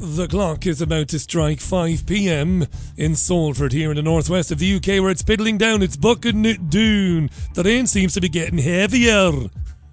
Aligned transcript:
The 0.00 0.28
clock 0.28 0.64
is 0.64 0.80
about 0.80 1.08
to 1.08 1.18
strike 1.18 1.58
5 1.58 2.06
pm 2.06 2.66
in 2.96 3.16
Salford, 3.16 3.72
here 3.72 3.90
in 3.90 3.96
the 3.96 4.02
northwest 4.02 4.52
of 4.52 4.60
the 4.60 4.76
UK, 4.76 5.02
where 5.02 5.10
it's 5.10 5.22
piddling 5.22 5.58
down 5.58 5.82
its 5.82 5.96
bucket 5.96 6.36
dune. 6.70 7.30
The 7.54 7.64
rain 7.64 7.88
seems 7.88 8.14
to 8.14 8.20
be 8.20 8.28
getting 8.28 8.58
heavier. 8.58 9.32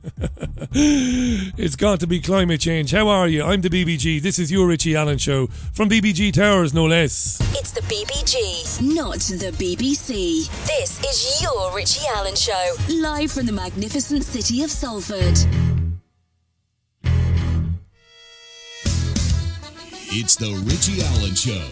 it's 0.71 1.76
got 1.76 2.02
to 2.02 2.07
be 2.07 2.20
climate 2.20 2.62
change. 2.62 2.91
How 2.91 3.07
are 3.07 3.28
you? 3.28 3.41
I'm 3.41 3.62
the 3.62 3.70
BBG. 3.70 4.21
This 4.21 4.38
is 4.38 4.52
your 4.52 4.68
Richie 4.68 4.96
Allen 4.96 5.17
show 5.17 5.47
from 5.73 5.89
BBG 5.89 6.31
Towers, 6.31 6.72
no 6.72 6.85
less. 6.85 7.40
It's 7.58 7.72
the 7.72 7.81
BBG, 7.81 8.96
not 8.96 9.15
the 9.15 9.51
BBC. 9.58 10.47
This 10.67 10.99
is 11.03 11.42
your 11.42 11.76
Richie 11.76 12.06
Allen 12.15 12.35
show, 12.35 12.76
live 12.90 13.31
from 13.31 13.47
the 13.47 13.53
magnificent 13.53 14.24
city 14.24 14.62
of 14.62 14.69
Salford. 14.69 15.35
It's 20.17 20.38
the 20.38 20.55
Richie 20.63 21.03
Allen 21.03 21.35
Show. 21.35 21.67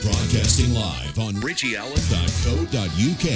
Broadcasting 0.00 0.72
live 0.72 1.18
on 1.18 1.34
richieallen.co.uk 1.44 3.28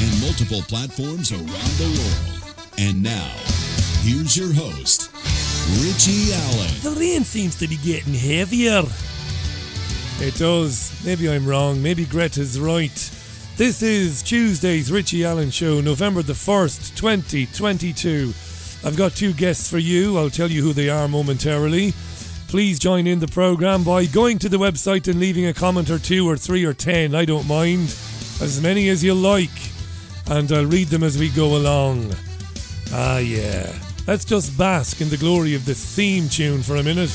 and 0.00 0.20
multiple 0.22 0.62
platforms 0.62 1.30
around 1.30 1.76
the 1.76 1.84
world. 1.84 2.56
And 2.78 3.02
now, 3.02 3.34
here's 4.00 4.34
your 4.34 4.54
host, 4.54 5.10
Richie 5.84 6.32
Allen. 6.32 6.72
The 6.80 6.96
rain 6.98 7.22
seems 7.22 7.54
to 7.56 7.68
be 7.68 7.76
getting 7.76 8.14
heavier. 8.14 8.82
It 10.20 10.36
does. 10.36 10.98
Maybe 11.04 11.28
I'm 11.28 11.46
wrong. 11.46 11.82
Maybe 11.82 12.06
Greta's 12.06 12.58
right. 12.58 13.10
This 13.58 13.82
is 13.82 14.22
Tuesday's 14.22 14.90
Richie 14.90 15.26
Allen 15.26 15.50
Show, 15.50 15.82
November 15.82 16.22
the 16.22 16.32
1st, 16.32 16.96
2022. 16.96 18.32
I've 18.86 18.96
got 18.96 19.12
two 19.12 19.34
guests 19.34 19.68
for 19.68 19.76
you. 19.76 20.16
I'll 20.16 20.30
tell 20.30 20.50
you 20.50 20.62
who 20.62 20.72
they 20.72 20.88
are 20.88 21.08
momentarily 21.08 21.92
please 22.48 22.78
join 22.78 23.06
in 23.06 23.18
the 23.18 23.28
programme 23.28 23.84
by 23.84 24.06
going 24.06 24.38
to 24.38 24.48
the 24.48 24.56
website 24.58 25.08
and 25.08 25.18
leaving 25.18 25.46
a 25.46 25.54
comment 25.54 25.90
or 25.90 25.98
two 25.98 26.28
or 26.28 26.36
three 26.36 26.64
or 26.64 26.72
ten. 26.72 27.14
I 27.14 27.24
don't 27.24 27.46
mind. 27.46 27.94
As 28.40 28.60
many 28.62 28.88
as 28.88 29.02
you 29.02 29.14
like. 29.14 29.50
And 30.28 30.50
I'll 30.52 30.66
read 30.66 30.88
them 30.88 31.02
as 31.02 31.18
we 31.18 31.28
go 31.30 31.56
along. 31.56 32.12
Ah, 32.92 33.18
yeah. 33.18 33.72
Let's 34.06 34.24
just 34.24 34.56
bask 34.56 35.00
in 35.00 35.08
the 35.08 35.16
glory 35.16 35.54
of 35.54 35.64
this 35.64 35.96
theme 35.96 36.28
tune 36.28 36.62
for 36.62 36.76
a 36.76 36.82
minute. 36.82 37.10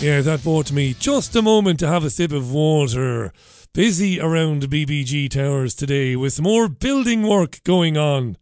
Yeah, 0.00 0.20
that 0.20 0.44
bought 0.44 0.72
me 0.72 0.94
just 0.94 1.34
a 1.34 1.42
moment 1.42 1.80
to 1.80 1.88
have 1.88 2.04
a 2.04 2.10
sip 2.10 2.32
of 2.32 2.52
water. 2.52 3.32
Busy 3.72 4.20
around 4.20 4.62
BBG 4.64 5.30
Towers 5.30 5.74
today 5.74 6.16
with 6.16 6.40
more 6.40 6.68
building 6.68 7.26
work 7.26 7.62
going 7.64 7.96
on. 7.96 8.36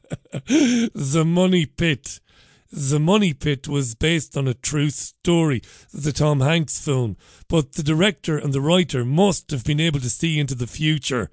the 0.32 1.24
Money 1.26 1.66
Pit. 1.66 2.20
The 2.70 2.98
Money 2.98 3.34
Pit 3.34 3.68
was 3.68 3.94
based 3.94 4.36
on 4.36 4.48
a 4.48 4.54
true 4.54 4.90
story, 4.90 5.62
the 5.92 6.12
Tom 6.12 6.40
Hanks 6.40 6.82
film, 6.82 7.18
but 7.48 7.72
the 7.72 7.82
director 7.82 8.38
and 8.38 8.54
the 8.54 8.62
writer 8.62 9.04
must 9.04 9.50
have 9.50 9.64
been 9.64 9.80
able 9.80 10.00
to 10.00 10.08
see 10.08 10.38
into 10.40 10.54
the 10.54 10.66
future. 10.66 11.30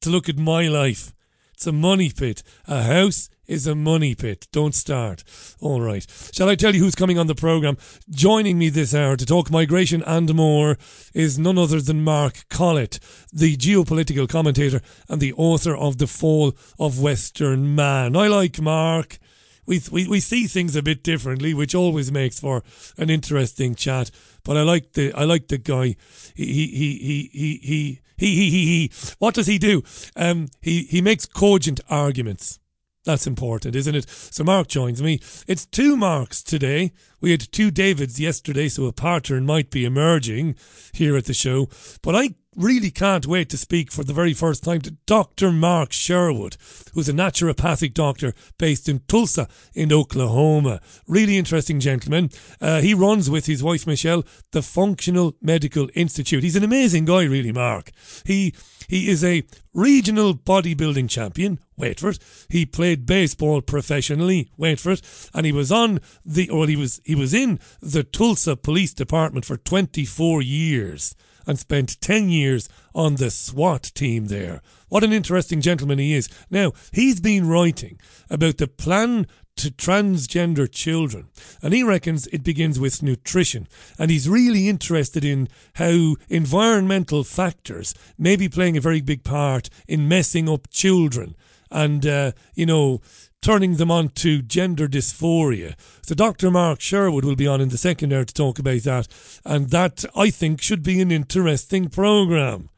To 0.00 0.10
look 0.10 0.28
at 0.28 0.38
my 0.38 0.68
life. 0.68 1.14
It's 1.52 1.66
a 1.66 1.72
money 1.72 2.10
pit. 2.10 2.42
A 2.66 2.82
house 2.82 3.28
is 3.46 3.66
a 3.66 3.74
money 3.74 4.14
pit. 4.14 4.46
Don't 4.52 4.74
start. 4.74 5.24
All 5.60 5.80
right. 5.80 6.06
Shall 6.32 6.48
I 6.48 6.54
tell 6.54 6.74
you 6.74 6.82
who's 6.82 6.94
coming 6.94 7.18
on 7.18 7.26
the 7.26 7.34
programme? 7.34 7.78
Joining 8.10 8.58
me 8.58 8.68
this 8.68 8.94
hour 8.94 9.16
to 9.16 9.26
talk 9.26 9.50
migration 9.50 10.02
and 10.06 10.34
more 10.34 10.76
is 11.12 11.38
none 11.38 11.58
other 11.58 11.80
than 11.80 12.04
Mark 12.04 12.44
Collett, 12.48 12.98
the 13.32 13.56
geopolitical 13.56 14.28
commentator 14.28 14.80
and 15.08 15.20
the 15.20 15.32
author 15.34 15.76
of 15.76 15.98
The 15.98 16.06
Fall 16.06 16.54
of 16.78 17.00
Western 17.00 17.74
Man. 17.74 18.16
I 18.16 18.28
like 18.28 18.60
Mark. 18.60 19.18
We, 19.66 19.80
we, 19.90 20.06
we 20.06 20.20
see 20.20 20.46
things 20.46 20.76
a 20.76 20.82
bit 20.82 21.02
differently, 21.02 21.54
which 21.54 21.74
always 21.74 22.12
makes 22.12 22.38
for 22.38 22.62
an 22.98 23.08
interesting 23.08 23.74
chat. 23.74 24.10
But 24.44 24.56
I 24.56 24.62
like 24.62 24.92
the 24.92 25.12
I 25.14 25.24
like 25.24 25.48
the 25.48 25.58
guy. 25.58 25.96
He 26.34 26.44
he 26.44 26.66
he 26.66 26.98
he 26.98 27.30
he 27.32 27.60
he 27.62 28.00
he 28.16 28.50
he, 28.50 28.50
he. 28.50 28.92
What 29.18 29.34
does 29.34 29.46
he 29.46 29.58
do? 29.58 29.82
Um, 30.16 30.48
he 30.60 30.82
he 30.82 31.00
makes 31.00 31.24
cogent 31.24 31.80
arguments. 31.88 32.60
That's 33.04 33.26
important, 33.26 33.76
isn't 33.76 33.94
it? 33.94 34.08
So 34.08 34.44
Mark 34.44 34.66
joins 34.68 35.02
me. 35.02 35.20
It's 35.46 35.66
two 35.66 35.96
Marks 35.96 36.42
today. 36.42 36.92
We 37.20 37.32
had 37.32 37.52
two 37.52 37.70
Davids 37.70 38.18
yesterday, 38.18 38.68
so 38.68 38.86
a 38.86 38.92
pattern 38.92 39.44
might 39.44 39.70
be 39.70 39.84
emerging 39.84 40.56
here 40.92 41.16
at 41.16 41.26
the 41.26 41.34
show. 41.34 41.68
But 42.02 42.16
I 42.16 42.34
really 42.56 42.90
can't 42.90 43.26
wait 43.26 43.48
to 43.50 43.56
speak 43.56 43.90
for 43.90 44.04
the 44.04 44.12
very 44.12 44.34
first 44.34 44.62
time 44.64 44.80
to 44.82 44.96
Dr. 45.06 45.50
Mark 45.50 45.92
Sherwood, 45.92 46.56
who's 46.92 47.08
a 47.08 47.12
naturopathic 47.12 47.94
doctor 47.94 48.32
based 48.58 48.88
in 48.88 49.00
Tulsa 49.08 49.48
in 49.74 49.92
Oklahoma. 49.92 50.80
Really 51.06 51.36
interesting 51.36 51.80
gentleman. 51.80 52.30
Uh, 52.60 52.80
he 52.80 52.94
runs 52.94 53.30
with 53.30 53.46
his 53.46 53.62
wife 53.62 53.86
Michelle 53.86 54.24
the 54.52 54.62
Functional 54.62 55.34
Medical 55.40 55.88
Institute. 55.94 56.42
He's 56.42 56.56
an 56.56 56.64
amazing 56.64 57.04
guy, 57.04 57.24
really, 57.24 57.52
Mark. 57.52 57.90
He 58.24 58.54
he 58.88 59.08
is 59.08 59.24
a 59.24 59.44
regional 59.72 60.34
bodybuilding 60.34 61.08
champion. 61.08 61.58
Wait 61.76 62.00
for 62.00 62.10
it. 62.10 62.18
He 62.48 62.66
played 62.66 63.06
baseball 63.06 63.60
professionally. 63.60 64.50
Wait 64.56 64.78
for 64.78 64.92
it. 64.92 65.02
And 65.32 65.46
he 65.46 65.52
was 65.52 65.72
on 65.72 66.00
the, 66.24 66.48
or 66.50 66.66
he 66.66 66.76
was, 66.76 67.00
he 67.04 67.14
was 67.14 67.34
in 67.34 67.58
the 67.80 68.04
Tulsa 68.04 68.56
Police 68.56 68.94
Department 68.94 69.44
for 69.44 69.56
24 69.56 70.42
years 70.42 71.14
and 71.46 71.58
spent 71.58 72.00
10 72.00 72.28
years 72.28 72.68
on 72.94 73.16
the 73.16 73.30
SWAT 73.30 73.92
team 73.94 74.26
there. 74.26 74.62
What 74.88 75.04
an 75.04 75.12
interesting 75.12 75.60
gentleman 75.60 75.98
he 75.98 76.14
is. 76.14 76.28
Now, 76.50 76.72
he's 76.92 77.20
been 77.20 77.48
writing 77.48 77.98
about 78.30 78.58
the 78.58 78.68
plan 78.68 79.26
to 79.56 79.70
transgender 79.70 80.70
children. 80.70 81.28
And 81.62 81.72
he 81.72 81.82
reckons 81.82 82.26
it 82.28 82.42
begins 82.42 82.80
with 82.80 83.02
nutrition. 83.02 83.68
And 83.98 84.10
he's 84.10 84.28
really 84.28 84.68
interested 84.68 85.24
in 85.24 85.48
how 85.74 86.16
environmental 86.28 87.24
factors 87.24 87.94
may 88.18 88.36
be 88.36 88.48
playing 88.48 88.76
a 88.76 88.80
very 88.80 89.00
big 89.00 89.22
part 89.22 89.70
in 89.86 90.08
messing 90.08 90.48
up 90.48 90.68
children 90.70 91.36
and, 91.74 92.06
uh, 92.06 92.32
you 92.54 92.66
know, 92.66 93.00
turning 93.44 93.76
them 93.76 93.90
on 93.90 94.08
to 94.08 94.40
gender 94.40 94.88
dysphoria. 94.88 95.74
So 96.00 96.14
Dr. 96.14 96.50
Mark 96.50 96.80
Sherwood 96.80 97.26
will 97.26 97.36
be 97.36 97.46
on 97.46 97.60
in 97.60 97.68
the 97.68 97.76
second 97.76 98.10
hour 98.10 98.24
to 98.24 98.32
talk 98.32 98.58
about 98.58 98.80
that. 98.84 99.06
And 99.44 99.68
that, 99.68 100.02
I 100.16 100.30
think, 100.30 100.62
should 100.62 100.82
be 100.82 100.98
an 101.02 101.12
interesting 101.12 101.90
programme. 101.90 102.70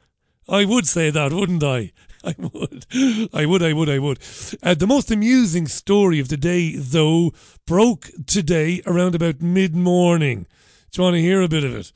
I 0.49 0.65
would 0.65 0.89
say 0.89 1.11
that, 1.11 1.33
wouldn't 1.33 1.63
I? 1.63 1.93
I 2.25 2.35
would. 2.39 2.87
I 3.33 3.47
would, 3.47 3.63
I 3.63 3.73
would, 3.73 3.89
I 3.89 3.99
would. 4.01 4.19
Uh, 4.61 4.75
the 4.75 4.89
most 4.89 5.13
amusing 5.13 5.69
story 5.69 6.19
of 6.19 6.29
the 6.29 6.37
day, 6.37 6.75
though, 6.75 7.33
broke 7.65 8.11
today 8.27 8.83
around 8.87 9.15
about 9.15 9.41
mid 9.41 9.77
morning. 9.77 10.47
Do 10.91 11.01
you 11.01 11.05
want 11.05 11.15
to 11.15 11.23
hear 11.23 11.43
a 11.43 11.49
bit 11.49 11.63
of 11.63 11.77
it? 11.77 11.93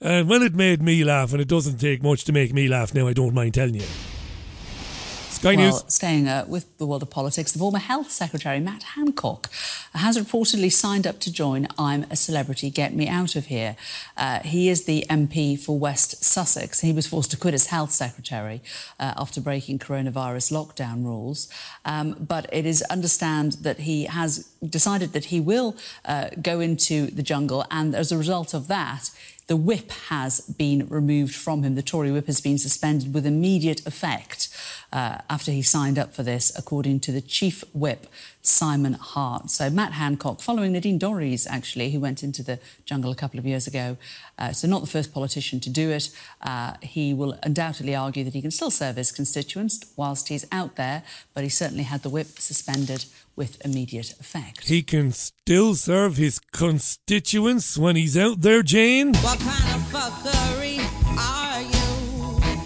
And 0.00 0.26
when 0.26 0.42
it 0.42 0.54
made 0.54 0.80
me 0.80 1.04
laugh, 1.04 1.32
and 1.32 1.42
it 1.42 1.48
doesn't 1.48 1.78
take 1.78 2.02
much 2.02 2.24
to 2.24 2.32
make 2.32 2.54
me 2.54 2.66
laugh 2.66 2.94
now, 2.94 3.08
I 3.08 3.12
don't 3.12 3.34
mind 3.34 3.52
telling 3.52 3.74
you. 3.74 4.15
Sky 5.36 5.54
well, 5.54 5.70
News. 5.70 5.84
Staying 5.88 6.28
uh, 6.28 6.46
with 6.48 6.78
the 6.78 6.86
world 6.86 7.02
of 7.02 7.10
politics, 7.10 7.52
the 7.52 7.58
former 7.58 7.78
Health 7.78 8.10
Secretary 8.10 8.58
Matt 8.58 8.82
Hancock 8.94 9.50
has 9.92 10.16
reportedly 10.16 10.72
signed 10.72 11.06
up 11.06 11.20
to 11.20 11.30
join 11.30 11.68
I'm 11.78 12.06
a 12.10 12.16
Celebrity, 12.16 12.70
Get 12.70 12.94
Me 12.94 13.06
Out 13.06 13.36
of 13.36 13.46
Here. 13.46 13.76
Uh, 14.16 14.38
he 14.40 14.70
is 14.70 14.86
the 14.86 15.04
MP 15.10 15.60
for 15.60 15.78
West 15.78 16.24
Sussex. 16.24 16.80
He 16.80 16.90
was 16.90 17.06
forced 17.06 17.32
to 17.32 17.36
quit 17.36 17.52
as 17.52 17.66
Health 17.66 17.90
Secretary 17.90 18.62
uh, 18.98 19.12
after 19.18 19.42
breaking 19.42 19.78
coronavirus 19.78 20.52
lockdown 20.52 21.04
rules. 21.04 21.52
Um, 21.84 22.16
but 22.18 22.48
it 22.50 22.64
is 22.64 22.80
understand 22.84 23.58
that 23.60 23.80
he 23.80 24.04
has 24.04 24.50
decided 24.66 25.12
that 25.12 25.26
he 25.26 25.38
will 25.38 25.76
uh, 26.06 26.30
go 26.40 26.60
into 26.60 27.08
the 27.08 27.22
jungle, 27.22 27.66
and 27.70 27.94
as 27.94 28.10
a 28.10 28.16
result 28.16 28.54
of 28.54 28.68
that, 28.68 29.10
the 29.46 29.56
whip 29.56 29.92
has 30.08 30.40
been 30.40 30.86
removed 30.88 31.34
from 31.34 31.62
him. 31.62 31.76
The 31.76 31.82
Tory 31.82 32.10
whip 32.10 32.26
has 32.26 32.40
been 32.40 32.58
suspended 32.58 33.14
with 33.14 33.24
immediate 33.24 33.86
effect 33.86 34.48
uh, 34.92 35.18
after 35.30 35.52
he 35.52 35.62
signed 35.62 35.98
up 35.98 36.14
for 36.14 36.24
this, 36.24 36.52
according 36.58 37.00
to 37.00 37.12
the 37.12 37.20
chief 37.20 37.62
whip, 37.72 38.06
Simon 38.42 38.94
Hart. 38.94 39.50
So 39.50 39.70
Matt 39.70 39.92
Hancock, 39.92 40.40
following 40.40 40.72
Nadine 40.72 40.98
Dorries, 40.98 41.46
actually, 41.48 41.90
who 41.90 42.00
went 42.00 42.22
into 42.22 42.42
the 42.42 42.58
jungle 42.84 43.12
a 43.12 43.14
couple 43.14 43.38
of 43.38 43.46
years 43.46 43.66
ago. 43.66 43.96
Uh, 44.38 44.52
so 44.52 44.66
not 44.66 44.80
the 44.80 44.88
first 44.88 45.12
politician 45.12 45.60
to 45.60 45.70
do 45.70 45.90
it. 45.90 46.10
Uh, 46.42 46.74
he 46.82 47.14
will 47.14 47.38
undoubtedly 47.42 47.94
argue 47.94 48.24
that 48.24 48.34
he 48.34 48.42
can 48.42 48.50
still 48.50 48.70
serve 48.70 48.96
his 48.96 49.12
constituents 49.12 49.92
whilst 49.96 50.28
he's 50.28 50.46
out 50.50 50.76
there, 50.76 51.04
but 51.34 51.44
he 51.44 51.50
certainly 51.50 51.84
had 51.84 52.02
the 52.02 52.10
whip 52.10 52.38
suspended 52.38 53.04
with 53.36 53.64
immediate 53.64 54.12
effect. 54.18 54.66
He 54.66 54.82
can 54.82 55.12
still 55.12 55.74
serve 55.74 56.16
his 56.16 56.38
constituents 56.38 57.78
when 57.78 57.94
he's 57.94 58.16
out 58.16 58.40
there, 58.40 58.62
Jane? 58.62 59.14
What 59.16 59.38
kind 59.38 59.74
of 59.74 59.82
fuckery 59.92 60.78
are 61.18 61.62
you? 61.62 61.76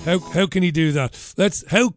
How, 0.05 0.21
how 0.31 0.47
can 0.47 0.63
he 0.63 0.71
do 0.71 0.93
that? 0.93 1.35
Let's 1.37 1.65
how 1.71 1.95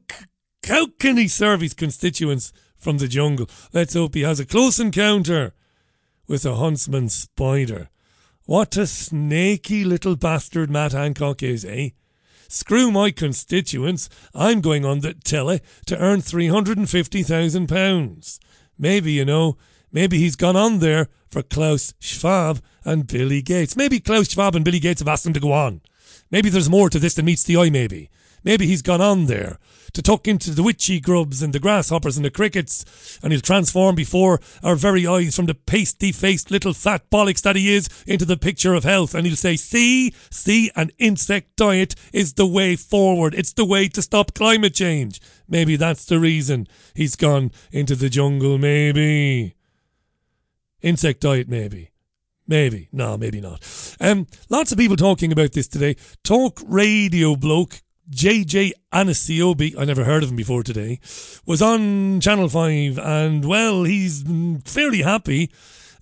how 0.67 0.87
can 0.99 1.17
he 1.17 1.27
serve 1.27 1.61
his 1.61 1.73
constituents 1.73 2.53
from 2.77 2.97
the 2.97 3.07
jungle? 3.07 3.49
Let's 3.71 3.93
hope 3.93 4.15
he 4.15 4.21
has 4.21 4.39
a 4.39 4.45
close 4.45 4.79
encounter 4.79 5.53
with 6.27 6.45
a 6.45 6.55
huntsman 6.55 7.09
spider. 7.09 7.89
What 8.45 8.77
a 8.77 8.87
snaky 8.87 9.83
little 9.83 10.15
bastard 10.15 10.69
Matt 10.69 10.91
Hancock 10.91 11.41
is, 11.43 11.63
eh? 11.63 11.89
Screw 12.49 12.91
my 12.91 13.11
constituents. 13.11 14.09
I'm 14.35 14.61
going 14.61 14.85
on 14.85 14.99
the 14.99 15.13
telly 15.13 15.61
to 15.87 15.97
earn 15.97 16.19
£350,000. 16.19 18.39
Maybe, 18.77 19.11
you 19.11 19.25
know, 19.25 19.57
Maybe 19.93 20.17
he's 20.17 20.35
gone 20.35 20.55
on 20.55 20.79
there 20.79 21.07
for 21.29 21.43
Klaus 21.43 21.93
Schwab 21.99 22.59
and 22.83 23.05
Billy 23.05 23.43
Gates. 23.43 23.77
Maybe 23.77 23.99
Klaus 23.99 24.27
Schwab 24.27 24.55
and 24.55 24.65
Billy 24.65 24.79
Gates 24.79 25.01
have 25.01 25.07
asked 25.07 25.25
him 25.25 25.33
to 25.33 25.39
go 25.39 25.53
on. 25.53 25.81
Maybe 26.31 26.49
there's 26.49 26.69
more 26.69 26.89
to 26.89 26.97
this 26.97 27.13
than 27.13 27.25
meets 27.25 27.43
the 27.43 27.57
eye, 27.57 27.69
maybe. 27.69 28.09
Maybe 28.43 28.67
he's 28.67 28.81
gone 28.81 29.01
on 29.01 29.25
there 29.25 29.57
to 29.93 30.01
tuck 30.01 30.27
into 30.27 30.51
the 30.51 30.63
witchetty 30.63 31.01
grubs 31.01 31.41
and 31.41 31.53
the 31.53 31.59
grasshoppers 31.59 32.17
and 32.17 32.25
the 32.25 32.31
crickets, 32.31 33.19
and 33.21 33.31
he'll 33.31 33.41
transform 33.41 33.95
before 33.95 34.39
our 34.63 34.75
very 34.75 35.05
eyes 35.05 35.35
from 35.35 35.45
the 35.45 35.53
pasty 35.53 36.11
faced 36.11 36.51
little 36.51 36.73
fat 36.73 37.09
bollocks 37.09 37.41
that 37.43 37.55
he 37.55 37.73
is 37.73 37.87
into 38.07 38.25
the 38.25 38.37
picture 38.37 38.73
of 38.73 38.83
health. 38.83 39.13
And 39.13 39.25
he'll 39.25 39.35
say, 39.35 39.55
See, 39.55 40.13
see, 40.31 40.71
an 40.75 40.91
insect 40.97 41.55
diet 41.55 41.95
is 42.11 42.33
the 42.33 42.47
way 42.47 42.75
forward. 42.75 43.33
It's 43.35 43.53
the 43.53 43.65
way 43.65 43.87
to 43.89 44.01
stop 44.01 44.33
climate 44.33 44.73
change. 44.73 45.21
Maybe 45.47 45.75
that's 45.75 46.05
the 46.05 46.19
reason 46.19 46.67
he's 46.95 47.15
gone 47.15 47.51
into 47.71 47.95
the 47.95 48.09
jungle, 48.09 48.57
maybe. 48.57 49.55
Insect 50.81 51.21
diet, 51.21 51.47
maybe. 51.47 51.91
Maybe. 52.47 52.89
No, 52.91 53.17
maybe 53.17 53.39
not. 53.39 53.63
Um, 54.01 54.27
lots 54.49 54.71
of 54.71 54.77
people 54.77 54.97
talking 54.97 55.31
about 55.31 55.53
this 55.53 55.67
today. 55.67 55.95
Talk 56.23 56.59
radio 56.65 57.35
bloke 57.35 57.82
JJ 58.09 58.71
Anisiobi, 58.93 59.77
I 59.77 59.85
never 59.85 60.03
heard 60.03 60.23
of 60.23 60.29
him 60.29 60.35
before 60.35 60.63
today, 60.63 60.99
was 61.45 61.61
on 61.61 62.19
Channel 62.19 62.49
5 62.49 62.99
and, 62.99 63.45
well, 63.45 63.83
he's 63.83 64.23
fairly 64.65 65.01
happy 65.01 65.51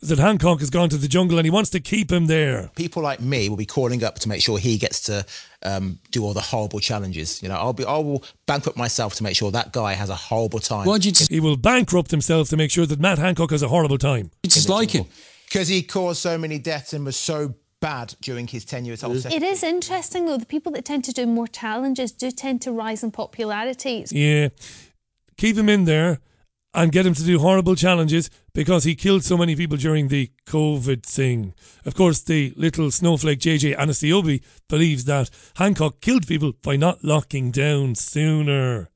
that 0.01 0.18
Hancock 0.18 0.59
has 0.62 0.71
gone 0.71 0.89
to 0.89 0.98
the 0.98 1.07
jungle 1.07 1.38
and 1.38 1.45
he 1.45 1.51
wants 1.51 1.69
to 1.71 1.80
keep 1.80 2.12
him 2.12 2.25
there. 2.25 2.71
People 2.75 3.03
like 3.03 3.21
me 3.21 3.50
will 3.50 3.57
be 3.57 3.68
calling 3.68 4.03
up 4.03 4.15
to 4.19 4.30
make 4.30 4.42
sure 4.42 4.57
he 4.57 4.77
gets 4.77 5.01
to 5.01 5.24
um, 5.62 6.00
do 6.09 6.24
all 6.24 6.33
the 6.33 6.42
horrible 6.42 6.80
challenges. 6.80 7.42
You 7.44 7.50
know, 7.50 7.56
I'll 7.56 7.74
be, 7.74 7.86
I 7.86 7.98
will 7.98 8.24
bankrupt 8.48 8.77
myself 8.77 9.13
to 9.15 9.24
make 9.24 9.36
sure 9.36 9.51
that 9.51 9.71
guy 9.71 9.94
has 9.94 10.09
a 10.09 10.15
horrible 10.15 10.59
time. 10.59 10.88
Why'd 10.88 11.06
you 11.06 11.13
He 11.30 11.39
will 11.39 11.56
bankrupt 11.56 12.09
himself 12.09 12.50
to 12.50 12.57
make 12.57 12.71
sure 12.71 12.88
that 12.88 13.00
Matt 13.00 13.19
Hancock 13.19 13.51
has 13.51 13.62
a 13.62 13.68
horrible 13.68 14.00
time. 14.00 14.31
dislike 14.42 14.92
him? 14.92 15.06
Because 15.45 15.68
he 15.68 15.83
caused 15.83 16.19
so 16.21 16.38
many 16.38 16.57
deaths 16.57 16.94
and 16.94 17.06
was 17.06 17.18
so 17.18 17.53
bad 17.81 18.16
during 18.22 18.48
his 18.48 18.63
tenure 18.63 18.94
as 18.94 19.01
whole 19.01 19.12
It 19.16 19.44
is 19.44 19.63
interesting 19.63 20.25
though, 20.25 20.38
the 20.38 20.45
people 20.45 20.72
that 20.74 20.86
tend 20.86 21.04
to 21.06 21.12
do 21.12 21.25
more 21.25 21.48
challenges 21.48 22.13
do 22.13 22.31
tend 22.31 22.62
to 22.62 22.72
rise 22.72 23.04
in 23.04 23.12
popularity. 23.12 24.06
Yeah. 24.12 24.50
Keep 25.36 25.57
him 25.57 25.68
in 25.68 25.83
there 25.83 26.19
and 26.74 26.92
get 26.92 27.06
him 27.06 27.13
to 27.13 27.24
do 27.24 27.39
horrible 27.39 27.75
challenges 27.75 28.30
because 28.54 28.86
he 28.86 28.95
killed 28.95 29.24
so 29.24 29.38
many 29.38 29.56
people 29.56 29.78
during 29.78 30.07
the 30.07 30.31
COVID 30.45 31.04
thing. 31.04 31.54
Of 31.86 31.95
course, 31.95 32.22
the 32.22 32.54
little 32.56 32.92
snowflake 32.92 33.39
JJ 33.39 33.75
Anisiobi 33.75 34.42
believes 34.69 35.04
that 35.06 35.30
Hancock 35.56 36.00
killed 36.00 36.27
people 36.27 36.54
by 36.63 36.77
not 36.77 37.04
locking 37.04 37.51
down 37.51 37.95
sooner 37.95 38.89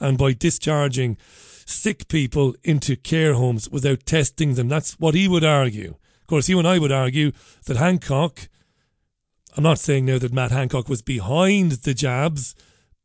and 0.00 0.16
by 0.16 0.32
discharging 0.32 1.18
sick 1.66 2.08
people 2.08 2.54
into 2.64 2.96
care 2.96 3.34
homes 3.34 3.68
without 3.68 4.06
testing 4.06 4.54
them. 4.54 4.68
That's 4.68 4.98
what 4.98 5.14
he 5.14 5.28
would 5.28 5.44
argue. 5.44 5.96
Course, 6.28 6.50
you 6.50 6.58
and 6.58 6.68
I 6.68 6.78
would 6.78 6.92
argue 6.92 7.32
that 7.64 7.78
Hancock, 7.78 8.50
I'm 9.56 9.62
not 9.62 9.78
saying 9.78 10.04
now 10.04 10.18
that 10.18 10.32
Matt 10.32 10.50
Hancock 10.50 10.86
was 10.86 11.00
behind 11.00 11.72
the 11.72 11.94
jabs, 11.94 12.54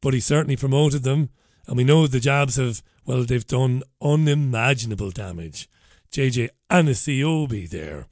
but 0.01 0.13
he 0.13 0.19
certainly 0.19 0.57
promoted 0.57 1.03
them. 1.03 1.29
And 1.65 1.77
we 1.77 1.85
know 1.85 2.05
the 2.05 2.19
jabs 2.19 2.57
have, 2.57 2.83
well, 3.05 3.23
they've 3.23 3.47
done 3.47 3.81
unimaginable 4.01 5.11
damage. 5.11 5.69
JJ 6.11 6.49
Anisiobi 6.69 7.69
there. 7.69 8.07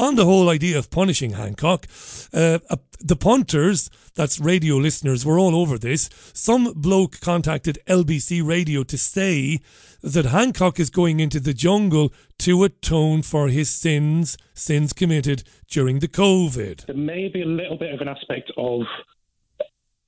On 0.00 0.14
the 0.14 0.24
whole 0.24 0.48
idea 0.48 0.78
of 0.78 0.90
punishing 0.90 1.32
Hancock, 1.32 1.86
uh, 2.32 2.60
uh, 2.70 2.76
the 3.00 3.16
punters, 3.16 3.90
that's 4.14 4.40
radio 4.40 4.76
listeners, 4.76 5.26
were 5.26 5.38
all 5.38 5.54
over 5.54 5.76
this. 5.76 6.08
Some 6.32 6.72
bloke 6.72 7.20
contacted 7.20 7.78
LBC 7.86 8.42
Radio 8.42 8.82
to 8.82 8.96
say 8.96 9.60
that 10.02 10.24
Hancock 10.24 10.80
is 10.80 10.88
going 10.88 11.20
into 11.20 11.38
the 11.38 11.52
jungle 11.52 12.14
to 12.38 12.64
atone 12.64 13.20
for 13.20 13.48
his 13.48 13.68
sins, 13.68 14.38
sins 14.54 14.94
committed 14.94 15.42
during 15.68 15.98
the 15.98 16.08
COVID. 16.08 16.86
There 16.86 16.96
may 16.96 17.28
be 17.28 17.42
a 17.42 17.46
little 17.46 17.76
bit 17.76 17.92
of 17.92 18.00
an 18.00 18.08
aspect 18.08 18.50
of 18.56 18.84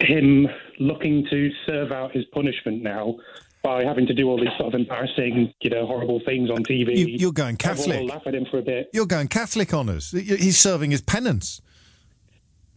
him 0.03 0.49
looking 0.81 1.27
to 1.29 1.51
serve 1.67 1.93
out 1.93 2.13
his 2.13 2.25
punishment 2.33 2.83
now 2.83 3.17
by 3.63 3.85
having 3.85 4.07
to 4.07 4.15
do 4.15 4.29
all 4.29 4.37
these 4.39 4.49
sort 4.59 4.75
of 4.75 4.81
embarrassing, 4.81 5.53
you 5.61 5.71
know, 5.71 5.87
horrible 5.87 6.21
things 6.27 6.51
on 6.51 6.65
TV. 6.65 6.97
You, 6.97 7.07
you're 7.07 7.33
going 7.33 7.57
Everyone 7.65 7.99
will 8.01 8.07
laugh 8.07 8.23
at 8.27 8.35
him 8.35 8.47
for 8.51 8.59
a 8.59 8.63
bit. 8.63 8.89
You're 8.93 9.07
going 9.07 9.29
Catholic 9.29 9.73
on 9.73 9.89
us. 9.89 10.11
He's 10.11 10.59
serving 10.59 10.91
his 10.91 11.01
penance. 11.01 11.61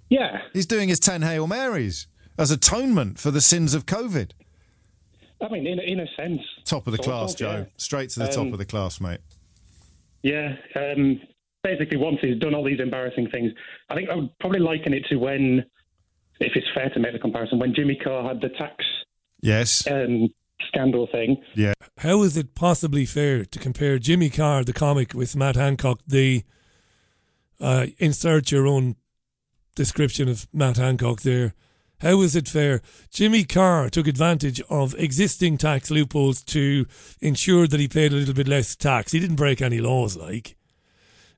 Yeah, 0.09 0.41
He's 0.53 0.67
doing 0.67 0.87
his 0.89 0.99
10 0.99 1.23
Hail 1.23 1.47
Marys 1.47 2.05
as 2.37 2.51
atonement 2.51 3.17
for 3.19 3.31
the 3.31 3.41
sins 3.41 3.73
of 3.73 3.85
COVID. 3.87 4.31
I 5.41 5.49
mean, 5.49 5.65
in, 5.65 5.79
a- 5.79 5.83
in 5.83 5.99
a 5.99 6.05
sense. 6.15 6.41
Top 6.63 6.85
of 6.87 6.91
the 6.91 6.99
class, 6.99 7.31
of, 7.33 7.37
Joe. 7.39 7.51
yeah. 7.51 7.63
Straight 7.77 8.09
to 8.11 8.19
the 8.19 8.27
top 8.27 8.45
Um, 8.45 8.53
of 8.53 8.59
the 8.59 8.65
class, 8.65 9.01
mate. 9.01 9.19
Yeah. 10.21 10.55
Um, 10.75 11.19
basically, 11.63 11.97
once 11.97 12.19
he's 12.21 12.37
done 12.39 12.53
all 12.53 12.63
these 12.63 12.79
embarrassing 12.79 13.29
things, 13.31 13.51
I 13.89 13.95
think 13.95 14.09
I 14.09 14.15
would 14.15 14.37
probably 14.39 14.59
liken 14.59 14.93
it 14.93 15.05
to 15.09 15.15
when, 15.17 15.65
if 16.39 16.55
it's 16.55 16.67
fair 16.75 16.89
to 16.91 16.99
make 16.99 17.13
the 17.13 17.19
comparison, 17.19 17.57
when 17.59 17.73
Jimmy 17.73 17.95
Carr 17.95 18.27
had 18.27 18.41
the 18.41 18.49
tax 18.49 18.83
Yes. 19.41 19.85
um, 19.89 20.29
scandal 20.67 21.07
thing. 21.07 21.41
Yeah. 21.55 21.73
How 21.99 22.23
is 22.23 22.37
it 22.37 22.55
possibly 22.55 23.05
fair 23.05 23.45
to 23.45 23.59
compare 23.59 23.99
Jimmy 23.99 24.29
Carr, 24.29 24.63
the 24.63 24.73
comic, 24.73 25.13
with 25.13 25.35
Matt 25.35 25.55
Hancock, 25.55 25.99
the 26.07 26.43
uh, 27.59 27.87
insert 27.97 28.51
your 28.51 28.67
own 28.67 28.95
description 29.75 30.27
of 30.27 30.47
Matt 30.53 30.77
Hancock 30.77 31.21
there? 31.21 31.53
How 32.01 32.21
is 32.21 32.35
it 32.35 32.49
fair? 32.49 32.81
Jimmy 33.09 33.45
Carr 33.45 33.89
took 33.89 34.05
advantage 34.05 34.59
of 34.69 34.93
existing 34.95 35.57
tax 35.57 35.89
loopholes 35.89 36.43
to 36.43 36.85
ensure 37.21 37.67
that 37.67 37.79
he 37.79 37.87
paid 37.87 38.11
a 38.11 38.15
little 38.15 38.33
bit 38.33 38.47
less 38.47 38.75
tax. 38.75 39.13
He 39.13 39.19
didn't 39.19 39.37
break 39.37 39.61
any 39.61 39.79
laws, 39.79 40.17
like. 40.17 40.57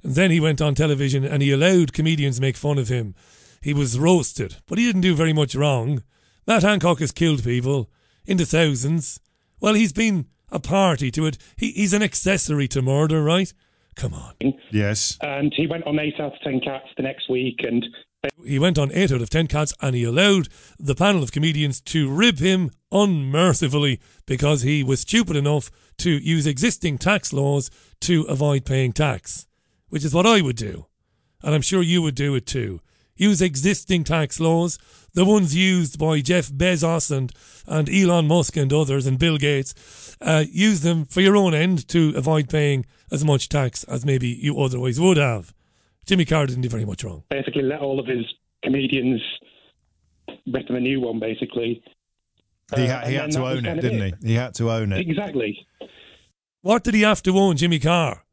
And 0.04 0.16
then 0.16 0.32
he 0.32 0.40
went 0.40 0.62
on 0.62 0.74
television 0.74 1.24
and 1.24 1.44
he 1.44 1.52
allowed 1.52 1.94
comedians 1.94 2.42
make 2.42 2.58
fun 2.58 2.78
of 2.78 2.88
him. 2.88 3.14
He 3.62 3.74
was 3.74 4.00
roasted, 4.00 4.58
but 4.68 4.78
he 4.78 4.86
didn't 4.86 5.02
do 5.02 5.16
very 5.16 5.34
much 5.34 5.56
wrong. 5.56 6.04
Matt 6.48 6.64
Hancock 6.64 7.00
has 7.00 7.12
killed 7.12 7.44
people 7.44 7.90
in 8.28 8.38
the 8.38 8.46
thousands. 8.46 9.20
Well, 9.60 9.74
he's 9.74 9.94
been 9.94 10.28
a 10.52 10.60
party 10.60 11.10
to 11.12 11.26
it. 11.26 11.38
He, 11.56 11.72
he's 11.72 11.94
an 11.94 12.04
accessory 12.04 12.68
to 12.70 12.82
murder, 12.82 13.24
right? 13.24 13.52
Come 13.96 14.14
on. 14.14 14.54
Yes. 14.72 15.18
And 15.22 15.52
he 15.56 15.66
went 15.66 15.88
on 15.88 15.98
8 15.98 16.20
out 16.20 16.34
of 16.34 16.40
10 16.44 16.60
cats 16.60 16.86
the 16.96 17.04
next 17.04 17.30
week 17.30 17.62
and 17.64 17.84
He 18.46 18.60
went 18.60 18.78
on 18.78 18.92
8 18.92 19.12
out 19.12 19.22
of 19.22 19.30
10 19.32 19.48
cats 19.48 19.74
and 19.82 19.96
he 19.96 20.04
allowed 20.04 20.50
the 20.78 20.94
panel 20.94 21.24
of 21.24 21.32
comedians 21.32 21.82
to 21.82 22.10
rib 22.10 22.38
him 22.38 22.70
unmercifully 22.92 24.00
because 24.28 24.62
he 24.62 24.84
was 24.84 25.00
stupid 25.00 25.36
enough 25.36 25.72
to 25.98 26.12
use 26.12 26.46
existing 26.46 27.00
tax 27.00 27.34
laws 27.34 27.72
to 28.02 28.22
avoid 28.24 28.66
paying 28.66 28.94
tax, 28.94 29.48
which 29.90 30.06
is 30.06 30.14
what 30.14 30.28
I 30.28 30.42
would 30.42 30.58
do. 30.58 30.86
And 31.42 31.56
I'm 31.56 31.62
sure 31.62 31.82
you 31.82 32.04
would 32.04 32.16
do 32.16 32.36
it 32.36 32.46
too. 32.46 32.82
Use 33.18 33.42
existing 33.42 34.04
tax 34.04 34.40
laws, 34.40 34.78
the 35.14 35.26
ones 35.26 35.56
used 35.56 35.98
by 36.00 36.22
Jeff 36.22 36.50
Bezos 36.50 37.10
and, 37.16 37.32
and 37.66 37.90
Elon 37.90 38.28
Musk 38.28 38.56
and 38.58 38.72
others 38.72 39.06
and 39.08 39.18
Bill 39.20 39.38
Gates. 39.38 40.16
Uh, 40.22 40.46
use 40.50 40.82
them 40.82 41.06
for 41.06 41.22
your 41.22 41.36
own 41.36 41.54
end 41.54 41.88
to 41.90 42.14
avoid 42.16 42.50
paying 42.50 42.86
as 43.12 43.26
much 43.26 43.50
tax 43.50 43.84
as 43.86 44.06
maybe 44.06 44.28
you 44.28 44.60
otherwise 44.60 45.00
would 45.00 45.18
have. 45.18 45.54
Jimmy 46.06 46.26
Carr 46.26 46.46
didn't 46.46 46.62
do 46.62 46.70
very 46.70 46.86
much 46.86 47.04
wrong. 47.04 47.24
basically 47.30 47.64
let 47.64 47.80
all 47.82 48.00
of 48.00 48.06
his 48.08 48.26
comedians 48.64 49.22
rip 50.46 50.70
him 50.70 50.76
a 50.76 50.80
new 50.80 51.02
one, 51.02 51.20
basically. 51.20 51.82
He, 52.76 52.84
Uh, 52.84 52.88
ha- 53.00 53.08
he 53.08 53.16
and 53.16 53.22
had 53.24 53.32
to 53.34 53.46
own 53.48 53.66
it, 53.66 53.82
didn't 53.82 54.20
he? 54.22 54.28
He 54.30 54.34
had 54.36 54.54
to 54.56 54.72
own 54.72 54.92
it. 54.94 55.00
Exactly. 55.00 55.66
What 56.62 56.84
did 56.84 56.94
he 56.96 57.02
have 57.02 57.22
to 57.24 57.38
own, 57.38 57.56
Jimmy 57.58 57.80
Carr? 57.80 58.26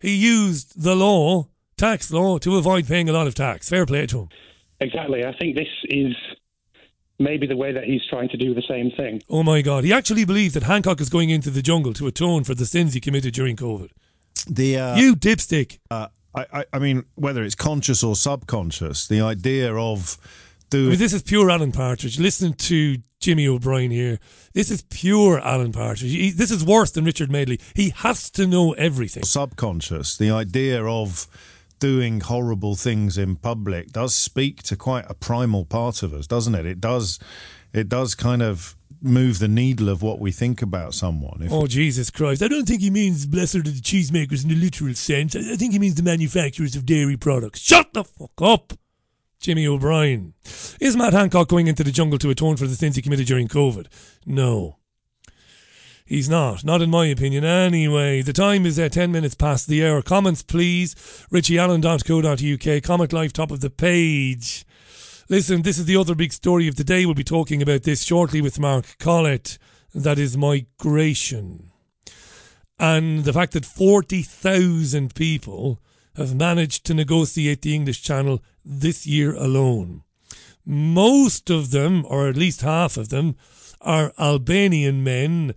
He 0.00 0.14
used 0.16 0.82
the 0.82 0.96
law, 0.96 1.48
tax 1.82 2.12
law, 2.12 2.38
to 2.38 2.56
avoid 2.56 2.86
paying 2.86 3.08
a 3.08 3.12
lot 3.12 3.26
of 3.26 3.34
tax. 3.34 3.68
Fair 3.68 3.84
play 3.86 4.06
to 4.06 4.20
him. 4.20 4.28
Exactly. 4.80 5.24
I 5.24 5.32
think 5.38 5.56
this 5.56 5.68
is 5.84 6.14
maybe 7.18 7.46
the 7.46 7.56
way 7.56 7.72
that 7.72 7.84
he's 7.84 8.02
trying 8.08 8.28
to 8.28 8.36
do 8.36 8.54
the 8.54 8.62
same 8.68 8.90
thing. 8.96 9.20
Oh 9.28 9.42
my 9.42 9.62
God. 9.62 9.84
He 9.84 9.92
actually 9.92 10.24
believes 10.24 10.54
that 10.54 10.64
Hancock 10.64 11.00
is 11.00 11.08
going 11.08 11.30
into 11.30 11.50
the 11.50 11.62
jungle 11.62 11.92
to 11.94 12.06
atone 12.06 12.44
for 12.44 12.54
the 12.54 12.66
sins 12.66 12.94
he 12.94 13.00
committed 13.00 13.34
during 13.34 13.56
COVID. 13.56 13.90
The 14.48 14.78
uh, 14.78 14.96
you 14.96 15.14
dipstick. 15.14 15.78
Uh, 15.90 16.08
I, 16.34 16.46
I, 16.52 16.64
I 16.72 16.78
mean, 16.78 17.04
whether 17.16 17.42
it's 17.42 17.54
conscious 17.54 18.02
or 18.02 18.16
subconscious, 18.16 19.06
the 19.06 19.20
idea 19.20 19.74
of 19.74 20.18
I 20.74 20.76
mean, 20.76 20.98
this 20.98 21.12
is 21.12 21.22
pure 21.22 21.50
Alan 21.50 21.72
Partridge. 21.72 22.18
Listen 22.18 22.54
to 22.54 22.96
Jimmy 23.20 23.46
O'Brien 23.46 23.90
here. 23.90 24.18
This 24.54 24.70
is 24.70 24.82
pure 24.82 25.38
Alan 25.40 25.72
Partridge. 25.72 26.10
He, 26.10 26.30
this 26.30 26.50
is 26.50 26.64
worse 26.64 26.90
than 26.92 27.04
Richard 27.04 27.30
Madeley. 27.30 27.60
He 27.74 27.90
has 27.90 28.30
to 28.30 28.46
know 28.46 28.72
everything. 28.72 29.24
subconscious, 29.24 30.16
the 30.16 30.30
idea 30.30 30.82
of 30.84 31.28
doing 31.82 32.20
horrible 32.20 32.76
things 32.76 33.18
in 33.18 33.34
public 33.34 33.90
does 33.90 34.14
speak 34.14 34.62
to 34.62 34.76
quite 34.76 35.04
a 35.08 35.14
primal 35.14 35.64
part 35.64 36.04
of 36.04 36.14
us, 36.14 36.28
doesn't 36.28 36.54
it? 36.54 36.64
It 36.64 36.80
does. 36.80 37.18
It 37.72 37.88
does 37.88 38.14
kind 38.14 38.40
of 38.40 38.76
move 39.00 39.40
the 39.40 39.48
needle 39.48 39.88
of 39.88 40.00
what 40.00 40.20
we 40.20 40.30
think 40.30 40.62
about 40.62 40.94
someone. 40.94 41.44
Oh, 41.50 41.66
Jesus 41.66 42.08
Christ. 42.08 42.40
I 42.40 42.46
don't 42.46 42.68
think 42.68 42.82
he 42.82 42.90
means 42.90 43.26
blessed 43.26 43.56
are 43.56 43.62
the 43.62 43.70
cheesemakers 43.72 44.44
in 44.44 44.50
the 44.50 44.54
literal 44.54 44.94
sense. 44.94 45.34
I 45.34 45.56
think 45.56 45.72
he 45.72 45.80
means 45.80 45.96
the 45.96 46.04
manufacturers 46.04 46.76
of 46.76 46.86
dairy 46.86 47.16
products. 47.16 47.58
Shut 47.58 47.92
the 47.92 48.04
fuck 48.04 48.40
up, 48.40 48.74
Jimmy 49.40 49.66
O'Brien. 49.66 50.34
Is 50.78 50.96
Matt 50.96 51.14
Hancock 51.14 51.48
going 51.48 51.66
into 51.66 51.82
the 51.82 51.90
jungle 51.90 52.20
to 52.20 52.30
atone 52.30 52.56
for 52.56 52.68
the 52.68 52.76
sins 52.76 52.94
he 52.94 53.02
committed 53.02 53.26
during 53.26 53.48
COVID? 53.48 53.88
No. 54.24 54.76
He's 56.04 56.28
not. 56.28 56.64
Not 56.64 56.82
in 56.82 56.90
my 56.90 57.06
opinion. 57.06 57.44
Anyway, 57.44 58.22
the 58.22 58.32
time 58.32 58.66
is 58.66 58.78
uh, 58.78 58.88
10 58.88 59.12
minutes 59.12 59.34
past 59.34 59.66
the 59.66 59.84
hour. 59.86 60.02
Comments, 60.02 60.42
please. 60.42 60.94
richieallen.co.uk. 61.30 62.82
Comment 62.82 63.12
live 63.12 63.32
top 63.32 63.50
of 63.50 63.60
the 63.60 63.70
page. 63.70 64.66
Listen, 65.28 65.62
this 65.62 65.78
is 65.78 65.86
the 65.86 65.96
other 65.96 66.14
big 66.14 66.32
story 66.32 66.68
of 66.68 66.76
the 66.76 66.84
day. 66.84 67.06
We'll 67.06 67.14
be 67.14 67.24
talking 67.24 67.62
about 67.62 67.84
this 67.84 68.02
shortly 68.02 68.40
with 68.40 68.58
Mark 68.58 68.96
Collett. 68.98 69.58
That 69.94 70.18
is 70.18 70.36
migration. 70.36 71.70
And 72.78 73.24
the 73.24 73.32
fact 73.32 73.52
that 73.52 73.64
40,000 73.64 75.14
people 75.14 75.78
have 76.16 76.34
managed 76.34 76.84
to 76.86 76.94
negotiate 76.94 77.62
the 77.62 77.74
English 77.74 78.02
Channel 78.02 78.42
this 78.64 79.06
year 79.06 79.34
alone. 79.34 80.02
Most 80.64 81.50
of 81.50 81.70
them, 81.70 82.04
or 82.06 82.28
at 82.28 82.36
least 82.36 82.60
half 82.62 82.96
of 82.96 83.08
them, 83.08 83.36
are 83.80 84.12
Albanian 84.18 85.02
men. 85.02 85.54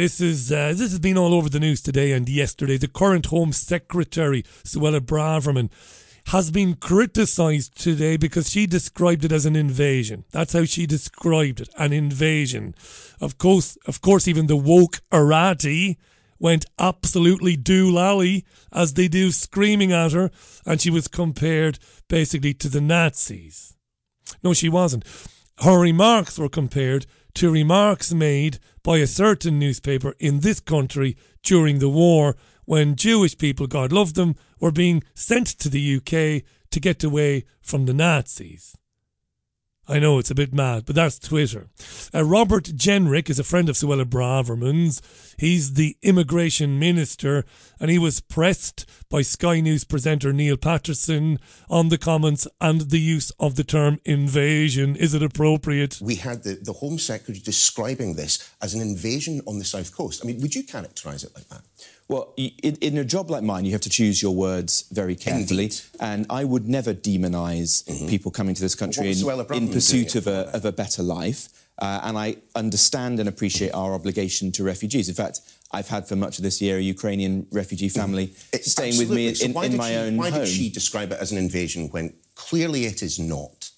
This 0.00 0.18
is 0.18 0.50
uh, 0.50 0.68
this 0.68 0.92
has 0.92 0.98
been 0.98 1.18
all 1.18 1.34
over 1.34 1.50
the 1.50 1.60
news 1.60 1.82
today 1.82 2.12
and 2.12 2.26
yesterday. 2.26 2.78
The 2.78 2.88
current 2.88 3.26
Home 3.26 3.52
Secretary, 3.52 4.42
Suella 4.64 4.98
Braverman, 4.98 5.70
has 6.28 6.50
been 6.50 6.76
criticised 6.76 7.78
today 7.78 8.16
because 8.16 8.48
she 8.48 8.66
described 8.66 9.26
it 9.26 9.30
as 9.30 9.44
an 9.44 9.56
invasion. 9.56 10.24
That's 10.30 10.54
how 10.54 10.64
she 10.64 10.86
described 10.86 11.60
it, 11.60 11.68
an 11.76 11.92
invasion. 11.92 12.74
Of 13.20 13.36
course, 13.36 13.76
of 13.86 14.00
course, 14.00 14.26
even 14.26 14.46
the 14.46 14.56
woke 14.56 15.02
Arati 15.12 15.98
went 16.38 16.64
absolutely 16.78 17.58
doolally 17.58 18.44
as 18.72 18.94
they 18.94 19.06
do, 19.06 19.30
screaming 19.30 19.92
at 19.92 20.12
her, 20.12 20.30
and 20.64 20.80
she 20.80 20.88
was 20.88 21.08
compared 21.08 21.78
basically 22.08 22.54
to 22.54 22.70
the 22.70 22.80
Nazis. 22.80 23.76
No, 24.42 24.54
she 24.54 24.70
wasn't. 24.70 25.04
Her 25.58 25.78
remarks 25.78 26.38
were 26.38 26.48
compared 26.48 27.04
to 27.40 27.50
remarks 27.50 28.12
made 28.12 28.58
by 28.82 28.98
a 28.98 29.06
certain 29.06 29.58
newspaper 29.58 30.14
in 30.18 30.40
this 30.40 30.60
country 30.60 31.16
during 31.42 31.78
the 31.78 31.88
war 31.88 32.36
when 32.66 32.94
Jewish 32.94 33.38
people, 33.38 33.66
God 33.66 33.92
love 33.92 34.12
them, 34.12 34.34
were 34.60 34.70
being 34.70 35.02
sent 35.14 35.46
to 35.46 35.70
the 35.70 35.96
UK 35.96 36.44
to 36.70 36.80
get 36.80 37.02
away 37.02 37.46
from 37.62 37.86
the 37.86 37.94
Nazis. 37.94 38.76
I 39.90 39.98
know 39.98 40.18
it's 40.20 40.30
a 40.30 40.36
bit 40.36 40.54
mad, 40.54 40.84
but 40.86 40.94
that's 40.94 41.18
Twitter. 41.18 41.66
Uh, 42.14 42.24
Robert 42.24 42.64
Jenrick 42.64 43.28
is 43.28 43.40
a 43.40 43.44
friend 43.44 43.68
of 43.68 43.74
Suella 43.74 44.04
Braverman's. 44.04 45.02
He's 45.36 45.74
the 45.74 45.96
immigration 46.00 46.78
minister, 46.78 47.44
and 47.80 47.90
he 47.90 47.98
was 47.98 48.20
pressed 48.20 48.88
by 49.08 49.22
Sky 49.22 49.58
News 49.58 49.82
presenter 49.82 50.32
Niall 50.32 50.58
Paterson 50.58 51.40
on 51.68 51.88
the 51.88 51.98
comments 51.98 52.46
and 52.60 52.82
the 52.82 53.00
use 53.00 53.32
of 53.40 53.56
the 53.56 53.64
term 53.64 53.98
invasion. 54.04 54.94
Is 54.94 55.12
it 55.12 55.24
appropriate? 55.24 55.98
We 56.00 56.16
had 56.16 56.44
the, 56.44 56.54
the 56.54 56.74
Home 56.74 56.98
Secretary 56.98 57.40
describing 57.40 58.14
this 58.14 58.48
as 58.62 58.74
an 58.74 58.80
invasion 58.80 59.40
on 59.44 59.58
the 59.58 59.64
South 59.64 59.92
Coast. 59.92 60.20
I 60.22 60.28
mean, 60.28 60.40
would 60.40 60.54
you 60.54 60.62
characterise 60.62 61.24
it 61.24 61.34
like 61.34 61.48
that? 61.48 61.62
Well, 62.12 62.34
in, 62.36 62.74
in, 62.88 62.98
a 62.98 63.04
job 63.04 63.30
like 63.30 63.44
mine, 63.52 63.64
you 63.66 63.72
have 63.72 63.86
to 63.88 63.94
choose 64.00 64.16
your 64.24 64.34
words 64.34 64.72
very 65.00 65.14
carefully. 65.26 65.64
Indeed. 65.64 65.80
And 66.00 66.20
I 66.28 66.42
would 66.52 66.66
never 66.78 66.92
demonize 66.92 67.72
Mm-hmm. 67.84 68.08
people 68.14 68.30
coming 68.38 68.54
to 68.58 68.62
this 68.66 68.74
country 68.82 69.04
Well, 69.04 69.12
in, 69.12 69.24
what 69.26 69.36
was 69.38 69.46
Suella 69.46 69.48
Braverman 69.48 69.66
in 69.68 69.72
pursuit 69.78 70.14
of 70.20 70.26
a, 70.26 70.40
of 70.58 70.64
a 70.64 70.72
better 70.82 71.02
life. 71.04 71.42
Uh, 71.78 72.00
and 72.06 72.18
I 72.26 72.28
understand 72.56 73.20
and 73.20 73.28
appreciate 73.28 73.72
our 73.82 73.94
obligation 73.94 74.50
to 74.56 74.64
refugees. 74.64 75.08
In 75.08 75.14
fact, 75.14 75.36
I've 75.72 75.88
had 75.88 76.02
for 76.08 76.16
much 76.16 76.34
of 76.38 76.42
this 76.48 76.60
year 76.60 76.76
a 76.78 76.82
Ukrainian 76.96 77.46
refugee 77.52 77.88
family 77.88 78.26
Mm-hmm. 78.26 78.56
It- 78.56 78.64
staying 78.76 78.98
with 78.98 79.10
me 79.10 79.28
absolutely. 79.28 79.34
So 79.34 79.44
in, 79.46 79.52
why 79.58 79.64
in 79.66 79.76
my 79.76 79.90
she, 79.90 79.96
own 80.04 80.16
Why 80.16 80.30
home. 80.30 80.40
did 80.40 80.48
she 80.48 80.68
describe 80.80 81.12
it 81.12 81.18
as 81.24 81.30
an 81.32 81.38
invasion 81.38 81.88
when 81.94 82.06
clearly 82.34 82.82
it 82.92 83.02
is 83.08 83.18
not? 83.34 83.70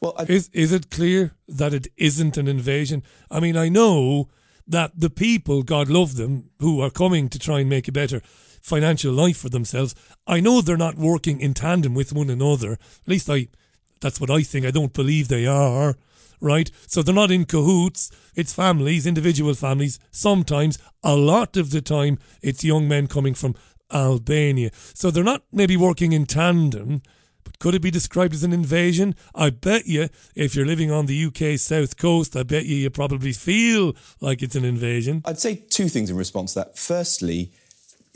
Well, 0.00 0.14
I, 0.18 0.24
Is 0.38 0.50
is 0.52 0.70
it 0.78 0.84
clear 0.90 1.22
that 1.60 1.72
it 1.72 1.86
isn't 1.96 2.36
an 2.36 2.48
invasion? 2.48 2.98
I 3.30 3.38
mean, 3.44 3.56
I 3.56 3.68
know 3.78 4.28
that 4.66 4.92
the 4.98 5.10
people, 5.10 5.62
God 5.62 5.88
love 5.88 6.16
them, 6.16 6.50
who 6.58 6.80
are 6.80 6.90
coming 6.90 7.28
to 7.28 7.38
try 7.38 7.60
and 7.60 7.70
make 7.70 7.88
a 7.88 7.92
better 7.92 8.20
financial 8.60 9.12
life 9.12 9.38
for 9.38 9.48
themselves, 9.48 9.94
I 10.26 10.40
know 10.40 10.60
they're 10.60 10.76
not 10.76 10.96
working 10.96 11.40
in 11.40 11.54
tandem 11.54 11.94
with 11.94 12.12
one 12.12 12.30
another. 12.30 12.72
At 12.72 13.08
least 13.08 13.30
I, 13.30 13.48
that's 14.00 14.20
what 14.20 14.30
I 14.30 14.42
think. 14.42 14.66
I 14.66 14.70
don't 14.72 14.92
believe 14.92 15.28
they 15.28 15.46
are. 15.46 15.96
Right? 16.38 16.70
So 16.86 17.00
they're 17.00 17.14
not 17.14 17.30
in 17.30 17.46
cahoots. 17.46 18.10
It's 18.34 18.52
families, 18.52 19.06
individual 19.06 19.54
families. 19.54 19.98
Sometimes, 20.10 20.78
a 21.02 21.16
lot 21.16 21.56
of 21.56 21.70
the 21.70 21.80
time, 21.80 22.18
it's 22.42 22.62
young 22.62 22.86
men 22.86 23.06
coming 23.06 23.32
from 23.32 23.54
Albania. 23.90 24.70
So 24.92 25.10
they're 25.10 25.24
not 25.24 25.44
maybe 25.50 25.78
working 25.78 26.12
in 26.12 26.26
tandem. 26.26 27.02
Could 27.58 27.74
it 27.74 27.82
be 27.82 27.90
described 27.90 28.34
as 28.34 28.42
an 28.42 28.52
invasion? 28.52 29.14
I 29.34 29.50
bet 29.50 29.86
you, 29.86 30.08
if 30.34 30.54
you're 30.54 30.66
living 30.66 30.90
on 30.90 31.06
the 31.06 31.26
UK 31.26 31.58
south 31.58 31.96
coast, 31.96 32.36
I 32.36 32.42
bet 32.42 32.66
you 32.66 32.76
you 32.76 32.90
probably 32.90 33.32
feel 33.32 33.94
like 34.20 34.42
it's 34.42 34.56
an 34.56 34.64
invasion. 34.64 35.22
I'd 35.24 35.38
say 35.38 35.56
two 35.56 35.88
things 35.88 36.10
in 36.10 36.16
response 36.16 36.54
to 36.54 36.60
that. 36.60 36.78
Firstly, 36.78 37.52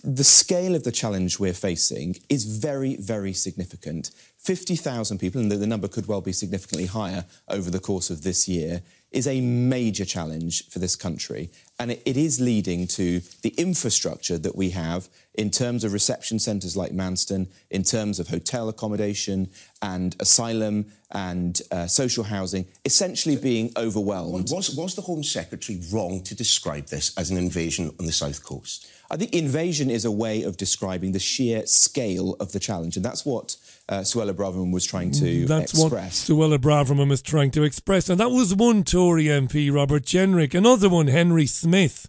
the 0.03 0.25
scale 0.25 0.75
of 0.75 0.85
the 0.85 0.93
challenge 0.93 1.39
we're 1.39 1.53
facing 1.53 2.17
is 2.29 2.45
very, 2.45 2.97
very 2.97 3.33
significant. 3.33 4.11
50,000 4.39 5.19
people, 5.19 5.41
and 5.41 5.53
the 5.53 5.67
number 5.67 5.89
could 5.89 6.07
well 6.07 6.23
be 6.23 6.33
significantly 6.33 6.87
higher 6.87 7.27
over 7.49 7.71
the 7.71 7.81
course 7.81 8.09
of 8.09 8.23
this 8.23 8.49
year, 8.49 8.83
is 9.11 9.27
a 9.27 9.41
major 9.41 10.05
challenge 10.05 10.69
for 10.69 10.79
this 10.79 10.97
country. 10.97 11.51
And 11.79 11.93
it, 11.93 12.17
is 12.17 12.41
leading 12.41 12.87
to 12.89 13.21
the 13.43 13.55
infrastructure 13.57 14.37
that 14.37 14.55
we 14.55 14.71
have 14.71 15.09
in 15.35 15.51
terms 15.51 15.83
of 15.83 15.95
reception 15.95 16.39
centres 16.39 16.77
like 16.77 16.93
Manston, 16.93 17.49
in 17.71 17.83
terms 17.83 18.21
of 18.21 18.29
hotel 18.29 18.69
accommodation 18.69 19.49
and 19.81 20.15
asylum 20.21 20.93
and 21.11 21.63
uh, 21.71 21.87
social 21.87 22.25
housing, 22.25 22.67
essentially 22.85 23.37
being 23.37 23.73
overwhelmed. 23.77 24.51
Was, 24.51 24.77
was 24.77 24.95
the 24.95 25.03
Home 25.03 25.25
Secretary 25.25 25.81
wrong 25.91 26.23
to 26.25 26.35
describe 26.35 26.87
this 26.87 27.17
as 27.17 27.31
an 27.31 27.39
invasion 27.39 27.91
on 27.99 28.05
the 28.05 28.13
South 28.13 28.45
Coast? 28.45 28.87
I 29.13 29.17
think 29.17 29.35
invasion 29.35 29.91
is 29.91 30.05
a 30.05 30.11
way 30.11 30.45
of 30.45 30.57
describing 30.57 31.11
the 31.11 31.19
sheer 31.19 31.67
scale 31.67 32.37
of 32.39 32.53
the 32.53 32.61
challenge, 32.61 32.97
and 32.97 33.05
that's 33.05 33.27
what 33.27 33.57
uh, 33.89 34.01
Suella 34.01 34.33
Braverman 34.33 34.73
was 34.73 34.85
trying 34.85 35.11
to 35.13 35.47
That's 35.47 35.73
express. 35.73 36.31
what 36.31 36.39
Suella 36.39 36.59
Braverman 36.59 37.09
was 37.09 37.21
trying 37.21 37.51
to 37.53 37.65
express. 37.65 38.09
And 38.09 38.21
that 38.21 38.31
was 38.31 38.55
one 38.55 38.85
Tory 38.85 39.25
MP, 39.25 39.73
Robert 39.73 40.05
Jenrick. 40.05 40.55
Another 40.55 40.89
one, 40.89 41.09
Henry 41.09 41.47
Smith, 41.47 42.07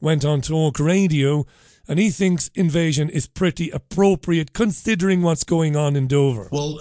went 0.00 0.24
on 0.24 0.40
Talk 0.40 0.80
Radio 0.80 1.46
and 1.90 1.98
he 1.98 2.08
thinks 2.08 2.52
invasion 2.54 3.10
is 3.10 3.26
pretty 3.26 3.68
appropriate 3.70 4.52
considering 4.52 5.22
what's 5.22 5.42
going 5.42 5.74
on 5.76 5.96
in 5.96 6.06
Dover. 6.06 6.48
Well, 6.52 6.78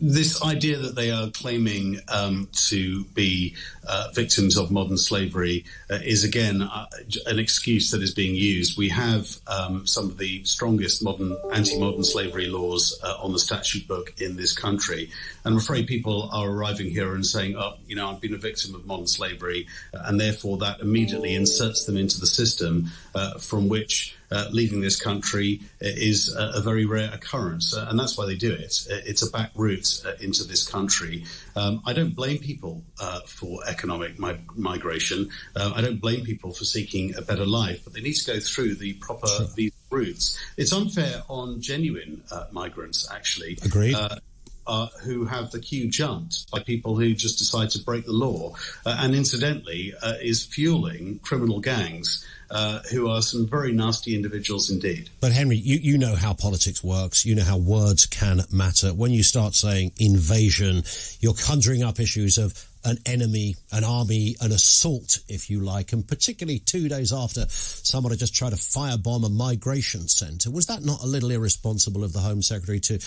this 0.00 0.42
idea 0.42 0.76
that 0.78 0.96
they 0.96 1.12
are 1.12 1.30
claiming 1.30 2.00
um, 2.08 2.48
to 2.68 3.04
be 3.04 3.54
uh, 3.88 4.08
victims 4.12 4.56
of 4.56 4.72
modern 4.72 4.98
slavery 4.98 5.64
uh, 5.88 6.00
is 6.02 6.24
again 6.24 6.62
uh, 6.62 6.86
an 7.26 7.38
excuse 7.38 7.92
that 7.92 8.02
is 8.02 8.12
being 8.12 8.34
used. 8.34 8.76
We 8.76 8.88
have 8.88 9.28
um, 9.46 9.86
some 9.86 10.06
of 10.06 10.18
the 10.18 10.42
strongest 10.44 11.00
modern 11.04 11.36
anti-modern 11.52 12.02
slavery 12.02 12.48
laws 12.48 12.98
uh, 13.04 13.18
on 13.22 13.32
the 13.32 13.38
statute 13.38 13.86
book 13.86 14.14
in 14.20 14.36
this 14.36 14.52
country, 14.52 15.10
and 15.44 15.54
I'm 15.54 15.58
afraid 15.58 15.86
people 15.86 16.28
are 16.32 16.48
arriving 16.48 16.90
here 16.90 17.14
and 17.14 17.24
saying, 17.24 17.54
"Oh, 17.56 17.74
you 17.86 17.94
know, 17.94 18.10
I've 18.10 18.20
been 18.20 18.34
a 18.34 18.38
victim 18.38 18.74
of 18.74 18.84
modern 18.84 19.06
slavery," 19.06 19.68
and 19.92 20.18
therefore 20.18 20.58
that 20.58 20.80
immediately 20.80 21.36
inserts 21.36 21.84
them 21.84 21.96
into 21.96 22.18
the 22.18 22.26
system 22.26 22.90
uh, 23.14 23.38
from 23.38 23.68
which. 23.68 24.16
Uh, 24.32 24.46
leaving 24.52 24.80
this 24.80 25.00
country 25.00 25.60
is 25.80 26.34
a, 26.36 26.52
a 26.58 26.60
very 26.60 26.84
rare 26.86 27.10
occurrence, 27.12 27.74
uh, 27.76 27.86
and 27.90 27.98
that's 27.98 28.16
why 28.16 28.26
they 28.26 28.36
do 28.36 28.52
it. 28.52 28.86
Uh, 28.88 28.94
It's 29.04 29.22
a 29.26 29.30
back 29.30 29.50
route 29.56 30.02
uh, 30.06 30.12
into 30.20 30.44
this 30.44 30.68
country. 30.68 31.24
Um, 31.56 31.82
I 31.84 31.92
don't 31.92 32.14
blame 32.14 32.38
people 32.38 32.84
uh, 33.00 33.20
for 33.26 33.60
economic 33.66 34.20
mi- 34.20 34.38
migration. 34.54 35.30
Uh, 35.56 35.72
I 35.74 35.80
don't 35.80 36.00
blame 36.00 36.24
people 36.24 36.52
for 36.52 36.64
seeking 36.64 37.16
a 37.16 37.22
better 37.22 37.44
life, 37.44 37.82
but 37.82 37.92
they 37.92 38.00
need 38.00 38.14
to 38.14 38.32
go 38.34 38.38
through 38.38 38.76
the 38.76 38.92
proper 38.94 39.26
visa 39.56 39.74
routes. 39.90 40.38
It's 40.56 40.72
unfair 40.72 41.22
on 41.28 41.60
genuine 41.60 42.22
uh, 42.30 42.44
migrants, 42.52 43.08
actually. 43.10 43.58
Agreed. 43.64 43.94
Uh, 43.96 44.18
uh, 44.66 44.86
who 45.02 45.24
have 45.24 45.50
the 45.50 45.58
queue 45.58 45.90
jumped 45.90 46.48
by 46.52 46.60
people 46.60 46.94
who 46.94 47.12
just 47.14 47.38
decide 47.38 47.70
to 47.70 47.82
break 47.82 48.04
the 48.06 48.12
law, 48.12 48.54
uh, 48.86 48.96
and 49.00 49.14
incidentally, 49.16 49.92
uh, 50.00 50.14
is 50.22 50.44
fueling 50.44 51.18
criminal 51.24 51.58
gangs 51.58 52.24
uh, 52.50 52.80
who 52.90 53.08
are 53.08 53.22
some 53.22 53.46
very 53.46 53.72
nasty 53.72 54.14
individuals 54.14 54.70
indeed. 54.70 55.10
But 55.20 55.32
Henry, 55.32 55.56
you, 55.56 55.78
you 55.78 55.98
know 55.98 56.16
how 56.16 56.32
politics 56.32 56.82
works. 56.82 57.24
You 57.24 57.34
know 57.36 57.44
how 57.44 57.58
words 57.58 58.06
can 58.06 58.42
matter. 58.50 58.92
When 58.92 59.12
you 59.12 59.22
start 59.22 59.54
saying 59.54 59.92
invasion, 59.98 60.82
you're 61.20 61.34
conjuring 61.34 61.82
up 61.82 62.00
issues 62.00 62.38
of 62.38 62.66
an 62.84 62.96
enemy, 63.04 63.56
an 63.72 63.84
army, 63.84 64.36
an 64.40 64.52
assault, 64.52 65.20
if 65.28 65.50
you 65.50 65.60
like, 65.60 65.92
and 65.92 66.06
particularly 66.06 66.58
two 66.58 66.88
days 66.88 67.12
after 67.12 67.44
somebody 67.48 68.16
just 68.16 68.34
tried 68.34 68.50
to 68.50 68.56
firebomb 68.56 69.24
a 69.24 69.28
migration 69.28 70.08
centre. 70.08 70.50
Was 70.50 70.66
that 70.66 70.82
not 70.82 71.02
a 71.02 71.06
little 71.06 71.30
irresponsible 71.30 72.04
of 72.04 72.12
the 72.12 72.20
Home 72.20 72.42
Secretary 72.42 72.80
to 72.80 72.98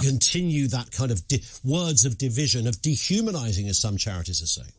continue 0.00 0.68
that 0.68 0.92
kind 0.92 1.10
of 1.10 1.26
di- 1.26 1.42
words 1.64 2.04
of 2.04 2.18
division, 2.18 2.66
of 2.68 2.76
dehumanising, 2.76 3.68
as 3.68 3.80
some 3.80 3.96
charities 3.96 4.42
are 4.42 4.46
saying? 4.46 4.72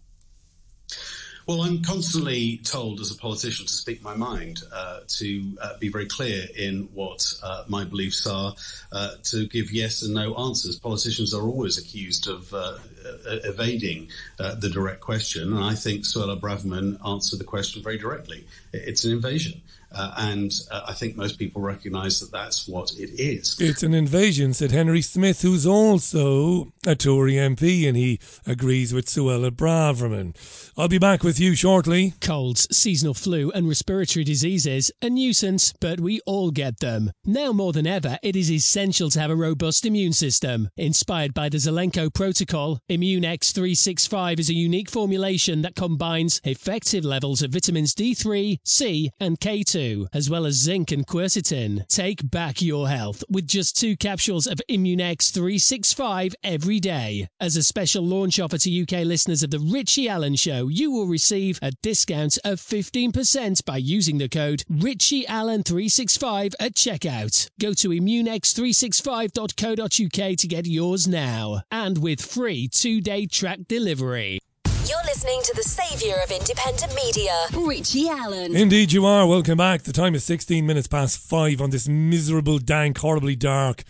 Well, 1.48 1.62
I'm 1.62 1.82
constantly 1.82 2.58
told 2.58 3.00
as 3.00 3.10
a 3.10 3.16
politician 3.16 3.66
to 3.66 3.72
speak 3.72 4.04
my 4.04 4.18
mind, 4.18 4.64
uh, 4.74 5.00
to 5.08 5.58
uh, 5.62 5.78
be 5.78 5.88
very 5.88 6.06
clear 6.06 6.44
in 6.58 6.90
what 6.94 7.26
uh, 7.42 7.64
my 7.70 7.86
beliefs 7.86 8.28
are, 8.28 8.54
uh, 8.92 9.12
to 9.24 9.48
give 9.48 9.72
yes 9.72 10.02
and 10.02 10.14
no 10.14 10.36
answers. 10.36 10.78
Politicians 10.78 11.34
are 11.34 11.44
always 11.44 11.78
accused 11.78 12.28
of 12.28 12.54
uh, 12.54 12.58
uh, 12.58 13.38
evading 13.46 14.10
the 14.38 14.70
direct 14.70 15.00
question, 15.00 15.54
and 15.54 15.64
I 15.64 15.74
think 15.74 16.04
Suella 16.04 16.38
Braverman 16.38 16.98
answered 17.08 17.40
the 17.40 17.46
question 17.46 17.82
very 17.82 17.98
directly. 17.98 18.46
It's 18.74 19.06
an 19.06 19.14
invasion. 19.14 19.62
Uh, 19.90 20.14
and 20.18 20.52
uh, 20.70 20.82
I 20.88 20.94
think 20.94 21.16
most 21.16 21.40
people 21.40 21.62
recognise 21.62 22.20
that 22.20 22.32
that's 22.32 22.68
what 22.68 22.92
it 23.00 23.10
is. 23.20 23.56
It's 23.60 23.84
an 23.84 23.94
invasion, 23.94 24.54
said 24.54 24.72
Henry 24.72 25.02
Smith, 25.02 25.42
who's 25.42 25.66
also 25.66 26.74
a 26.86 26.96
Tory 26.96 27.34
MP, 27.34 27.88
and 27.88 27.96
he 27.96 28.20
agrees 28.46 28.94
with 28.94 29.06
Suella 29.06 29.50
Braverman. 29.50 30.36
I'll 30.80 30.88
be 30.88 31.00
back 31.00 31.24
with 31.24 31.40
you 31.40 31.56
shortly. 31.56 32.14
Colds, 32.22 32.68
seasonal 32.70 33.16
flu, 33.16 33.50
and 33.50 33.68
respiratory 33.68 34.24
diseases, 34.24 34.92
a 35.02 35.10
nuisance, 35.10 35.74
but 35.82 36.00
we 36.00 36.20
all 36.28 36.52
get 36.52 36.82
them. 36.82 37.10
Now 37.26 37.52
more 37.52 37.74
than 37.74 37.88
ever, 37.88 38.20
it 38.22 38.36
is 38.36 38.52
essential 38.52 39.10
to 39.10 39.20
have 39.20 39.32
a 39.32 39.36
robust 39.36 39.88
immune 39.88 40.14
system. 40.14 40.70
Inspired 40.78 41.34
by 41.34 41.50
the 41.50 41.58
Zelenko 41.58 42.14
Protocol, 42.14 42.80
Immune 42.90 43.24
X365 43.24 44.40
is 44.40 44.52
a 44.52 44.54
unique 44.54 44.92
formulation 44.92 45.64
that 45.64 45.74
combines 45.74 46.42
effective 46.44 47.04
levels 47.04 47.42
of 47.42 47.50
vitamins 47.50 47.96
D3, 47.96 48.60
C, 48.64 49.10
and 49.20 49.40
K2, 49.40 50.10
as 50.14 50.30
well 50.30 50.46
as 50.46 50.62
zinc 50.62 50.92
and 50.92 51.08
quercetin. 51.08 51.88
Take 51.88 52.30
back 52.30 52.62
your 52.62 52.88
health 52.88 53.24
with 53.28 53.48
just 53.48 53.80
two 53.80 53.98
capsules 53.98 54.46
of 54.46 54.62
Immune 54.68 55.00
X365 55.00 56.36
every 56.44 56.80
day. 56.80 57.28
As 57.40 57.56
a 57.56 57.64
special 57.64 58.06
launch 58.06 58.40
offer 58.40 58.60
to 58.60 58.82
UK 58.84 59.04
listeners 59.08 59.42
of 59.42 59.50
The 59.50 59.58
Richie 59.60 60.08
Allen 60.08 60.36
Show, 60.36 60.67
you 60.70 60.92
will 60.92 61.08
receive 61.08 61.60
a 61.62 61.72
discount 61.82 62.38
of 62.44 62.60
15% 62.60 63.64
by 63.66 63.78
using 63.78 64.18
the 64.18 64.28
code 64.30 64.64
RichieAllen365 64.72 66.56
at 66.60 66.76
checkout. 66.76 67.50
Go 67.60 67.74
to 67.74 67.90
immunex365.co.uk 67.90 70.38
to 70.38 70.48
get 70.48 70.66
yours 70.66 71.08
now, 71.08 71.62
and 71.72 71.98
with 71.98 72.22
free 72.22 72.68
two-day 72.68 73.26
track 73.26 73.60
delivery. 73.68 74.40
You're 74.88 75.04
listening 75.06 75.42
to 75.44 75.54
the 75.56 75.64
saviour 75.64 76.18
of 76.24 76.32
independent 76.32 76.94
media, 76.96 77.34
Richie 77.54 78.10
Allen. 78.10 78.56
Indeed, 78.56 78.94
you 78.94 79.06
are. 79.06 79.28
Welcome 79.28 79.58
back. 79.58 79.84
The 79.84 79.92
time 79.92 80.16
is 80.16 80.24
16 80.24 80.66
minutes 80.66 80.88
past 80.88 81.20
five 81.20 81.62
on 81.62 81.72
this 81.72 81.88
miserable, 81.88 82.58
dank, 82.60 82.98
horribly 82.98 83.36
dark, 83.36 83.84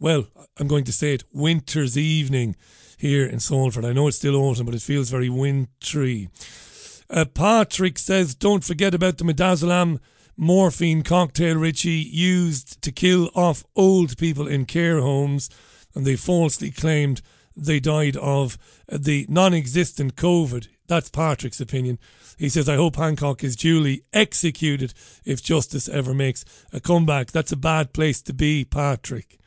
well, 0.00 0.28
I'm 0.58 0.68
going 0.68 0.84
to 0.84 0.92
say 0.92 1.14
it, 1.14 1.24
winter's 1.32 1.98
evening 1.98 2.54
here 2.98 3.24
in 3.24 3.40
Salford. 3.40 3.84
I 3.84 3.92
know 3.92 4.08
it's 4.08 4.18
still 4.18 4.36
autumn, 4.36 4.66
but 4.66 4.74
it 4.74 4.82
feels 4.82 5.08
very 5.08 5.30
wintry. 5.30 6.28
Uh, 7.08 7.24
Patrick 7.24 7.98
says, 7.98 8.34
don't 8.34 8.64
forget 8.64 8.94
about 8.94 9.16
the 9.16 9.24
midazolam 9.24 9.98
morphine 10.36 11.02
cocktail, 11.02 11.56
Richie, 11.56 11.90
used 11.90 12.82
to 12.82 12.92
kill 12.92 13.30
off 13.34 13.64
old 13.74 14.18
people 14.18 14.46
in 14.46 14.66
care 14.66 15.00
homes, 15.00 15.48
and 15.94 16.06
they 16.06 16.16
falsely 16.16 16.70
claimed 16.70 17.22
they 17.56 17.80
died 17.80 18.16
of 18.16 18.56
the 18.90 19.26
non 19.28 19.54
existent 19.54 20.16
COVID. 20.16 20.68
That's 20.86 21.10
Patrick's 21.10 21.60
opinion. 21.60 21.98
He 22.38 22.48
says, 22.48 22.68
I 22.68 22.76
hope 22.76 22.96
Hancock 22.96 23.42
is 23.42 23.56
duly 23.56 24.04
executed 24.12 24.94
if 25.24 25.42
justice 25.42 25.88
ever 25.88 26.14
makes 26.14 26.44
a 26.72 26.80
comeback. 26.80 27.32
That's 27.32 27.52
a 27.52 27.56
bad 27.56 27.92
place 27.92 28.22
to 28.22 28.32
be, 28.32 28.64
Patrick. 28.64 29.38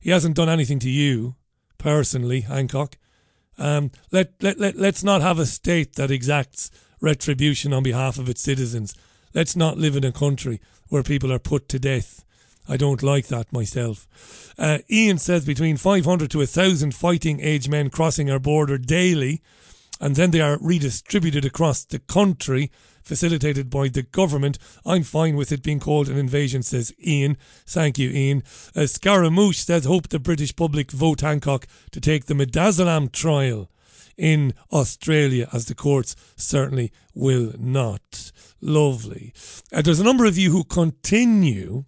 He 0.00 0.10
hasn't 0.10 0.36
done 0.36 0.48
anything 0.48 0.78
to 0.80 0.90
you, 0.90 1.36
personally, 1.78 2.42
Hancock. 2.42 2.96
Um, 3.56 3.90
let, 4.12 4.32
let, 4.40 4.58
let, 4.58 4.76
let's 4.76 5.02
not 5.02 5.22
have 5.22 5.38
a 5.38 5.46
state 5.46 5.96
that 5.96 6.10
exacts 6.10 6.70
retribution 7.00 7.72
on 7.72 7.82
behalf 7.82 8.18
of 8.18 8.28
its 8.28 8.42
citizens. 8.42 8.94
Let's 9.34 9.56
not 9.56 9.78
live 9.78 9.96
in 9.96 10.04
a 10.04 10.12
country 10.12 10.60
where 10.88 11.02
people 11.02 11.32
are 11.32 11.38
put 11.38 11.68
to 11.70 11.78
death. 11.78 12.24
I 12.68 12.76
don't 12.76 13.02
like 13.02 13.28
that 13.28 13.52
myself. 13.52 14.06
Uh, 14.58 14.78
Ian 14.90 15.18
says 15.18 15.44
between 15.46 15.76
500 15.76 16.30
to 16.30 16.38
1,000 16.38 16.94
fighting 16.94 17.40
age 17.40 17.68
men 17.68 17.88
crossing 17.88 18.30
our 18.30 18.38
border 18.38 18.76
daily, 18.76 19.42
and 20.00 20.16
then 20.16 20.30
they 20.30 20.40
are 20.40 20.58
redistributed 20.60 21.44
across 21.44 21.84
the 21.84 21.98
country 21.98 22.70
facilitated 23.08 23.70
by 23.70 23.88
the 23.88 24.02
government. 24.02 24.58
I'm 24.84 25.02
fine 25.02 25.34
with 25.34 25.50
it 25.50 25.62
being 25.62 25.80
called 25.80 26.08
an 26.08 26.18
invasion, 26.18 26.62
says 26.62 26.92
Ian. 27.04 27.38
Thank 27.66 27.98
you, 27.98 28.10
Ian. 28.10 28.42
Uh, 28.76 28.86
Scaramouche 28.86 29.58
says, 29.58 29.86
hope 29.86 30.08
the 30.08 30.18
British 30.18 30.54
public 30.54 30.90
vote 30.90 31.22
Hancock 31.22 31.66
to 31.90 32.00
take 32.00 32.26
the 32.26 32.34
Midazolam 32.34 33.10
trial 33.10 33.70
in 34.18 34.52
Australia, 34.72 35.48
as 35.52 35.66
the 35.66 35.74
courts 35.74 36.14
certainly 36.36 36.92
will 37.14 37.52
not. 37.58 38.30
Lovely. 38.60 39.32
Uh, 39.72 39.80
there's 39.80 40.00
a 40.00 40.04
number 40.04 40.26
of 40.26 40.36
you 40.36 40.50
who 40.50 40.64
continue. 40.64 41.84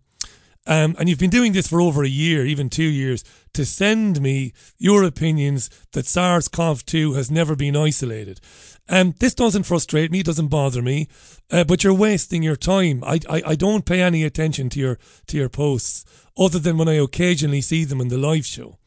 Um, 0.66 0.94
and 0.98 1.08
you've 1.08 1.18
been 1.18 1.30
doing 1.30 1.52
this 1.52 1.68
for 1.68 1.80
over 1.80 2.04
a 2.04 2.08
year, 2.08 2.44
even 2.44 2.68
two 2.68 2.82
years, 2.82 3.24
to 3.54 3.64
send 3.64 4.20
me 4.20 4.52
your 4.78 5.04
opinions 5.04 5.70
that 5.92 6.06
SARS 6.06 6.48
CoV 6.48 6.84
2 6.84 7.14
has 7.14 7.30
never 7.30 7.56
been 7.56 7.76
isolated. 7.76 8.40
Um, 8.88 9.14
this 9.20 9.34
doesn't 9.34 9.62
frustrate 9.62 10.10
me, 10.10 10.20
it 10.20 10.26
doesn't 10.26 10.48
bother 10.48 10.82
me, 10.82 11.08
uh, 11.50 11.64
but 11.64 11.82
you're 11.82 11.94
wasting 11.94 12.42
your 12.42 12.56
time. 12.56 13.02
I, 13.04 13.20
I, 13.28 13.42
I 13.46 13.54
don't 13.54 13.86
pay 13.86 14.02
any 14.02 14.24
attention 14.24 14.68
to 14.70 14.80
your 14.80 14.98
to 15.28 15.36
your 15.36 15.48
posts 15.48 16.04
other 16.36 16.58
than 16.58 16.76
when 16.76 16.88
I 16.88 16.94
occasionally 16.94 17.60
see 17.60 17.84
them 17.84 18.00
in 18.00 18.08
the 18.08 18.18
live 18.18 18.44
show. 18.44 18.79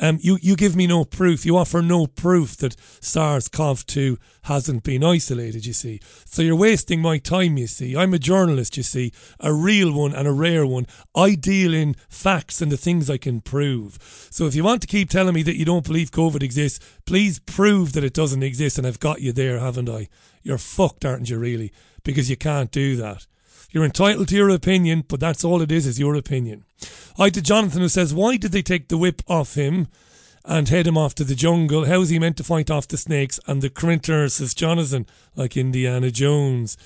Um, 0.00 0.18
you, 0.20 0.38
you 0.42 0.56
give 0.56 0.74
me 0.74 0.88
no 0.88 1.04
proof. 1.04 1.46
You 1.46 1.56
offer 1.56 1.80
no 1.80 2.06
proof 2.06 2.56
that 2.56 2.74
SARS 3.00 3.48
CoV 3.48 3.86
2 3.86 4.18
hasn't 4.42 4.82
been 4.82 5.04
isolated, 5.04 5.66
you 5.66 5.72
see. 5.72 6.00
So 6.24 6.42
you're 6.42 6.56
wasting 6.56 7.00
my 7.00 7.18
time, 7.18 7.56
you 7.56 7.68
see. 7.68 7.96
I'm 7.96 8.12
a 8.12 8.18
journalist, 8.18 8.76
you 8.76 8.82
see, 8.82 9.12
a 9.38 9.52
real 9.52 9.92
one 9.92 10.12
and 10.12 10.26
a 10.26 10.32
rare 10.32 10.66
one. 10.66 10.86
I 11.14 11.36
deal 11.36 11.72
in 11.72 11.94
facts 12.08 12.60
and 12.60 12.72
the 12.72 12.76
things 12.76 13.08
I 13.08 13.18
can 13.18 13.40
prove. 13.40 13.98
So 14.30 14.46
if 14.46 14.56
you 14.56 14.64
want 14.64 14.80
to 14.82 14.88
keep 14.88 15.10
telling 15.10 15.34
me 15.34 15.44
that 15.44 15.56
you 15.56 15.64
don't 15.64 15.86
believe 15.86 16.10
COVID 16.10 16.42
exists, 16.42 16.84
please 17.06 17.38
prove 17.38 17.92
that 17.92 18.04
it 18.04 18.14
doesn't 18.14 18.42
exist. 18.42 18.78
And 18.78 18.86
I've 18.86 19.00
got 19.00 19.20
you 19.20 19.32
there, 19.32 19.60
haven't 19.60 19.88
I? 19.88 20.08
You're 20.42 20.58
fucked, 20.58 21.04
aren't 21.04 21.30
you, 21.30 21.38
really? 21.38 21.72
Because 22.02 22.28
you 22.28 22.36
can't 22.36 22.72
do 22.72 22.96
that. 22.96 23.26
You're 23.74 23.84
entitled 23.84 24.28
to 24.28 24.36
your 24.36 24.50
opinion, 24.50 25.02
but 25.08 25.18
that's 25.18 25.42
all 25.42 25.60
it 25.60 25.72
is, 25.72 25.84
is 25.84 25.98
your 25.98 26.14
opinion. 26.14 26.64
I 27.18 27.28
to 27.30 27.42
Jonathan 27.42 27.80
who 27.80 27.88
says, 27.88 28.14
Why 28.14 28.36
did 28.36 28.52
they 28.52 28.62
take 28.62 28.86
the 28.86 28.96
whip 28.96 29.20
off 29.26 29.56
him 29.56 29.88
and 30.44 30.68
head 30.68 30.86
him 30.86 30.96
off 30.96 31.16
to 31.16 31.24
the 31.24 31.34
jungle? 31.34 31.84
How's 31.84 32.10
he 32.10 32.20
meant 32.20 32.36
to 32.36 32.44
fight 32.44 32.70
off 32.70 32.86
the 32.86 32.96
snakes 32.96 33.40
and 33.48 33.62
the 33.62 33.70
critters, 33.70 34.34
says 34.34 34.54
Jonathan, 34.54 35.06
like 35.34 35.56
Indiana 35.56 36.12
Jones? 36.12 36.76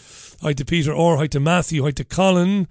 Hi 0.41 0.55
to 0.55 0.65
Peter 0.65 0.91
Orr, 0.91 1.19
hi 1.19 1.27
to 1.27 1.39
Matthew, 1.39 1.83
hi 1.83 1.91
to 1.91 2.05
Colin 2.05 2.67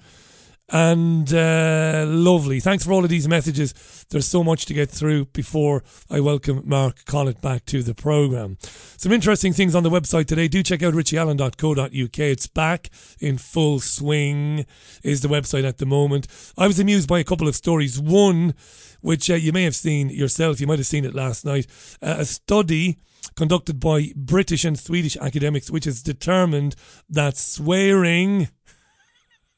and 0.70 1.34
uh, 1.34 2.06
lovely. 2.08 2.60
Thanks 2.60 2.84
for 2.84 2.92
all 2.92 3.04
of 3.04 3.10
these 3.10 3.28
messages. 3.28 4.06
There's 4.10 4.28
so 4.28 4.44
much 4.44 4.66
to 4.66 4.74
get 4.74 4.90
through 4.90 5.26
before 5.26 5.84
I 6.10 6.20
welcome 6.20 6.62
Mark 6.66 7.06
Collett 7.06 7.42
back 7.42 7.66
to 7.66 7.82
the 7.82 7.96
programme. 7.96 8.58
Some 8.98 9.14
interesting 9.14 9.54
things 9.54 9.76
on 9.76 9.84
the 9.84 9.90
website 9.90 10.26
today. 10.26 10.48
Do 10.48 10.62
check 10.64 10.84
out 10.84 10.94
richieallen.co.uk. 10.94 12.20
It's 12.20 12.48
back 12.48 12.90
in 13.20 13.38
full 13.38 13.80
swing, 13.80 14.66
is 15.04 15.22
the 15.22 15.30
website 15.30 15.66
at 15.66 15.78
the 15.78 15.86
moment. 15.86 16.28
I 16.58 16.68
was 16.68 16.80
amused 16.80 17.08
by 17.08 17.20
a 17.20 17.24
couple 17.24 17.48
of 17.48 17.56
stories. 17.56 18.00
One, 18.00 18.54
which 19.00 19.30
uh, 19.30 19.36
you 19.36 19.54
may 19.54 19.64
have 19.64 19.76
seen 19.76 20.10
yourself, 20.10 20.60
you 20.60 20.68
might 20.68 20.80
have 20.80 20.88
seen 20.88 21.06
it 21.06 21.16
last 21.16 21.46
night. 21.46 21.68
Uh, 22.02 22.16
a 22.20 22.26
study 22.26 22.98
conducted 23.36 23.80
by 23.80 24.12
British 24.16 24.66
and 24.66 24.78
Swedish 24.78 25.16
academics, 25.18 25.72
which 25.72 25.86
has 25.86 26.02
determined 26.02 26.76
that 27.10 27.38
swearing 27.38 28.50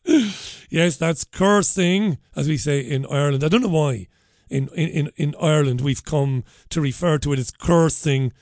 yes, 0.69 0.97
that's 0.97 1.23
cursing, 1.23 2.17
as 2.35 2.47
we 2.47 2.57
say 2.57 2.79
in 2.79 3.05
Ireland. 3.05 3.43
I 3.43 3.47
don't 3.49 3.62
know 3.62 3.69
why. 3.69 4.07
In, 4.49 4.67
in, 4.69 5.12
in 5.15 5.35
Ireland, 5.39 5.81
we've 5.81 6.03
come 6.03 6.43
to 6.69 6.81
refer 6.81 7.19
to 7.19 7.33
it 7.33 7.39
as 7.39 7.51
cursing 7.51 8.33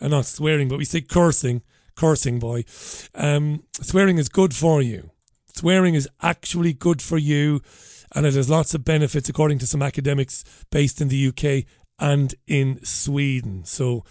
and 0.00 0.10
not 0.10 0.26
swearing, 0.26 0.68
but 0.68 0.78
we 0.78 0.84
say 0.84 1.00
cursing, 1.02 1.62
cursing, 1.94 2.38
boy. 2.38 2.64
Um, 3.14 3.64
swearing 3.72 4.18
is 4.18 4.28
good 4.28 4.54
for 4.54 4.80
you. 4.80 5.10
Swearing 5.54 5.94
is 5.94 6.08
actually 6.22 6.72
good 6.72 7.00
for 7.02 7.18
you, 7.18 7.60
and 8.14 8.26
it 8.26 8.34
has 8.34 8.50
lots 8.50 8.74
of 8.74 8.84
benefits, 8.84 9.28
according 9.28 9.58
to 9.58 9.66
some 9.66 9.82
academics 9.82 10.44
based 10.70 11.00
in 11.00 11.08
the 11.08 11.28
UK 11.28 11.66
and 11.98 12.34
in 12.46 12.84
Sweden. 12.84 13.64
So, 13.64 14.04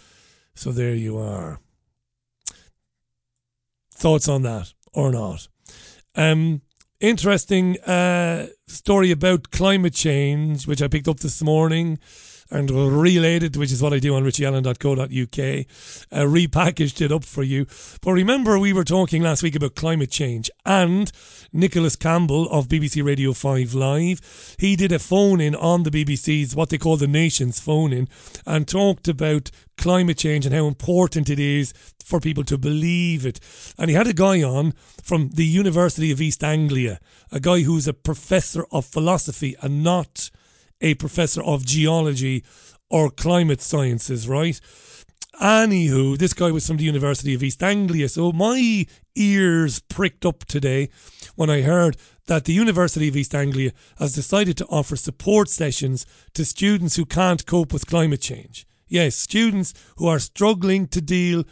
so 0.54 0.72
there 0.72 0.94
you 0.94 1.18
are. 1.18 1.60
Thoughts 3.92 4.28
on 4.28 4.42
that 4.42 4.72
or 4.92 5.10
not? 5.12 5.48
Um, 6.14 6.62
interesting 7.08 7.78
uh, 7.82 8.46
story 8.66 9.10
about 9.10 9.50
climate 9.50 9.94
change, 9.94 10.66
which 10.66 10.80
I 10.80 10.88
picked 10.88 11.08
up 11.08 11.20
this 11.20 11.42
morning. 11.42 11.98
And 12.54 12.70
relayed 12.70 13.42
it, 13.42 13.56
which 13.56 13.72
is 13.72 13.82
what 13.82 13.92
I 13.92 13.98
do 13.98 14.14
on 14.14 14.22
richieallen.co.uk, 14.22 15.06
uh, 15.08 16.24
repackaged 16.24 17.00
it 17.00 17.10
up 17.10 17.24
for 17.24 17.42
you. 17.42 17.66
But 18.00 18.12
remember, 18.12 18.58
we 18.58 18.72
were 18.72 18.84
talking 18.84 19.22
last 19.22 19.42
week 19.42 19.56
about 19.56 19.74
climate 19.74 20.10
change, 20.10 20.50
and 20.64 21.10
Nicholas 21.52 21.96
Campbell 21.96 22.48
of 22.50 22.68
BBC 22.68 23.04
Radio 23.04 23.32
5 23.32 23.74
Live, 23.74 24.56
he 24.58 24.76
did 24.76 24.92
a 24.92 25.00
phone 25.00 25.40
in 25.40 25.56
on 25.56 25.82
the 25.82 25.90
BBC's, 25.90 26.54
what 26.54 26.70
they 26.70 26.78
call 26.78 26.96
the 26.96 27.08
nation's 27.08 27.58
phone 27.58 27.92
in, 27.92 28.08
and 28.46 28.68
talked 28.68 29.08
about 29.08 29.50
climate 29.76 30.18
change 30.18 30.46
and 30.46 30.54
how 30.54 30.66
important 30.66 31.28
it 31.28 31.40
is 31.40 31.74
for 32.04 32.20
people 32.20 32.44
to 32.44 32.56
believe 32.56 33.26
it. 33.26 33.40
And 33.76 33.90
he 33.90 33.96
had 33.96 34.06
a 34.06 34.12
guy 34.12 34.42
on 34.42 34.74
from 35.02 35.30
the 35.30 35.44
University 35.46 36.12
of 36.12 36.20
East 36.20 36.44
Anglia, 36.44 37.00
a 37.32 37.40
guy 37.40 37.62
who's 37.62 37.88
a 37.88 37.92
professor 37.92 38.64
of 38.70 38.84
philosophy 38.84 39.56
and 39.60 39.82
not 39.82 40.30
a 40.80 40.94
professor 40.94 41.42
of 41.42 41.64
geology 41.64 42.44
or 42.90 43.10
climate 43.10 43.60
sciences, 43.60 44.28
right? 44.28 44.60
Anywho, 45.40 46.16
this 46.16 46.32
guy 46.32 46.52
was 46.52 46.66
from 46.66 46.76
the 46.76 46.84
University 46.84 47.34
of 47.34 47.42
East 47.42 47.62
Anglia, 47.62 48.08
so 48.08 48.30
my 48.30 48.86
ears 49.16 49.80
pricked 49.80 50.24
up 50.24 50.44
today 50.44 50.88
when 51.34 51.50
I 51.50 51.62
heard 51.62 51.96
that 52.26 52.44
the 52.44 52.52
University 52.52 53.08
of 53.08 53.16
East 53.16 53.34
Anglia 53.34 53.72
has 53.98 54.14
decided 54.14 54.56
to 54.58 54.66
offer 54.66 54.94
support 54.96 55.48
sessions 55.48 56.06
to 56.34 56.44
students 56.44 56.96
who 56.96 57.04
can't 57.04 57.46
cope 57.46 57.72
with 57.72 57.86
climate 57.86 58.20
change. 58.20 58.66
Yes, 58.86 59.16
students 59.16 59.74
who 59.96 60.06
are 60.06 60.20
struggling 60.20 60.86
to 60.88 61.00
deal, 61.00 61.44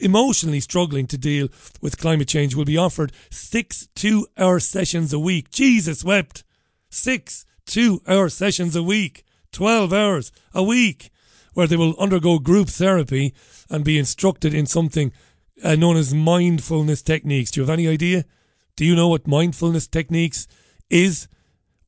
emotionally 0.00 0.60
struggling 0.60 1.06
to 1.06 1.16
deal 1.16 1.48
with 1.80 1.98
climate 1.98 2.28
change 2.28 2.54
will 2.54 2.66
be 2.66 2.76
offered 2.76 3.12
six 3.30 3.88
two 3.94 4.26
hour 4.36 4.60
sessions 4.60 5.12
a 5.12 5.18
week. 5.18 5.50
Jesus 5.50 6.04
wept. 6.04 6.44
Six 6.90 7.46
two 7.66 8.00
hour 8.06 8.28
sessions 8.28 8.76
a 8.76 8.82
week. 8.82 9.24
12 9.52 9.92
hours 9.92 10.32
a 10.52 10.62
week 10.62 11.10
where 11.54 11.66
they 11.66 11.76
will 11.76 11.96
undergo 11.98 12.38
group 12.38 12.68
therapy 12.68 13.32
and 13.70 13.84
be 13.84 13.98
instructed 13.98 14.52
in 14.52 14.66
something 14.66 15.12
uh, 15.62 15.76
known 15.76 15.96
as 15.96 16.12
mindfulness 16.12 17.02
techniques. 17.02 17.50
Do 17.50 17.60
you 17.60 17.66
have 17.66 17.72
any 17.72 17.88
idea? 17.88 18.24
Do 18.76 18.84
you 18.84 18.96
know 18.96 19.08
what 19.08 19.26
mindfulness 19.26 19.86
techniques 19.86 20.48
is? 20.90 21.28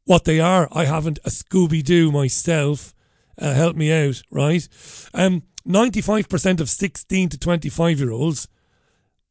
What 0.05 0.25
they 0.25 0.39
are? 0.39 0.69
I 0.71 0.85
haven't 0.85 1.19
a 1.25 1.31
Scooby 1.31 1.83
Doo 1.83 2.13
myself. 2.13 2.95
Uh, 3.37 3.53
help 3.53 3.77
me 3.77 3.93
out, 3.93 4.23
right? 4.31 4.67
Um, 5.13 5.43
95% 5.67 6.61
of 6.61 6.71
16 6.71 7.29
to 7.31 7.39
25 7.39 7.99
year 7.99 8.13
olds, 8.13 8.47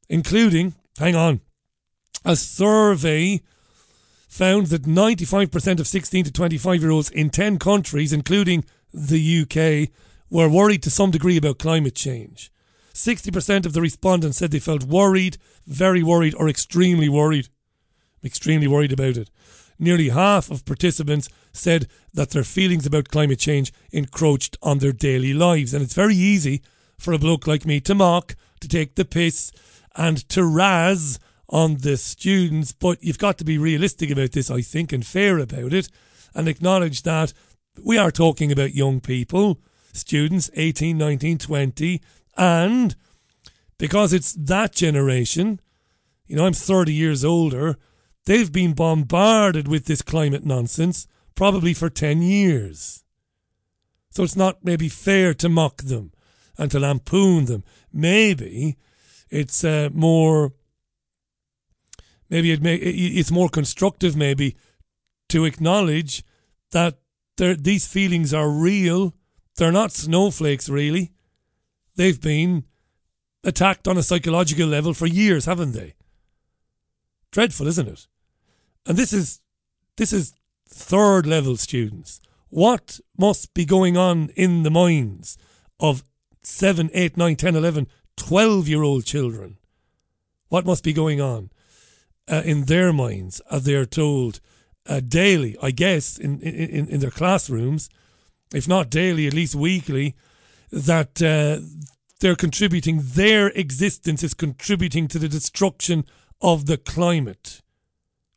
including, 0.10 0.76
hang 1.00 1.16
on, 1.16 1.40
a 2.26 2.36
survey 2.36 3.42
found 4.36 4.68
that 4.68 4.84
95% 4.84 5.80
of 5.80 5.88
16 5.88 6.26
to 6.26 6.32
25 6.32 6.82
year 6.82 6.92
olds 6.92 7.10
in 7.10 7.30
10 7.30 7.58
countries, 7.58 8.12
including 8.12 8.66
the 8.94 9.42
UK, 9.42 9.90
were 10.30 10.50
worried 10.50 10.84
to 10.84 10.90
some 10.90 11.10
degree 11.10 11.38
about 11.38 11.58
climate 11.58 11.96
change. 11.96 12.52
60% 12.94 13.66
of 13.66 13.72
the 13.72 13.82
respondents 13.82 14.38
said 14.38 14.52
they 14.52 14.60
felt 14.60 14.84
worried, 14.84 15.38
very 15.66 16.04
worried, 16.04 16.36
or 16.36 16.50
extremely 16.50 17.08
worried. 17.08 17.48
Extremely 18.26 18.68
worried 18.68 18.92
about 18.92 19.16
it. 19.16 19.30
Nearly 19.80 20.10
half 20.10 20.52
of 20.52 20.66
participants 20.66 21.30
said 21.54 21.88
that 22.14 22.32
their 22.32 22.44
feelings 22.44 22.86
about 22.86 23.08
climate 23.08 23.40
change 23.40 23.72
encroached 23.94 24.58
on 24.62 24.80
their 24.80 24.92
daily 24.92 25.34
lives. 25.34 25.74
And 25.74 25.82
it's 25.82 25.94
very 25.94 26.16
easy 26.16 26.62
for 26.98 27.14
a 27.14 27.20
bloke 27.20 27.48
like 27.48 27.66
me 27.66 27.80
to 27.82 27.96
mock, 27.96 28.36
to 28.60 28.68
take 28.68 28.96
the 28.96 29.06
piss, 29.06 29.54
and 29.96 30.28
to 30.30 30.44
razz 30.44 31.20
on 31.50 31.78
the 31.78 31.98
students. 31.98 32.72
But 32.72 33.04
you've 33.04 33.20
got 33.20 33.38
to 33.40 33.46
be 33.46 33.58
realistic 33.58 34.10
about 34.10 34.32
this, 34.32 34.50
I 34.52 34.62
think, 34.62 34.92
and 34.92 35.06
fair 35.06 35.38
about 35.40 35.74
it, 35.74 35.90
and 36.34 36.48
acknowledge 36.48 37.04
that 37.04 37.34
we 37.84 37.98
are 37.98 38.12
talking 38.12 38.52
about 38.52 38.76
young 38.76 39.02
people 39.02 39.60
students 39.96 40.50
18, 40.56 40.98
19, 40.98 41.38
20, 41.38 42.02
and 42.38 42.96
because 43.78 44.14
it's 44.14 44.34
that 44.34 44.74
generation, 44.74 45.60
you 46.28 46.36
know, 46.36 46.46
I'm 46.46 46.54
30 46.54 46.94
years 46.94 47.24
older, 47.24 47.78
they've 48.26 48.52
been 48.52 48.74
bombarded 48.74 49.68
with 49.68 49.86
this 49.86 50.02
climate 50.02 50.46
nonsense 50.46 51.08
probably 51.36 51.74
for 51.74 51.90
10 51.90 52.22
years. 52.22 53.04
So 54.10 54.24
it's 54.24 54.36
not 54.36 54.64
maybe 54.64 54.90
fair 54.90 55.34
to 55.36 55.50
mock 55.50 55.84
them 55.84 56.12
and 56.58 56.72
to 56.72 56.80
lampoon 56.80 57.46
them. 57.46 57.64
Maybe 57.92 58.78
it's 59.30 59.64
uh, 59.64 59.90
more, 59.94 60.54
maybe 62.30 62.52
it 62.52 62.62
may, 62.62 62.76
it's 62.76 63.32
more 63.32 63.50
constructive, 63.50 64.16
maybe, 64.16 64.56
to 65.30 65.46
acknowledge 65.46 66.24
that 66.72 66.98
these 67.38 67.88
feelings 67.88 68.34
are 68.34 68.50
real 68.50 69.14
they're 69.56 69.72
not 69.72 69.92
snowflakes, 69.92 70.70
really. 70.70 71.12
They've 71.96 72.20
been 72.20 72.66
attacked 73.44 73.88
on 73.88 73.98
a 73.98 74.04
psychological 74.04 74.68
level 74.68 74.94
for 74.94 75.08
years, 75.08 75.46
haven't 75.46 75.72
they? 75.72 75.96
Dreadful, 77.32 77.68
isn't 77.68 77.88
it? 77.88 78.08
And 78.86 78.98
this 78.98 79.14
is 79.14 79.42
this 79.98 80.12
is 80.12 80.34
third 80.68 81.26
level 81.26 81.56
students. 81.56 82.20
What 82.50 83.00
must 83.18 83.54
be 83.54 83.66
going 83.66 83.98
on 83.98 84.30
in 84.36 84.64
the 84.64 84.72
minds 84.72 85.38
of 85.80 86.04
7, 86.44 86.90
8, 86.94 87.18
9, 87.18 87.36
10, 87.36 87.56
11, 87.56 87.88
12 88.18 88.68
year 88.68 88.84
old 88.84 89.06
children? 89.06 89.58
What 90.50 90.66
must 90.66 90.84
be 90.84 90.94
going 90.94 91.22
on 91.22 91.50
uh, 92.28 92.42
in 92.46 92.66
their 92.66 92.92
minds 92.92 93.42
as 93.52 93.64
they 93.64 93.76
are 93.76 93.86
told 93.86 94.40
uh, 94.88 95.00
daily, 95.00 95.58
I 95.62 95.72
guess, 95.72 96.18
in, 96.18 96.40
in, 96.42 96.88
in 96.88 97.00
their 97.00 97.12
classrooms, 97.12 97.90
if 98.54 98.68
not 98.68 98.90
daily, 98.90 99.28
at 99.28 99.34
least 99.34 99.56
weekly, 99.56 100.16
that 100.72 101.22
uh, 101.22 101.66
they're 102.20 102.36
contributing, 102.36 103.02
their 103.04 103.48
existence 103.50 104.24
is 104.24 104.34
contributing 104.34 105.08
to 105.10 105.20
the 105.20 105.30
destruction 105.30 106.06
of 106.42 106.66
the 106.66 106.78
climate. 106.78 107.62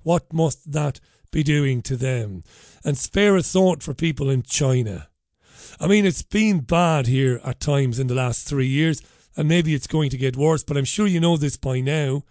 What 0.02 0.32
must 0.32 0.72
that 0.72 1.00
be 1.30 1.42
doing 1.42 1.82
to 1.82 1.96
them? 1.96 2.44
And 2.84 2.96
spare 2.96 3.36
a 3.36 3.42
thought 3.42 3.82
for 3.82 3.94
people 3.94 4.30
in 4.30 4.42
China. 4.42 5.08
I 5.80 5.86
mean, 5.86 6.06
it's 6.06 6.22
been 6.22 6.60
bad 6.60 7.06
here 7.06 7.40
at 7.44 7.60
times 7.60 7.98
in 7.98 8.06
the 8.06 8.14
last 8.14 8.48
three 8.48 8.66
years, 8.66 9.02
and 9.36 9.48
maybe 9.48 9.74
it's 9.74 9.86
going 9.86 10.10
to 10.10 10.16
get 10.16 10.36
worse, 10.36 10.64
but 10.64 10.76
I'm 10.76 10.84
sure 10.84 11.06
you 11.06 11.20
know 11.20 11.36
this 11.36 11.56
by 11.56 11.80
now. 11.80 12.24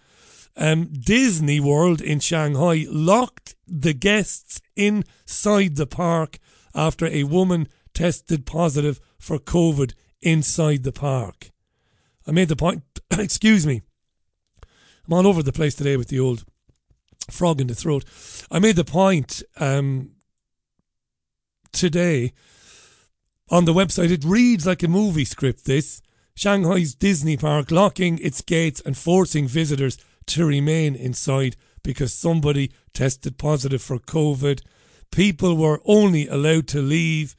Um, 0.59 0.85
Disney 0.85 1.59
World 1.59 2.01
in 2.01 2.19
Shanghai 2.19 2.85
locked 2.89 3.55
the 3.67 3.93
guests 3.93 4.59
inside 4.75 5.75
the 5.75 5.85
park 5.85 6.39
after 6.73 7.05
a 7.05 7.23
woman 7.23 7.67
tested 7.93 8.45
positive 8.45 8.99
for 9.19 9.37
COVID 9.37 9.93
inside 10.21 10.83
the 10.83 10.91
park. 10.91 11.51
I 12.25 12.31
made 12.31 12.47
the 12.47 12.55
point, 12.55 12.83
excuse 13.11 13.67
me, 13.67 13.81
I'm 15.05 15.13
all 15.13 15.27
over 15.27 15.43
the 15.43 15.53
place 15.53 15.75
today 15.75 15.95
with 15.95 16.07
the 16.09 16.19
old 16.19 16.43
frog 17.29 17.61
in 17.61 17.67
the 17.67 17.75
throat. 17.75 18.03
I 18.49 18.59
made 18.59 18.75
the 18.75 18.83
point 18.83 19.43
um, 19.57 20.11
today 21.71 22.33
on 23.49 23.65
the 23.65 23.73
website. 23.73 24.11
It 24.11 24.25
reads 24.25 24.65
like 24.65 24.83
a 24.83 24.87
movie 24.87 25.25
script, 25.25 25.65
this. 25.65 26.01
Shanghai's 26.35 26.93
Disney 26.93 27.35
park 27.35 27.71
locking 27.71 28.19
its 28.19 28.41
gates 28.41 28.81
and 28.81 28.95
forcing 28.95 29.47
visitors 29.47 29.97
to 30.27 30.45
remain 30.45 30.95
inside 30.95 31.55
because 31.83 32.13
somebody 32.13 32.71
tested 32.93 33.37
positive 33.37 33.81
for 33.81 33.99
COVID 33.99 34.61
people 35.11 35.55
were 35.57 35.81
only 35.85 36.27
allowed 36.27 36.67
to 36.67 36.81
leave 36.81 37.35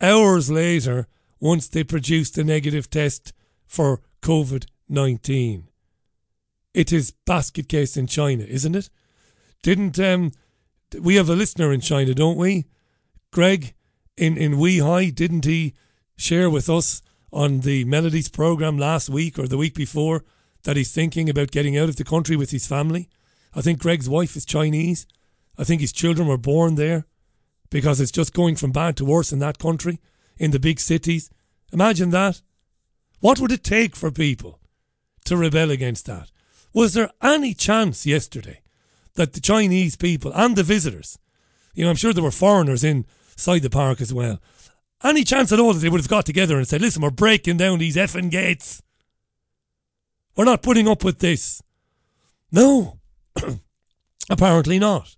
hours 0.00 0.50
later 0.50 1.06
once 1.40 1.68
they 1.68 1.84
produced 1.84 2.38
a 2.38 2.44
negative 2.44 2.90
test 2.90 3.32
for 3.66 4.00
COVID 4.22 4.66
19. 4.88 5.68
It 6.74 6.92
is 6.92 7.10
basket 7.10 7.68
case 7.68 7.96
in 7.96 8.06
China, 8.06 8.44
isn't 8.44 8.76
it? 8.76 8.90
Didn't 9.62 9.98
um, 9.98 10.32
we 11.00 11.16
have 11.16 11.28
a 11.28 11.34
listener 11.34 11.72
in 11.72 11.80
China, 11.80 12.14
don't 12.14 12.36
we? 12.36 12.66
Greg 13.32 13.74
in, 14.16 14.36
in 14.36 14.54
Weihai, 14.54 15.14
didn't 15.14 15.44
he 15.44 15.74
share 16.16 16.48
with 16.48 16.70
us 16.70 17.02
on 17.32 17.60
the 17.60 17.84
Melodies 17.84 18.28
program 18.28 18.78
last 18.78 19.10
week 19.10 19.38
or 19.38 19.48
the 19.48 19.58
week 19.58 19.74
before 19.74 20.24
that 20.64 20.76
he's 20.76 20.92
thinking 20.92 21.28
about 21.28 21.50
getting 21.50 21.76
out 21.76 21.88
of 21.88 21.96
the 21.96 22.04
country 22.04 22.36
with 22.36 22.50
his 22.50 22.66
family? 22.66 23.08
I 23.54 23.60
think 23.60 23.78
Greg's 23.78 24.08
wife 24.08 24.36
is 24.36 24.44
Chinese. 24.44 25.06
I 25.58 25.64
think 25.64 25.80
his 25.80 25.92
children 25.92 26.28
were 26.28 26.36
born 26.36 26.74
there 26.74 27.06
because 27.70 28.00
it's 28.00 28.12
just 28.12 28.34
going 28.34 28.56
from 28.56 28.72
bad 28.72 28.96
to 28.96 29.04
worse 29.04 29.32
in 29.32 29.38
that 29.40 29.58
country, 29.58 30.00
in 30.38 30.50
the 30.50 30.60
big 30.60 30.80
cities. 30.80 31.30
Imagine 31.72 32.10
that. 32.10 32.42
What 33.20 33.40
would 33.40 33.52
it 33.52 33.64
take 33.64 33.96
for 33.96 34.10
people 34.10 34.60
to 35.24 35.36
rebel 35.36 35.70
against 35.70 36.06
that? 36.06 36.30
Was 36.72 36.94
there 36.94 37.10
any 37.22 37.54
chance 37.54 38.04
yesterday 38.06 38.60
that 39.14 39.32
the 39.32 39.40
Chinese 39.40 39.96
people 39.96 40.32
and 40.34 40.56
the 40.56 40.62
visitors, 40.62 41.18
you 41.74 41.84
know, 41.84 41.90
I'm 41.90 41.96
sure 41.96 42.12
there 42.12 42.22
were 42.22 42.30
foreigners 42.30 42.84
inside 42.84 43.60
the 43.60 43.70
park 43.70 44.00
as 44.00 44.12
well, 44.12 44.40
any 45.02 45.24
chance 45.24 45.52
at 45.52 45.60
all 45.60 45.72
that 45.72 45.80
they 45.80 45.88
would 45.88 46.00
have 46.00 46.08
got 46.08 46.26
together 46.26 46.58
and 46.58 46.68
said, 46.68 46.80
listen, 46.80 47.02
we're 47.02 47.10
breaking 47.10 47.56
down 47.56 47.78
these 47.78 47.96
effing 47.96 48.30
gates. 48.30 48.82
We're 50.36 50.44
not 50.44 50.62
putting 50.62 50.86
up 50.86 51.02
with 51.02 51.20
this. 51.20 51.62
No, 52.52 52.98
apparently 54.30 54.78
not. 54.78 55.16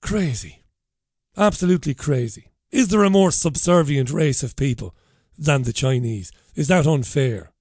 Crazy. 0.00 0.64
Absolutely 1.36 1.94
crazy. 1.94 2.50
Is 2.70 2.88
there 2.88 3.04
a 3.04 3.10
more 3.10 3.30
subservient 3.30 4.10
race 4.10 4.42
of 4.42 4.56
people 4.56 4.94
than 5.38 5.62
the 5.62 5.72
Chinese? 5.72 6.32
Is 6.54 6.68
that 6.68 6.86
unfair? 6.86 7.52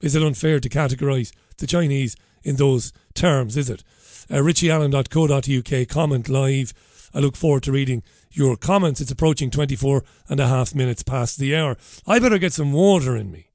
Is 0.00 0.14
it 0.14 0.22
unfair 0.22 0.60
to 0.60 0.68
categorise 0.68 1.32
the 1.58 1.66
Chinese 1.66 2.16
in 2.42 2.56
those 2.56 2.92
terms, 3.14 3.56
is 3.56 3.68
it? 3.68 3.82
Uh, 4.30 4.36
richieallen.co.uk, 4.36 5.88
comment 5.88 6.28
live. 6.28 6.72
I 7.12 7.18
look 7.18 7.36
forward 7.36 7.64
to 7.64 7.72
reading 7.72 8.02
your 8.30 8.56
comments. 8.56 9.00
It's 9.00 9.10
approaching 9.10 9.50
24 9.50 10.04
and 10.28 10.38
a 10.38 10.46
half 10.46 10.74
minutes 10.74 11.02
past 11.02 11.38
the 11.38 11.56
hour. 11.56 11.76
I 12.06 12.18
better 12.18 12.38
get 12.38 12.52
some 12.52 12.72
water 12.72 13.16
in 13.16 13.32
me. 13.32 13.47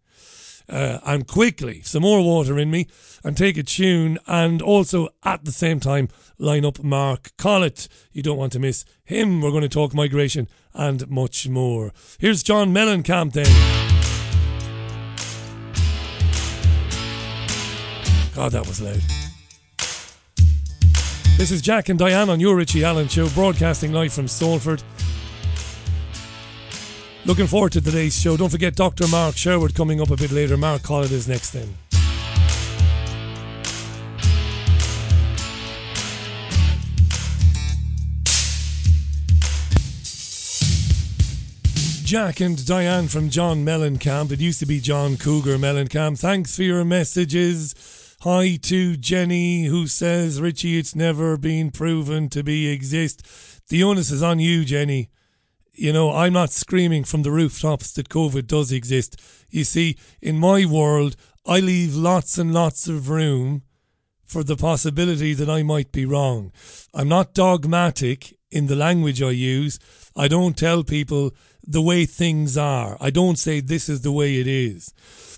Uh, 0.69 0.99
and 1.05 1.27
quickly, 1.27 1.81
some 1.81 2.03
more 2.03 2.23
water 2.23 2.57
in 2.57 2.71
me, 2.71 2.87
and 3.23 3.35
take 3.35 3.57
a 3.57 3.63
tune, 3.63 4.17
and 4.27 4.61
also 4.61 5.09
at 5.23 5.43
the 5.45 5.51
same 5.51 5.79
time 5.79 6.07
line 6.37 6.65
up 6.65 6.83
Mark 6.83 7.31
Collett. 7.37 7.87
You 8.11 8.23
don't 8.23 8.37
want 8.37 8.53
to 8.53 8.59
miss 8.59 8.85
him. 9.03 9.41
We're 9.41 9.51
going 9.51 9.63
to 9.63 9.69
talk 9.69 9.93
migration 9.93 10.47
and 10.73 11.09
much 11.09 11.47
more. 11.47 11.91
Here's 12.17 12.43
John 12.43 12.73
Mellencamp 12.73 13.33
then. 13.33 13.45
God, 18.35 18.51
that 18.53 18.65
was 18.67 18.81
loud. 18.81 19.01
This 21.37 21.51
is 21.51 21.61
Jack 21.61 21.89
and 21.89 21.99
Diane 21.99 22.29
on 22.29 22.39
your 22.39 22.55
Richie 22.55 22.83
Allen 22.83 23.07
show, 23.07 23.27
broadcasting 23.29 23.91
live 23.91 24.13
from 24.13 24.27
Salford. 24.27 24.81
Looking 27.25 27.47
forward 27.47 27.71
to 27.71 27.81
today's 27.81 28.19
show. 28.19 28.35
Don't 28.35 28.49
forget 28.49 28.75
Dr. 28.75 29.07
Mark 29.07 29.37
Sherwood 29.37 29.73
coming 29.73 30.01
up 30.01 30.11
a 30.11 30.17
bit 30.17 30.31
later. 30.31 30.57
Mark 30.57 30.83
Collett 30.83 31.11
is 31.11 31.25
next 31.25 31.51
then. 31.51 31.73
Jack 42.03 42.41
and 42.41 42.63
Diane 42.65 43.07
from 43.07 43.29
John 43.29 43.63
Mellencamp. 43.63 44.31
It 44.33 44.41
used 44.41 44.59
to 44.59 44.65
be 44.65 44.81
John 44.81 45.15
Cougar 45.15 45.57
Mellencamp. 45.57 46.19
Thanks 46.19 46.57
for 46.57 46.63
your 46.63 46.83
messages. 46.83 48.17
Hi 48.23 48.57
to 48.63 48.97
Jenny, 48.97 49.63
who 49.65 49.87
says, 49.87 50.41
Richie, 50.41 50.77
it's 50.77 50.93
never 50.93 51.37
been 51.37 51.71
proven 51.71 52.27
to 52.29 52.43
be 52.43 52.67
exist. 52.67 53.67
The 53.69 53.81
onus 53.81 54.11
is 54.11 54.21
on 54.21 54.39
you, 54.39 54.65
Jenny. 54.65 55.09
You 55.73 55.91
know, 55.91 56.11
I'm 56.11 56.33
not 56.33 56.51
screaming 56.51 57.03
from 57.03 57.23
the 57.23 57.31
rooftops 57.31 57.91
that 57.93 58.09
COVID 58.09 58.45
does 58.45 58.71
exist. 58.71 59.19
You 59.49 59.63
see, 59.63 59.97
in 60.21 60.37
my 60.37 60.65
world, 60.65 61.15
I 61.45 61.59
leave 61.59 61.95
lots 61.95 62.37
and 62.37 62.53
lots 62.53 62.87
of 62.87 63.09
room 63.09 63.63
for 64.23 64.43
the 64.43 64.55
possibility 64.55 65.33
that 65.33 65.49
I 65.49 65.63
might 65.63 65.91
be 65.91 66.05
wrong. 66.05 66.51
I'm 66.93 67.09
not 67.09 67.33
dogmatic 67.33 68.37
in 68.51 68.67
the 68.67 68.75
language 68.75 69.21
I 69.21 69.31
use. 69.31 69.79
I 70.15 70.27
don't 70.27 70.55
tell 70.55 70.83
people 70.83 71.31
the 71.65 71.81
way 71.81 72.05
things 72.05 72.55
are. 72.55 72.95
I 72.99 73.09
don't 73.09 73.39
say 73.39 73.59
this 73.59 73.89
is 73.89 74.01
the 74.01 74.11
way 74.11 74.39
it 74.39 74.47
is. 74.47 74.93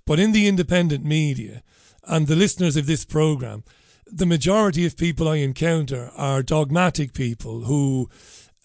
But 0.06 0.19
in 0.19 0.34
the 0.34 0.48
independent 0.48 1.06
media 1.06 1.63
and 2.04 2.28
the 2.28 2.36
listeners 2.36 2.76
of 2.76 2.88
this 2.88 3.06
program, 3.06 3.63
the 4.06 4.26
majority 4.26 4.86
of 4.86 4.98
people 4.98 5.28
I 5.28 5.38
encounter 5.38 6.12
are 6.15 6.43
dogmatic 6.43 7.13
people 7.13 7.62
who 7.62 8.10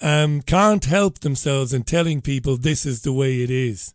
um, 0.00 0.42
can't 0.42 0.84
help 0.84 1.20
themselves 1.20 1.72
in 1.74 1.84
telling 1.84 2.20
people 2.20 2.56
this 2.56 2.86
is 2.86 3.02
the 3.02 3.12
way 3.12 3.42
it 3.42 3.50
is. 3.50 3.94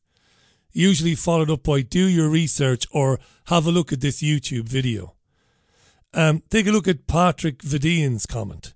Usually 0.72 1.16
followed 1.16 1.50
up 1.50 1.64
by 1.64 1.82
do 1.82 2.06
your 2.08 2.30
research 2.30 2.86
or 2.92 3.20
have 3.46 3.66
a 3.66 3.72
look 3.72 3.94
at 3.94 4.02
this 4.02 4.22
YouTube 4.22 4.68
video. 4.68 5.16
Um, 6.14 6.44
take 6.50 6.68
a 6.68 6.72
look 6.72 6.88
at 6.88 7.08
Patrick 7.08 7.62
Vidian's 7.62 8.26
comment. 8.26 8.74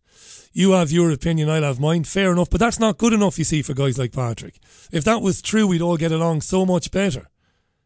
You 0.52 0.72
have 0.72 0.92
your 0.92 1.12
opinion, 1.12 1.50
I'll 1.50 1.64
have 1.64 1.80
mine. 1.80 2.04
Fair 2.04 2.32
enough, 2.32 2.50
but 2.50 2.60
that's 2.60 2.80
not 2.80 2.98
good 2.98 3.14
enough, 3.14 3.38
you 3.38 3.46
see, 3.46 3.62
for 3.62 3.74
guys 3.74 3.98
like 3.98 4.12
Patrick. 4.12 4.60
If 4.92 5.04
that 5.04 5.22
was 5.22 5.42
true, 5.42 5.68
we'd 5.68 5.82
all 5.82 5.98
get 5.98 6.12
along 6.12 6.42
so 6.42 6.66
much 6.66 6.92
better. 6.92 7.30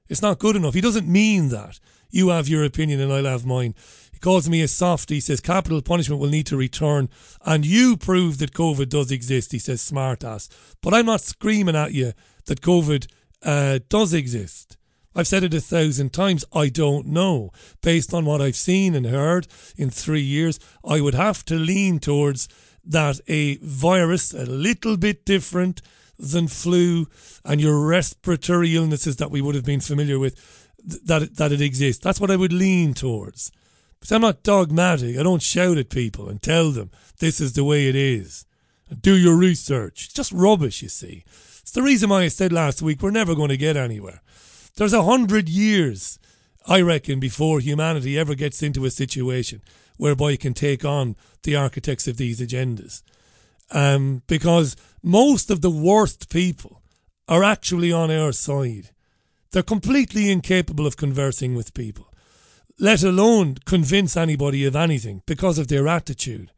It's 0.07 0.21
not 0.21 0.39
good 0.39 0.55
enough. 0.55 0.73
He 0.73 0.81
doesn't 0.81 1.07
mean 1.07 1.49
that. 1.49 1.79
You 2.09 2.29
have 2.29 2.47
your 2.47 2.63
opinion 2.63 2.99
and 2.99 3.11
I'll 3.11 3.25
have 3.25 3.45
mine. 3.45 3.75
Calls 4.23 4.47
me 4.47 4.61
a 4.61 4.69
softy. 4.69 5.15
He 5.15 5.19
says 5.19 5.41
capital 5.41 5.81
punishment 5.81 6.21
will 6.21 6.29
need 6.29 6.45
to 6.45 6.55
return. 6.55 7.09
And 7.45 7.65
you 7.65 7.97
prove 7.97 8.37
that 8.37 8.53
COVID 8.53 8.87
does 8.87 9.11
exist, 9.11 9.51
he 9.51 9.59
says 9.59 9.81
smart 9.81 10.23
ass. 10.23 10.47
But 10.81 10.93
I'm 10.93 11.07
not 11.07 11.19
screaming 11.19 11.75
at 11.75 11.91
you 11.91 12.13
that 12.45 12.61
COVID 12.61 13.07
uh, 13.43 13.79
does 13.89 14.13
exist. 14.13 14.77
I've 15.13 15.27
said 15.27 15.43
it 15.43 15.53
a 15.53 15.59
thousand 15.59 16.13
times. 16.13 16.45
I 16.53 16.69
don't 16.69 17.07
know. 17.07 17.51
Based 17.81 18.13
on 18.13 18.23
what 18.23 18.41
I've 18.41 18.55
seen 18.55 18.95
and 18.95 19.07
heard 19.07 19.45
in 19.75 19.89
three 19.89 20.21
years, 20.21 20.57
I 20.85 21.01
would 21.01 21.15
have 21.15 21.43
to 21.45 21.55
lean 21.55 21.99
towards 21.99 22.47
that 22.85 23.19
a 23.27 23.57
virus, 23.57 24.33
a 24.33 24.45
little 24.45 24.95
bit 24.95 25.25
different 25.25 25.81
than 26.17 26.47
flu 26.47 27.07
and 27.43 27.59
your 27.59 27.85
respiratory 27.85 28.73
illnesses 28.73 29.17
that 29.17 29.31
we 29.31 29.41
would 29.41 29.55
have 29.55 29.65
been 29.65 29.81
familiar 29.81 30.17
with, 30.17 30.71
that, 30.81 31.35
that 31.35 31.51
it 31.51 31.59
exists. 31.59 32.01
That's 32.01 32.21
what 32.21 32.31
I 32.31 32.37
would 32.37 32.53
lean 32.53 32.93
towards. 32.93 33.51
But 34.03 34.11
I'm 34.11 34.21
not 34.21 34.43
dogmatic. 34.43 35.17
I 35.17 35.23
don't 35.23 35.41
shout 35.41 35.77
at 35.77 35.89
people 35.89 36.27
and 36.27 36.41
tell 36.41 36.71
them 36.71 36.91
this 37.19 37.39
is 37.39 37.53
the 37.53 37.63
way 37.63 37.87
it 37.87 37.95
is. 37.95 38.45
Do 38.99 39.15
your 39.15 39.37
research. 39.37 40.05
It's 40.05 40.13
just 40.13 40.33
rubbish, 40.33 40.81
you 40.81 40.89
see. 40.89 41.23
It's 41.61 41.71
the 41.71 41.81
reason 41.81 42.09
why 42.09 42.23
I 42.23 42.27
said 42.27 42.51
last 42.51 42.81
week 42.81 43.01
we're 43.01 43.11
never 43.11 43.33
going 43.33 43.47
to 43.49 43.57
get 43.57 43.77
anywhere. 43.77 44.21
There's 44.75 44.91
a 44.91 45.03
hundred 45.03 45.47
years, 45.47 46.19
I 46.67 46.81
reckon, 46.81 47.21
before 47.21 47.61
humanity 47.61 48.19
ever 48.19 48.35
gets 48.35 48.61
into 48.61 48.83
a 48.83 48.91
situation 48.91 49.61
whereby 49.95 50.31
it 50.31 50.41
can 50.41 50.53
take 50.53 50.83
on 50.83 51.15
the 51.43 51.55
architects 51.55 52.05
of 52.05 52.17
these 52.17 52.41
agendas. 52.41 53.03
Um, 53.71 54.21
because 54.27 54.75
most 55.01 55.49
of 55.49 55.61
the 55.61 55.71
worst 55.71 56.29
people 56.29 56.81
are 57.29 57.43
actually 57.43 57.93
on 57.93 58.11
our 58.11 58.33
side. 58.33 58.89
They're 59.51 59.63
completely 59.63 60.29
incapable 60.29 60.85
of 60.85 60.97
conversing 60.97 61.55
with 61.55 61.73
people, 61.73 62.12
let 62.83 63.01
alone 63.01 63.55
convince 63.63 64.17
anybody 64.17 64.65
of 64.65 64.75
anything 64.75 65.21
because 65.25 65.57
of 65.57 65.69
their 65.69 65.87
attitude. 65.87 66.51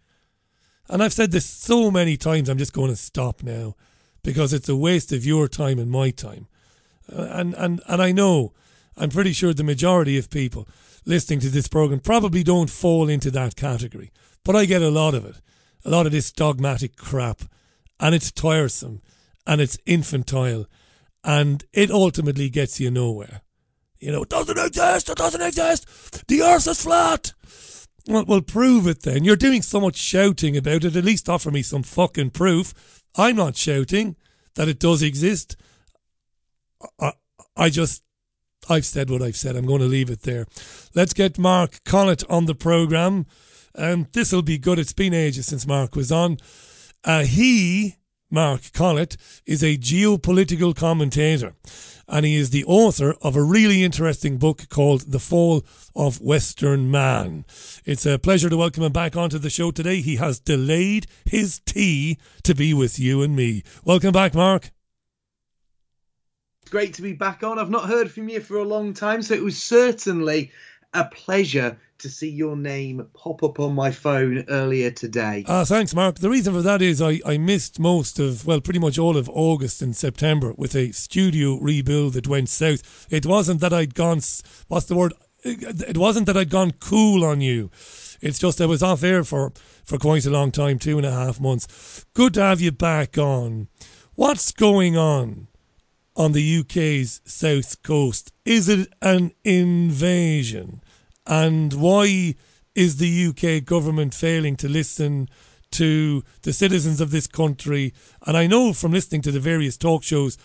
And 0.90 1.04
I've 1.04 1.14
said 1.14 1.32
this 1.32 1.46
so 1.46 1.92
many 1.92 2.18
times, 2.18 2.50
I'm 2.50 2.58
just 2.58 2.74
going 2.74 2.90
to 2.90 2.96
stop 2.96 3.44
now 3.44 3.76
because 4.24 4.52
it's 4.52 4.68
a 4.68 4.76
waste 4.76 5.12
of 5.12 5.24
your 5.24 5.48
time 5.48 5.78
and 5.78 5.92
my 5.92 6.10
time. 6.10 6.48
Uh, 7.16 7.28
and, 7.30 7.54
and, 7.54 7.80
and 7.88 8.02
I 8.02 8.12
know, 8.12 8.54
I'm 8.98 9.12
pretty 9.12 9.34
sure 9.34 9.54
the 9.54 9.64
majority 9.64 10.18
of 10.18 10.32
people 10.32 10.68
listening 11.06 11.42
to 11.42 11.50
this 11.52 11.68
program 11.68 12.00
probably 12.00 12.42
don't 12.42 12.72
fall 12.72 13.08
into 13.08 13.30
that 13.30 13.56
category. 13.56 14.12
But 14.44 14.56
I 14.56 14.66
get 14.66 14.82
a 14.82 14.90
lot 14.90 15.14
of 15.14 15.26
it, 15.26 15.36
a 15.86 15.92
lot 15.92 16.08
of 16.08 16.12
this 16.12 16.32
dogmatic 16.32 16.96
crap, 16.96 17.44
and 18.00 18.16
it's 18.16 18.32
tiresome 18.32 19.04
and 19.46 19.62
it's 19.62 19.78
infantile 19.86 20.66
and 21.24 21.66
it 21.72 21.92
ultimately 21.92 22.50
gets 22.50 22.80
you 22.80 22.90
nowhere. 22.90 23.42
You 24.06 24.12
know, 24.12 24.22
it 24.22 24.30
doesn't 24.30 24.60
exist, 24.60 25.10
it 25.10 25.18
doesn't 25.18 25.42
exist, 25.42 26.28
the 26.28 26.44
earth 26.44 26.68
is 26.68 26.84
flat. 26.84 27.34
Well, 28.08 28.24
well, 28.28 28.42
prove 28.42 28.86
it 28.86 29.02
then. 29.02 29.24
You're 29.24 29.36
doing 29.36 29.64
so 29.64 29.82
much 29.82 29.96
shouting 29.96 30.56
about 30.56 30.84
it. 30.84 30.96
At 30.96 31.04
least 31.04 31.28
offer 31.28 31.50
me 31.50 31.64
some 31.64 31.82
fucking 31.82 32.30
proof. 32.30 33.02
I'm 33.18 33.36
not 33.36 33.58
shouting 33.58 34.16
that 34.54 34.68
it 34.68 34.78
does 34.78 35.02
exist. 35.02 35.58
I, 37.00 37.14
I 37.58 37.72
just, 37.72 38.04
I've 38.70 38.86
said 38.86 39.10
what 39.10 39.24
I've 39.24 39.36
said. 39.36 39.56
I'm 39.56 39.66
going 39.66 39.82
to 39.82 39.88
leave 39.88 40.12
it 40.12 40.22
there. 40.22 40.46
Let's 40.94 41.14
get 41.14 41.40
Mark 41.40 41.84
Collett 41.84 42.24
on 42.30 42.46
the 42.46 42.54
programme. 42.54 43.26
Um, 43.74 44.08
this 44.14 44.32
will 44.32 44.44
be 44.44 44.60
good. 44.60 44.78
It's 44.78 44.94
been 44.94 45.16
ages 45.16 45.48
since 45.48 45.66
Mark 45.66 45.96
was 45.96 46.12
on. 46.12 46.38
Uh, 47.04 47.24
he, 47.24 47.96
Mark 48.36 48.74
Collett, 48.74 49.16
is 49.46 49.64
a 49.64 49.78
geopolitical 49.78 50.76
commentator 50.76 51.54
and 52.06 52.26
he 52.26 52.36
is 52.36 52.50
the 52.50 52.66
author 52.66 53.16
of 53.22 53.38
a 53.38 53.42
really 53.42 53.82
interesting 53.82 54.38
book 54.38 54.68
called 54.68 55.10
The 55.10 55.20
Fall 55.20 55.66
of 55.96 56.20
Western 56.20 56.92
Man. 56.92 57.46
It's 57.86 58.06
a 58.06 58.20
pleasure 58.20 58.50
to 58.50 58.58
welcome 58.58 58.84
him 58.84 58.92
back 58.92 59.16
onto 59.16 59.40
the 59.40 59.50
show 59.50 59.72
today. 59.72 60.02
He 60.02 60.18
has 60.18 60.42
delayed 60.42 61.08
his 61.24 61.62
tea 61.66 62.18
to 62.44 62.54
be 62.54 62.74
with 62.74 63.00
you 63.00 63.24
and 63.24 63.38
me. 63.38 63.64
Welcome 63.86 64.12
back, 64.12 64.34
Mark. 64.36 64.72
Great 66.70 66.94
to 66.96 67.02
be 67.02 67.14
back 67.14 67.42
on. 67.42 67.58
I've 67.58 67.70
not 67.70 67.88
heard 67.88 68.12
from 68.12 68.28
you 68.28 68.42
for 68.42 68.58
a 68.58 68.66
long 68.66 68.94
time, 68.94 69.22
so 69.22 69.34
it 69.34 69.44
was 69.44 69.64
certainly 69.64 70.52
a 70.96 71.06
pleasure 71.06 71.78
to 72.00 72.10
see 72.10 72.30
your 72.30 72.56
name 72.56 73.08
pop 73.14 73.42
up 73.44 73.60
on 73.60 73.74
my 73.74 73.92
phone 73.92 74.44
earlier 74.50 74.92
today. 74.92 75.46
Ah, 75.48 75.64
thanks, 75.64 75.96
Mark. 75.96 76.20
The 76.20 76.30
reason 76.30 76.54
for 76.54 76.62
that 76.62 76.82
is 76.82 77.02
I, 77.02 77.22
I 77.26 77.38
missed 77.38 77.80
most 77.80 78.20
of, 78.20 78.46
well, 78.46 78.62
pretty 78.62 78.80
much 78.80 79.00
all 79.00 79.18
of 79.18 79.30
August 79.30 79.82
and 79.82 79.96
September 79.96 80.54
with 80.58 80.76
a 80.76 80.92
studio 80.92 81.58
rebuild 81.58 82.14
that 82.14 82.28
went 82.28 82.50
south. 82.50 83.08
It 83.10 83.26
wasn't 83.26 83.62
that 83.62 83.74
I'd 83.74 83.96
gone, 83.96 84.22
what's 84.68 84.86
the 84.86 84.96
word? 84.96 85.14
It 85.44 85.98
wasn't 85.98 86.26
that 86.26 86.38
I'd 86.38 86.50
gone 86.50 86.72
cool 86.72 87.24
on 87.24 87.40
you. 87.40 87.70
It's 88.22 88.40
just 88.40 88.60
I 88.60 88.66
was 88.66 88.84
off 88.84 89.04
air 89.04 89.24
for, 89.24 89.54
for 89.84 89.98
quite 89.98 90.26
a 90.26 90.32
long 90.32 90.52
time, 90.52 90.80
two 90.80 90.98
and 90.98 91.06
a 91.06 91.12
half 91.12 91.40
months. 91.40 92.06
Good 92.14 92.34
to 92.36 92.42
have 92.42 92.62
you 92.62 92.72
back 92.72 93.18
on. 93.18 93.68
What's 94.16 94.52
going 94.52 94.98
on 94.98 95.48
on 96.16 96.32
the 96.32 96.60
UK's 96.60 97.22
south 97.26 97.84
coast? 97.84 98.32
Is 98.46 98.70
it 98.70 98.92
an 99.02 99.32
invasion? 99.44 100.82
And 101.26 101.74
why 101.74 102.36
is 102.76 102.98
the 102.98 103.28
UK 103.28 103.66
government 103.66 104.14
failing 104.14 104.56
to 104.58 104.68
listen 104.68 105.30
to 105.72 106.24
the 106.44 106.54
citizens 106.54 107.02
of 107.02 107.12
this 107.12 107.28
country. 107.28 107.94
And 108.26 108.38
I 108.38 108.48
know 108.48 108.74
from 108.74 108.92
listening 108.94 109.22
to 109.24 109.32
the 109.32 109.40
various 109.40 109.78
talk 109.78 110.04
shows, 110.04 110.38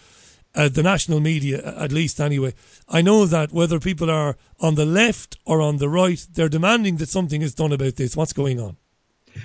uh, 0.55 0.69
the 0.69 0.83
national 0.83 1.21
media, 1.21 1.75
at 1.77 1.93
least 1.93 2.21
anyway, 2.21 2.55
I 2.89 3.03
know 3.03 3.27
that 3.27 3.53
whether 3.53 3.79
people 3.79 4.11
are 4.11 4.37
on 4.59 4.75
the 4.75 4.85
left 4.85 5.39
or 5.45 5.61
on 5.61 5.77
the 5.77 5.89
right, 5.89 6.25
they're 6.33 6.49
demanding 6.49 6.97
that 6.97 7.09
something 7.09 7.43
is 7.43 7.55
done 7.55 7.73
about 7.73 7.97
this. 7.97 8.17
What's 8.17 8.33
going 8.33 8.59
on? 8.59 8.77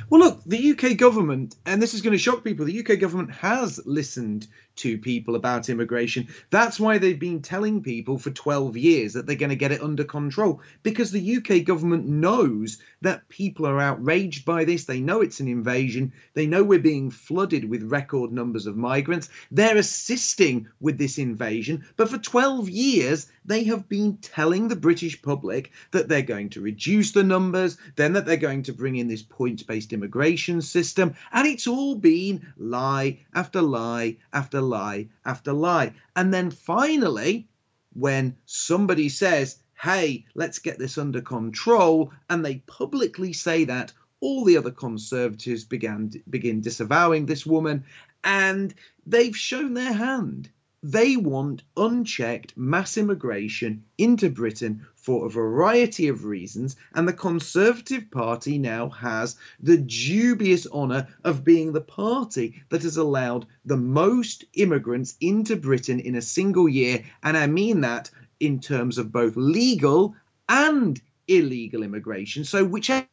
Well, 0.10 0.22
look, 0.22 0.44
the 0.46 0.72
UK 0.72 0.98
government, 0.98 1.56
and 1.68 1.80
this 1.80 1.94
is 1.94 2.02
going 2.02 2.14
to 2.14 2.18
shock 2.18 2.44
people, 2.44 2.66
the 2.66 2.80
UK 2.80 3.00
government 3.00 3.32
has 3.32 3.80
listened 3.86 4.48
to 4.78 4.98
people 4.98 5.36
about 5.36 5.70
immigration. 5.70 6.28
That's 6.50 6.80
why 6.80 6.98
they've 6.98 7.20
been 7.20 7.42
telling 7.42 7.84
people 7.84 8.18
for 8.18 8.32
12 8.32 8.78
years 8.78 9.14
that 9.14 9.26
they're 9.26 9.36
going 9.36 9.50
to 9.50 9.56
get 9.56 9.72
it 9.72 9.82
under 9.82 10.04
control 10.04 10.62
because 10.84 11.12
the 11.12 11.38
UK 11.38 11.64
government 11.66 12.06
knows 12.06 12.80
that 13.02 13.28
people 13.30 13.68
are 13.68 13.80
outraged 13.80 14.46
by 14.46 14.66
this. 14.66 14.86
They 14.86 15.00
know 15.00 15.22
it's 15.22 15.40
an 15.40 15.48
invasion. 15.48 16.14
They 16.34 16.48
know 16.48 16.64
we're 16.64 16.80
being 16.80 17.12
flooded 17.12 17.70
with 17.70 17.84
record 17.84 18.32
numbers 18.32 18.68
of 18.68 18.78
migrants. 18.78 19.30
They're 19.52 19.78
assisting 19.78 20.68
with 20.80 20.98
this 20.98 21.18
invasion. 21.18 21.86
But 21.98 22.10
for 22.10 22.18
12 22.18 22.70
years, 22.70 23.28
they 23.46 23.64
have 23.66 23.88
been 23.88 24.18
telling 24.18 24.68
the 24.68 24.76
British 24.76 25.22
public 25.22 25.72
that 25.92 26.10
they're 26.10 26.22
going 26.22 26.50
to 26.50 26.62
reduce 26.62 27.12
the 27.12 27.24
numbers, 27.24 27.78
then 27.96 28.14
that 28.14 28.26
they're 28.26 28.38
going 28.38 28.64
to 28.64 28.74
bring 28.74 28.96
in 28.96 29.08
this 29.08 29.22
points 29.22 29.64
based 29.64 29.94
immigration 29.94 30.62
system. 30.62 31.16
And 31.32 31.48
it's 31.48 31.68
all 31.68 31.96
been 31.96 32.54
lie 32.58 33.20
after 33.34 33.62
lie 33.62 34.18
after 34.34 34.62
lie 34.66 35.08
after 35.26 35.54
lie. 35.54 35.94
And 36.16 36.34
then 36.34 36.52
finally, 36.52 37.48
when 37.94 38.36
somebody 38.46 39.10
says, 39.10 39.58
hey, 39.82 40.26
let's 40.36 40.60
get 40.60 40.80
this 40.80 40.98
under 40.98 41.22
control, 41.22 42.12
and 42.30 42.44
they 42.44 42.56
publicly 42.68 43.34
say 43.34 43.66
that, 43.66 43.94
all 44.20 44.44
the 44.44 44.58
other 44.58 44.72
conservatives 44.72 45.66
began 45.66 46.12
begin 46.30 46.62
disavowing 46.62 47.26
this 47.26 47.46
woman, 47.46 47.86
and 48.24 48.74
they've 49.06 49.38
shown 49.38 49.74
their 49.74 49.94
hand. 49.94 50.50
They 50.84 51.16
want 51.16 51.64
unchecked 51.78 52.58
mass 52.58 52.98
immigration 52.98 53.86
into 53.98 54.30
Britain 54.30 54.86
for 54.96 55.26
a 55.26 55.30
variety 55.30 56.10
of 56.10 56.26
reasons, 56.26 56.76
and 56.94 57.08
the 57.08 57.14
Conservative 57.14 58.12
Party 58.12 58.58
now 58.58 58.90
has 58.90 59.38
the 59.60 59.78
dubious 59.78 60.68
honour 60.68 61.08
of 61.24 61.44
being 61.44 61.72
the 61.72 61.82
party 61.82 62.62
that 62.70 62.84
has 62.84 62.98
allowed 62.98 63.46
the 63.64 63.78
most 63.78 64.44
immigrants 64.54 65.16
into 65.22 65.56
Britain 65.56 66.00
in 66.00 66.16
a 66.16 66.22
single 66.22 66.68
year, 66.68 67.04
and 67.24 67.38
I 67.38 67.48
mean 67.48 67.82
that 67.82 68.12
in 68.40 68.60
terms 68.60 68.98
of 68.98 69.12
both 69.12 69.36
legal 69.38 70.16
and 70.50 71.02
illegal 71.28 71.84
immigration. 71.84 72.44
So, 72.44 72.64
whichever 72.66 73.08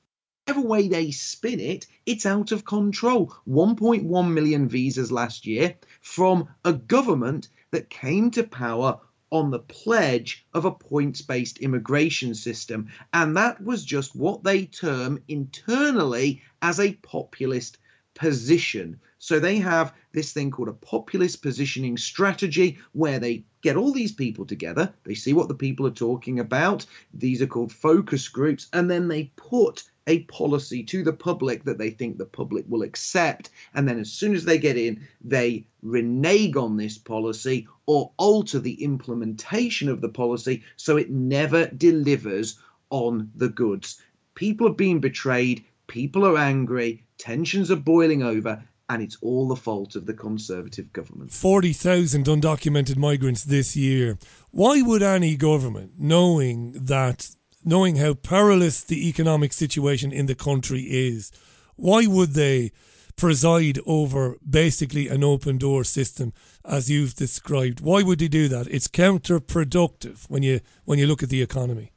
Whichever 0.44 0.66
way 0.66 0.88
they 0.88 1.12
spin 1.12 1.61
it, 1.61 1.87
it's 2.05 2.26
out 2.26 2.50
of 2.50 2.64
control. 2.64 3.33
1.1 3.46 4.33
million 4.33 4.68
visas 4.68 5.12
last 5.12 5.46
year 5.46 5.76
from 6.00 6.48
a 6.64 6.72
government 6.72 7.48
that 7.70 7.88
came 7.88 8.28
to 8.33 8.42
power 8.42 8.98
on 9.31 9.52
the 9.52 9.61
pledge 9.61 10.44
of 10.52 10.64
a 10.64 10.72
points 10.72 11.22
based 11.22 11.59
immigration 11.59 12.35
system. 12.35 12.88
And 13.12 13.37
that 13.37 13.62
was 13.62 13.85
just 13.85 14.16
what 14.16 14.42
they 14.42 14.66
term 14.66 15.22
internally 15.28 16.42
as 16.61 16.81
a 16.81 16.94
populist 16.94 17.78
position. 18.14 18.98
So 19.18 19.38
they 19.38 19.59
have 19.59 19.94
this 20.11 20.33
thing 20.33 20.50
called 20.50 20.68
a 20.68 20.72
populist 20.72 21.40
positioning 21.40 21.96
strategy 21.96 22.78
where 22.90 23.20
they 23.20 23.44
get 23.61 23.76
all 23.76 23.92
these 23.92 24.12
people 24.12 24.44
together, 24.44 24.92
they 25.05 25.14
see 25.14 25.35
what 25.35 25.46
the 25.46 25.55
people 25.55 25.87
are 25.87 25.92
talking 25.92 26.40
about, 26.40 26.85
these 27.14 27.40
are 27.40 27.46
called 27.46 27.70
focus 27.70 28.26
groups, 28.28 28.66
and 28.72 28.90
then 28.90 29.07
they 29.07 29.31
put 29.37 29.85
a 30.07 30.21
policy 30.25 30.83
to 30.83 31.03
the 31.03 31.12
public 31.12 31.65
that 31.65 31.79
they 31.79 31.91
think 31.91 32.19
the 32.19 32.25
public 32.25 32.65
will 32.69 32.83
accept. 32.83 33.51
And 33.75 33.88
then 33.88 33.99
as 33.99 34.11
soon 34.12 34.35
as 34.35 34.45
they 34.45 34.59
get 34.59 34.77
in, 34.77 35.07
they 35.23 35.67
renege 35.83 36.57
on 36.57 36.77
this 36.77 36.99
policy 36.99 37.69
or 37.87 38.12
alter 38.17 38.59
the 38.59 38.83
implementation 38.83 39.88
of 39.88 40.01
the 40.01 40.09
policy 40.09 40.62
so 40.77 40.97
it 40.97 41.11
never 41.11 41.67
delivers 41.67 42.59
on 42.91 43.31
the 43.37 43.49
goods. 43.49 44.01
People 44.35 44.69
are 44.69 44.75
being 44.75 45.01
betrayed, 45.01 45.65
people 45.87 46.25
are 46.25 46.38
angry, 46.38 47.05
tensions 47.19 47.71
are 47.71 47.77
boiling 47.77 48.23
over. 48.23 48.65
And 48.88 49.03
it's 49.03 49.17
all 49.23 49.49
the 49.49 49.57
fault 49.57 49.97
of 49.97 50.05
the 50.05 50.12
Conservative 50.12 50.93
government. 50.93 51.33
40,000 51.33 52.27
undocumented 52.27 52.99
migrants 52.99 53.43
this 53.43 53.75
year. 53.75 54.19
Why 54.51 54.83
would 54.83 55.03
any 55.03 55.35
government, 55.37 55.93
knowing 55.97 56.73
that 56.73 57.31
knowing 57.64 57.96
how 57.96 58.14
perilous 58.14 58.83
the 58.83 59.09
economic 59.09 59.53
situation 59.53 60.12
in 60.12 60.27
the 60.27 60.35
country 60.35 60.83
is, 60.83 61.33
why 61.77 62.07
would 62.07 62.35
they 62.35 62.72
preside 63.16 63.79
over 63.87 64.37
basically 64.48 65.09
an 65.09 65.22
open 65.22 65.59
door 65.59 65.85
system 65.85 66.33
as 66.64 66.90
you've 66.90 67.14
described? 67.14 67.81
Why 67.81 68.03
would 68.03 68.18
they 68.18 68.29
do 68.29 68.48
that? 68.48 68.66
It's 68.68 68.88
counterproductive 68.88 70.29
when 70.29 70.42
you 70.42 70.61
when 70.85 70.98
you 70.98 71.07
look 71.07 71.22
at 71.22 71.29
the 71.29 71.42
economy. 71.42 71.92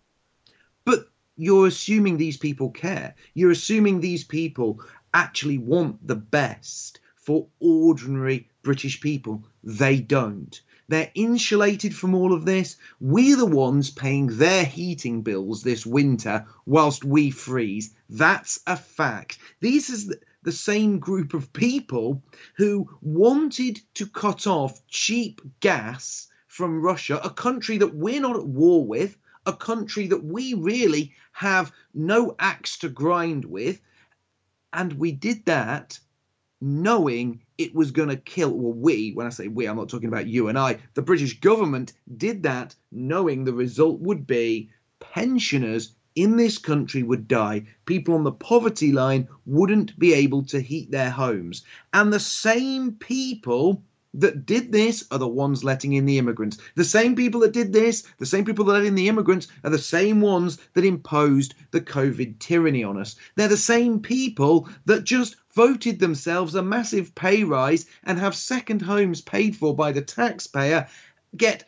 But 0.84 1.10
you're 1.36 1.68
assuming 1.68 2.18
these 2.18 2.38
people 2.38 2.70
care. 2.70 3.16
You're 3.34 3.52
assuming 3.52 4.00
these 4.00 4.24
people 4.24 4.82
actually 5.14 5.58
want 5.58 6.06
the 6.06 6.16
best 6.16 7.00
for 7.16 7.48
ordinary 7.60 8.50
British 8.62 9.02
people. 9.02 9.44
They 9.64 10.00
don't. 10.00 10.62
They're 10.88 11.12
insulated 11.16 11.96
from 11.96 12.14
all 12.14 12.32
of 12.32 12.46
this. 12.46 12.78
We're 13.00 13.38
the 13.38 13.46
ones 13.46 13.90
paying 13.90 14.28
their 14.28 14.64
heating 14.64 15.24
bills 15.24 15.64
this 15.64 15.86
winter 15.86 16.46
whilst 16.66 17.04
we 17.04 17.32
freeze. 17.32 17.94
That's 18.10 18.60
a 18.68 18.78
fact. 18.78 19.40
These 19.62 19.90
is 19.90 20.14
the 20.44 20.52
same 20.52 21.00
group 21.00 21.34
of 21.34 21.52
people 21.54 22.22
who 22.58 22.88
wanted 23.02 23.82
to 23.96 24.06
cut 24.06 24.46
off 24.46 24.86
cheap 24.88 25.42
gas 25.60 26.28
from 26.48 26.82
Russia, 26.82 27.20
a 27.24 27.32
country 27.32 27.78
that 27.80 27.96
we're 27.96 28.22
not 28.22 28.36
at 28.36 28.46
war 28.46 28.86
with, 28.86 29.18
a 29.48 29.54
country 29.54 30.08
that 30.08 30.24
we 30.24 30.54
really 30.54 31.14
have 31.32 31.72
no 31.94 32.36
axe 32.38 32.78
to 32.78 32.90
grind 32.90 33.44
with. 33.44 33.82
And 34.72 34.94
we 34.94 35.12
did 35.12 35.46
that 35.46 36.00
knowing 36.62 37.42
it 37.58 37.74
was 37.74 37.92
going 37.92 38.10
to 38.10 38.18
kill, 38.18 38.52
well, 38.52 38.74
we, 38.74 39.12
when 39.14 39.28
I 39.28 39.30
say 39.30 39.48
we, 39.48 39.66
I'm 39.66 39.78
not 39.78 39.90
talking 39.90 40.10
about 40.10 40.28
you 40.28 40.48
and 40.48 40.58
I, 40.58 40.80
the 40.94 41.02
British 41.02 41.40
government 41.40 41.94
did 42.18 42.44
that 42.44 42.76
knowing 42.92 43.44
the 43.44 43.54
result 43.54 44.00
would 44.02 44.28
be 44.28 44.70
pensioners 45.00 45.96
in 46.16 46.38
this 46.38 46.58
country 46.58 47.04
would 47.04 47.28
die. 47.28 47.66
People 47.86 48.16
on 48.16 48.24
the 48.24 48.32
poverty 48.32 48.92
line 48.92 49.28
wouldn't 49.46 49.98
be 50.00 50.14
able 50.14 50.44
to 50.44 50.62
heat 50.62 50.92
their 50.92 51.10
homes. 51.10 51.64
And 51.94 52.12
the 52.12 52.20
same 52.20 52.94
people 52.94 53.84
that 54.14 54.46
did 54.46 54.72
this 54.72 55.06
are 55.12 55.18
the 55.18 55.28
ones 55.28 55.64
letting 55.64 55.94
in 55.94 56.06
the 56.06 56.18
immigrants. 56.18 56.58
The 56.76 56.86
same 56.86 57.16
people 57.16 57.42
that 57.42 57.52
did 57.52 57.74
this, 57.74 58.04
the 58.18 58.26
same 58.26 58.46
people 58.46 58.64
that 58.66 58.74
let 58.74 58.86
in 58.86 58.96
the 58.96 59.10
immigrants, 59.10 59.48
are 59.64 59.70
the 59.70 59.78
same 59.78 60.22
ones 60.22 60.58
that 60.74 60.86
imposed 60.86 61.54
the 61.72 61.82
COVID 61.82 62.40
tyranny 62.40 62.84
on 62.84 62.98
us. 62.98 63.18
They're 63.36 63.50
the 63.50 63.58
same 63.58 64.00
people 64.00 64.70
that 64.86 65.04
just 65.04 65.36
voted 65.56 66.00
themselves 66.00 66.56
a 66.56 66.62
massive 66.62 67.16
pay 67.16 67.44
rise 67.44 67.86
and 68.04 68.20
have 68.20 68.36
second 68.36 68.82
homes 68.82 69.22
paid 69.22 69.56
for 69.56 69.76
by 69.76 69.92
the 69.92 70.02
taxpayer, 70.02 70.88
get 71.36 71.64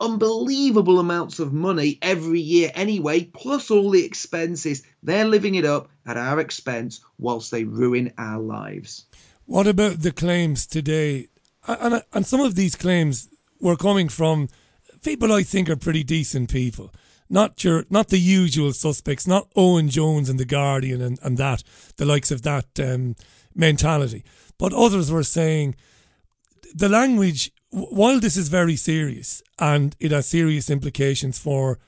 unbelievable 0.00 0.98
amounts 0.98 1.38
of 1.38 1.52
money 1.52 1.98
every 2.02 2.40
year 2.40 2.70
anyway, 2.74 3.24
plus 3.24 3.70
all 3.70 3.90
the 3.90 4.04
expenses. 4.04 4.82
They're 5.02 5.24
living 5.24 5.54
it 5.54 5.64
up 5.64 5.88
at 6.06 6.16
our 6.16 6.40
expense 6.40 7.00
whilst 7.18 7.50
they 7.50 7.64
ruin 7.64 8.12
our 8.18 8.40
lives. 8.40 9.06
What 9.46 9.66
about 9.66 10.00
the 10.00 10.12
claims 10.12 10.66
today 10.66 11.28
and 11.66 12.02
and 12.12 12.26
some 12.26 12.40
of 12.40 12.54
these 12.54 12.74
claims 12.74 13.28
were 13.60 13.76
coming 13.76 14.08
from 14.08 14.48
people 15.02 15.32
I 15.32 15.42
think 15.42 15.68
are 15.68 15.76
pretty 15.76 16.04
decent 16.04 16.50
people. 16.50 16.92
Not 17.32 17.64
your, 17.64 17.86
not 17.88 18.08
the 18.08 18.20
usual 18.20 18.74
suspects, 18.74 19.26
not 19.26 19.48
Owen 19.56 19.88
Jones 19.88 20.28
and 20.28 20.38
the 20.38 20.44
Guardian 20.44 21.00
and, 21.00 21.18
and 21.22 21.38
that, 21.38 21.62
the 21.96 22.04
likes 22.04 22.30
of 22.30 22.42
that 22.42 22.66
um, 22.78 23.16
mentality. 23.54 24.22
But 24.58 24.74
others 24.74 25.10
were 25.10 25.22
saying 25.22 25.74
the 26.74 26.90
language, 26.90 27.50
while 27.70 28.20
this 28.20 28.36
is 28.36 28.50
very 28.50 28.76
serious 28.76 29.42
and 29.58 29.96
it 29.98 30.10
has 30.10 30.28
serious 30.28 30.68
implications 30.68 31.38
for, 31.38 31.78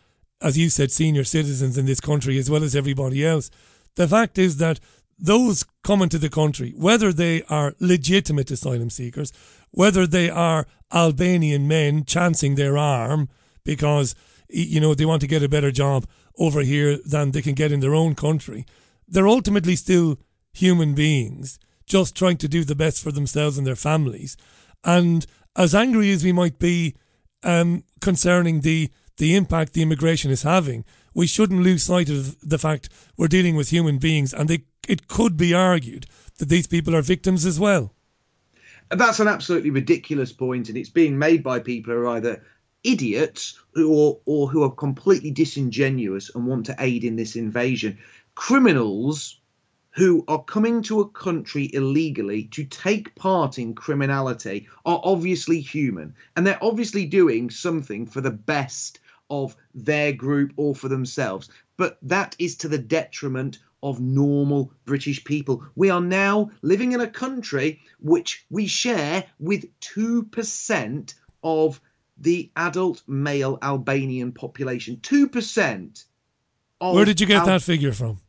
as 0.40 0.56
you 0.56 0.70
said, 0.70 0.90
senior 0.90 1.24
citizens 1.24 1.76
in 1.76 1.84
this 1.84 2.00
country 2.00 2.38
as 2.38 2.48
well 2.48 2.64
as 2.64 2.74
everybody 2.74 3.22
else, 3.22 3.50
the 3.96 4.08
fact 4.08 4.38
is 4.38 4.56
that 4.56 4.80
those 5.18 5.66
coming 5.82 6.08
to 6.08 6.18
the 6.18 6.30
country, 6.30 6.72
whether 6.74 7.12
they 7.12 7.42
are 7.50 7.74
legitimate 7.80 8.50
asylum 8.50 8.88
seekers, 8.88 9.30
whether 9.72 10.06
they 10.06 10.30
are 10.30 10.66
Albanian 10.90 11.68
men 11.68 12.06
chancing 12.06 12.54
their 12.54 12.78
arm 12.78 13.28
because 13.62 14.14
you 14.48 14.80
know 14.80 14.94
they 14.94 15.04
want 15.04 15.20
to 15.20 15.26
get 15.26 15.42
a 15.42 15.48
better 15.48 15.70
job 15.70 16.06
over 16.38 16.60
here 16.60 16.98
than 17.04 17.30
they 17.30 17.42
can 17.42 17.54
get 17.54 17.72
in 17.72 17.80
their 17.80 17.94
own 17.94 18.14
country, 18.14 18.66
they're 19.06 19.28
ultimately 19.28 19.76
still 19.76 20.18
human 20.52 20.94
beings 20.94 21.58
just 21.86 22.16
trying 22.16 22.36
to 22.38 22.48
do 22.48 22.64
the 22.64 22.74
best 22.74 23.02
for 23.02 23.12
themselves 23.12 23.58
and 23.58 23.66
their 23.66 23.76
families. 23.76 24.36
And 24.82 25.26
as 25.56 25.74
angry 25.74 26.10
as 26.12 26.24
we 26.24 26.32
might 26.32 26.58
be 26.58 26.94
um, 27.42 27.84
concerning 28.00 28.60
the 28.60 28.90
the 29.16 29.36
impact 29.36 29.74
the 29.74 29.82
immigration 29.82 30.32
is 30.32 30.42
having, 30.42 30.84
we 31.14 31.28
shouldn't 31.28 31.62
lose 31.62 31.84
sight 31.84 32.08
of 32.08 32.36
the 32.40 32.58
fact 32.58 32.88
we're 33.16 33.28
dealing 33.28 33.54
with 33.54 33.70
human 33.70 33.98
beings 33.98 34.34
and 34.34 34.48
they 34.48 34.64
it 34.88 35.08
could 35.08 35.36
be 35.36 35.54
argued 35.54 36.06
that 36.38 36.48
these 36.48 36.66
people 36.66 36.94
are 36.94 37.02
victims 37.02 37.46
as 37.46 37.60
well. 37.60 37.94
That's 38.90 39.20
an 39.20 39.28
absolutely 39.28 39.70
ridiculous 39.70 40.32
point, 40.32 40.68
and 40.68 40.76
it's 40.76 40.90
being 40.90 41.18
made 41.18 41.42
by 41.42 41.58
people 41.58 41.94
who 41.94 42.00
are 42.00 42.08
either 42.08 42.42
idiots 42.84 43.58
or 43.76 44.20
or 44.26 44.48
who 44.48 44.62
are 44.62 44.70
completely 44.70 45.30
disingenuous 45.30 46.30
and 46.34 46.46
want 46.46 46.66
to 46.66 46.76
aid 46.78 47.02
in 47.02 47.16
this 47.16 47.34
invasion. 47.34 47.98
Criminals 48.34 49.40
who 49.90 50.24
are 50.26 50.42
coming 50.42 50.82
to 50.82 51.00
a 51.00 51.08
country 51.08 51.70
illegally 51.72 52.44
to 52.44 52.64
take 52.64 53.14
part 53.14 53.58
in 53.58 53.74
criminality 53.74 54.68
are 54.84 55.00
obviously 55.04 55.60
human, 55.60 56.14
and 56.36 56.46
they're 56.46 56.62
obviously 56.62 57.06
doing 57.06 57.48
something 57.48 58.04
for 58.04 58.20
the 58.20 58.30
best 58.30 58.98
of 59.30 59.56
their 59.74 60.12
group 60.12 60.52
or 60.56 60.74
for 60.74 60.88
themselves. 60.88 61.48
But 61.76 61.98
that 62.02 62.36
is 62.38 62.56
to 62.56 62.68
the 62.68 62.78
detriment 62.78 63.60
of 63.84 64.00
normal 64.00 64.72
British 64.84 65.22
people. 65.24 65.64
We 65.76 65.90
are 65.90 66.00
now 66.00 66.50
living 66.62 66.92
in 66.92 67.00
a 67.00 67.06
country 67.06 67.80
which 68.00 68.46
we 68.50 68.66
share 68.66 69.24
with 69.38 69.66
2% 69.80 71.14
of 71.42 71.80
the 72.18 72.50
adult 72.56 73.02
male 73.06 73.58
Albanian 73.62 74.32
population. 74.32 74.96
2%. 74.96 76.04
Of 76.80 76.94
Where 76.94 77.04
did 77.04 77.20
you 77.20 77.26
get 77.26 77.38
Al- 77.38 77.46
that 77.46 77.62
figure 77.62 77.92
from? 77.92 78.20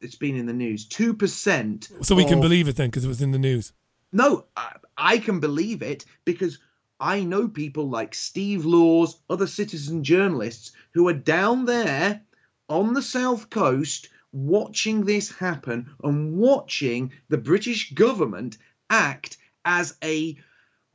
It's 0.00 0.16
been 0.16 0.36
in 0.36 0.46
the 0.46 0.52
news. 0.52 0.88
2%. 0.88 2.04
So 2.04 2.14
we 2.14 2.24
can 2.24 2.40
believe 2.40 2.68
it 2.68 2.76
then 2.76 2.88
because 2.88 3.04
it 3.04 3.08
was 3.08 3.22
in 3.22 3.32
the 3.32 3.38
news. 3.38 3.72
no, 4.12 4.44
I, 4.56 4.76
I 4.96 5.18
can 5.18 5.40
believe 5.40 5.82
it 5.82 6.04
because 6.24 6.58
I 7.00 7.24
know 7.24 7.48
people 7.48 7.90
like 7.90 8.14
Steve 8.14 8.64
Laws, 8.64 9.18
other 9.28 9.46
citizen 9.46 10.04
journalists 10.04 10.72
who 10.92 11.08
are 11.08 11.14
down 11.14 11.64
there 11.64 12.22
on 12.68 12.94
the 12.94 13.02
south 13.02 13.50
coast 13.50 14.08
watching 14.32 15.04
this 15.04 15.30
happen 15.30 15.90
and 16.02 16.36
watching 16.36 17.12
the 17.28 17.38
British 17.38 17.92
government 17.92 18.58
act 18.90 19.36
as 19.64 19.96
a 20.02 20.36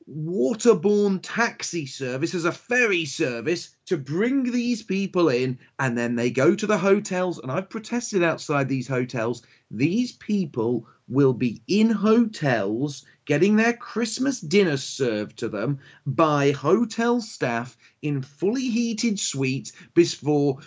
waterborne 0.10 1.20
taxi 1.22 1.86
service, 1.86 2.34
as 2.34 2.46
a 2.46 2.52
ferry 2.52 3.06
service 3.06 3.76
to 3.86 3.98
bring 3.98 4.52
these 4.52 4.82
people 4.82 5.30
in, 5.30 5.60
and 5.78 5.98
then 5.98 6.16
they 6.16 6.32
go 6.32 6.56
to 6.56 6.68
the 6.68 6.78
hotels. 6.78 7.40
And 7.40 7.52
I've 7.52 7.70
protested 7.70 8.24
outside 8.24 8.68
these 8.68 8.88
hotels. 8.88 9.44
These 9.70 10.14
people 10.14 10.88
will 11.08 11.34
be 11.34 11.62
in 11.68 11.90
hotels 11.90 13.06
getting 13.26 13.56
their 13.56 13.74
Christmas 13.74 14.40
dinner 14.40 14.78
served 14.78 15.38
to 15.38 15.50
them 15.50 15.80
by 16.06 16.52
hotel 16.52 17.22
staff 17.22 17.78
in 18.02 18.22
fully 18.22 18.70
heated 18.70 19.20
suites 19.20 19.74
before 19.94 20.60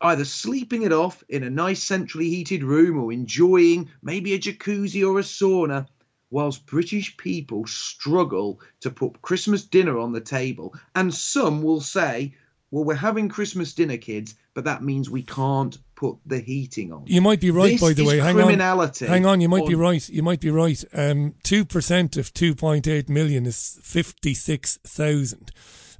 either 0.00 0.24
sleeping 0.24 0.82
it 0.82 0.92
off 0.92 1.22
in 1.28 1.42
a 1.44 1.50
nice 1.50 1.82
centrally 1.82 2.28
heated 2.28 2.64
room 2.64 2.98
or 2.98 3.12
enjoying 3.12 3.88
maybe 4.02 4.34
a 4.34 4.38
jacuzzi 4.38 5.04
or 5.04 5.18
a 5.18 5.22
sauna 5.22 5.86
whilst 6.30 6.66
British 6.66 7.16
people 7.16 7.66
struggle 7.66 8.60
to 8.80 8.90
put 8.90 9.22
Christmas 9.22 9.64
dinner 9.64 9.98
on 9.98 10.12
the 10.12 10.20
table. 10.20 10.74
And 10.94 11.12
some 11.12 11.62
will 11.62 11.80
say, 11.80 12.34
well, 12.70 12.84
we're 12.84 12.94
having 12.94 13.28
Christmas 13.28 13.74
dinner, 13.74 13.96
kids, 13.96 14.36
but 14.54 14.64
that 14.64 14.82
means 14.82 15.10
we 15.10 15.22
can't 15.22 15.76
put 15.96 16.16
the 16.24 16.38
heating 16.38 16.92
on. 16.92 17.04
You 17.06 17.20
might 17.20 17.40
be 17.40 17.50
right, 17.50 17.72
This 17.72 17.80
by 17.80 17.92
the 17.92 18.04
way. 18.04 18.18
Hang 18.18 18.34
criminality 18.34 19.06
on. 19.06 19.10
Hang 19.10 19.26
on, 19.26 19.40
you 19.40 19.48
might 19.48 19.66
be 19.66 19.74
right. 19.74 20.08
You 20.08 20.22
might 20.22 20.40
be 20.40 20.50
right. 20.50 20.82
Um, 20.94 21.34
2% 21.44 22.16
of 22.16 22.32
2.8 22.32 23.08
million 23.08 23.46
is 23.46 23.78
56,000. 23.82 25.50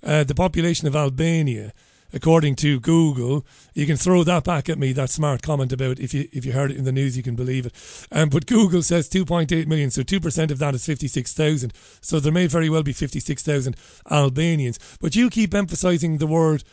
Uh, 0.02 0.24
the 0.24 0.34
population 0.34 0.88
of 0.88 0.96
Albania, 0.96 1.72
according 2.12 2.56
to 2.56 2.80
Google, 2.80 3.44
you 3.74 3.86
can 3.86 3.96
throw 3.96 4.24
that 4.24 4.44
back 4.44 4.68
at 4.68 4.78
me, 4.78 4.92
that 4.92 5.10
smart 5.10 5.42
comment 5.42 5.72
about 5.72 5.98
if 5.98 6.14
you 6.14 6.28
if 6.32 6.44
you 6.44 6.52
heard 6.52 6.70
it 6.70 6.76
in 6.76 6.84
the 6.84 6.92
news, 6.92 7.16
you 7.16 7.22
can 7.22 7.36
believe 7.36 7.66
it. 7.66 8.06
Um, 8.12 8.28
but 8.28 8.46
Google 8.46 8.82
says 8.82 9.08
2.8 9.08 9.66
million, 9.66 9.90
so 9.90 10.02
2% 10.02 10.50
of 10.50 10.58
that 10.58 10.74
is 10.74 10.86
56,000. 10.86 11.72
So 12.00 12.20
there 12.20 12.32
may 12.32 12.46
very 12.46 12.68
well 12.68 12.82
be 12.82 12.92
56,000 12.92 13.76
Albanians. 14.10 14.78
But 15.00 15.16
you 15.16 15.30
keep 15.30 15.54
emphasising 15.54 16.18
the 16.18 16.26
word 16.26 16.64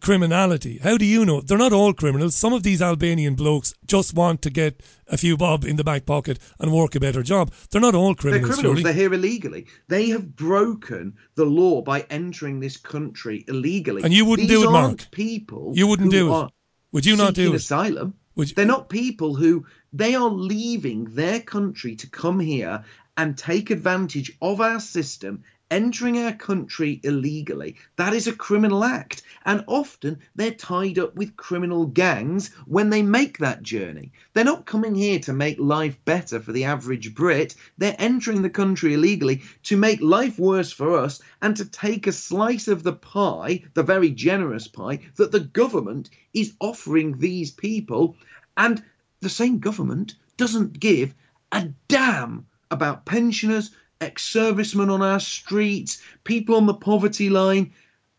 criminality. 0.00 0.78
How 0.82 0.96
do 0.96 1.04
you 1.04 1.24
know? 1.24 1.40
They're 1.40 1.58
not 1.58 1.72
all 1.72 1.92
criminals. 1.92 2.34
Some 2.34 2.52
of 2.52 2.62
these 2.62 2.82
Albanian 2.82 3.34
blokes 3.34 3.74
just 3.86 4.14
want 4.14 4.42
to 4.42 4.50
get 4.50 4.82
a 5.08 5.16
few 5.16 5.36
bob 5.36 5.64
in 5.64 5.76
the 5.76 5.84
back 5.84 6.06
pocket 6.06 6.38
and 6.58 6.72
work 6.72 6.94
a 6.94 7.00
better 7.00 7.22
job. 7.22 7.52
They're 7.70 7.80
not 7.80 7.94
all 7.94 8.14
criminals. 8.14 8.48
They're 8.48 8.54
criminals. 8.54 8.78
surely. 8.78 8.82
They're 8.82 8.92
here 8.92 9.14
illegally. 9.14 9.66
They 9.88 10.08
have 10.10 10.34
broken 10.36 11.14
the 11.34 11.44
law 11.44 11.82
by 11.82 12.06
entering 12.10 12.60
this 12.60 12.76
country 12.76 13.44
illegally. 13.48 14.02
And 14.02 14.12
you 14.12 14.24
wouldn't 14.24 14.48
These 14.48 14.58
do 14.58 14.62
it, 14.64 14.74
aren't 14.74 15.00
Mark. 15.00 15.10
People 15.10 15.72
You 15.74 15.86
wouldn't 15.86 16.10
do 16.10 16.34
it. 16.34 16.50
Would 16.92 17.06
you 17.06 17.16
not 17.16 17.34
do 17.34 17.52
it? 17.52 17.56
Asylum. 17.56 18.14
Would 18.36 18.50
you- 18.50 18.54
They're 18.54 18.66
not 18.66 18.88
people 18.88 19.34
who 19.34 19.66
they 19.92 20.14
are 20.14 20.30
leaving 20.30 21.04
their 21.14 21.40
country 21.40 21.96
to 21.96 22.08
come 22.08 22.40
here 22.40 22.84
and 23.16 23.38
take 23.38 23.70
advantage 23.70 24.32
of 24.42 24.60
our 24.60 24.80
system, 24.80 25.44
entering 25.74 26.16
our 26.18 26.32
country 26.32 27.00
illegally. 27.02 27.74
That 27.96 28.14
is 28.14 28.28
a 28.28 28.32
criminal 28.32 28.84
act. 28.84 29.24
And 29.44 29.64
often 29.66 30.20
they're 30.36 30.52
tied 30.52 31.00
up 31.00 31.16
with 31.16 31.36
criminal 31.36 31.86
gangs 31.86 32.52
when 32.66 32.90
they 32.90 33.02
make 33.02 33.38
that 33.38 33.64
journey. 33.64 34.12
They're 34.32 34.44
not 34.44 34.66
coming 34.66 34.94
here 34.94 35.18
to 35.18 35.32
make 35.32 35.58
life 35.58 35.98
better 36.04 36.38
for 36.38 36.52
the 36.52 36.62
average 36.62 37.12
Brit. 37.12 37.56
They're 37.76 37.96
entering 37.98 38.42
the 38.42 38.50
country 38.50 38.94
illegally 38.94 39.42
to 39.64 39.76
make 39.76 40.00
life 40.00 40.38
worse 40.38 40.70
for 40.70 40.96
us 40.96 41.20
and 41.42 41.56
to 41.56 41.64
take 41.64 42.06
a 42.06 42.12
slice 42.12 42.68
of 42.68 42.84
the 42.84 42.92
pie, 42.92 43.64
the 43.74 43.82
very 43.82 44.10
generous 44.10 44.68
pie, 44.68 45.00
that 45.16 45.32
the 45.32 45.40
government 45.40 46.08
is 46.32 46.54
offering 46.60 47.18
these 47.18 47.50
people. 47.50 48.16
And 48.56 48.80
the 49.22 49.28
same 49.28 49.58
government 49.58 50.14
doesn't 50.36 50.78
give 50.78 51.16
a 51.50 51.70
damn 51.88 52.46
about 52.70 53.06
pensioners, 53.06 53.72
ex 54.00 54.22
servicemen 54.22 54.90
on 54.90 55.02
our 55.02 55.20
streets, 55.20 56.02
people 56.24 56.56
on 56.56 56.66
the 56.66 56.74
poverty 56.74 57.30
line. 57.30 57.72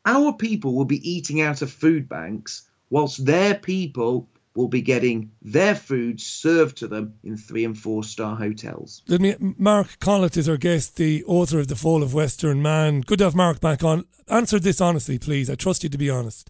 Our 0.06 0.34
people 0.34 0.76
will 0.76 0.86
be 0.86 1.10
eating 1.10 1.42
out 1.42 1.62
of 1.62 1.72
food 1.72 2.08
banks, 2.08 2.68
whilst 2.90 3.26
their 3.26 3.56
people 3.56 4.30
will 4.56 4.68
be 4.70 4.82
getting 4.82 5.32
their 5.42 5.76
food 5.76 6.20
served 6.22 6.78
to 6.78 6.88
them 6.88 7.14
in 7.24 7.36
three 7.36 7.66
and 7.66 7.78
four 7.78 8.04
star 8.04 8.36
hotels. 8.36 9.04
Mark 9.40 10.00
Collett 10.00 10.38
is 10.38 10.48
our 10.48 10.58
guest, 10.58 10.96
the 10.96 11.24
author 11.26 11.60
of 11.60 11.68
The 11.68 11.76
Fall 11.76 12.02
of 12.02 12.14
Western 12.14 12.62
Man. 12.62 13.02
Good 13.02 13.20
to 13.20 13.26
have 13.26 13.36
Mark 13.36 13.60
back 13.60 13.84
on. 13.84 14.06
Answer 14.30 14.60
this 14.60 14.80
honestly, 14.80 15.20
please. 15.20 15.50
I 15.50 15.56
trust 15.56 15.84
you 15.84 15.90
to 15.90 15.98
be 15.98 16.10
honest. 16.10 16.50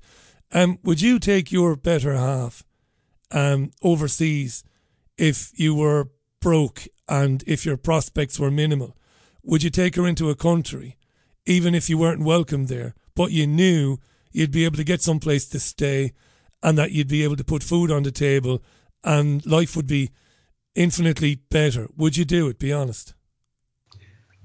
Um, 0.51 0.77
would 0.83 1.01
you 1.01 1.17
take 1.17 1.51
your 1.51 1.75
better 1.75 2.15
half 2.15 2.63
um, 3.31 3.71
overseas 3.81 4.63
if 5.17 5.51
you 5.59 5.73
were 5.73 6.09
broke 6.39 6.87
and 7.09 7.43
if 7.47 7.65
your 7.65 7.77
prospects 7.77 8.39
were 8.39 8.51
minimal? 8.51 8.95
Would 9.45 9.61
you 9.63 9.69
take 9.69 9.95
her 9.95 10.07
into 10.07 10.29
a 10.31 10.35
country, 10.35 10.97
even 11.45 11.75
if 11.75 11.89
you 11.89 11.97
weren't 11.99 12.23
welcome 12.23 12.65
there, 12.65 12.95
but 13.15 13.31
you 13.31 13.45
knew 13.45 13.99
you'd 14.31 14.51
be 14.51 14.65
able 14.65 14.77
to 14.77 14.83
get 14.83 15.01
someplace 15.01 15.47
to 15.49 15.59
stay 15.59 16.13
and 16.63 16.77
that 16.77 16.91
you'd 16.91 17.07
be 17.07 17.23
able 17.23 17.35
to 17.35 17.43
put 17.43 17.61
food 17.63 17.91
on 17.91 18.03
the 18.03 18.11
table 18.11 18.63
and 19.03 19.45
life 19.45 19.75
would 19.75 19.87
be 19.87 20.09
infinitely 20.73 21.35
better? 21.35 21.87
Would 21.95 22.17
you 22.17 22.25
do 22.25 22.47
it? 22.47 22.57
Be 22.57 22.73
honest. 22.73 23.13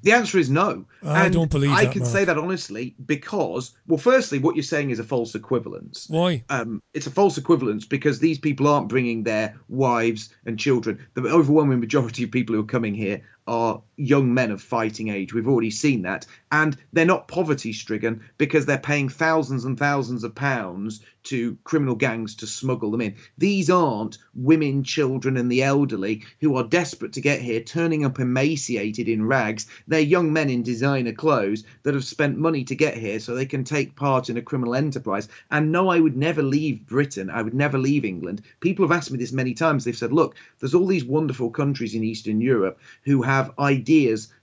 The 0.02 0.12
answer 0.12 0.38
is 0.38 0.48
no. 0.48 0.86
I 1.02 1.26
And 1.26 1.34
don't 1.34 1.50
believe 1.50 1.70
I 1.70 1.84
that, 1.84 1.92
can 1.92 2.02
Mark. 2.02 2.12
say 2.12 2.24
that 2.24 2.38
honestly 2.38 2.94
because, 3.04 3.72
well, 3.86 3.98
firstly, 3.98 4.38
what 4.38 4.56
you're 4.56 4.62
saying 4.62 4.90
is 4.90 4.98
a 4.98 5.04
false 5.04 5.34
equivalence. 5.34 6.06
Why? 6.08 6.44
Um, 6.48 6.82
it's 6.94 7.06
a 7.06 7.10
false 7.10 7.36
equivalence 7.36 7.84
because 7.84 8.18
these 8.18 8.38
people 8.38 8.66
aren't 8.66 8.88
bringing 8.88 9.24
their 9.24 9.58
wives 9.68 10.30
and 10.46 10.58
children. 10.58 11.06
The 11.14 11.22
overwhelming 11.22 11.80
majority 11.80 12.24
of 12.24 12.30
people 12.30 12.54
who 12.54 12.62
are 12.62 12.64
coming 12.64 12.94
here 12.94 13.22
are 13.46 13.82
young 14.00 14.32
men 14.32 14.50
of 14.50 14.62
fighting 14.62 15.08
age. 15.08 15.34
We've 15.34 15.48
already 15.48 15.70
seen 15.70 16.02
that. 16.02 16.26
And 16.50 16.76
they're 16.92 17.04
not 17.04 17.28
poverty 17.28 17.72
stricken 17.72 18.22
because 18.38 18.66
they're 18.66 18.78
paying 18.78 19.08
thousands 19.08 19.64
and 19.64 19.78
thousands 19.78 20.24
of 20.24 20.34
pounds 20.34 21.00
to 21.22 21.58
criminal 21.64 21.94
gangs 21.94 22.34
to 22.36 22.46
smuggle 22.46 22.90
them 22.90 23.02
in. 23.02 23.14
These 23.36 23.68
aren't 23.68 24.18
women, 24.34 24.82
children, 24.82 25.36
and 25.36 25.52
the 25.52 25.62
elderly 25.62 26.22
who 26.40 26.56
are 26.56 26.64
desperate 26.64 27.12
to 27.12 27.20
get 27.20 27.42
here, 27.42 27.60
turning 27.60 28.06
up 28.06 28.18
emaciated 28.18 29.06
in 29.06 29.26
rags. 29.26 29.66
They're 29.86 30.00
young 30.00 30.32
men 30.32 30.48
in 30.48 30.62
designer 30.62 31.12
clothes 31.12 31.64
that 31.82 31.94
have 31.94 32.04
spent 32.04 32.38
money 32.38 32.64
to 32.64 32.74
get 32.74 32.96
here 32.96 33.20
so 33.20 33.34
they 33.34 33.44
can 33.44 33.64
take 33.64 33.96
part 33.96 34.30
in 34.30 34.38
a 34.38 34.42
criminal 34.42 34.74
enterprise. 34.74 35.28
And 35.50 35.70
no, 35.70 35.88
I 35.90 36.00
would 36.00 36.16
never 36.16 36.42
leave 36.42 36.86
Britain. 36.86 37.28
I 37.28 37.42
would 37.42 37.54
never 37.54 37.76
leave 37.76 38.06
England. 38.06 38.42
People 38.60 38.88
have 38.88 38.96
asked 38.96 39.10
me 39.10 39.18
this 39.18 39.32
many 39.32 39.52
times. 39.52 39.84
They've 39.84 39.96
said, 39.96 40.12
look, 40.12 40.36
there's 40.58 40.74
all 40.74 40.86
these 40.86 41.04
wonderful 41.04 41.50
countries 41.50 41.94
in 41.94 42.02
Eastern 42.02 42.40
Europe 42.40 42.80
who 43.04 43.20
have 43.22 43.52
ideas 43.58 43.89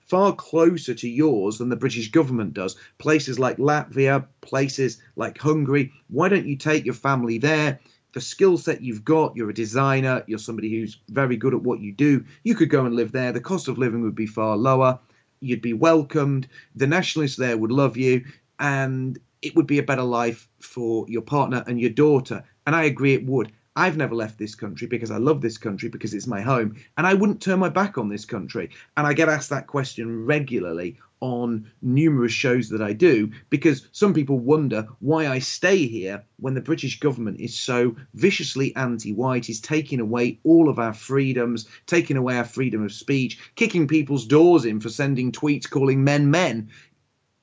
far 0.08 0.34
closer 0.34 0.94
to 0.94 1.10
yours 1.10 1.58
than 1.58 1.70
the 1.70 1.76
British 1.76 2.12
government 2.12 2.54
does. 2.54 2.76
Places 2.98 3.38
like 3.40 3.58
Latvia, 3.58 4.26
places 4.42 5.02
like 5.16 5.38
Hungary. 5.38 5.92
Why 6.08 6.30
don't 6.30 6.46
you 6.46 6.56
take 6.56 6.86
your 6.86 6.94
family 6.94 7.38
there? 7.38 7.80
The 8.14 8.22
skill 8.22 8.58
set 8.58 8.82
you've 8.82 9.04
got, 9.04 9.36
you're 9.36 9.50
a 9.50 9.54
designer, 9.54 10.24
you're 10.28 10.40
somebody 10.40 10.72
who's 10.72 10.98
very 11.10 11.36
good 11.36 11.54
at 11.54 11.62
what 11.62 11.82
you 11.82 11.92
do. 11.92 12.26
You 12.44 12.56
could 12.56 12.70
go 12.70 12.86
and 12.86 12.96
live 12.96 13.12
there. 13.12 13.32
The 13.32 13.42
cost 13.42 13.68
of 13.68 13.78
living 13.78 14.02
would 14.02 14.16
be 14.16 14.26
far 14.26 14.56
lower. 14.58 15.00
You'd 15.40 15.62
be 15.62 15.74
welcomed. 15.74 16.48
The 16.76 16.88
nationalists 16.88 17.36
there 17.36 17.58
would 17.58 17.72
love 17.72 17.98
you. 17.98 18.26
And 18.60 19.20
it 19.42 19.56
would 19.56 19.68
be 19.68 19.78
a 19.78 19.84
better 19.84 20.04
life 20.04 20.48
for 20.60 21.06
your 21.10 21.22
partner 21.22 21.64
and 21.68 21.80
your 21.80 21.92
daughter. 21.92 22.44
And 22.66 22.76
I 22.76 22.86
agree 22.86 23.14
it 23.14 23.26
would. 23.26 23.52
I've 23.78 23.96
never 23.96 24.16
left 24.16 24.40
this 24.40 24.56
country 24.56 24.88
because 24.88 25.12
I 25.12 25.18
love 25.18 25.40
this 25.40 25.60
country 25.60 25.88
because 25.88 26.16
it's 26.16 26.26
my 26.26 26.42
home, 26.42 26.78
and 26.98 27.06
I 27.06 27.14
wouldn't 27.14 27.44
turn 27.44 27.60
my 27.60 27.70
back 27.70 28.00
on 28.00 28.10
this 28.10 28.26
country. 28.26 28.72
And 28.98 29.06
I 29.06 29.14
get 29.14 29.30
asked 29.30 29.52
that 29.52 29.68
question 29.68 30.26
regularly 30.26 30.98
on 31.20 31.70
numerous 31.80 32.32
shows 32.32 32.70
that 32.70 32.82
I 32.82 32.94
do 32.94 33.32
because 33.52 33.88
some 33.92 34.16
people 34.16 34.40
wonder 34.40 34.88
why 35.00 35.28
I 35.28 35.38
stay 35.38 35.86
here 35.86 36.24
when 36.38 36.56
the 36.56 36.62
British 36.62 37.00
government 37.00 37.40
is 37.40 37.56
so 37.56 37.96
viciously 38.16 38.76
anti 38.76 39.14
white, 39.14 39.48
is 39.48 39.62
taking 39.62 40.00
away 40.00 40.40
all 40.44 40.70
of 40.70 40.80
our 40.80 40.94
freedoms, 40.96 41.68
taking 41.86 42.18
away 42.18 42.36
our 42.36 42.46
freedom 42.46 42.84
of 42.84 42.92
speech, 42.92 43.38
kicking 43.54 43.88
people's 43.88 44.26
doors 44.26 44.66
in 44.66 44.80
for 44.80 44.90
sending 44.90 45.32
tweets 45.32 45.70
calling 45.70 46.04
men 46.04 46.32
men. 46.32 46.72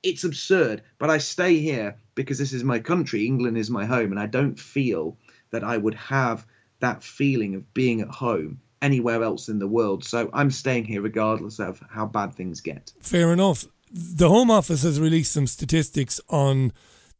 It's 0.03 0.25
absurd, 0.25 0.81
but 0.99 1.09
I 1.09 1.17
stay 1.19 1.59
here 1.59 1.95
because 2.13 2.37
this 2.37 2.51
is 2.51 2.65
my 2.65 2.79
country. 2.79 3.25
England 3.25 3.57
is 3.57 3.71
my 3.71 3.85
home, 3.85 4.11
and 4.11 4.19
I 4.19 4.25
don't 4.25 4.59
feel 4.59 5.17
that 5.51 5.63
I 5.63 5.77
would 5.77 5.95
have 5.95 6.45
that 6.79 7.03
feeling 7.03 7.55
of 7.55 7.73
being 7.73 8.01
at 8.01 8.09
home 8.09 8.59
anywhere 8.81 9.23
else 9.23 9.49
in 9.49 9.59
the 9.59 9.67
world. 9.67 10.03
So 10.03 10.29
I'm 10.33 10.51
staying 10.51 10.85
here 10.85 11.01
regardless 11.01 11.59
of 11.59 11.81
how 11.89 12.05
bad 12.05 12.33
things 12.35 12.61
get. 12.61 12.91
Fair 13.01 13.33
enough. 13.33 13.65
The 13.91 14.29
Home 14.29 14.51
Office 14.51 14.83
has 14.83 14.99
released 14.99 15.31
some 15.31 15.47
statistics 15.47 16.19
on 16.29 16.73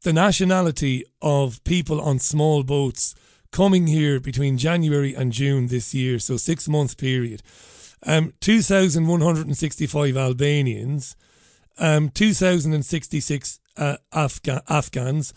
the 0.04 0.14
nationality 0.14 1.04
of 1.22 1.64
people 1.64 2.00
on 2.02 2.20
small 2.20 2.64
boats 2.64 3.16
coming 3.52 3.88
here 3.88 4.20
between 4.20 4.58
January 4.58 5.14
and 5.14 5.32
June 5.32 5.68
this 5.68 5.94
year, 5.94 6.20
so 6.20 6.38
six 6.38 6.68
month 6.68 6.98
period. 6.98 7.42
Um, 8.06 8.34
2,165 8.42 10.18
Albanians, 10.18 11.16
um, 11.80 12.10
2,066 12.10 13.60
uh, 13.78 13.98
Afga- 14.14 14.62
Afghans, 14.70 15.34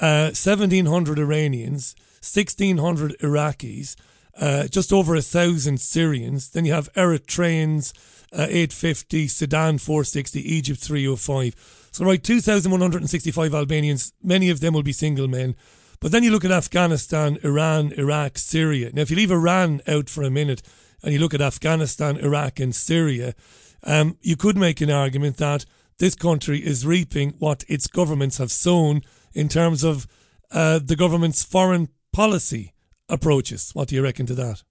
uh, 0.00 0.32
1,700 0.32 1.18
Iranians, 1.18 1.94
1,600 2.22 3.16
Iraqis, 3.20 3.96
uh, 4.40 4.68
just 4.68 4.92
over 4.92 5.14
a 5.14 5.22
thousand 5.22 5.80
Syrians. 5.80 6.50
Then 6.50 6.64
you 6.64 6.72
have 6.72 6.92
Eritreans, 6.94 7.92
uh, 8.32 8.46
850, 8.48 9.28
Sudan 9.28 9.78
460, 9.78 10.40
Egypt 10.54 10.80
305. 10.80 11.88
So, 11.92 12.04
right, 12.04 12.22
2,165 12.22 13.54
Albanians, 13.54 14.12
many 14.22 14.50
of 14.50 14.60
them 14.60 14.74
will 14.74 14.82
be 14.82 14.92
single 14.92 15.28
men. 15.28 15.56
But 16.00 16.12
then 16.12 16.22
you 16.22 16.30
look 16.30 16.44
at 16.44 16.52
Afghanistan, 16.52 17.38
Iran, 17.42 17.92
Iraq, 17.92 18.38
Syria. 18.38 18.90
Now, 18.92 19.02
if 19.02 19.10
you 19.10 19.16
leave 19.16 19.32
Iran 19.32 19.80
out 19.88 20.08
for 20.08 20.22
a 20.22 20.30
minute 20.30 20.62
and 21.02 21.12
you 21.12 21.18
look 21.18 21.34
at 21.34 21.40
Afghanistan, 21.40 22.16
Iraq, 22.18 22.60
and 22.60 22.74
Syria, 22.74 23.34
um, 23.82 24.16
you 24.22 24.36
could 24.36 24.56
make 24.56 24.80
an 24.80 24.90
argument 24.90 25.38
that 25.38 25.64
this 25.98 26.14
country 26.14 26.64
is 26.64 26.86
reaping 26.86 27.30
what 27.38 27.64
its 27.68 27.88
governments 27.88 28.38
have 28.38 28.52
sown 28.52 29.02
in 29.34 29.48
terms 29.48 29.82
of 29.82 30.06
uh, 30.52 30.78
the 30.78 30.96
government's 30.96 31.42
foreign 31.42 31.88
policy 32.18 32.72
approaches. 33.08 33.70
What 33.74 33.86
do 33.86 33.94
you 33.94 34.02
reckon 34.02 34.26
to 34.26 34.34
that? 34.34 34.64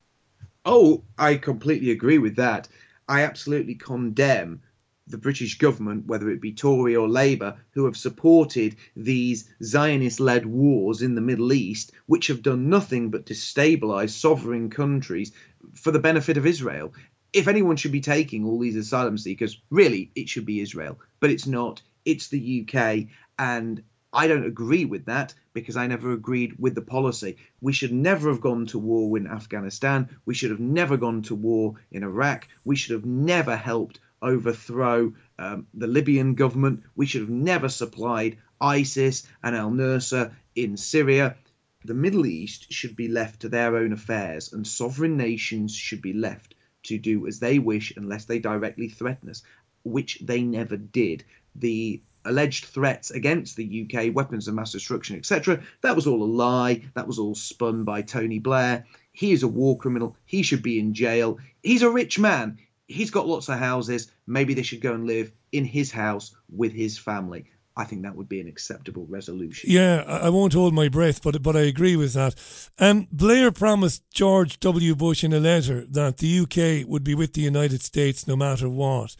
Oh, 0.65 1.05
I 1.17 1.37
completely 1.37 1.91
agree 1.91 2.17
with 2.17 2.35
that. 2.35 2.67
I 3.07 3.21
absolutely 3.21 3.75
condemn 3.75 4.63
the 5.07 5.17
British 5.17 5.57
government, 5.57 6.07
whether 6.07 6.29
it 6.29 6.41
be 6.41 6.51
Tory 6.51 6.97
or 6.97 7.07
Labour, 7.07 7.55
who 7.71 7.85
have 7.85 7.95
supported 7.95 8.75
these 8.97 9.49
Zionist 9.63 10.19
led 10.19 10.45
wars 10.45 11.01
in 11.01 11.15
the 11.15 11.21
Middle 11.21 11.53
East, 11.53 11.93
which 12.05 12.27
have 12.27 12.41
done 12.41 12.69
nothing 12.69 13.11
but 13.11 13.25
destabilise 13.25 14.09
sovereign 14.09 14.69
countries 14.69 15.31
for 15.73 15.91
the 15.91 15.99
benefit 15.99 16.35
of 16.35 16.45
Israel. 16.45 16.93
If 17.31 17.47
anyone 17.47 17.77
should 17.77 17.93
be 17.93 18.01
taking 18.01 18.43
all 18.43 18.59
these 18.59 18.75
asylum 18.75 19.17
seekers, 19.17 19.61
really, 19.69 20.11
it 20.15 20.27
should 20.27 20.45
be 20.45 20.59
Israel. 20.59 20.99
But 21.21 21.31
it's 21.31 21.47
not. 21.47 21.81
It's 22.03 22.27
the 22.27 22.67
UK. 22.67 23.07
And 23.39 23.83
I 24.13 24.27
don't 24.27 24.45
agree 24.45 24.85
with 24.85 25.05
that 25.05 25.33
because 25.53 25.75
I 25.75 25.87
never 25.87 26.11
agreed 26.13 26.55
with 26.57 26.75
the 26.75 26.81
policy. 26.81 27.37
We 27.59 27.73
should 27.73 27.91
never 27.91 28.29
have 28.29 28.41
gone 28.41 28.65
to 28.67 28.79
war 28.79 29.17
in 29.17 29.27
Afghanistan. 29.27 30.09
We 30.25 30.33
should 30.33 30.51
have 30.51 30.59
never 30.59 30.97
gone 30.97 31.21
to 31.23 31.35
war 31.35 31.75
in 31.91 32.03
Iraq. 32.03 32.47
We 32.63 32.75
should 32.75 32.93
have 32.93 33.05
never 33.05 33.55
helped 33.55 33.99
overthrow 34.21 35.13
um, 35.37 35.67
the 35.73 35.87
Libyan 35.87 36.35
government. 36.35 36.83
We 36.95 37.05
should 37.05 37.21
have 37.21 37.29
never 37.29 37.69
supplied 37.69 38.37
ISIS 38.61 39.27
and 39.43 39.55
Al 39.55 39.71
Nusra 39.71 40.33
in 40.55 40.77
Syria. 40.77 41.35
The 41.83 41.93
Middle 41.93 42.25
East 42.25 42.71
should 42.71 42.95
be 42.95 43.07
left 43.07 43.41
to 43.41 43.49
their 43.49 43.77
own 43.77 43.93
affairs, 43.93 44.51
and 44.51 44.65
sovereign 44.65 45.17
nations 45.17 45.75
should 45.75 46.01
be 46.01 46.13
left 46.13 46.55
to 46.83 46.97
do 46.97 47.27
as 47.27 47.39
they 47.39 47.59
wish 47.59 47.93
unless 47.95 48.25
they 48.25 48.39
directly 48.39 48.89
threaten 48.89 49.29
us, 49.29 49.43
which 49.83 50.19
they 50.21 50.41
never 50.41 50.77
did. 50.77 51.23
The 51.55 52.01
alleged 52.27 52.65
threats 52.65 53.11
against 53.11 53.55
the 53.55 53.87
UK, 53.89 54.13
weapons 54.13 54.47
of 54.47 54.53
mass 54.53 54.71
destruction, 54.71 55.15
etc. 55.17 55.61
That 55.81 55.95
was 55.95 56.07
all 56.07 56.23
a 56.23 56.25
lie. 56.25 56.83
That 56.93 57.07
was 57.07 57.19
all 57.19 57.35
spun 57.35 57.83
by 57.83 58.01
Tony 58.01 58.39
Blair. 58.39 58.85
He 59.11 59.31
is 59.31 59.43
a 59.43 59.47
war 59.47 59.77
criminal. 59.77 60.15
He 60.25 60.43
should 60.43 60.61
be 60.61 60.79
in 60.79 60.93
jail. 60.93 61.39
He's 61.63 61.81
a 61.81 61.89
rich 61.89 62.19
man. 62.19 62.59
He's 62.87 63.11
got 63.11 63.27
lots 63.27 63.49
of 63.49 63.59
houses. 63.59 64.11
Maybe 64.27 64.53
they 64.53 64.63
should 64.63 64.81
go 64.81 64.93
and 64.93 65.07
live 65.07 65.31
in 65.51 65.65
his 65.65 65.91
house 65.91 66.35
with 66.49 66.71
his 66.71 66.97
family. 66.97 67.45
I 67.77 67.83
think 67.83 68.01
that 68.01 68.15
would 68.15 68.27
be 68.27 68.41
an 68.41 68.47
acceptable 68.47 69.05
resolution. 69.07 69.69
Yeah, 69.69 70.03
I 70.07 70.29
won't 70.29 70.53
hold 70.53 70.73
my 70.73 70.89
breath, 70.89 71.21
but 71.21 71.43
but 71.43 71.55
I 71.55 71.61
agree 71.61 71.95
with 71.95 72.13
that. 72.13 72.33
Um, 72.79 73.07
Blair 73.11 73.51
promised 73.51 74.03
George 74.11 74.59
W. 74.59 74.95
Bush 74.95 75.23
in 75.23 75.31
a 75.31 75.39
letter 75.39 75.85
that 75.91 76.17
the 76.17 76.39
UK 76.39 76.89
would 76.89 77.03
be 77.03 77.13
with 77.13 77.33
the 77.33 77.41
United 77.41 77.83
States 77.83 78.27
no 78.27 78.35
matter 78.35 78.67
what. 78.67 79.15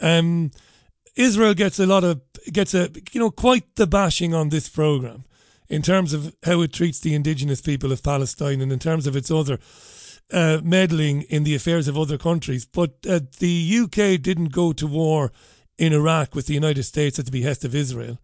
Um, 0.00 0.52
Israel 1.18 1.52
gets 1.52 1.80
a 1.80 1.86
lot 1.86 2.04
of 2.04 2.20
gets 2.52 2.74
a 2.74 2.90
you 3.12 3.20
know 3.20 3.30
quite 3.30 3.74
the 3.74 3.86
bashing 3.86 4.32
on 4.32 4.48
this 4.48 4.68
program 4.68 5.24
in 5.68 5.82
terms 5.82 6.12
of 6.14 6.34
how 6.44 6.62
it 6.62 6.72
treats 6.72 7.00
the 7.00 7.14
indigenous 7.14 7.60
people 7.60 7.92
of 7.92 8.02
Palestine 8.02 8.60
and 8.60 8.72
in 8.72 8.78
terms 8.78 9.06
of 9.06 9.16
its 9.16 9.30
other 9.30 9.58
uh, 10.32 10.60
meddling 10.62 11.22
in 11.22 11.42
the 11.42 11.54
affairs 11.54 11.88
of 11.88 11.98
other 11.98 12.16
countries. 12.16 12.64
But 12.64 12.94
uh, 13.06 13.20
the 13.40 13.80
UK 13.82 14.22
didn't 14.22 14.52
go 14.52 14.72
to 14.72 14.86
war 14.86 15.32
in 15.76 15.92
Iraq 15.92 16.34
with 16.34 16.46
the 16.46 16.54
United 16.54 16.84
States 16.84 17.18
at 17.18 17.24
the 17.24 17.32
behest 17.32 17.64
of 17.64 17.74
Israel, 17.74 18.18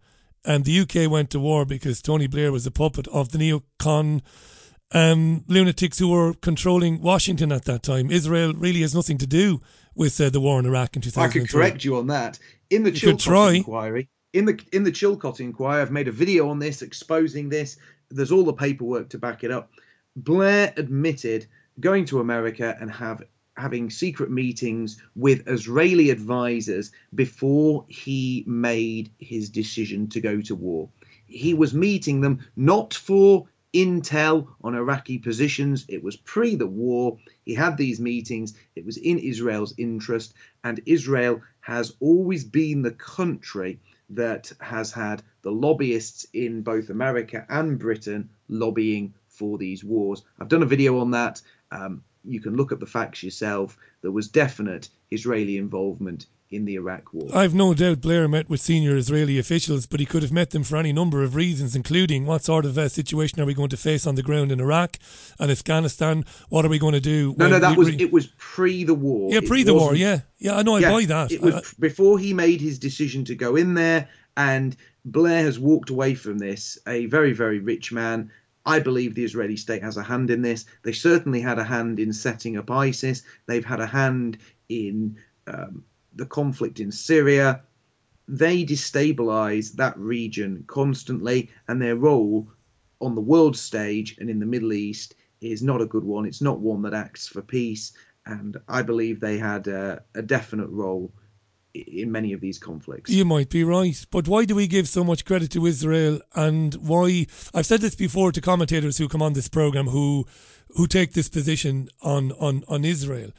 and 0.45 0.63
the 0.63 0.79
UK 0.79 1.11
went 1.11 1.29
to 1.31 1.39
war 1.39 1.65
because 1.65 2.01
Tony 2.01 2.27
Blair 2.27 2.51
was 2.51 2.65
a 2.65 2.71
puppet 2.71 3.07
of 3.09 3.31
the 3.31 3.37
neocon. 3.37 4.21
Um, 4.91 5.43
lunatics 5.47 5.97
who 5.97 6.09
were 6.09 6.35
controlling 6.35 7.01
Washington 7.01 7.51
at 7.51 7.65
that 7.65 7.81
time. 7.81 8.11
Israel 8.11 8.53
really 8.53 8.81
has 8.81 8.93
nothing 8.93 9.17
to 9.17 9.25
do 9.25 9.59
with 9.95 10.21
uh, 10.21 10.29
the 10.29 10.39
war 10.39 10.59
in 10.59 10.65
Iraq 10.65 10.95
in 10.95 11.01
2003. 11.01 11.41
I 11.41 11.45
could 11.45 11.51
correct 11.51 11.83
you 11.83 11.97
on 11.97 12.07
that. 12.07 12.37
In 12.69 12.83
the 12.83 12.91
Chilcot 12.91 13.55
inquiry, 13.55 14.09
in 14.33 14.45
the 14.45 14.59
in 14.71 14.83
the 14.83 14.91
Chilcot 14.91 15.39
inquiry, 15.39 15.81
I've 15.81 15.91
made 15.91 16.07
a 16.07 16.11
video 16.11 16.49
on 16.49 16.59
this 16.59 16.81
exposing 16.81 17.49
this. 17.49 17.77
There's 18.09 18.31
all 18.31 18.43
the 18.43 18.53
paperwork 18.53 19.09
to 19.09 19.17
back 19.17 19.43
it 19.43 19.51
up. 19.51 19.71
Blair 20.15 20.73
admitted 20.77 21.47
going 21.79 22.05
to 22.05 22.19
America 22.19 22.75
and 22.79 22.89
have 22.91 23.23
having 23.57 23.89
secret 23.89 24.31
meetings 24.31 25.01
with 25.15 25.47
Israeli 25.47 26.09
advisors 26.09 26.91
before 27.13 27.85
he 27.87 28.43
made 28.47 29.11
his 29.19 29.49
decision 29.49 30.07
to 30.09 30.19
go 30.19 30.41
to 30.41 30.55
war. 30.55 30.89
He 31.27 31.53
was 31.53 31.73
meeting 31.73 32.21
them 32.21 32.39
not 32.55 32.93
for 32.93 33.47
intel 33.73 34.47
on 34.63 34.73
Iraqi 34.73 35.17
positions. 35.17 35.85
It 35.89 36.01
was 36.01 36.15
pre 36.15 36.55
the 36.55 36.67
war. 36.67 37.17
He 37.43 37.53
had 37.53 37.77
these 37.77 37.99
meetings. 37.99 38.53
It 38.75 38.85
was 38.85 38.97
in 38.97 39.19
Israel's 39.19 39.73
interest. 39.77 40.33
And 40.63 40.79
Israel 40.85 41.41
has 41.65 41.95
always 41.99 42.45
been 42.45 42.83
the 42.83 42.91
country 42.91 43.79
that 44.11 44.51
has 44.59 44.91
had 44.91 45.23
the 45.41 45.51
lobbyists 45.51 46.27
in 46.31 46.61
both 46.61 46.91
America 46.91 47.43
and 47.49 47.79
Britain 47.79 48.29
lobbying 48.47 49.15
for 49.27 49.57
these 49.57 49.83
wars. 49.83 50.21
I've 50.39 50.47
done 50.47 50.61
a 50.61 50.67
video 50.67 50.99
on 50.99 51.09
that. 51.11 51.41
Um, 51.71 52.03
you 52.23 52.39
can 52.39 52.55
look 52.55 52.71
at 52.71 52.79
the 52.79 52.85
facts 52.85 53.23
yourself. 53.23 53.79
There 54.03 54.11
was 54.11 54.27
definite 54.27 54.89
Israeli 55.09 55.57
involvement 55.57 56.27
in 56.51 56.65
the 56.65 56.75
Iraq 56.75 57.13
war. 57.13 57.27
I've 57.33 57.53
no 57.55 57.73
doubt 57.73 58.01
Blair 58.01 58.27
met 58.27 58.49
with 58.49 58.61
senior 58.61 58.95
Israeli 58.95 59.39
officials, 59.39 59.85
but 59.85 59.99
he 59.99 60.05
could 60.05 60.21
have 60.21 60.31
met 60.31 60.51
them 60.51 60.63
for 60.63 60.77
any 60.77 60.93
number 60.93 61.23
of 61.23 61.35
reasons, 61.35 61.75
including 61.75 62.25
what 62.25 62.43
sort 62.43 62.65
of 62.65 62.77
uh, 62.77 62.87
situation 62.87 63.39
are 63.41 63.45
we 63.45 63.53
going 63.53 63.69
to 63.69 63.77
face 63.77 64.05
on 64.05 64.15
the 64.15 64.23
ground 64.23 64.51
in 64.51 64.59
Iraq 64.59 64.97
and 65.39 65.49
Afghanistan? 65.51 66.23
What 66.49 66.63
are 66.63 66.69
we 66.69 66.79
going 66.79 66.93
to 66.93 66.99
do? 66.99 67.33
No, 67.37 67.47
no, 67.47 67.59
that 67.59 67.77
was 67.77 67.89
it 67.89 68.11
was 68.11 68.27
pre 68.37 68.83
the 68.83 68.93
war. 68.93 69.31
Yeah, 69.31 69.39
It 69.39 69.47
pre 69.47 69.63
the 69.63 69.73
war. 69.73 69.95
Yeah, 69.95 70.21
yeah, 70.37 70.55
I 70.57 70.61
know. 70.61 70.75
I 70.75 70.79
Yeah, 70.79 70.91
buy 70.91 71.05
that. 71.05 71.31
It 71.31 71.41
was 71.41 71.55
I- 71.55 71.61
before 71.79 72.19
he 72.19 72.33
made 72.33 72.61
his 72.61 72.79
decision 72.79 73.25
to 73.25 73.35
go 73.35 73.55
in 73.55 73.73
there, 73.73 74.07
and 74.37 74.75
Blair 75.03 75.43
has 75.43 75.59
walked 75.59 75.89
away 75.89 76.13
from 76.15 76.37
this. 76.37 76.77
A 76.87 77.07
very, 77.07 77.33
very 77.33 77.59
rich 77.59 77.91
man. 77.91 78.31
I 78.67 78.79
believe 78.79 79.13
the 79.13 79.23
Israeli 79.23 79.57
state 79.57 79.83
has 79.83 79.97
a 79.97 80.03
hand 80.03 80.31
in 80.31 80.41
this. 80.41 80.65
They 80.83 80.91
certainly 80.91 81.39
had 81.39 81.59
a 81.59 81.63
hand 81.63 81.99
in 81.99 82.13
setting 82.13 82.57
up 82.57 82.71
ISIS. 82.71 83.21
They've 83.45 83.63
had 83.65 83.79
a 83.79 83.85
hand 83.85 84.39
in 84.69 85.17
um, 85.45 85.83
the 86.15 86.25
conflict 86.25 86.79
in 86.79 86.91
Syria. 86.91 87.61
They 88.27 88.65
destabilize 88.65 89.73
that 89.73 89.97
region 89.97 90.63
constantly, 90.67 91.51
and 91.67 91.81
their 91.81 91.95
role 91.95 92.49
on 93.01 93.15
the 93.15 93.21
world 93.21 93.55
stage 93.57 94.17
and 94.19 94.29
in 94.29 94.39
the 94.39 94.45
Middle 94.45 94.73
East 94.73 95.15
is 95.41 95.61
not 95.61 95.81
a 95.81 95.85
good 95.85 96.03
one. 96.03 96.25
It's 96.25 96.41
not 96.41 96.59
one 96.59 96.81
that 96.83 96.93
acts 96.93 97.27
for 97.27 97.41
peace, 97.41 97.93
and 98.25 98.57
I 98.67 98.81
believe 98.81 99.19
they 99.19 99.37
had 99.37 99.67
a, 99.67 100.03
a 100.15 100.21
definite 100.21 100.69
role 100.69 101.13
in 101.75 102.11
many 102.11 102.33
of 102.33 102.41
these 102.41 102.57
conflicts. 102.57 103.11
You 103.11 103.25
might 103.25 103.49
be 103.49 103.63
right, 103.63 104.05
but 104.11 104.27
why 104.27 104.45
do 104.45 104.55
we 104.55 104.67
give 104.67 104.87
so 104.87 105.03
much 105.03 105.25
credit 105.25 105.51
to 105.51 105.65
Israel? 105.65 106.21
And 106.33 106.73
why? 106.75 107.27
I've 107.53 107.65
said 107.65 107.81
this 107.81 107.95
before 107.95 108.31
to 108.31 108.41
commentators 108.41 108.97
who 108.97 109.09
come 109.09 109.21
on 109.21 109.33
this 109.33 109.49
program 109.49 109.87
who 109.87 110.25
who 110.75 110.87
take 110.87 111.13
this 111.13 111.29
position 111.29 111.89
on 112.01 112.31
on 112.33 112.63
on 112.67 112.85
Israel. 112.85 113.31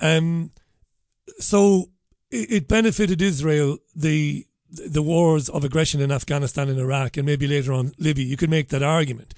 Um, 0.00 0.52
so 1.38 1.90
it, 2.30 2.50
it 2.50 2.68
benefited 2.68 3.20
Israel 3.22 3.78
the 3.94 4.46
the 4.72 5.02
wars 5.02 5.48
of 5.48 5.64
aggression 5.64 6.00
in 6.00 6.12
Afghanistan 6.12 6.68
and 6.68 6.78
Iraq, 6.78 7.16
and 7.16 7.26
maybe 7.26 7.48
later 7.48 7.72
on 7.72 7.92
Libya. 7.98 8.24
You 8.24 8.36
could 8.36 8.50
make 8.50 8.68
that 8.68 8.82
argument, 8.82 9.34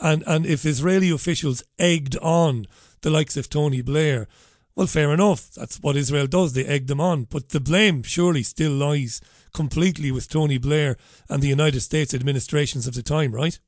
and 0.00 0.24
and 0.26 0.44
if 0.46 0.64
Israeli 0.66 1.10
officials 1.10 1.62
egged 1.78 2.16
on 2.18 2.66
the 3.02 3.10
likes 3.10 3.36
of 3.36 3.48
Tony 3.48 3.82
Blair 3.82 4.26
well, 4.74 4.86
fair 4.88 5.12
enough. 5.12 5.52
That's 5.52 5.78
what 5.80 5.96
Israel 5.96 6.26
does. 6.26 6.52
They 6.52 6.64
egg 6.64 6.88
them 6.88 7.00
on. 7.00 7.24
But 7.24 7.50
the 7.50 7.60
blame 7.60 8.02
surely 8.02 8.42
still 8.42 8.72
lies 8.72 9.20
completely 9.52 10.10
with 10.10 10.28
Tony 10.28 10.58
Blair 10.58 10.96
and 11.28 11.42
the 11.42 11.48
United 11.48 11.80
States 11.80 12.12
administrations 12.12 12.86
of 12.86 12.94
the 12.94 13.02
time, 13.02 13.32
right? 13.32 13.58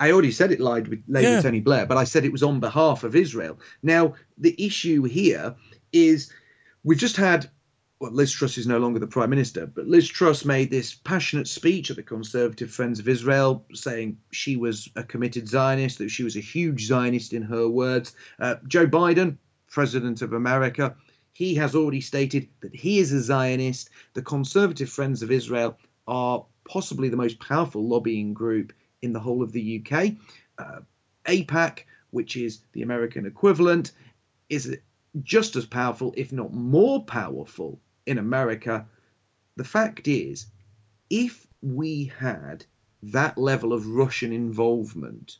I 0.00 0.10
already 0.12 0.32
said 0.32 0.52
it 0.52 0.60
lied 0.60 0.88
with, 0.88 1.02
laid 1.08 1.24
Yeah. 1.24 1.40
Tony 1.40 1.60
Blair, 1.60 1.86
but 1.86 1.96
I 1.98 2.04
said 2.04 2.24
it 2.24 2.32
was 2.32 2.42
on 2.42 2.60
behalf 2.60 3.04
of 3.04 3.14
Israel. 3.16 3.58
Now, 3.82 4.14
the 4.36 4.54
issue 4.64 5.04
here 5.04 5.56
is 5.92 6.32
we've 6.84 6.98
just 6.98 7.16
had, 7.16 7.50
well, 8.00 8.12
Liz 8.12 8.32
Truss 8.32 8.58
is 8.58 8.66
no 8.66 8.78
longer 8.78 8.98
the 8.98 9.06
Prime 9.06 9.30
Minister, 9.30 9.66
but 9.66 9.86
Liz 9.86 10.08
Truss 10.08 10.44
made 10.44 10.70
this 10.70 10.94
passionate 10.94 11.48
speech 11.48 11.90
at 11.90 11.96
the 11.96 12.02
Conservative 12.02 12.70
Friends 12.70 13.00
of 13.00 13.08
Israel 13.08 13.64
saying 13.74 14.18
she 14.30 14.56
was 14.56 14.88
a 14.96 15.02
committed 15.02 15.48
Zionist, 15.48 15.98
that 15.98 16.10
she 16.10 16.24
was 16.24 16.36
a 16.36 16.40
huge 16.40 16.86
Zionist 16.86 17.32
in 17.32 17.42
her 17.42 17.68
words. 17.68 18.14
Uh, 18.38 18.56
Joe 18.66 18.86
Biden, 18.86 19.36
President 19.70 20.22
of 20.22 20.32
America, 20.32 20.94
he 21.32 21.54
has 21.54 21.74
already 21.74 22.00
stated 22.00 22.48
that 22.60 22.74
he 22.74 22.98
is 22.98 23.12
a 23.12 23.20
Zionist. 23.20 23.90
The 24.14 24.22
Conservative 24.22 24.88
Friends 24.88 25.22
of 25.22 25.30
Israel 25.30 25.78
are 26.06 26.44
possibly 26.68 27.08
the 27.08 27.16
most 27.16 27.38
powerful 27.38 27.86
lobbying 27.86 28.34
group 28.34 28.72
in 29.02 29.12
the 29.12 29.20
whole 29.20 29.42
of 29.42 29.52
the 29.52 29.80
UK. 29.80 30.14
Uh, 30.58 30.80
AIPAC, 31.26 31.80
which 32.10 32.36
is 32.36 32.60
the 32.72 32.82
American 32.82 33.26
equivalent, 33.26 33.92
is 34.48 34.78
just 35.22 35.56
as 35.56 35.66
powerful, 35.66 36.14
if 36.16 36.32
not 36.32 36.52
more 36.52 37.04
powerful, 37.04 37.80
in 38.06 38.18
America. 38.18 38.86
The 39.56 39.64
fact 39.64 40.08
is, 40.08 40.46
if 41.10 41.46
we 41.62 42.12
had 42.18 42.64
that 43.02 43.36
level 43.38 43.72
of 43.72 43.86
Russian 43.86 44.32
involvement 44.32 45.36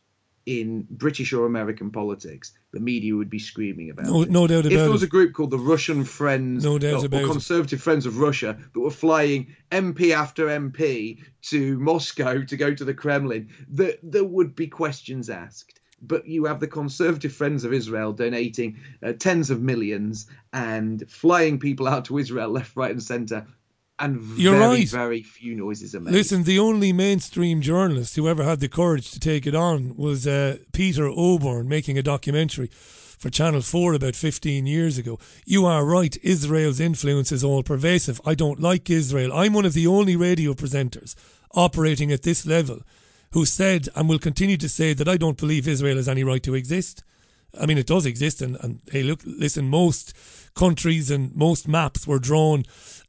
in 0.47 0.87
British 0.91 1.33
or 1.35 1.45
American 1.45 1.91
politics, 1.91 2.53
the 2.73 2.81
media 2.81 3.15
would 3.15 3.29
be 3.29 3.39
screaming 3.39 3.91
about 3.91 4.07
No- 4.07 4.23
it. 4.23 4.31
no 4.31 4.47
doubt 4.47 4.65
If 4.67 4.73
there 4.73 4.91
was 4.91 5.03
a 5.03 5.07
group 5.07 5.35
called 5.35 5.51
the 5.51 5.59
Russian 5.59 6.05
Friends, 6.05 6.65
No 6.65 6.79
doubt 6.79 7.03
or, 7.03 7.07
about 7.07 7.23
or 7.23 7.27
it. 7.27 7.31
Conservative 7.33 7.81
Friends 7.83 8.07
of 8.07 8.19
Russia, 8.19 8.59
that 8.73 8.81
were 8.81 8.91
flying 8.91 9.49
MP 9.71 10.13
after 10.13 10.47
MP 10.47 11.19
to 11.43 11.79
Moscow 11.79 12.43
to 12.43 12.57
go 12.57 12.75
to 12.75 12.85
the 12.85 12.95
Kremlin, 12.95 13.51
that 13.73 13.99
there 14.03 14.25
would 14.25 14.55
be 14.57 14.67
questions 14.69 15.29
asked. 15.29 15.78
But 16.01 16.27
you 16.27 16.45
have 16.45 16.61
the 16.61 16.69
Conservative 16.69 17.33
Friends 17.33 17.65
of 17.65 17.73
Israel 17.73 18.13
donating 18.13 18.79
uh, 19.03 19.15
tens 19.15 19.51
of 19.51 19.61
millions 19.61 20.27
and 20.53 21.09
flying 21.11 21.59
people 21.59 21.89
out 21.89 22.05
to 22.07 22.19
Israel 22.19 22.51
left, 22.51 22.77
right, 22.77 22.91
and 22.91 23.03
centre, 23.03 23.47
and 23.99 24.39
You're 24.39 24.57
very, 24.57 24.77
right. 24.77 24.89
very 24.89 25.23
few 25.23 25.57
noises 25.57 25.95
are 25.95 26.01
made. 26.01 26.15
Listen, 26.15 26.45
the 26.45 26.59
only 26.59 26.93
mainstream 26.93 27.61
journalist 27.61 28.15
who 28.17 28.29
ever 28.29 28.45
had 28.45 28.61
the 28.61 28.69
courage 28.69 29.11
to 29.11 29.21
take 29.21 29.47
it 29.47 29.55
on 29.55 29.97
was 29.97 30.27
uh, 30.27 30.59
Peter 30.73 31.05
Oborne 31.05 31.67
making 31.67 31.99
a 31.99 32.03
documentary 32.03 32.71
for 33.19 33.31
Channel 33.31 33.61
4 33.61 33.95
about 33.95 34.15
15 34.15 34.67
years 34.67 34.97
ago. 34.99 35.19
You 35.45 35.67
are 35.67 35.85
right, 35.85 36.17
Israel's 36.23 36.79
influence 36.79 37.33
is 37.33 37.43
all 37.43 37.65
pervasive. 37.65 38.21
I 38.25 38.35
don't 38.35 38.61
like 38.61 38.89
Israel. 38.89 39.33
I'm 39.33 39.53
one 39.53 39.67
of 39.67 39.73
the 39.73 39.89
only 39.89 40.15
radio 40.15 40.55
presenters 40.55 41.17
operating 41.53 42.13
at 42.13 42.23
this 42.23 42.47
level 42.47 42.83
who 43.33 43.45
said 43.45 43.89
and 43.95 44.09
will 44.09 44.19
continue 44.19 44.57
to 44.57 44.69
say 44.69 44.93
that 44.95 45.09
I 45.09 45.17
don't 45.17 45.39
believe 45.39 45.69
Israel 45.69 45.97
has 45.97 46.09
any 46.09 46.25
right 46.25 46.43
to 46.43 46.55
exist. 46.55 47.05
I 47.59 47.67
mean, 47.67 47.79
it 47.79 47.87
does 47.87 48.05
exist, 48.05 48.43
and, 48.43 48.57
and 48.61 48.81
hey, 48.91 49.03
look, 49.03 49.21
listen, 49.25 49.69
most 49.69 50.15
countries 50.55 51.11
and 51.11 51.35
most 51.35 51.67
maps 51.67 52.07
were 52.07 52.19
drawn 52.19 52.65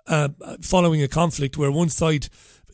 uh, 0.07 0.30
following 0.61 1.03
a 1.03 1.07
conflict 1.07 1.57
where 1.57 1.72
one 1.72 1.89
side, 1.89 2.30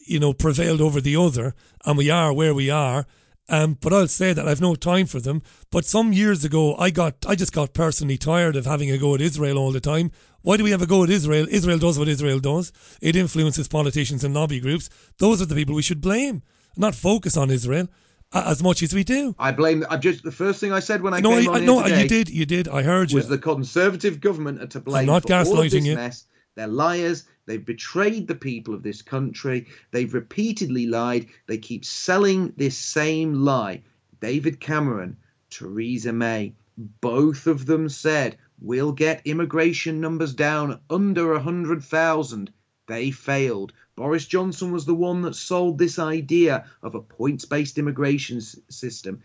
you 0.06 0.20
know, 0.20 0.34
prevailed 0.34 0.82
over 0.82 1.02
the 1.02 1.16
other, 1.16 1.56
and 1.86 1.98
we 1.98 2.10
are 2.10 2.32
where 2.32 2.54
we 2.54 2.70
are. 2.70 3.06
Um, 3.48 3.78
but 3.80 3.94
I'll 3.94 4.08
say 4.08 4.34
that 4.34 4.48
I've 4.48 4.62
no 4.62 4.74
time 4.74 5.06
for 5.06 5.20
them. 5.20 5.44
But 5.70 5.86
some 5.86 6.14
years 6.14 6.44
ago, 6.44 6.76
I 6.78 6.90
got, 6.90 7.26
I 7.28 7.36
just 7.36 7.54
got 7.54 7.74
personally 7.74 8.18
tired 8.18 8.56
of 8.56 8.66
having 8.66 8.90
a 8.90 8.98
go 8.98 9.14
at 9.14 9.22
Israel 9.22 9.60
all 9.60 9.72
the 9.72 9.80
time. 9.80 10.12
Why 10.42 10.58
do 10.58 10.64
we 10.64 10.72
have 10.72 10.82
a 10.82 10.88
go 10.88 11.04
at 11.04 11.12
Israel? 11.12 11.46
Israel 11.50 11.78
does 11.78 12.00
what 12.00 12.08
Israel 12.08 12.40
does. 12.40 12.72
It 13.02 13.16
influences 13.16 13.68
politicians 13.68 14.24
and 14.24 14.34
lobby 14.34 14.60
groups. 14.60 14.90
Those 15.20 15.42
are 15.42 15.46
the 15.46 15.56
people 15.56 15.76
we 15.76 15.84
should 15.84 16.02
blame, 16.02 16.42
not 16.78 16.96
focus 16.96 17.38
on 17.38 17.50
Israel 17.52 17.88
as 18.34 18.62
much 18.62 18.84
as 18.84 18.94
we 18.94 19.04
do. 19.04 19.36
I 19.40 19.52
blame. 19.52 19.86
I'm 19.90 20.02
just 20.02 20.24
the 20.24 20.32
first 20.32 20.60
thing 20.60 20.72
I 20.74 20.80
said 20.80 21.02
when 21.02 21.14
I 21.14 21.20
No, 21.22 21.32
came 21.32 21.50
I- 21.50 21.54
on 21.54 21.62
I- 21.62 21.66
no, 21.66 21.84
today 21.84 22.02
you 22.04 22.08
did, 22.10 22.30
you 22.30 22.46
did. 22.46 22.68
I 22.68 22.82
heard 22.84 23.12
you. 23.12 23.18
Was 23.18 23.28
the 23.30 23.38
Conservative 23.38 24.20
government 24.20 24.62
are 24.62 24.68
to 24.68 24.80
blame 24.80 25.06
not 25.06 25.24
for 25.24 25.34
all 25.34 25.42
of 25.42 25.48
gaslighting 25.48 25.72
this 25.72 25.86
you. 25.86 25.96
mess? 25.96 26.26
They're 26.56 26.68
liars. 26.68 27.24
They've 27.46 27.64
betrayed 27.66 28.28
the 28.28 28.36
people 28.36 28.74
of 28.74 28.82
this 28.84 29.02
country. 29.02 29.68
They've 29.92 30.14
repeatedly 30.14 30.88
lied. 30.88 31.28
They 31.48 31.58
keep 31.58 31.86
selling 31.86 32.54
this 32.58 32.78
same 32.78 33.34
lie. 33.36 33.84
David 34.22 34.60
Cameron, 34.60 35.18
Theresa 35.50 36.12
May, 36.14 36.54
both 37.02 37.46
of 37.48 37.66
them 37.66 37.88
said 37.90 38.38
we'll 38.62 38.92
get 38.94 39.22
immigration 39.26 40.02
numbers 40.02 40.34
down 40.34 40.80
under 40.90 41.34
a 41.34 41.40
hundred 41.42 41.84
thousand. 41.84 42.52
They 42.88 43.12
failed. 43.12 43.74
Boris 43.96 44.26
Johnson 44.26 44.72
was 44.72 44.86
the 44.86 44.96
one 44.96 45.22
that 45.22 45.36
sold 45.36 45.78
this 45.78 46.00
idea 46.00 46.66
of 46.84 46.96
a 46.96 47.02
points 47.02 47.46
based 47.46 47.78
immigration 47.78 48.38
s- 48.38 48.58
system. 48.70 49.22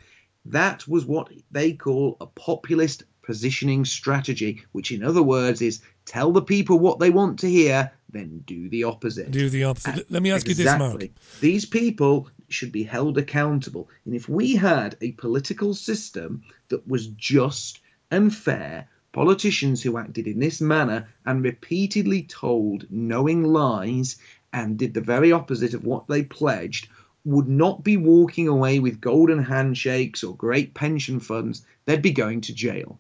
That 0.46 0.86
was 0.86 1.04
what 1.04 1.30
they 1.50 1.72
call 1.72 2.16
a 2.20 2.26
populist 2.26 3.04
positioning 3.22 3.84
strategy, 3.84 4.62
which, 4.72 4.92
in 4.92 5.04
other 5.04 5.22
words, 5.22 5.60
is 5.60 5.82
tell 6.04 6.32
the 6.32 6.42
people 6.42 6.78
what 6.78 6.98
they 6.98 7.10
want 7.10 7.38
to 7.40 7.48
hear, 7.48 7.92
then 8.10 8.42
do 8.46 8.68
the 8.68 8.84
opposite. 8.84 9.30
Do 9.30 9.50
the 9.50 9.64
opposite. 9.64 10.10
Let 10.10 10.22
me 10.22 10.30
ask 10.30 10.48
you 10.48 10.54
this, 10.54 10.66
Mark. 10.66 11.02
Exactly. 11.02 11.12
These 11.40 11.66
people 11.66 12.28
should 12.48 12.72
be 12.72 12.82
held 12.82 13.18
accountable. 13.18 13.88
And 14.04 14.14
if 14.14 14.28
we 14.28 14.56
had 14.56 14.96
a 15.00 15.12
political 15.12 15.74
system 15.74 16.42
that 16.68 16.86
was 16.88 17.06
just 17.08 17.80
and 18.10 18.34
fair, 18.34 18.88
politicians 19.12 19.82
who 19.82 19.98
acted 19.98 20.26
in 20.26 20.40
this 20.40 20.60
manner 20.60 21.08
and 21.24 21.44
repeatedly 21.44 22.22
told 22.24 22.86
knowing 22.90 23.44
lies 23.44 24.16
and 24.52 24.78
did 24.78 24.94
the 24.94 25.00
very 25.00 25.32
opposite 25.32 25.74
of 25.74 25.84
what 25.84 26.06
they 26.08 26.22
pledged 26.22 26.88
would 27.24 27.48
not 27.48 27.84
be 27.84 27.96
walking 27.96 28.48
away 28.48 28.78
with 28.78 29.00
golden 29.00 29.42
handshakes 29.42 30.24
or 30.24 30.34
great 30.34 30.74
pension 30.74 31.20
funds. 31.20 31.64
They'd 31.84 32.02
be 32.02 32.12
going 32.12 32.40
to 32.42 32.54
jail. 32.54 32.98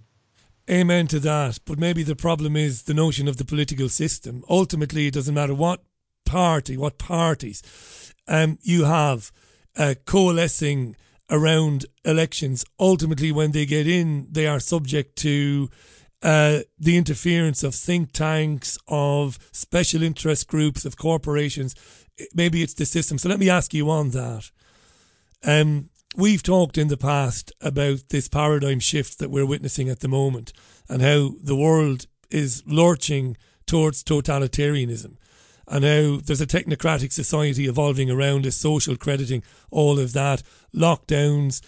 Amen 0.70 1.06
to 1.08 1.18
that. 1.20 1.58
But 1.64 1.78
maybe 1.78 2.02
the 2.02 2.16
problem 2.16 2.54
is 2.54 2.82
the 2.82 2.94
notion 2.94 3.26
of 3.28 3.38
the 3.38 3.44
political 3.44 3.88
system. 3.88 4.44
Ultimately, 4.48 5.06
it 5.06 5.14
doesn't 5.14 5.34
matter 5.34 5.54
what 5.54 5.82
party, 6.24 6.76
what 6.76 6.98
parties 6.98 8.14
um, 8.28 8.58
you 8.62 8.84
have 8.84 9.32
uh, 9.76 9.94
coalescing 10.04 10.96
around 11.28 11.86
elections. 12.04 12.64
Ultimately, 12.78 13.32
when 13.32 13.52
they 13.52 13.66
get 13.66 13.88
in, 13.88 14.28
they 14.30 14.46
are 14.46 14.60
subject 14.60 15.16
to 15.16 15.70
uh, 16.22 16.60
the 16.78 16.96
interference 16.96 17.62
of 17.62 17.74
think 17.74 18.12
tanks, 18.12 18.78
of 18.88 19.38
special 19.52 20.02
interest 20.02 20.48
groups, 20.48 20.84
of 20.84 20.96
corporations. 20.96 21.74
Maybe 22.34 22.62
it's 22.62 22.74
the 22.74 22.84
system. 22.84 23.18
So 23.18 23.28
let 23.28 23.38
me 23.38 23.48
ask 23.48 23.72
you 23.72 23.90
on 23.90 24.10
that. 24.10 24.50
Um, 25.44 25.88
we've 26.16 26.42
talked 26.42 26.76
in 26.76 26.88
the 26.88 26.96
past 26.96 27.52
about 27.60 28.10
this 28.10 28.28
paradigm 28.28 28.80
shift 28.80 29.18
that 29.18 29.30
we're 29.30 29.46
witnessing 29.46 29.88
at 29.88 30.00
the 30.00 30.08
moment 30.08 30.52
and 30.88 31.00
how 31.00 31.30
the 31.42 31.56
world 31.56 32.06
is 32.30 32.62
lurching 32.66 33.36
towards 33.66 34.04
totalitarianism 34.04 35.16
and 35.66 35.84
how 35.84 36.20
there's 36.22 36.40
a 36.40 36.46
technocratic 36.46 37.12
society 37.12 37.66
evolving 37.66 38.10
around 38.10 38.46
us, 38.46 38.56
social 38.56 38.96
crediting, 38.96 39.42
all 39.70 39.98
of 39.98 40.12
that, 40.12 40.42
lockdowns, 40.74 41.62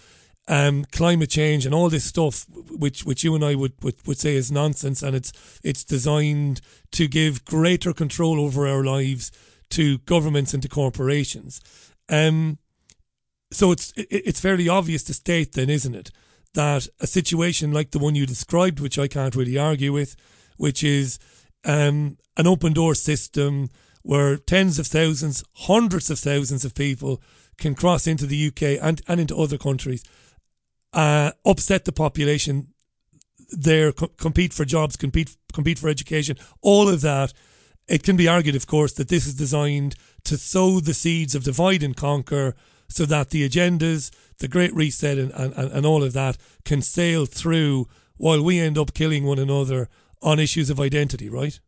um, 0.47 0.85
climate 0.91 1.29
change, 1.29 1.65
and 1.65 1.73
all 1.73 1.89
this 1.89 2.03
stuff, 2.03 2.45
which 2.69 3.05
which 3.05 3.23
you 3.23 3.35
and 3.35 3.43
I 3.43 3.55
would, 3.55 3.73
would, 3.81 3.95
would 4.05 4.17
say 4.17 4.35
is 4.35 4.51
nonsense, 4.51 5.01
and 5.01 5.15
it's 5.15 5.31
it's 5.63 5.83
designed 5.83 6.61
to 6.91 7.07
give 7.07 7.45
greater 7.45 7.93
control 7.93 8.39
over 8.39 8.67
our 8.67 8.83
lives 8.83 9.31
to 9.69 9.99
governments 9.99 10.53
and 10.53 10.61
to 10.63 10.69
corporations. 10.69 11.61
Um, 12.09 12.57
so 13.51 13.71
it's 13.71 13.93
it, 13.95 14.07
it's 14.09 14.41
fairly 14.41 14.67
obvious 14.67 15.03
to 15.03 15.13
state 15.13 15.53
then, 15.53 15.69
isn't 15.69 15.95
it, 15.95 16.11
that 16.53 16.87
a 16.99 17.07
situation 17.07 17.71
like 17.71 17.91
the 17.91 17.99
one 17.99 18.15
you 18.15 18.25
described, 18.25 18.79
which 18.79 18.99
I 18.99 19.07
can't 19.07 19.35
really 19.35 19.57
argue 19.57 19.93
with, 19.93 20.15
which 20.57 20.83
is 20.83 21.19
um, 21.63 22.17
an 22.37 22.47
open 22.47 22.73
door 22.73 22.95
system 22.95 23.69
where 24.01 24.37
tens 24.37 24.79
of 24.79 24.87
thousands, 24.87 25.43
hundreds 25.53 26.09
of 26.09 26.19
thousands 26.19 26.65
of 26.65 26.75
people 26.75 27.21
can 27.57 27.73
cross 27.73 28.05
into 28.05 28.25
the 28.25 28.47
UK 28.47 28.83
and, 28.83 29.01
and 29.07 29.21
into 29.21 29.37
other 29.37 29.57
countries, 29.57 30.03
uh, 30.93 31.31
upset 31.45 31.85
the 31.85 31.91
population 31.91 32.67
there, 33.49 33.91
co- 33.91 34.07
compete 34.07 34.53
for 34.53 34.65
jobs, 34.65 34.95
compete 34.95 35.35
compete 35.53 35.79
for 35.79 35.89
education, 35.89 36.37
all 36.61 36.89
of 36.89 37.01
that. 37.01 37.33
It 37.87 38.03
can 38.03 38.15
be 38.15 38.27
argued, 38.27 38.55
of 38.55 38.65
course, 38.65 38.93
that 38.93 39.09
this 39.09 39.27
is 39.27 39.35
designed 39.35 39.95
to 40.23 40.37
sow 40.37 40.79
the 40.79 40.93
seeds 40.93 41.35
of 41.35 41.43
divide 41.43 41.83
and 41.83 41.95
conquer, 41.95 42.55
so 42.87 43.05
that 43.05 43.29
the 43.31 43.47
agendas, 43.47 44.11
the 44.37 44.47
Great 44.47 44.73
Reset, 44.73 45.17
and, 45.17 45.31
and, 45.31 45.53
and 45.53 45.85
all 45.85 46.03
of 46.03 46.13
that 46.13 46.37
can 46.63 46.81
sail 46.81 47.25
through 47.25 47.87
while 48.17 48.41
we 48.41 48.59
end 48.59 48.77
up 48.77 48.93
killing 48.93 49.25
one 49.25 49.39
another 49.39 49.89
on 50.21 50.39
issues 50.39 50.69
of 50.69 50.79
identity, 50.79 51.29
right? 51.29 51.59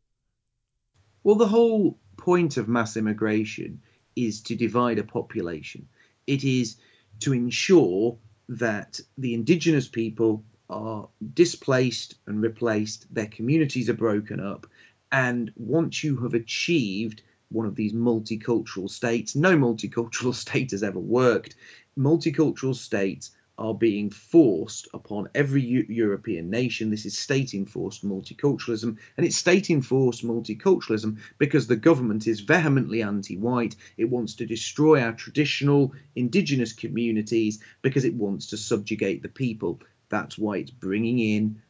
Well, 1.23 1.35
the 1.35 1.47
whole 1.47 1.99
point 2.17 2.57
of 2.57 2.67
mass 2.67 2.95
immigration 2.95 3.81
is 4.15 4.41
to 4.43 4.55
divide 4.55 4.99
a 4.99 5.03
population. 5.03 5.87
It 6.27 6.43
is 6.43 6.77
to 7.19 7.33
ensure 7.33 8.17
that 8.49 8.99
the 9.17 9.33
indigenous 9.33 9.87
people 9.87 10.43
are 10.69 11.07
displaced 11.33 12.15
and 12.25 12.41
replaced, 12.41 13.13
their 13.13 13.27
communities 13.27 13.89
are 13.89 13.95
broken 13.95 14.39
up, 14.39 14.67
and 15.11 15.51
once 15.55 16.03
you 16.03 16.17
have 16.17 16.33
achieved 16.33 17.21
one 17.49 17.65
of 17.65 17.75
these 17.75 17.93
multicultural 17.93 18.89
states, 18.89 19.35
no 19.35 19.55
multicultural 19.55 20.33
state 20.45 20.71
has 20.71 20.83
ever 20.83 20.99
worked. 20.99 21.55
Multicultural 21.97 22.75
states 22.75 23.31
are 23.57 23.73
being 23.73 24.09
forced 24.09 24.87
upon 24.93 25.29
every 25.33 25.61
European 25.61 26.49
nation. 26.49 26.89
This 26.89 27.05
is 27.05 27.17
state 27.17 27.53
enforced 27.53 28.05
multiculturalism, 28.05 28.97
and 29.15 29.25
it's 29.25 29.37
state 29.37 29.69
enforced 29.69 30.25
multiculturalism 30.25 31.19
because 31.37 31.67
the 31.67 31.75
government 31.75 32.27
is 32.27 32.41
vehemently 32.41 33.01
anti 33.01 33.37
white. 33.37 33.75
It 33.97 34.09
wants 34.09 34.35
to 34.35 34.45
destroy 34.45 35.01
our 35.01 35.13
traditional 35.13 35.93
indigenous 36.15 36.73
communities 36.73 37.59
because 37.81 38.03
it 38.03 38.13
wants 38.13 38.47
to 38.47 38.57
subjugate 38.57 39.21
the 39.21 39.29
people. 39.29 39.79
That's 40.09 40.37
why 40.37 40.57
it's 40.57 40.71
bringing 40.71 41.19
in 41.19 41.61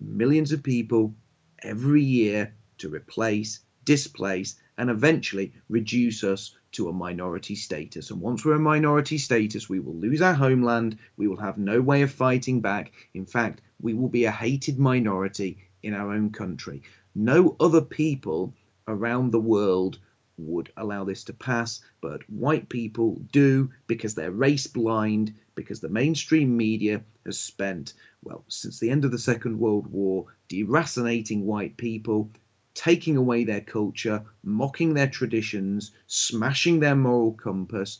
millions 0.00 0.52
of 0.52 0.62
people 0.62 1.14
every 1.62 2.02
year 2.02 2.54
to 2.78 2.88
replace, 2.88 3.60
displace, 3.84 4.56
and 4.78 4.88
eventually 4.88 5.52
reduce 5.68 6.24
us 6.24 6.56
to 6.72 6.88
a 6.88 6.92
minority 6.92 7.56
status. 7.56 8.10
And 8.10 8.20
once 8.20 8.44
we're 8.44 8.54
a 8.54 8.60
minority 8.60 9.18
status, 9.18 9.68
we 9.68 9.80
will 9.80 9.96
lose 9.96 10.22
our 10.22 10.34
homeland. 10.34 10.98
We 11.16 11.26
will 11.28 11.36
have 11.38 11.58
no 11.58 11.80
way 11.80 12.02
of 12.02 12.12
fighting 12.12 12.60
back. 12.60 12.92
In 13.12 13.26
fact, 13.26 13.60
we 13.80 13.92
will 13.92 14.08
be 14.08 14.24
a 14.24 14.30
hated 14.30 14.78
minority 14.78 15.58
in 15.82 15.94
our 15.94 16.12
own 16.12 16.30
country. 16.30 16.82
No 17.14 17.56
other 17.58 17.80
people 17.82 18.54
around 18.86 19.32
the 19.32 19.40
world 19.40 19.98
would 20.38 20.70
allow 20.76 21.02
this 21.04 21.24
to 21.24 21.32
pass, 21.32 21.80
but 22.00 22.22
white 22.30 22.68
people 22.68 23.20
do 23.32 23.70
because 23.88 24.14
they're 24.14 24.30
race 24.30 24.68
blind, 24.68 25.34
because 25.56 25.80
the 25.80 25.88
mainstream 25.88 26.56
media 26.56 27.02
has 27.26 27.38
spent, 27.38 27.94
well, 28.22 28.44
since 28.46 28.78
the 28.78 28.90
end 28.90 29.04
of 29.04 29.10
the 29.10 29.18
Second 29.18 29.58
World 29.58 29.88
War, 29.88 30.26
deracinating 30.48 31.42
white 31.42 31.76
people, 31.76 32.30
taking 32.78 33.16
away 33.16 33.42
their 33.42 33.60
culture, 33.60 34.22
mocking 34.44 34.94
their 34.94 35.08
traditions, 35.08 35.90
smashing 36.06 36.78
their 36.78 36.94
moral 36.94 37.32
compass, 37.32 37.98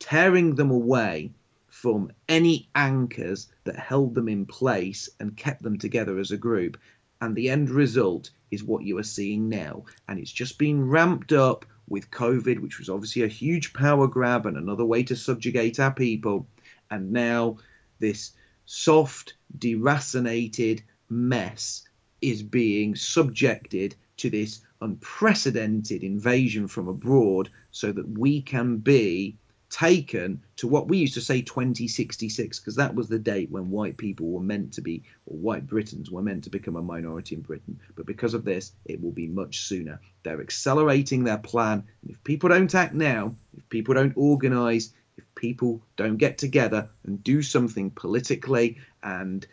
tearing 0.00 0.56
them 0.56 0.72
away 0.72 1.30
from 1.68 2.10
any 2.28 2.68
anchors 2.74 3.46
that 3.62 3.78
held 3.78 4.16
them 4.16 4.28
in 4.28 4.44
place 4.44 5.08
and 5.20 5.36
kept 5.36 5.62
them 5.62 5.78
together 5.78 6.18
as 6.18 6.32
a 6.32 6.36
group. 6.36 6.76
And 7.20 7.36
the 7.36 7.50
end 7.50 7.70
result 7.70 8.30
is 8.50 8.64
what 8.64 8.82
you 8.82 8.98
are 8.98 9.04
seeing 9.04 9.48
now. 9.48 9.84
And 10.08 10.18
it's 10.18 10.32
just 10.32 10.58
been 10.58 10.88
ramped 10.88 11.32
up 11.32 11.64
with 11.88 12.10
COVID, 12.10 12.58
which 12.58 12.80
was 12.80 12.88
obviously 12.88 13.22
a 13.22 13.28
huge 13.28 13.72
power 13.74 14.08
grab 14.08 14.44
and 14.46 14.56
another 14.56 14.84
way 14.84 15.04
to 15.04 15.14
subjugate 15.14 15.78
our 15.78 15.94
people. 15.94 16.48
And 16.90 17.12
now 17.12 17.58
this 18.00 18.32
soft, 18.64 19.34
deracinated 19.56 20.82
mess 21.08 21.86
is 22.20 22.42
being 22.42 22.96
subjected 22.96 23.94
to 24.18 24.30
this 24.30 24.60
unprecedented 24.80 26.02
invasion 26.02 26.68
from 26.68 26.88
abroad 26.88 27.50
so 27.70 27.92
that 27.92 28.18
we 28.18 28.42
can 28.42 28.78
be 28.78 29.36
taken 29.68 30.40
to 30.56 30.68
what 30.68 30.88
we 30.88 30.98
used 30.98 31.14
to 31.14 31.20
say 31.20 31.42
2066 31.42 32.60
because 32.60 32.76
that 32.76 32.94
was 32.94 33.08
the 33.08 33.18
date 33.18 33.50
when 33.50 33.70
white 33.70 33.96
people 33.96 34.28
were 34.28 34.40
meant 34.40 34.72
to 34.72 34.80
be 34.80 35.02
or 35.26 35.36
white 35.36 35.66
britons 35.66 36.10
were 36.10 36.22
meant 36.22 36.44
to 36.44 36.50
become 36.50 36.76
a 36.76 36.82
minority 36.82 37.34
in 37.34 37.40
britain. 37.40 37.80
But 37.96 38.06
because 38.06 38.34
of 38.34 38.44
this 38.44 38.72
it 38.84 39.02
will 39.02 39.10
be 39.10 39.26
much 39.26 39.60
sooner. 39.60 40.00
They're 40.22 40.40
accelerating 40.40 41.24
their 41.24 41.38
plan. 41.38 41.84
And 42.02 42.10
if 42.10 42.22
people 42.22 42.48
don't 42.48 42.74
act 42.74 42.94
now 42.94 43.34
if 43.56 43.68
people 43.68 43.94
don't 43.94 44.16
organize 44.16 44.92
if 45.16 45.24
people 45.34 45.82
don't 45.96 46.16
get 46.16 46.38
together 46.38 46.88
and 47.04 47.22
do 47.24 47.42
something 47.42 47.90
politically 47.90 48.78
and 49.02 49.46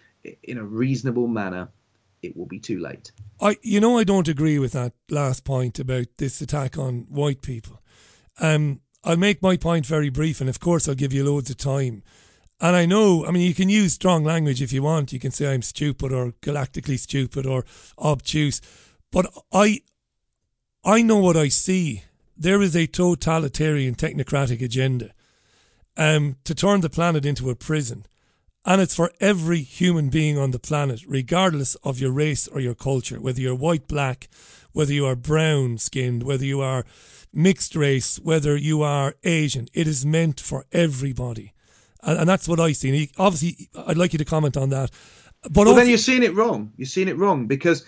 in 0.44 0.58
a 0.58 0.64
reasonable 0.64 1.28
manner 1.28 1.70
it 2.24 2.36
will 2.36 2.46
be 2.46 2.60
too 2.60 2.80
late 2.80 3.12
I, 3.44 3.58
you 3.62 3.82
know, 3.82 3.98
I 3.98 4.06
don't 4.06 4.30
agree 4.30 4.58
with 4.58 4.72
that 4.72 4.94
last 5.10 5.44
point 5.44 5.78
about 5.78 6.08
this 6.18 6.40
attack 6.40 6.78
on 6.78 7.08
white 7.10 7.42
people. 7.42 7.82
Um, 8.40 8.80
I'll 9.04 9.18
make 9.18 9.42
my 9.42 9.58
point 9.58 9.86
very 9.86 10.10
brief, 10.10 10.40
and 10.40 10.50
of 10.50 10.62
course, 10.62 10.88
I'll 10.88 10.96
give 10.96 11.12
you 11.12 11.26
loads 11.26 11.50
of 11.50 11.58
time. 11.58 12.04
And 12.62 12.74
I 12.74 12.86
know, 12.86 13.26
I 13.26 13.32
mean, 13.32 13.46
you 13.46 13.54
can 13.54 13.68
use 13.68 13.94
strong 13.94 14.24
language 14.24 14.62
if 14.62 14.72
you 14.72 14.82
want. 14.82 15.12
You 15.12 15.20
can 15.20 15.32
say 15.32 15.52
I'm 15.52 15.62
stupid 15.62 16.14
or 16.14 16.32
galactically 16.42 16.98
stupid 16.98 17.46
or 17.46 17.66
obtuse, 18.00 18.62
but 19.12 19.26
I, 19.52 19.82
I 20.86 21.02
know 21.02 21.18
what 21.18 21.36
I 21.36 21.50
see. 21.50 22.04
There 22.38 22.62
is 22.62 22.78
a 22.78 22.88
totalitarian 22.88 23.96
technocratic 23.96 24.62
agenda, 24.62 25.12
um, 25.98 26.38
to 26.46 26.56
turn 26.56 26.80
the 26.80 26.90
planet 26.90 27.26
into 27.26 27.50
a 27.50 27.56
prison. 27.56 28.06
And 28.66 28.82
it's 28.82 28.96
for 28.96 29.12
every 29.20 29.62
human 29.62 30.10
being 30.10 30.38
on 30.38 30.52
the 30.52 30.60
planet, 30.60 31.02
regardless 31.08 31.76
of 31.84 32.00
your 32.00 32.12
race 32.12 32.48
or 32.48 32.62
your 32.62 32.76
culture, 32.76 33.20
whether 33.20 33.42
you're 33.42 33.56
white, 33.56 33.88
black, 33.88 34.30
whether 34.72 34.94
you 34.94 35.06
are 35.06 35.16
brown 35.16 35.78
skinned, 35.78 36.24
whether 36.24 36.46
you 36.46 36.62
are 36.62 36.86
mixed 37.34 37.76
race, 37.76 38.20
whether 38.20 38.56
you 38.56 38.82
are 38.82 39.16
Asian. 39.24 39.68
It 39.74 39.86
is 39.88 40.06
meant 40.06 40.40
for 40.40 40.66
everybody. 40.72 41.54
And, 42.02 42.20
and 42.20 42.30
that's 42.30 42.48
what 42.48 42.60
I 42.60 42.72
see. 42.72 42.90
And 42.90 43.10
obviously, 43.18 43.70
I'd 43.86 43.98
like 43.98 44.14
you 44.14 44.20
to 44.20 44.26
comment 44.26 44.56
on 44.56 44.70
that. 44.70 44.92
But 45.44 45.66
well, 45.66 45.76
then 45.76 45.90
you're 45.90 45.98
seeing 45.98 46.24
it 46.24 46.34
wrong. 46.34 46.72
You're 46.78 46.86
seeing 46.86 47.10
it 47.10 47.18
wrong 47.18 47.48
because 47.48 47.86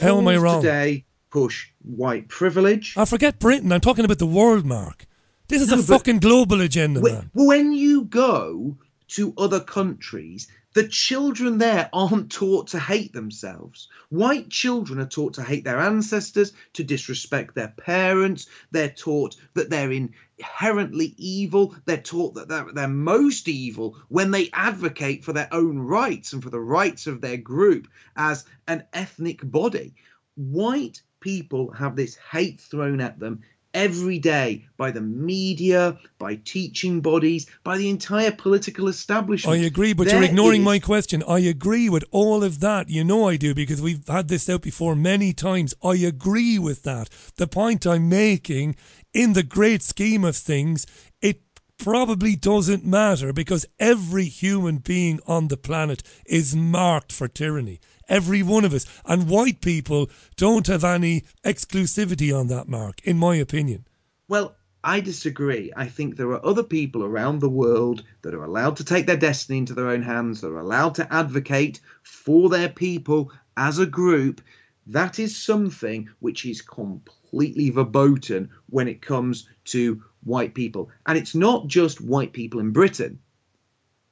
how 0.00 0.18
am 0.18 0.28
I 0.28 0.36
wrong? 0.36 0.60
today 0.60 1.06
push 1.30 1.68
white 1.82 2.28
privilege. 2.28 2.94
I 2.96 3.06
forget 3.06 3.38
Britain. 3.38 3.72
I'm 3.72 3.80
talking 3.80 4.04
about 4.04 4.18
the 4.18 4.26
world, 4.26 4.66
Mark. 4.66 5.06
This 5.48 5.62
is 5.62 5.70
No, 5.70 5.78
a 5.78 5.82
fucking 5.82 6.18
global 6.20 6.60
agenda, 6.60 7.00
when, 7.00 7.12
man. 7.12 7.30
when 7.34 7.72
you 7.72 8.04
go 8.04 8.76
to 9.08 9.34
other 9.36 9.60
countries, 9.60 10.48
the 10.74 10.88
children 10.88 11.58
there 11.58 11.88
aren't 11.92 12.32
taught 12.32 12.68
to 12.68 12.80
hate 12.80 13.12
themselves. 13.12 13.88
White 14.08 14.50
children 14.50 14.98
are 14.98 15.06
taught 15.06 15.34
to 15.34 15.42
hate 15.42 15.62
their 15.62 15.78
ancestors, 15.78 16.52
to 16.72 16.82
disrespect 16.82 17.54
their 17.54 17.68
parents. 17.68 18.48
They're 18.72 18.88
taught 18.88 19.36
that 19.54 19.70
they're 19.70 19.92
inherently 19.92 21.14
evil. 21.16 21.76
They're 21.84 21.96
taught 21.98 22.34
that 22.34 22.48
they're, 22.48 22.66
they're 22.72 22.88
most 22.88 23.48
evil 23.48 23.96
when 24.08 24.32
they 24.32 24.50
advocate 24.52 25.24
for 25.24 25.32
their 25.32 25.48
own 25.52 25.78
rights 25.78 26.32
and 26.32 26.42
for 26.42 26.50
the 26.50 26.60
rights 26.60 27.06
of 27.06 27.20
their 27.20 27.36
group 27.36 27.86
as 28.16 28.44
an 28.66 28.84
ethnic 28.92 29.48
body. 29.48 29.94
White 30.34 31.02
people 31.20 31.70
have 31.70 31.94
this 31.94 32.16
hate 32.16 32.60
thrown 32.60 33.00
at 33.00 33.20
them 33.20 33.42
every 33.74 34.18
day 34.18 34.64
by 34.76 34.90
the 34.90 35.00
media, 35.00 35.98
by 36.18 36.36
teaching 36.44 37.00
bodies, 37.00 37.46
by 37.64 37.76
the 37.76 37.90
entire 37.90 38.30
political 38.32 38.88
establishment. 38.88 39.58
I 39.58 39.64
agree, 39.64 39.92
but 39.92 40.06
There 40.06 40.16
you're 40.16 40.30
ignoring 40.30 40.62
is- 40.62 40.64
my 40.64 40.78
question. 40.78 41.22
I 41.28 41.40
agree 41.40 41.88
with 41.88 42.04
all 42.10 42.42
of 42.42 42.60
that. 42.60 42.88
You 42.88 43.04
know 43.04 43.28
I 43.28 43.36
do 43.36 43.54
because 43.54 43.82
we've 43.82 44.06
had 44.08 44.28
this 44.28 44.48
out 44.48 44.62
before 44.62 44.94
many 44.94 45.32
times. 45.32 45.74
I 45.82 45.96
agree 45.96 46.58
with 46.58 46.84
that. 46.84 47.08
The 47.36 47.46
point 47.46 47.86
I'm 47.86 48.08
making, 48.08 48.76
in 49.12 49.32
the 49.34 49.42
great 49.42 49.82
scheme 49.82 50.24
of 50.24 50.36
things, 50.36 50.86
it 51.20 51.42
probably 51.76 52.36
doesn't 52.36 52.84
matter 52.84 53.32
because 53.32 53.66
every 53.80 54.26
human 54.26 54.78
being 54.78 55.18
on 55.26 55.48
the 55.48 55.56
planet 55.56 56.02
is 56.24 56.54
marked 56.54 57.12
for 57.12 57.26
tyranny. 57.28 57.80
Every 58.08 58.42
one 58.42 58.64
of 58.64 58.74
us. 58.74 58.86
And 59.04 59.28
white 59.28 59.60
people 59.60 60.10
don't 60.36 60.66
have 60.66 60.84
any 60.84 61.24
exclusivity 61.44 62.38
on 62.38 62.48
that 62.48 62.68
mark, 62.68 63.00
in 63.04 63.18
my 63.18 63.36
opinion. 63.36 63.86
Well, 64.28 64.56
I 64.82 65.00
disagree. 65.00 65.72
I 65.74 65.86
think 65.86 66.16
there 66.16 66.30
are 66.32 66.44
other 66.44 66.62
people 66.62 67.04
around 67.04 67.40
the 67.40 67.48
world 67.48 68.04
that 68.20 68.34
are 68.34 68.44
allowed 68.44 68.76
to 68.76 68.84
take 68.84 69.06
their 69.06 69.16
destiny 69.16 69.58
into 69.58 69.72
their 69.72 69.88
own 69.88 70.02
hands, 70.02 70.42
that 70.42 70.48
are 70.48 70.58
allowed 70.58 70.96
to 70.96 71.10
advocate 71.12 71.80
for 72.02 72.50
their 72.50 72.68
people 72.68 73.32
as 73.56 73.78
a 73.78 73.86
group. 73.86 74.42
That 74.86 75.18
is 75.18 75.36
something 75.36 76.10
which 76.20 76.44
is 76.44 76.60
completely 76.60 77.70
verboten 77.70 78.50
when 78.68 78.88
it 78.88 79.00
comes 79.00 79.48
to 79.66 80.02
white 80.22 80.54
people. 80.54 80.90
And 81.06 81.16
it's 81.16 81.34
not 81.34 81.66
just 81.66 82.02
white 82.02 82.34
people 82.34 82.60
in 82.60 82.72
Britain, 82.72 83.20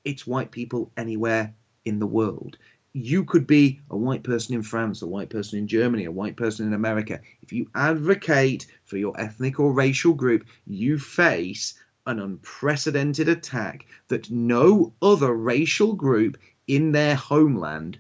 it's 0.05 0.27
white 0.27 0.51
people 0.51 0.91
anywhere 0.97 1.55
in 1.85 1.99
the 1.99 2.07
world. 2.07 2.57
You 2.95 3.25
could 3.25 3.47
be 3.47 3.81
a 3.91 3.97
white 3.97 4.23
person 4.23 4.55
in 4.55 4.63
France, 4.63 5.01
a 5.01 5.07
white 5.07 5.31
person 5.31 5.59
in 5.59 5.67
Germany, 5.67 6.05
a 6.05 6.13
white 6.13 6.37
person 6.37 6.67
in 6.67 6.75
America. 6.75 7.21
If 7.41 7.51
you 7.51 7.71
advocate 7.75 8.67
for 8.85 8.99
your 8.99 9.19
ethnic 9.19 9.59
or 9.59 9.73
racial 9.73 10.13
group, 10.13 10.45
you 10.67 10.99
face 10.99 11.75
an 12.07 12.19
unprecedented 12.19 13.29
attack 13.29 13.87
that 14.09 14.31
no 14.31 14.93
other 15.01 15.33
racial 15.33 15.95
group 15.95 16.37
in 16.67 16.93
their 16.93 17.15
homeland 17.15 17.99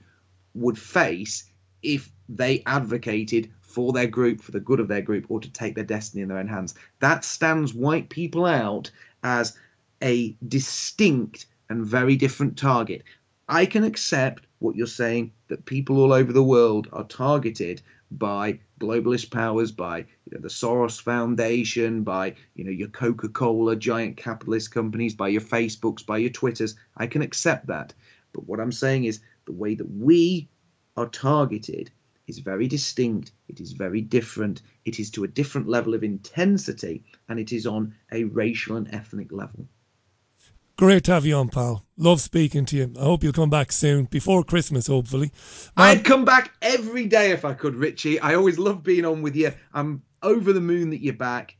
would 0.54 0.78
face 0.78 1.50
if 1.82 2.10
they 2.28 2.62
advocated 2.66 3.50
for 3.60 3.94
their 3.94 4.06
group, 4.06 4.42
for 4.42 4.50
the 4.50 4.60
good 4.60 4.80
of 4.80 4.88
their 4.88 5.00
group, 5.00 5.30
or 5.30 5.40
to 5.40 5.50
take 5.50 5.74
their 5.74 5.84
destiny 5.84 6.22
in 6.22 6.28
their 6.28 6.38
own 6.38 6.48
hands. 6.48 6.74
That 7.00 7.24
stands 7.24 7.72
white 7.72 8.10
people 8.10 8.44
out 8.44 8.90
as 9.22 9.56
a 10.02 10.36
distinct 10.46 11.46
and 11.70 11.86
very 11.86 12.16
different 12.16 12.58
target. 12.58 13.04
I 13.48 13.66
can 13.66 13.84
accept 13.84 14.46
what 14.62 14.76
you're 14.76 14.86
saying 14.86 15.32
that 15.48 15.64
people 15.64 16.00
all 16.00 16.12
over 16.12 16.32
the 16.32 16.42
world 16.42 16.88
are 16.92 17.04
targeted 17.04 17.82
by 18.10 18.60
globalist 18.80 19.30
powers, 19.30 19.72
by 19.72 19.98
you 19.98 20.32
know, 20.32 20.40
the 20.40 20.48
Soros 20.48 21.00
Foundation, 21.00 22.02
by 22.02 22.34
you 22.54 22.64
know 22.64 22.70
your 22.70 22.88
Coca-Cola 22.88 23.76
giant 23.76 24.16
capitalist 24.16 24.70
companies, 24.70 25.14
by 25.14 25.28
your 25.28 25.40
Facebooks, 25.40 26.04
by 26.04 26.18
your 26.18 26.30
Twitters. 26.30 26.76
I 26.96 27.06
can 27.06 27.22
accept 27.22 27.66
that. 27.66 27.94
But 28.32 28.46
what 28.46 28.60
I'm 28.60 28.72
saying 28.72 29.04
is 29.04 29.20
the 29.46 29.52
way 29.52 29.74
that 29.74 29.90
we 29.90 30.48
are 30.96 31.08
targeted 31.08 31.90
is 32.26 32.38
very 32.38 32.68
distinct. 32.68 33.32
It 33.48 33.60
is 33.60 33.72
very 33.72 34.00
different. 34.00 34.62
It 34.84 35.00
is 35.00 35.10
to 35.12 35.24
a 35.24 35.28
different 35.28 35.68
level 35.68 35.94
of 35.94 36.04
intensity, 36.04 37.04
and 37.28 37.40
it 37.40 37.52
is 37.52 37.66
on 37.66 37.94
a 38.10 38.24
racial 38.24 38.76
and 38.76 38.92
ethnic 38.94 39.32
level. 39.32 39.66
Great 40.82 41.04
to 41.04 41.12
have 41.12 41.24
you 41.24 41.36
on, 41.36 41.48
pal. 41.48 41.86
Love 41.96 42.20
speaking 42.20 42.64
to 42.64 42.76
you. 42.76 42.92
I 42.98 43.04
hope 43.04 43.22
you'll 43.22 43.32
come 43.32 43.50
back 43.50 43.70
soon, 43.70 44.06
before 44.06 44.42
Christmas, 44.42 44.88
hopefully. 44.88 45.30
I'd 45.76 46.04
come 46.04 46.24
back 46.24 46.50
every 46.60 47.06
day 47.06 47.30
if 47.30 47.44
I 47.44 47.54
could, 47.54 47.76
Richie. 47.76 48.18
I 48.18 48.34
always 48.34 48.58
love 48.58 48.82
being 48.82 49.04
on 49.04 49.22
with 49.22 49.36
you. 49.36 49.52
I'm 49.72 50.02
over 50.24 50.52
the 50.52 50.60
moon 50.60 50.90
that 50.90 51.00
you're 51.00 51.14
back. 51.14 51.56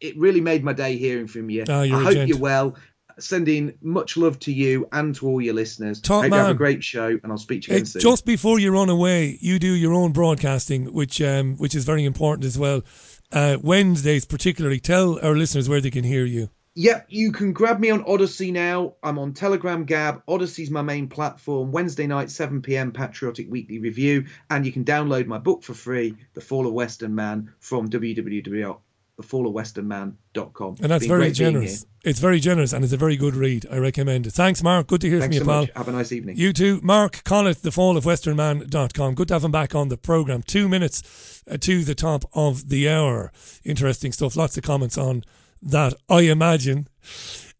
It 0.00 0.16
really 0.16 0.40
made 0.40 0.64
my 0.64 0.72
day 0.72 0.96
hearing 0.96 1.26
from 1.26 1.50
you. 1.50 1.64
Oh, 1.68 1.82
I 1.82 1.88
hope 1.88 2.14
gent. 2.14 2.30
you're 2.30 2.38
well. 2.38 2.74
Sending 3.18 3.74
much 3.82 4.16
love 4.16 4.38
to 4.38 4.52
you 4.54 4.88
and 4.90 5.14
to 5.16 5.28
all 5.28 5.42
your 5.42 5.52
listeners. 5.52 6.00
Top 6.00 6.22
hope 6.22 6.32
you 6.32 6.38
have 6.38 6.48
a 6.48 6.54
great 6.54 6.82
show, 6.82 7.08
and 7.08 7.30
I'll 7.30 7.36
speak 7.36 7.64
to 7.64 7.72
you 7.72 7.76
again 7.76 7.84
soon. 7.84 8.00
just 8.00 8.24
before 8.24 8.58
you 8.58 8.72
run 8.72 8.88
away, 8.88 9.36
you 9.42 9.58
do 9.58 9.74
your 9.74 9.92
own 9.92 10.12
broadcasting, 10.12 10.94
which 10.94 11.20
um, 11.20 11.58
which 11.58 11.74
is 11.74 11.84
very 11.84 12.06
important 12.06 12.46
as 12.46 12.58
well. 12.58 12.80
Uh, 13.30 13.58
Wednesdays, 13.60 14.24
particularly, 14.24 14.80
tell 14.80 15.20
our 15.22 15.36
listeners 15.36 15.68
where 15.68 15.82
they 15.82 15.90
can 15.90 16.04
hear 16.04 16.24
you. 16.24 16.48
Yep, 16.74 17.04
you 17.10 17.32
can 17.32 17.52
grab 17.52 17.80
me 17.80 17.90
on 17.90 18.02
Odysee 18.04 18.50
now. 18.50 18.94
I'm 19.02 19.18
on 19.18 19.34
Telegram 19.34 19.84
Gab. 19.84 20.24
Odysee's 20.26 20.70
my 20.70 20.80
main 20.80 21.06
platform. 21.06 21.70
Wednesday 21.70 22.06
night, 22.06 22.30
7 22.30 22.62
pm, 22.62 22.92
Patriotic 22.92 23.46
Weekly 23.50 23.78
Review. 23.78 24.24
And 24.48 24.64
you 24.64 24.72
can 24.72 24.82
download 24.82 25.26
my 25.26 25.36
book 25.36 25.62
for 25.62 25.74
free, 25.74 26.14
The 26.32 26.40
Fall 26.40 26.66
of 26.66 26.72
Western 26.72 27.14
Man, 27.14 27.52
from 27.60 27.90
www.thefallofwesternman.com. 27.90 30.76
And 30.80 30.90
that's 30.90 31.04
very 31.04 31.30
generous. 31.30 31.84
It's 32.04 32.20
very 32.20 32.40
generous 32.40 32.72
and 32.72 32.82
it's 32.82 32.94
a 32.94 32.96
very 32.96 33.18
good 33.18 33.36
read. 33.36 33.66
I 33.70 33.76
recommend 33.76 34.26
it. 34.26 34.32
Thanks, 34.32 34.62
Mark. 34.62 34.86
Good 34.86 35.02
to 35.02 35.10
hear 35.10 35.20
Thanks 35.20 35.36
from 35.36 35.44
so 35.44 35.50
you, 35.50 35.54
pal. 35.54 35.60
much. 35.60 35.70
Have 35.76 35.88
a 35.88 35.92
nice 35.92 36.12
evening. 36.12 36.38
You 36.38 36.54
too. 36.54 36.80
Mark 36.82 37.22
Collett, 37.24 37.58
thefallofwesternman.com. 37.58 39.14
Good 39.14 39.28
to 39.28 39.34
have 39.34 39.44
him 39.44 39.52
back 39.52 39.74
on 39.74 39.90
the 39.90 39.98
programme. 39.98 40.42
Two 40.42 40.70
minutes 40.70 41.42
uh, 41.50 41.58
to 41.58 41.84
the 41.84 41.94
top 41.94 42.24
of 42.32 42.70
the 42.70 42.88
hour. 42.88 43.30
Interesting 43.62 44.10
stuff. 44.10 44.36
Lots 44.36 44.56
of 44.56 44.62
comments 44.64 44.96
on 44.96 45.22
that, 45.62 45.94
I 46.08 46.22
imagine. 46.22 46.88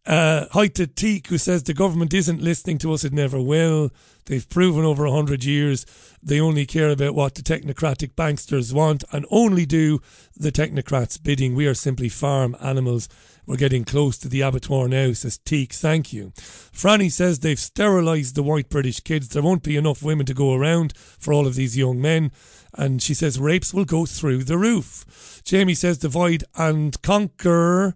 Uh, 0.04 0.46
to 0.68 0.86
Teak, 0.86 1.28
who 1.28 1.38
says 1.38 1.62
the 1.62 1.74
government 1.74 2.12
isn't 2.12 2.42
listening 2.42 2.78
to 2.78 2.92
us, 2.92 3.04
it 3.04 3.12
never 3.12 3.40
will. 3.40 3.90
They've 4.26 4.48
proven 4.48 4.84
over 4.84 5.04
a 5.04 5.12
hundred 5.12 5.44
years 5.44 5.86
they 6.22 6.40
only 6.40 6.66
care 6.66 6.90
about 6.90 7.14
what 7.14 7.34
the 7.34 7.42
technocratic 7.42 8.14
banksters 8.14 8.72
want 8.72 9.02
and 9.10 9.26
only 9.30 9.66
do 9.66 10.00
the 10.36 10.52
technocrats' 10.52 11.20
bidding. 11.20 11.54
We 11.54 11.66
are 11.66 11.74
simply 11.74 12.08
farm 12.08 12.56
animals. 12.60 13.08
We're 13.44 13.56
getting 13.56 13.84
close 13.84 14.18
to 14.18 14.28
the 14.28 14.42
abattoir 14.42 14.86
now, 14.86 15.12
says 15.14 15.38
Teak. 15.38 15.72
Thank 15.72 16.12
you. 16.12 16.32
Franny 16.36 17.10
says 17.10 17.40
they've 17.40 17.58
sterilised 17.58 18.36
the 18.36 18.44
white 18.44 18.68
British 18.68 19.00
kids. 19.00 19.28
There 19.28 19.42
won't 19.42 19.64
be 19.64 19.76
enough 19.76 20.02
women 20.02 20.26
to 20.26 20.34
go 20.34 20.54
around 20.54 20.96
for 20.96 21.32
all 21.32 21.48
of 21.48 21.56
these 21.56 21.76
young 21.76 22.00
men. 22.00 22.30
And 22.74 23.02
she 23.02 23.14
says 23.14 23.38
rapes 23.38 23.74
will 23.74 23.84
go 23.84 24.06
through 24.06 24.44
the 24.44 24.58
roof. 24.58 25.42
Jamie 25.44 25.74
says 25.74 25.98
divide 25.98 26.44
and 26.56 27.00
conquer. 27.02 27.94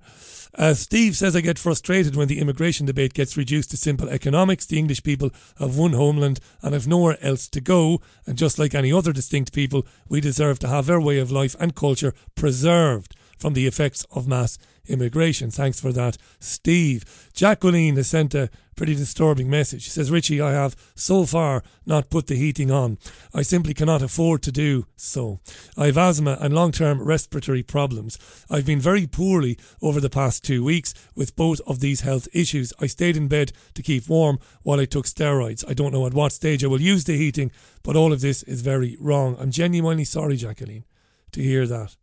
Uh, 0.54 0.74
Steve 0.74 1.16
says 1.16 1.34
I 1.34 1.40
get 1.40 1.58
frustrated 1.58 2.16
when 2.16 2.28
the 2.28 2.38
immigration 2.38 2.86
debate 2.86 3.14
gets 3.14 3.36
reduced 3.36 3.70
to 3.70 3.76
simple 3.76 4.08
economics. 4.08 4.66
The 4.66 4.78
English 4.78 5.02
people 5.02 5.30
have 5.58 5.76
one 5.76 5.92
homeland 5.92 6.40
and 6.62 6.74
have 6.74 6.86
nowhere 6.86 7.18
else 7.22 7.48
to 7.48 7.60
go. 7.60 8.00
And 8.26 8.38
just 8.38 8.58
like 8.58 8.74
any 8.74 8.92
other 8.92 9.12
distinct 9.12 9.52
people, 9.52 9.86
we 10.08 10.20
deserve 10.20 10.58
to 10.60 10.68
have 10.68 10.88
our 10.88 11.00
way 11.00 11.18
of 11.18 11.30
life 11.32 11.56
and 11.58 11.74
culture 11.74 12.14
preserved 12.34 13.15
from 13.38 13.54
the 13.54 13.66
effects 13.66 14.04
of 14.10 14.26
mass 14.26 14.58
immigration. 14.88 15.50
Thanks 15.50 15.80
for 15.80 15.92
that, 15.92 16.16
Steve. 16.38 17.30
Jacqueline 17.32 17.96
has 17.96 18.08
sent 18.08 18.34
a 18.34 18.50
pretty 18.76 18.94
disturbing 18.94 19.48
message. 19.48 19.82
She 19.82 19.90
says, 19.90 20.10
Richie, 20.10 20.40
I 20.40 20.52
have 20.52 20.76
so 20.94 21.24
far 21.24 21.62
not 21.86 22.10
put 22.10 22.26
the 22.26 22.36
heating 22.36 22.70
on. 22.70 22.98
I 23.34 23.42
simply 23.42 23.72
cannot 23.74 24.02
afford 24.02 24.42
to 24.42 24.52
do 24.52 24.86
so. 24.96 25.40
I 25.76 25.86
have 25.86 25.96
asthma 25.96 26.36
and 26.40 26.54
long 26.54 26.72
term 26.72 27.02
respiratory 27.02 27.62
problems. 27.62 28.18
I've 28.50 28.66
been 28.66 28.80
very 28.80 29.06
poorly 29.06 29.58
over 29.80 30.00
the 30.00 30.10
past 30.10 30.44
two 30.44 30.62
weeks 30.62 30.94
with 31.14 31.36
both 31.36 31.60
of 31.66 31.80
these 31.80 32.02
health 32.02 32.28
issues. 32.32 32.72
I 32.78 32.86
stayed 32.86 33.16
in 33.16 33.28
bed 33.28 33.52
to 33.74 33.82
keep 33.82 34.08
warm 34.08 34.38
while 34.62 34.80
I 34.80 34.84
took 34.84 35.06
steroids. 35.06 35.64
I 35.68 35.74
don't 35.74 35.92
know 35.92 36.06
at 36.06 36.14
what 36.14 36.32
stage 36.32 36.62
I 36.62 36.68
will 36.68 36.80
use 36.80 37.04
the 37.04 37.16
heating, 37.16 37.50
but 37.82 37.96
all 37.96 38.12
of 38.12 38.20
this 38.20 38.42
is 38.42 38.60
very 38.60 38.96
wrong. 39.00 39.36
I'm 39.40 39.50
genuinely 39.50 40.04
sorry, 40.04 40.36
Jacqueline, 40.36 40.84
to 41.32 41.42
hear 41.42 41.66
that. 41.66 41.96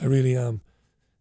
I 0.00 0.06
really 0.06 0.36
am. 0.36 0.62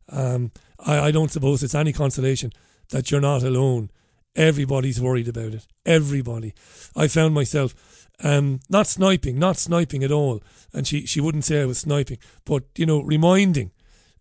Um, 0.10 0.52
I, 0.80 1.00
I 1.00 1.12
don't 1.12 1.32
suppose 1.32 1.64
it's 1.64 1.76
any 1.76 1.94
consolation 1.94 2.52
that 2.90 3.12
you're 3.12 3.22
not 3.22 3.44
alone. 3.44 3.90
Everybody's 4.36 5.02
worried 5.02 5.28
about 5.28 5.54
it. 5.54 5.68
Everybody. 5.86 6.54
I 6.96 7.08
found 7.08 7.34
myself 7.34 8.08
um, 8.24 8.60
not 8.70 8.88
sniping, 8.88 9.40
not 9.40 9.58
sniping 9.58 10.04
at 10.04 10.12
all. 10.12 10.42
And 10.74 10.88
she, 10.88 11.06
she 11.06 11.22
wouldn't 11.22 11.46
say 11.46 11.62
I 11.62 11.66
was 11.66 11.80
sniping, 11.80 12.20
but, 12.46 12.64
you 12.76 12.86
know, 12.86 13.02
reminding 13.02 13.72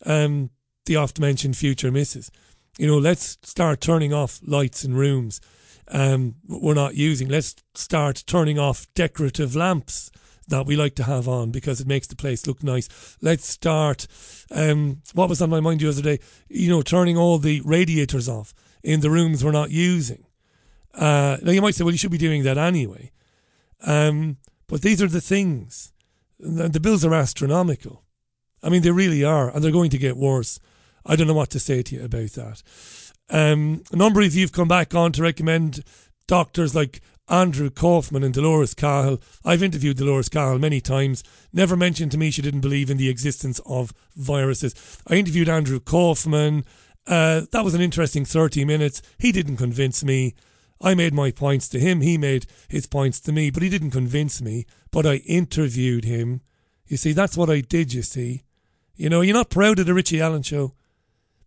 um, 0.05 0.51
the 0.87 0.97
oft 0.97 1.20
mentioned 1.20 1.57
future 1.57 1.91
missus, 1.91 2.30
you 2.78 2.87
know, 2.87 2.99
let's 2.99 3.39
start 3.43 3.80
turning 3.80 4.12
off 4.12 4.41
lights 4.45 4.84
in 4.84 4.95
rooms 4.95 5.41
um, 5.89 6.37
we're 6.47 6.74
not 6.74 6.95
using. 6.95 7.28
Let's 7.28 7.57
start 7.74 8.24
turning 8.26 8.59
off 8.59 8.87
decorative 8.95 9.55
lamps 9.55 10.11
that 10.49 10.66
we 10.66 10.76
like 10.76 10.94
to 10.97 11.03
have 11.05 11.28
on 11.28 11.51
because 11.51 11.80
it 11.80 11.86
makes 11.86 12.07
the 12.07 12.16
place 12.16 12.47
look 12.47 12.62
nice. 12.62 13.16
Let's 13.20 13.47
start. 13.47 14.07
Um, 14.51 15.03
what 15.12 15.28
was 15.28 15.42
on 15.42 15.51
my 15.51 15.61
mind 15.61 15.80
the 15.80 15.88
other 15.88 16.03
day? 16.03 16.20
You 16.49 16.70
know, 16.70 16.82
turning 16.82 17.16
all 17.16 17.38
the 17.38 17.61
radiators 17.62 18.28
off 18.28 18.55
in 18.82 19.01
the 19.01 19.11
rooms 19.11 19.44
we're 19.44 19.53
not 19.53 19.70
using. 19.70 20.24
Uh, 20.94 21.36
now 21.42 21.53
you 21.53 21.61
might 21.61 21.74
say, 21.74 21.84
well, 21.84 21.92
you 21.92 21.99
should 21.99 22.11
be 22.11 22.18
doing 22.18 22.44
that 22.44 22.59
anyway. 22.59 23.11
Um, 23.82 24.38
but 24.66 24.82
these 24.82 25.03
are 25.03 25.09
the 25.09 25.20
things. 25.20 25.92
The, 26.38 26.80
bills 26.80 27.05
are 27.05 27.14
astronomical. 27.14 28.05
I 28.62 28.68
mean, 28.68 28.82
they 28.82 28.90
really 28.90 29.24
are, 29.24 29.51
and 29.51 29.62
they're 29.62 29.70
going 29.70 29.90
to 29.90 29.99
get 29.99 30.16
worse. 30.16 30.59
I 31.05 31.16
don't 31.16 31.26
know 31.26 31.34
what 31.34 31.51
to 31.51 31.61
say 31.61 31.82
to 31.82 31.94
you 31.94 32.05
about 32.05 32.30
that. 32.30 32.62
Um, 33.28 33.82
a 33.92 33.97
number 33.97 34.20
of 34.22 34.34
you 34.34 34.42
have 34.42 34.53
come 34.53 34.68
back 34.68 34.94
on 34.94 35.12
to 35.12 35.22
recommend 35.22 35.82
doctors 36.26 36.74
like 36.74 37.01
Andrew 37.29 37.70
Kaufman 37.70 38.22
and 38.22 38.33
Dolores 38.33 38.74
Cahill. 38.74 39.20
I've 39.45 39.62
interviewed 39.62 39.97
Dolores 39.97 40.29
Cahill 40.29 40.59
many 40.59 40.81
times. 40.81 41.24
Never 41.53 41.77
mentioned 41.77 42.12
to 42.12 42.18
me 42.18 42.31
she 42.31 42.43
didn't 42.43 42.61
believe 42.61 42.91
in 42.91 42.99
the 42.99 43.09
existence 43.09 43.61
of 43.66 43.93
viruses. 44.14 44.74
I 45.07 45.14
interviewed 45.14 45.49
Andrew 45.49 45.81
Kaufman. 45.81 46.64
Uh, 47.07 47.43
that 47.53 47.64
was 47.64 47.74
an 47.74 47.81
interesting 47.81 48.24
30 48.24 48.64
minutes. 48.64 49.03
He 49.18 49.33
didn't 49.33 49.57
convince 49.57 50.05
me. 50.05 50.35
I 50.81 50.95
made 50.95 51.14
my 51.14 51.31
points 51.31 51.68
to 51.70 51.81
him. 51.81 52.01
He 52.01 52.18
made 52.18 52.47
his 52.68 52.87
points 52.87 53.20
to 53.20 53.33
me, 53.33 53.51
but 53.51 53.62
he 53.62 53.68
didn't 53.68 53.93
convince 53.93 54.43
me. 54.43 54.66
But 54.91 55.07
I 55.07 55.16
interviewed 55.16 56.05
him. 56.05 56.43
You 56.87 56.97
see, 56.97 57.12
that's 57.12 57.37
what 57.37 57.51
I 57.51 57.61
did, 57.61 57.93
you 57.93 58.03
see. 58.03 58.43
You 58.95 59.09
know, 59.09 59.20
you're 59.20 59.35
not 59.35 59.51
proud 59.51 59.79
of 59.79 59.87
the 59.87 59.95
Richie 59.95 60.20
Allen 60.20 60.43
show. 60.43 60.74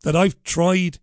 That 0.04 0.16
I've 0.16 0.42
tried, 0.44 1.00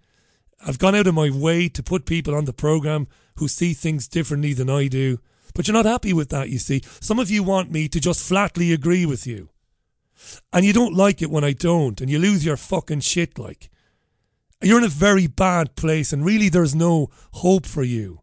I've 0.65 0.79
gone 0.79 0.95
out 0.95 1.07
of 1.07 1.15
my 1.15 1.31
way 1.31 1.69
to 1.69 1.83
put 1.83 2.07
people 2.07 2.35
on 2.35 2.45
the 2.45 2.53
program 2.53 3.09
who 3.37 3.49
see 3.49 3.75
things 3.75 4.09
differently 4.09 4.53
than 4.53 4.71
I 4.71 4.89
do. 4.89 5.19
But 5.55 5.67
you're 5.67 5.73
not 5.75 5.87
happy 5.87 6.13
with 6.13 6.29
that, 6.31 6.51
you 6.51 6.59
see. 6.59 6.83
Some 7.01 7.19
of 7.19 7.31
you 7.31 7.43
want 7.43 7.71
me 7.71 7.89
to 7.89 8.01
just 8.01 8.27
flatly 8.27 8.73
agree 8.73 9.07
with 9.07 9.27
you. 9.27 9.51
And 10.53 10.65
you 10.65 10.73
don't 10.73 10.95
like 10.95 11.23
it 11.23 11.31
when 11.31 11.45
I 11.45 11.53
don't, 11.53 12.01
and 12.01 12.11
you 12.11 12.19
lose 12.19 12.45
your 12.45 12.57
fucking 12.57 13.01
shit 13.01 13.39
like. 13.39 13.71
You're 14.63 14.79
in 14.79 14.85
a 14.85 14.89
very 14.89 15.27
bad 15.27 15.77
place, 15.77 16.13
and 16.13 16.25
really 16.25 16.49
there's 16.49 16.75
no 16.75 17.11
hope 17.33 17.67
for 17.67 17.83
you. 17.83 18.23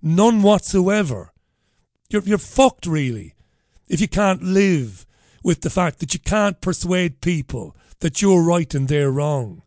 None 0.00 0.42
whatsoever. 0.42 1.32
You're, 2.08 2.22
you're 2.22 2.38
fucked, 2.38 2.86
really, 2.86 3.34
if 3.88 4.00
you 4.00 4.08
can't 4.08 4.42
live 4.42 5.06
with 5.42 5.62
the 5.62 5.70
fact 5.70 5.98
that 6.00 6.14
you 6.14 6.20
can't 6.20 6.60
persuade 6.60 7.20
people 7.20 7.76
that 8.00 8.22
you're 8.22 8.42
right 8.42 8.74
and 8.74 8.88
they're 8.88 9.10
wrong. 9.10 9.62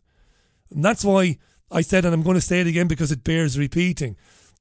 And 0.70 0.84
that's 0.84 1.04
why 1.04 1.38
I 1.70 1.80
said, 1.80 2.04
and 2.04 2.14
I'm 2.14 2.22
going 2.22 2.36
to 2.36 2.40
say 2.40 2.60
it 2.60 2.66
again 2.66 2.88
because 2.88 3.10
it 3.10 3.24
bears 3.24 3.58
repeating 3.58 4.16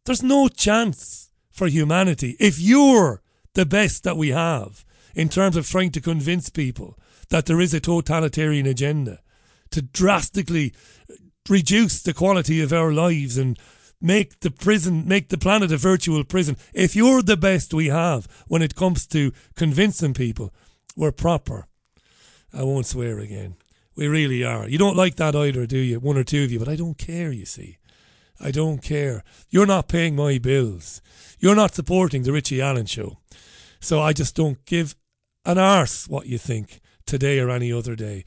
there's 0.05 0.23
no 0.23 0.47
chance 0.47 1.31
for 1.51 1.67
humanity 1.67 2.35
if 2.39 2.59
you're 2.59 3.21
the 3.53 3.65
best 3.65 4.03
that 4.03 4.17
we 4.17 4.29
have 4.29 4.85
in 5.15 5.29
terms 5.29 5.55
of 5.55 5.67
trying 5.67 5.91
to 5.91 6.01
convince 6.01 6.49
people 6.49 6.97
that 7.29 7.45
there 7.45 7.59
is 7.59 7.73
a 7.73 7.79
totalitarian 7.79 8.67
agenda 8.67 9.19
to 9.71 9.81
drastically 9.81 10.73
reduce 11.49 12.01
the 12.01 12.13
quality 12.13 12.61
of 12.61 12.71
our 12.71 12.91
lives 12.91 13.37
and 13.37 13.57
make 14.01 14.39
the 14.41 14.51
prison, 14.51 15.07
make 15.07 15.29
the 15.29 15.37
planet 15.37 15.71
a 15.71 15.77
virtual 15.77 16.23
prison. 16.23 16.57
If 16.73 16.95
you're 16.95 17.21
the 17.21 17.37
best 17.37 17.73
we 17.73 17.87
have 17.87 18.27
when 18.47 18.61
it 18.61 18.75
comes 18.75 19.07
to 19.07 19.31
convincing 19.55 20.13
people, 20.13 20.53
we're 20.95 21.11
proper. 21.11 21.67
I 22.53 22.63
won't 22.63 22.85
swear 22.85 23.19
again. 23.19 23.55
We 23.95 24.07
really 24.07 24.43
are. 24.43 24.67
You 24.67 24.77
don't 24.77 24.97
like 24.97 25.15
that 25.15 25.35
either, 25.35 25.65
do 25.65 25.77
you? 25.77 25.99
One 25.99 26.17
or 26.17 26.23
two 26.23 26.43
of 26.43 26.51
you, 26.51 26.59
but 26.59 26.67
I 26.67 26.75
don't 26.75 26.97
care, 26.97 27.31
you 27.31 27.45
see. 27.45 27.77
I 28.39 28.51
don't 28.51 28.79
care. 28.79 29.23
You're 29.49 29.65
not 29.65 29.87
paying 29.87 30.15
my 30.15 30.37
bills. 30.37 31.01
You're 31.39 31.55
not 31.55 31.75
supporting 31.75 32.23
the 32.23 32.33
Richie 32.33 32.61
Allen 32.61 32.85
show. 32.85 33.19
So 33.79 34.01
I 34.01 34.13
just 34.13 34.35
don't 34.35 34.63
give 34.65 34.95
an 35.45 35.57
arse 35.57 36.07
what 36.07 36.27
you 36.27 36.37
think 36.37 36.81
today 37.05 37.39
or 37.39 37.49
any 37.49 37.71
other 37.71 37.95
day. 37.95 38.25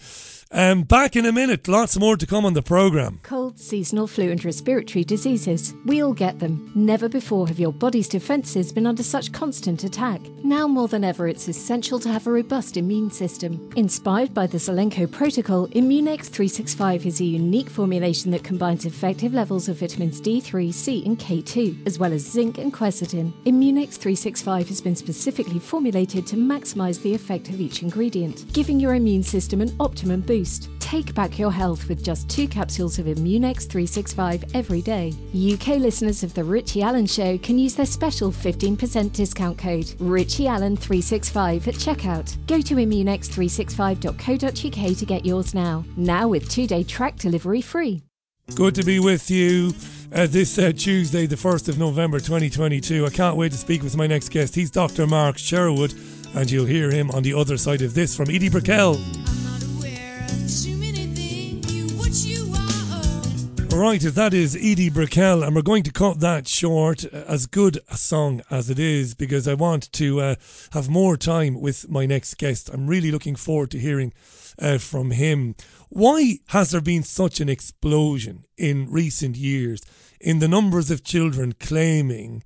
Um, 0.51 0.83
back 0.85 1.15
in 1.15 1.27
a 1.27 1.33
minute. 1.33 1.69
Lots 1.69 1.99
more 1.99 2.17
to 2.17 2.27
come 2.27 2.47
on 2.47 2.55
the 2.55 2.63
programme. 2.63 3.21
Cold, 3.23 3.59
seasonal 3.59 4.07
flu, 4.07 4.31
and 4.31 4.43
respiratory 4.43 5.05
diseases. 5.05 5.75
We 5.85 6.03
all 6.03 6.15
get 6.15 6.39
them. 6.39 6.73
Never 6.75 7.07
before 7.07 7.47
have 7.49 7.61
your 7.61 7.73
body's 7.73 8.09
defences 8.09 8.73
been 8.73 8.87
under 8.87 9.03
such 9.03 9.33
constant 9.33 9.85
attack. 9.85 10.23
Now 10.43 10.67
more 10.67 10.89
than 10.89 11.05
ever, 11.05 11.29
it's 11.29 11.49
essential 11.49 11.99
to 12.01 12.09
have 12.09 12.27
a 12.27 12.31
robust 12.31 12.79
immune 12.79 13.11
system. 13.11 13.71
Inspired 13.77 14.33
by 14.33 14.47
the 14.47 14.57
Zelenko 14.57 15.11
Protocol, 15.11 15.69
Immunex 15.69 16.29
365 16.29 17.05
is 17.05 17.21
a 17.21 17.25
unique 17.25 17.69
formulation 17.69 18.31
that 18.31 18.45
combines 18.45 18.87
effective 18.87 19.35
levels 19.35 19.69
of 19.69 19.79
vitamins 19.79 20.19
D3, 20.21 20.73
C, 20.73 21.05
and 21.05 21.19
K2, 21.19 21.87
as 21.87 21.99
well 21.99 22.13
as 22.13 22.27
zinc 22.27 22.57
and 22.57 22.73
quercetin. 22.73 23.33
Immunex 23.45 23.97
365 23.97 24.69
has 24.69 24.81
been 24.81 24.97
specifically 24.97 25.59
formulated 25.59 26.27
to 26.27 26.37
maximise 26.37 27.03
the 27.03 27.15
effect 27.15 27.51
of 27.51 27.61
each 27.61 27.83
ingredient, 27.83 28.51
giving 28.55 28.81
your 28.81 28.95
immune 28.95 29.23
system 29.23 29.61
an 29.61 29.77
optimum 29.79 30.23
boost. 30.23 30.38
Take 30.81 31.15
back 31.15 31.39
your 31.39 31.53
health 31.53 31.87
with 31.89 32.03
just 32.03 32.31
two 32.31 32.49
capsules 32.49 32.99
of 32.99 33.05
Immunex 33.07 33.69
365 33.69 34.45
every 34.55 34.81
day. 34.81 35.13
UK 35.35 35.77
listeners 35.79 36.23
of 36.23 36.33
The 36.35 36.45
Richie 36.45 36.81
Allen 36.83 37.07
Show 37.07 37.37
can 37.39 37.59
use 37.59 37.75
their 37.75 37.85
special 37.85 38.31
15% 38.33 39.13
discount 39.13 39.59
code 39.59 39.93
Richie 39.99 40.47
Allen 40.47 40.77
365 40.77 41.67
at 41.69 41.75
checkout. 41.75 42.37
Go 42.47 42.61
to 42.61 42.77
immunex365.co.uk 42.77 44.97
to 44.97 45.07
get 45.07 45.27
yours 45.27 45.55
now. 45.55 45.85
Now 45.97 46.29
with 46.29 46.49
two 46.49 46.67
day 46.67 46.85
track 46.85 47.17
delivery 47.17 47.61
free. 47.61 48.03
Good 48.55 48.75
to 48.77 48.83
be 48.83 48.99
with 48.99 49.31
you 49.31 49.75
uh, 50.13 50.27
this 50.27 50.59
uh, 50.59 50.73
Tuesday, 50.75 51.27
the 51.27 51.37
1st 51.37 51.69
of 51.69 51.79
November 51.79 52.19
2022. 52.19 53.05
I 53.05 53.11
can't 53.11 53.37
wait 53.37 53.53
to 53.53 53.59
speak 53.59 53.83
with 53.83 53.97
my 53.97 54.07
next 54.07 54.31
guest. 54.31 54.55
He's 54.55 54.71
Dr. 54.71 55.07
Mark 55.07 55.37
Sherwood, 55.37 55.93
and 56.35 56.51
you'll 56.51 56.65
hear 56.65 56.91
him 56.91 57.11
on 57.11 57.23
the 57.23 57.35
other 57.35 57.59
side 57.59 57.83
of 57.83 57.93
this 57.93 58.17
from 58.17 58.31
Edie 58.31 58.49
Brickell. 58.49 58.99
Right, 63.79 64.01
that 64.01 64.35
is 64.35 64.57
Edie 64.57 64.91
Brickell, 64.91 65.45
and 65.45 65.55
we're 65.55 65.63
going 65.63 65.85
to 65.85 65.93
cut 65.93 66.19
that 66.19 66.49
short, 66.49 67.05
uh, 67.05 67.19
as 67.29 67.47
good 67.47 67.79
a 67.89 67.97
song 67.97 68.43
as 68.51 68.71
it 68.71 68.79
is, 68.81 69.15
because 69.15 69.47
I 69.47 69.55
want 69.55 69.93
to 69.93 70.21
uh, 70.21 70.35
have 70.73 70.89
more 70.89 71.17
time 71.17 71.61
with 71.61 71.89
my 71.89 72.05
next 72.05 72.39
guest. 72.39 72.69
I'm 72.73 72.89
really 72.89 73.13
looking 73.13 73.37
forward 73.37 73.71
to 73.71 73.79
hearing 73.79 74.13
uh, 74.59 74.79
from 74.79 75.13
him. 75.13 75.55
Why 75.91 76.41
has 76.49 76.73
there 76.73 76.81
been 76.81 77.05
such 77.05 77.39
an 77.39 77.49
explosion 77.49 78.47
in 78.57 78.91
recent 78.91 79.37
years 79.37 79.81
in 80.21 80.41
the 80.41 80.49
numbers 80.49 80.91
of 80.91 81.05
children 81.05 81.55
claiming 81.61 82.43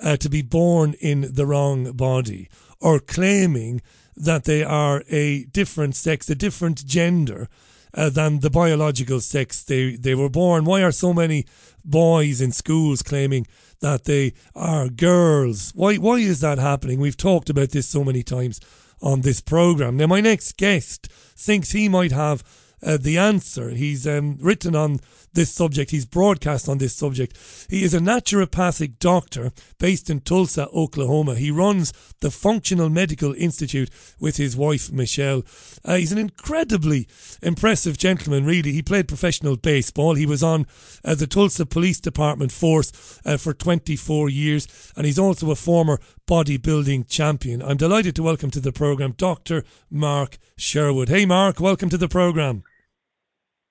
uh, 0.00 0.16
to 0.18 0.28
be 0.28 0.40
born 0.40 0.94
in 1.00 1.34
the 1.34 1.46
wrong 1.46 1.90
body 1.96 2.48
or 2.80 3.00
claiming 3.00 3.82
that 4.14 4.44
they 4.44 4.62
are 4.62 5.02
a 5.08 5.46
different 5.46 5.96
sex, 5.96 6.30
a 6.30 6.36
different 6.36 6.86
gender? 6.86 7.48
Uh, 7.96 8.10
than 8.10 8.40
the 8.40 8.50
biological 8.50 9.20
sex 9.20 9.64
they, 9.64 9.96
they 9.96 10.14
were 10.14 10.28
born. 10.28 10.64
Why 10.64 10.82
are 10.82 10.92
so 10.92 11.12
many 11.12 11.46
boys 11.84 12.40
in 12.40 12.52
schools 12.52 13.02
claiming 13.02 13.46
that 13.80 14.04
they 14.04 14.34
are 14.54 14.88
girls? 14.88 15.72
Why, 15.74 15.96
why 15.96 16.16
is 16.16 16.40
that 16.40 16.58
happening? 16.58 17.00
We've 17.00 17.16
talked 17.16 17.50
about 17.50 17.70
this 17.70 17.88
so 17.88 18.04
many 18.04 18.22
times 18.22 18.60
on 19.02 19.22
this 19.22 19.40
program. 19.40 19.96
Now, 19.96 20.06
my 20.06 20.20
next 20.20 20.56
guest 20.56 21.06
thinks 21.36 21.72
he 21.72 21.88
might 21.88 22.12
have 22.12 22.44
uh, 22.82 22.98
the 23.00 23.18
answer. 23.18 23.70
He's 23.70 24.06
um, 24.06 24.36
written 24.40 24.76
on 24.76 25.00
this 25.36 25.52
subject. 25.52 25.92
He's 25.92 26.04
broadcast 26.04 26.68
on 26.68 26.78
this 26.78 26.96
subject. 26.96 27.38
He 27.70 27.84
is 27.84 27.94
a 27.94 28.00
naturopathic 28.00 28.98
doctor 28.98 29.52
based 29.78 30.10
in 30.10 30.20
Tulsa, 30.20 30.68
Oklahoma. 30.70 31.36
He 31.36 31.52
runs 31.52 31.92
the 32.20 32.32
Functional 32.32 32.88
Medical 32.88 33.32
Institute 33.34 33.90
with 34.18 34.38
his 34.38 34.56
wife, 34.56 34.90
Michelle. 34.90 35.44
Uh, 35.84 35.96
he's 35.96 36.10
an 36.10 36.18
incredibly 36.18 37.06
impressive 37.42 37.96
gentleman, 37.96 38.44
really. 38.44 38.72
He 38.72 38.82
played 38.82 39.06
professional 39.06 39.56
baseball. 39.56 40.14
He 40.14 40.26
was 40.26 40.42
on 40.42 40.66
uh, 41.04 41.14
the 41.14 41.28
Tulsa 41.28 41.66
Police 41.66 42.00
Department 42.00 42.50
force 42.50 43.20
uh, 43.24 43.36
for 43.36 43.54
24 43.54 44.28
years, 44.30 44.66
and 44.96 45.06
he's 45.06 45.18
also 45.18 45.50
a 45.50 45.54
former 45.54 46.00
bodybuilding 46.26 47.08
champion. 47.08 47.62
I'm 47.62 47.76
delighted 47.76 48.16
to 48.16 48.22
welcome 48.22 48.50
to 48.50 48.60
the 48.60 48.72
program 48.72 49.12
Dr. 49.12 49.64
Mark 49.90 50.38
Sherwood. 50.56 51.08
Hey, 51.08 51.26
Mark, 51.26 51.60
welcome 51.60 51.90
to 51.90 51.98
the 51.98 52.08
program. 52.08 52.64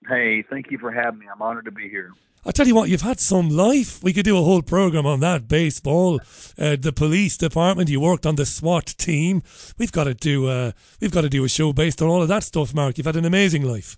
Hey, 0.07 0.43
thank 0.49 0.71
you 0.71 0.77
for 0.77 0.91
having 0.91 1.19
me. 1.19 1.25
I'm 1.31 1.41
honored 1.41 1.65
to 1.65 1.71
be 1.71 1.89
here. 1.89 2.11
I 2.47 2.51
tell 2.51 2.67
you 2.67 2.75
what, 2.75 2.89
you've 2.89 3.01
had 3.01 3.19
some 3.19 3.49
life. 3.49 4.03
We 4.03 4.13
could 4.13 4.25
do 4.25 4.37
a 4.37 4.43
whole 4.43 4.61
program 4.61 5.07
on 5.07 5.19
that. 5.21 5.47
Baseball, 5.47 6.19
uh, 6.59 6.75
the 6.79 6.93
police 6.95 7.37
department. 7.37 7.89
You 7.89 7.99
worked 7.99 8.27
on 8.27 8.35
the 8.35 8.45
SWAT 8.45 8.85
team. 8.85 9.41
We've 9.79 9.91
got 9.91 10.03
to 10.03 10.13
do. 10.13 10.47
Uh, 10.47 10.71
we've 11.01 11.11
got 11.11 11.21
to 11.21 11.29
do 11.29 11.43
a 11.43 11.49
show 11.49 11.73
based 11.73 12.03
on 12.03 12.07
all 12.07 12.21
of 12.21 12.27
that 12.27 12.43
stuff, 12.43 12.73
Mark. 12.73 12.99
You've 12.99 13.07
had 13.07 13.15
an 13.15 13.25
amazing 13.25 13.63
life. 13.63 13.97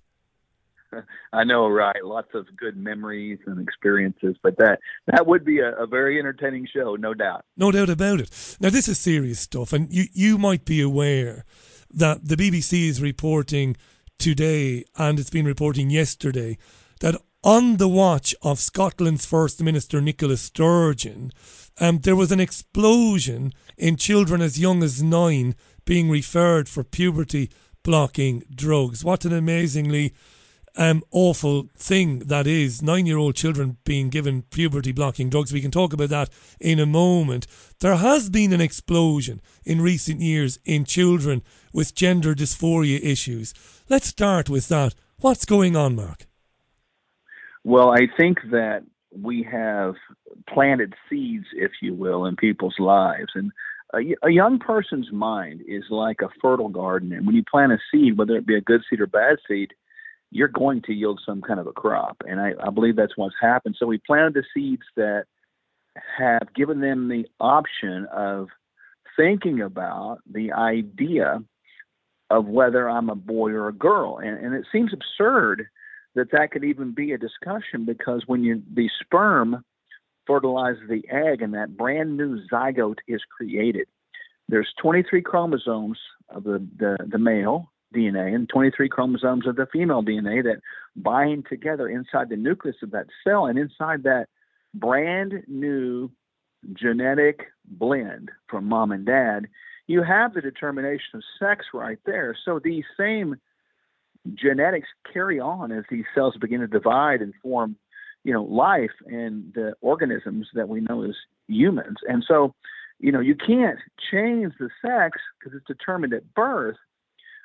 I 1.33 1.43
know, 1.43 1.67
right? 1.67 2.03
Lots 2.03 2.29
of 2.33 2.45
good 2.55 2.77
memories 2.77 3.39
and 3.45 3.61
experiences, 3.61 4.37
but 4.41 4.57
that 4.59 4.79
that 5.07 5.27
would 5.27 5.43
be 5.43 5.59
a, 5.59 5.71
a, 5.73 5.85
very 5.85 6.17
entertaining 6.17 6.67
show, 6.73 6.95
no 6.95 7.13
doubt. 7.13 7.43
No 7.57 7.71
doubt 7.71 7.89
about 7.89 8.21
it. 8.21 8.57
Now, 8.61 8.69
this 8.69 8.87
is 8.87 8.97
serious 8.97 9.41
stuff, 9.41 9.73
and 9.73 9.91
you 9.91 10.05
you 10.13 10.37
might 10.37 10.63
be 10.63 10.79
aware 10.79 11.43
that 11.93 12.25
the 12.25 12.35
BBC 12.35 12.87
is 12.87 13.01
reporting 13.01 13.75
today, 14.17 14.83
and 14.95 15.19
it's 15.19 15.29
been 15.29 15.45
reporting 15.45 15.89
yesterday, 15.89 16.57
that 16.99 17.15
on 17.43 17.77
the 17.77 17.87
watch 17.87 18.35
of 18.41 18.59
Scotland's 18.59 19.25
First 19.25 19.61
Minister 19.61 20.01
Nicola 20.01 20.37
Sturgeon, 20.37 21.31
um, 21.79 21.99
there 21.99 22.15
was 22.15 22.31
an 22.31 22.39
explosion 22.39 23.53
in 23.77 23.95
children 23.95 24.41
as 24.41 24.59
young 24.59 24.83
as 24.83 25.01
nine 25.01 25.55
being 25.85 26.09
referred 26.09 26.67
for 26.67 26.83
puberty 26.83 27.49
blocking 27.83 28.43
drugs. 28.53 29.05
What 29.05 29.23
an 29.23 29.33
amazingly 29.33 30.13
um, 30.77 31.03
awful 31.11 31.69
thing 31.75 32.19
that 32.19 32.47
is. 32.47 32.81
Nine 32.81 33.05
year 33.05 33.17
old 33.17 33.35
children 33.35 33.77
being 33.83 34.09
given 34.09 34.43
puberty 34.43 34.91
blocking 34.91 35.29
drugs. 35.29 35.51
We 35.51 35.61
can 35.61 35.71
talk 35.71 35.93
about 35.93 36.09
that 36.09 36.29
in 36.59 36.79
a 36.79 36.85
moment. 36.85 37.47
There 37.79 37.95
has 37.95 38.29
been 38.29 38.53
an 38.53 38.61
explosion 38.61 39.41
in 39.65 39.81
recent 39.81 40.21
years 40.21 40.59
in 40.65 40.85
children 40.85 41.43
with 41.73 41.95
gender 41.95 42.33
dysphoria 42.35 42.99
issues. 43.01 43.53
Let's 43.89 44.07
start 44.07 44.49
with 44.49 44.67
that. 44.67 44.95
What's 45.21 45.45
going 45.45 45.77
on, 45.77 45.95
Mark? 45.95 46.25
Well, 47.63 47.89
I 47.89 48.07
think 48.17 48.39
that 48.51 48.83
we 49.11 49.43
have 49.49 49.95
planted 50.49 50.93
seeds, 51.09 51.45
if 51.53 51.71
you 51.81 51.93
will, 51.93 52.25
in 52.25 52.35
people's 52.35 52.75
lives. 52.79 53.31
And 53.33 53.51
a, 53.93 54.27
a, 54.27 54.29
young 54.29 54.59
person's 54.59 55.11
mind 55.11 55.61
is 55.65 55.83
like 55.89 56.17
a 56.21 56.29
fertile 56.41 56.67
garden. 56.67 57.13
And 57.13 57.25
when 57.25 57.35
you 57.35 57.43
plant 57.49 57.71
a 57.71 57.77
seed, 57.91 58.17
whether 58.17 58.35
it 58.35 58.45
be 58.45 58.55
a 58.55 58.61
good 58.61 58.81
seed 58.89 58.99
or 58.99 59.07
bad 59.07 59.37
seed, 59.47 59.71
you're 60.31 60.49
going 60.49 60.81
to 60.83 60.93
yield 60.93 61.21
some 61.25 61.41
kind 61.41 61.59
of 61.59 61.67
a 61.67 61.71
crop. 61.71 62.17
And 62.27 62.41
I, 62.41 62.53
I 62.61 62.69
believe 62.69 62.97
that's 62.97 63.15
what's 63.15 63.35
happened. 63.39 63.77
So 63.79 63.87
we 63.87 63.99
planted 64.05 64.33
the 64.33 64.43
seeds 64.53 64.83
that 64.97 65.25
have 66.17 66.53
given 66.53 66.81
them 66.81 67.07
the 67.07 67.25
option 67.39 68.05
of 68.13 68.49
thinking 69.15 69.61
about 69.61 70.19
the 70.29 70.51
idea 70.51 71.41
of 72.29 72.45
whether 72.45 72.89
I'm 72.89 73.09
a 73.09 73.15
boy 73.15 73.51
or 73.51 73.67
a 73.67 73.73
girl. 73.73 74.17
And, 74.17 74.37
and 74.43 74.53
it 74.53 74.65
seems 74.71 74.91
absurd 74.93 75.67
that 76.15 76.31
that 76.31 76.51
could 76.51 76.63
even 76.63 76.93
be 76.93 77.13
a 77.13 77.17
discussion 77.17 77.85
because 77.85 78.23
when 78.27 78.43
you 78.43 78.61
the 78.73 78.89
sperm 79.01 79.63
fertilizes 80.25 80.81
the 80.89 81.03
egg 81.09 81.41
and 81.41 81.53
that 81.53 81.77
brand 81.77 82.17
new 82.17 82.39
zygote 82.51 82.97
is 83.07 83.21
created, 83.35 83.87
there's 84.49 84.73
23 84.81 85.21
chromosomes 85.21 85.99
of 86.29 86.43
the, 86.43 86.65
the, 86.77 86.97
the 87.09 87.17
male 87.17 87.71
DNA 87.95 88.35
and 88.35 88.49
23 88.49 88.89
chromosomes 88.89 89.47
of 89.47 89.55
the 89.55 89.67
female 89.71 90.03
DNA 90.03 90.43
that 90.43 90.59
bind 90.95 91.45
together 91.47 91.87
inside 91.87 92.29
the 92.29 92.35
nucleus 92.35 92.75
of 92.83 92.91
that 92.91 93.07
cell. 93.23 93.45
And 93.45 93.57
inside 93.57 94.03
that 94.03 94.27
brand 94.73 95.43
new 95.47 96.11
genetic 96.73 97.47
blend 97.65 98.31
from 98.49 98.65
mom 98.65 98.91
and 98.91 99.05
dad, 99.05 99.47
you 99.87 100.03
have 100.03 100.33
the 100.33 100.41
determination 100.41 101.15
of 101.15 101.23
sex 101.39 101.67
right 101.73 101.99
there. 102.05 102.37
So 102.45 102.59
these 102.59 102.83
same 102.97 103.37
genetics 104.33 104.89
carry 105.11 105.39
on 105.39 105.71
as 105.71 105.85
these 105.89 106.05
cells 106.13 106.35
begin 106.39 106.59
to 106.59 106.67
divide 106.67 107.21
and 107.21 107.33
form, 107.41 107.77
you 108.23 108.33
know, 108.33 108.43
life 108.43 108.91
and 109.05 109.53
the 109.53 109.73
organisms 109.81 110.47
that 110.53 110.67
we 110.67 110.81
know 110.81 111.03
as 111.03 111.15
humans. 111.47 111.97
And 112.07 112.23
so, 112.27 112.53
you 112.99 113.11
know, 113.11 113.21
you 113.21 113.35
can't 113.35 113.79
change 114.11 114.53
the 114.59 114.69
sex 114.81 115.19
because 115.39 115.55
it's 115.55 115.67
determined 115.67 116.13
at 116.13 116.33
birth. 116.33 116.77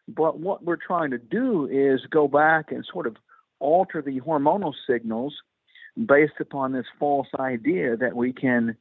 But 0.08 0.40
what 0.40 0.64
we're 0.64 0.76
trying 0.76 1.12
to 1.12 1.18
do 1.18 1.68
is 1.70 2.00
go 2.10 2.26
back 2.26 2.72
and 2.72 2.84
sort 2.92 3.06
of 3.06 3.16
alter 3.60 4.02
the 4.02 4.20
hormonal 4.20 4.74
signals 4.88 5.34
based 6.06 6.40
upon 6.40 6.72
this 6.72 6.86
false 6.98 7.28
idea 7.38 7.96
that 7.96 8.16
we 8.16 8.32
can 8.32 8.76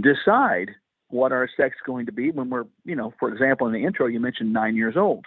decide 0.00 0.70
what 1.08 1.32
our 1.32 1.48
sex 1.56 1.76
going 1.84 2.06
to 2.06 2.12
be 2.12 2.30
when 2.30 2.50
we're, 2.50 2.66
you 2.84 2.96
know, 2.96 3.12
for 3.18 3.32
example, 3.32 3.66
in 3.66 3.72
the 3.72 3.84
intro, 3.84 4.06
you 4.06 4.20
mentioned 4.20 4.52
nine 4.52 4.76
years 4.76 4.96
old. 4.96 5.24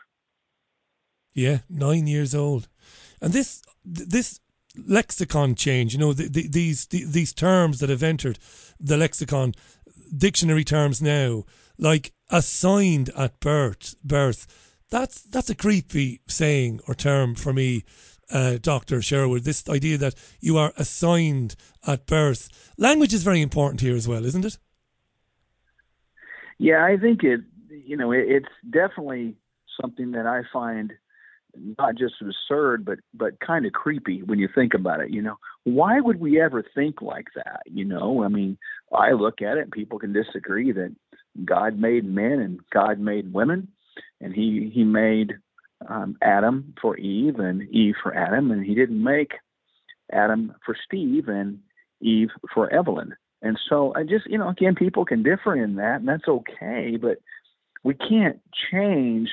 Yeah, 1.33 1.59
nine 1.69 2.07
years 2.07 2.33
old, 2.33 2.67
and 3.21 3.31
this 3.33 3.61
this 3.85 4.39
lexicon 4.75 5.55
change. 5.55 5.93
You 5.93 5.99
know, 5.99 6.13
the, 6.13 6.27
the, 6.27 6.47
these 6.47 6.87
the, 6.87 7.05
these 7.05 7.33
terms 7.33 7.79
that 7.79 7.89
have 7.89 8.03
entered 8.03 8.39
the 8.79 8.97
lexicon, 8.97 9.53
dictionary 10.15 10.63
terms 10.63 11.01
now, 11.01 11.45
like 11.77 12.13
assigned 12.29 13.09
at 13.15 13.39
birth. 13.39 13.95
Birth. 14.03 14.47
That's 14.89 15.21
that's 15.21 15.49
a 15.49 15.55
creepy 15.55 16.21
saying 16.27 16.81
or 16.87 16.95
term 16.95 17.35
for 17.35 17.53
me, 17.53 17.83
uh, 18.31 18.57
Doctor 18.59 19.01
Sherwood. 19.01 19.43
This 19.43 19.69
idea 19.69 19.97
that 19.99 20.15
you 20.39 20.57
are 20.57 20.73
assigned 20.77 21.55
at 21.85 22.07
birth. 22.07 22.73
Language 22.77 23.13
is 23.13 23.23
very 23.23 23.41
important 23.41 23.81
here 23.81 23.95
as 23.95 24.07
well, 24.07 24.25
isn't 24.25 24.45
it? 24.45 24.57
Yeah, 26.59 26.83
I 26.83 26.97
think 26.97 27.23
it. 27.23 27.41
You 27.69 27.97
know, 27.97 28.11
it, 28.11 28.25
it's 28.27 28.49
definitely 28.69 29.35
something 29.79 30.11
that 30.11 30.25
I 30.25 30.41
find 30.51 30.93
not 31.77 31.95
just 31.95 32.15
absurd, 32.21 32.85
but 32.85 32.99
but 33.13 33.39
kind 33.39 33.65
of 33.65 33.73
creepy 33.73 34.21
when 34.23 34.39
you 34.39 34.47
think 34.53 34.73
about 34.73 35.01
it. 35.01 35.09
You 35.09 35.21
know, 35.21 35.37
why 35.63 35.99
would 35.99 36.19
we 36.19 36.39
ever 36.41 36.63
think 36.75 37.01
like 37.01 37.27
that? 37.35 37.61
You 37.65 37.85
know, 37.85 38.23
I 38.23 38.27
mean, 38.27 38.57
I 38.93 39.11
look 39.11 39.41
at 39.41 39.57
it, 39.57 39.63
and 39.63 39.71
people 39.71 39.99
can 39.99 40.13
disagree 40.13 40.71
that 40.71 40.95
God 41.45 41.79
made 41.79 42.05
men 42.05 42.39
and 42.39 42.59
God 42.71 42.99
made 42.99 43.33
women, 43.33 43.69
and 44.21 44.33
He 44.33 44.71
He 44.73 44.83
made 44.83 45.33
um, 45.87 46.17
Adam 46.21 46.73
for 46.81 46.97
Eve 46.97 47.39
and 47.39 47.67
Eve 47.69 47.95
for 48.01 48.13
Adam, 48.13 48.51
and 48.51 48.65
He 48.65 48.75
didn't 48.75 49.01
make 49.01 49.31
Adam 50.11 50.53
for 50.65 50.75
Steve 50.85 51.27
and 51.27 51.59
Eve 52.01 52.29
for 52.53 52.71
Evelyn. 52.73 53.15
And 53.41 53.57
so 53.69 53.93
I 53.95 54.03
just, 54.03 54.27
you 54.27 54.37
know, 54.37 54.49
again, 54.49 54.75
people 54.75 55.05
can 55.05 55.23
differ 55.23 55.55
in 55.55 55.75
that, 55.75 55.99
and 56.01 56.07
that's 56.07 56.27
okay, 56.27 56.97
but 57.01 57.19
we 57.83 57.93
can't 57.93 58.41
change 58.71 59.29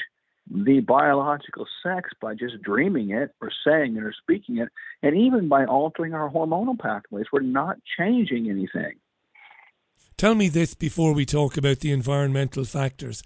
the 0.49 0.79
biological 0.79 1.67
sex 1.83 2.11
by 2.21 2.35
just 2.35 2.63
dreaming 2.63 3.11
it 3.11 3.33
or 3.41 3.51
saying 3.67 3.97
it 3.97 4.03
or 4.05 4.15
speaking 4.23 4.59
it, 4.59 4.69
and 5.03 5.17
even 5.17 5.49
by 5.49 5.65
altering 5.65 6.15
our 6.15 6.31
hormonal 6.31 6.79
pathways. 6.79 7.27
We're 7.33 7.41
not 7.41 7.79
changing 7.99 8.49
anything. 8.49 8.95
Tell 10.17 10.37
me 10.37 10.49
this 10.49 10.75
before 10.75 11.13
we 11.13 11.27
talk 11.27 11.57
about 11.57 11.81
the 11.81 11.91
environmental 11.91 12.65
factors, 12.65 13.25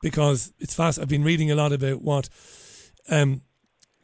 because 0.00 0.54
it's 0.58 0.74
fast. 0.74 0.98
I've 0.98 1.08
been 1.08 1.24
reading 1.24 1.50
a 1.50 1.54
lot 1.54 1.72
about 1.72 2.00
what, 2.00 2.30
um, 3.10 3.42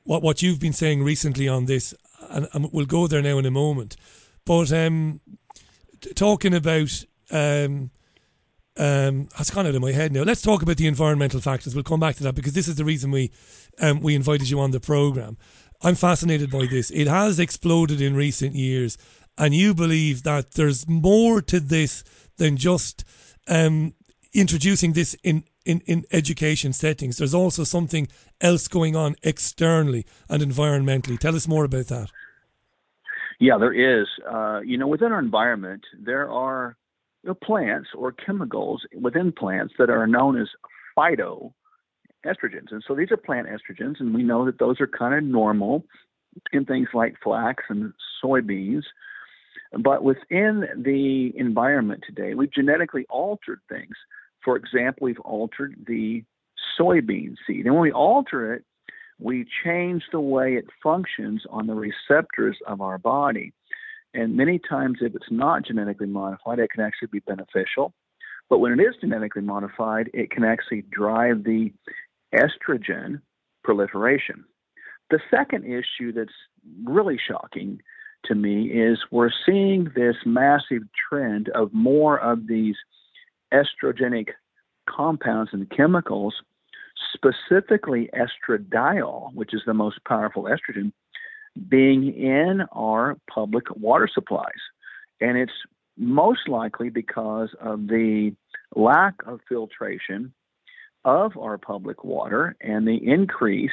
what 0.04 0.22
what 0.22 0.42
you've 0.42 0.60
been 0.60 0.74
saying 0.74 1.02
recently 1.02 1.48
on 1.48 1.64
this, 1.64 1.94
and, 2.28 2.48
and 2.52 2.70
we'll 2.70 2.84
go 2.84 3.06
there 3.06 3.22
now 3.22 3.38
in 3.38 3.46
a 3.46 3.50
moment. 3.50 3.96
But 4.44 4.72
um, 4.72 5.20
talking 6.14 6.54
about 6.54 7.04
um, 7.30 7.90
um, 8.78 9.28
it's 9.38 9.50
gone 9.50 9.66
out 9.66 9.74
of 9.74 9.82
my 9.82 9.92
head 9.92 10.12
now. 10.12 10.22
Let's 10.22 10.42
talk 10.42 10.62
about 10.62 10.76
the 10.76 10.86
environmental 10.86 11.40
factors. 11.40 11.74
We'll 11.74 11.84
come 11.84 12.00
back 12.00 12.16
to 12.16 12.22
that 12.24 12.34
because 12.34 12.52
this 12.52 12.68
is 12.68 12.76
the 12.76 12.84
reason 12.84 13.10
we 13.10 13.32
um, 13.80 14.00
we 14.00 14.14
invited 14.14 14.48
you 14.48 14.60
on 14.60 14.70
the 14.70 14.80
program. 14.80 15.36
I'm 15.82 15.94
fascinated 15.94 16.50
by 16.50 16.66
this. 16.66 16.90
It 16.90 17.06
has 17.06 17.38
exploded 17.38 18.00
in 18.00 18.14
recent 18.14 18.54
years, 18.54 18.98
and 19.36 19.54
you 19.54 19.74
believe 19.74 20.22
that 20.24 20.52
there's 20.52 20.88
more 20.88 21.40
to 21.42 21.60
this 21.60 22.02
than 22.36 22.56
just 22.56 23.04
um, 23.48 23.94
introducing 24.32 24.92
this 24.92 25.14
in, 25.22 25.44
in, 25.64 25.80
in 25.86 26.04
education 26.12 26.72
settings. 26.72 27.18
There's 27.18 27.34
also 27.34 27.64
something 27.64 28.08
else 28.40 28.68
going 28.68 28.96
on 28.96 29.16
externally 29.22 30.04
and 30.28 30.42
environmentally. 30.42 31.18
Tell 31.18 31.36
us 31.36 31.48
more 31.48 31.64
about 31.64 31.86
that. 31.86 32.10
Yeah, 33.40 33.58
there 33.58 33.72
is. 33.72 34.06
Uh, 34.28 34.60
you 34.64 34.76
know, 34.76 34.88
within 34.88 35.12
our 35.12 35.20
environment, 35.20 35.82
there 35.98 36.30
are 36.30 36.76
you 37.22 37.28
know, 37.28 37.34
plants 37.34 37.90
or 37.94 38.12
chemicals 38.12 38.84
within 39.00 39.32
plants 39.32 39.74
that 39.78 39.90
are 39.90 40.06
known 40.06 40.40
as 40.40 40.48
phytoestrogens. 40.96 41.52
And 42.72 42.82
so 42.86 42.94
these 42.94 43.12
are 43.12 43.16
plant 43.16 43.46
estrogens, 43.48 44.00
and 44.00 44.14
we 44.14 44.22
know 44.22 44.44
that 44.46 44.58
those 44.58 44.80
are 44.80 44.88
kind 44.88 45.14
of 45.14 45.22
normal 45.22 45.84
in 46.52 46.64
things 46.64 46.88
like 46.92 47.16
flax 47.22 47.64
and 47.68 47.92
soybeans. 48.22 48.82
But 49.78 50.02
within 50.02 50.64
the 50.76 51.32
environment 51.36 52.02
today, 52.06 52.34
we've 52.34 52.52
genetically 52.52 53.06
altered 53.08 53.60
things. 53.68 53.94
For 54.44 54.56
example, 54.56 55.04
we've 55.04 55.20
altered 55.20 55.76
the 55.86 56.24
soybean 56.78 57.34
seed. 57.46 57.66
And 57.66 57.74
when 57.74 57.82
we 57.82 57.92
alter 57.92 58.54
it, 58.54 58.64
we 59.20 59.46
change 59.64 60.04
the 60.12 60.20
way 60.20 60.54
it 60.54 60.66
functions 60.82 61.42
on 61.50 61.66
the 61.66 61.74
receptors 61.74 62.56
of 62.66 62.80
our 62.80 62.98
body. 62.98 63.52
And 64.14 64.36
many 64.36 64.58
times, 64.58 64.98
if 65.00 65.14
it's 65.14 65.30
not 65.30 65.66
genetically 65.66 66.06
modified, 66.06 66.58
it 66.58 66.70
can 66.70 66.82
actually 66.82 67.08
be 67.12 67.20
beneficial. 67.20 67.92
But 68.48 68.58
when 68.58 68.72
it 68.72 68.82
is 68.82 68.94
genetically 69.00 69.42
modified, 69.42 70.10
it 70.14 70.30
can 70.30 70.44
actually 70.44 70.82
drive 70.90 71.44
the 71.44 71.72
estrogen 72.34 73.20
proliferation. 73.64 74.44
The 75.10 75.20
second 75.30 75.64
issue 75.64 76.12
that's 76.12 76.32
really 76.84 77.18
shocking 77.18 77.80
to 78.24 78.34
me 78.34 78.66
is 78.66 78.98
we're 79.10 79.30
seeing 79.46 79.90
this 79.94 80.16
massive 80.24 80.82
trend 81.08 81.48
of 81.50 81.72
more 81.72 82.18
of 82.18 82.46
these 82.46 82.76
estrogenic 83.52 84.28
compounds 84.88 85.50
and 85.52 85.70
chemicals 85.70 86.34
specifically 87.14 88.10
estradiol, 88.14 89.32
which 89.34 89.54
is 89.54 89.62
the 89.66 89.74
most 89.74 89.98
powerful 90.06 90.44
estrogen, 90.44 90.92
being 91.68 92.14
in 92.14 92.62
our 92.72 93.16
public 93.32 93.64
water 93.76 94.08
supplies. 94.12 94.60
And 95.20 95.36
it's 95.36 95.52
most 95.96 96.48
likely 96.48 96.90
because 96.90 97.50
of 97.60 97.88
the 97.88 98.32
lack 98.74 99.14
of 99.26 99.40
filtration 99.48 100.32
of 101.04 101.36
our 101.36 101.58
public 101.58 102.04
water 102.04 102.56
and 102.60 102.86
the 102.86 102.96
increase 103.04 103.70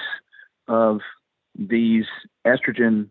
of 0.67 0.99
these 1.57 2.05
estrogen 2.45 3.09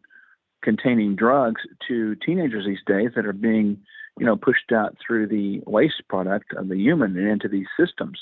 containing 0.63 1.15
drugs 1.15 1.63
to 1.87 2.17
teenagers 2.17 2.67
these 2.67 2.79
days 2.87 3.11
that 3.15 3.27
are 3.27 3.33
being 3.33 3.79
you 4.19 4.27
know 4.27 4.37
pushed 4.37 4.73
out 4.73 4.97
through 5.05 5.27
the 5.27 5.61
waste 5.67 6.03
product 6.09 6.53
of 6.55 6.69
the 6.69 6.77
human 6.77 7.17
and 7.17 7.29
into 7.29 7.49
these 7.49 7.67
systems 7.79 8.19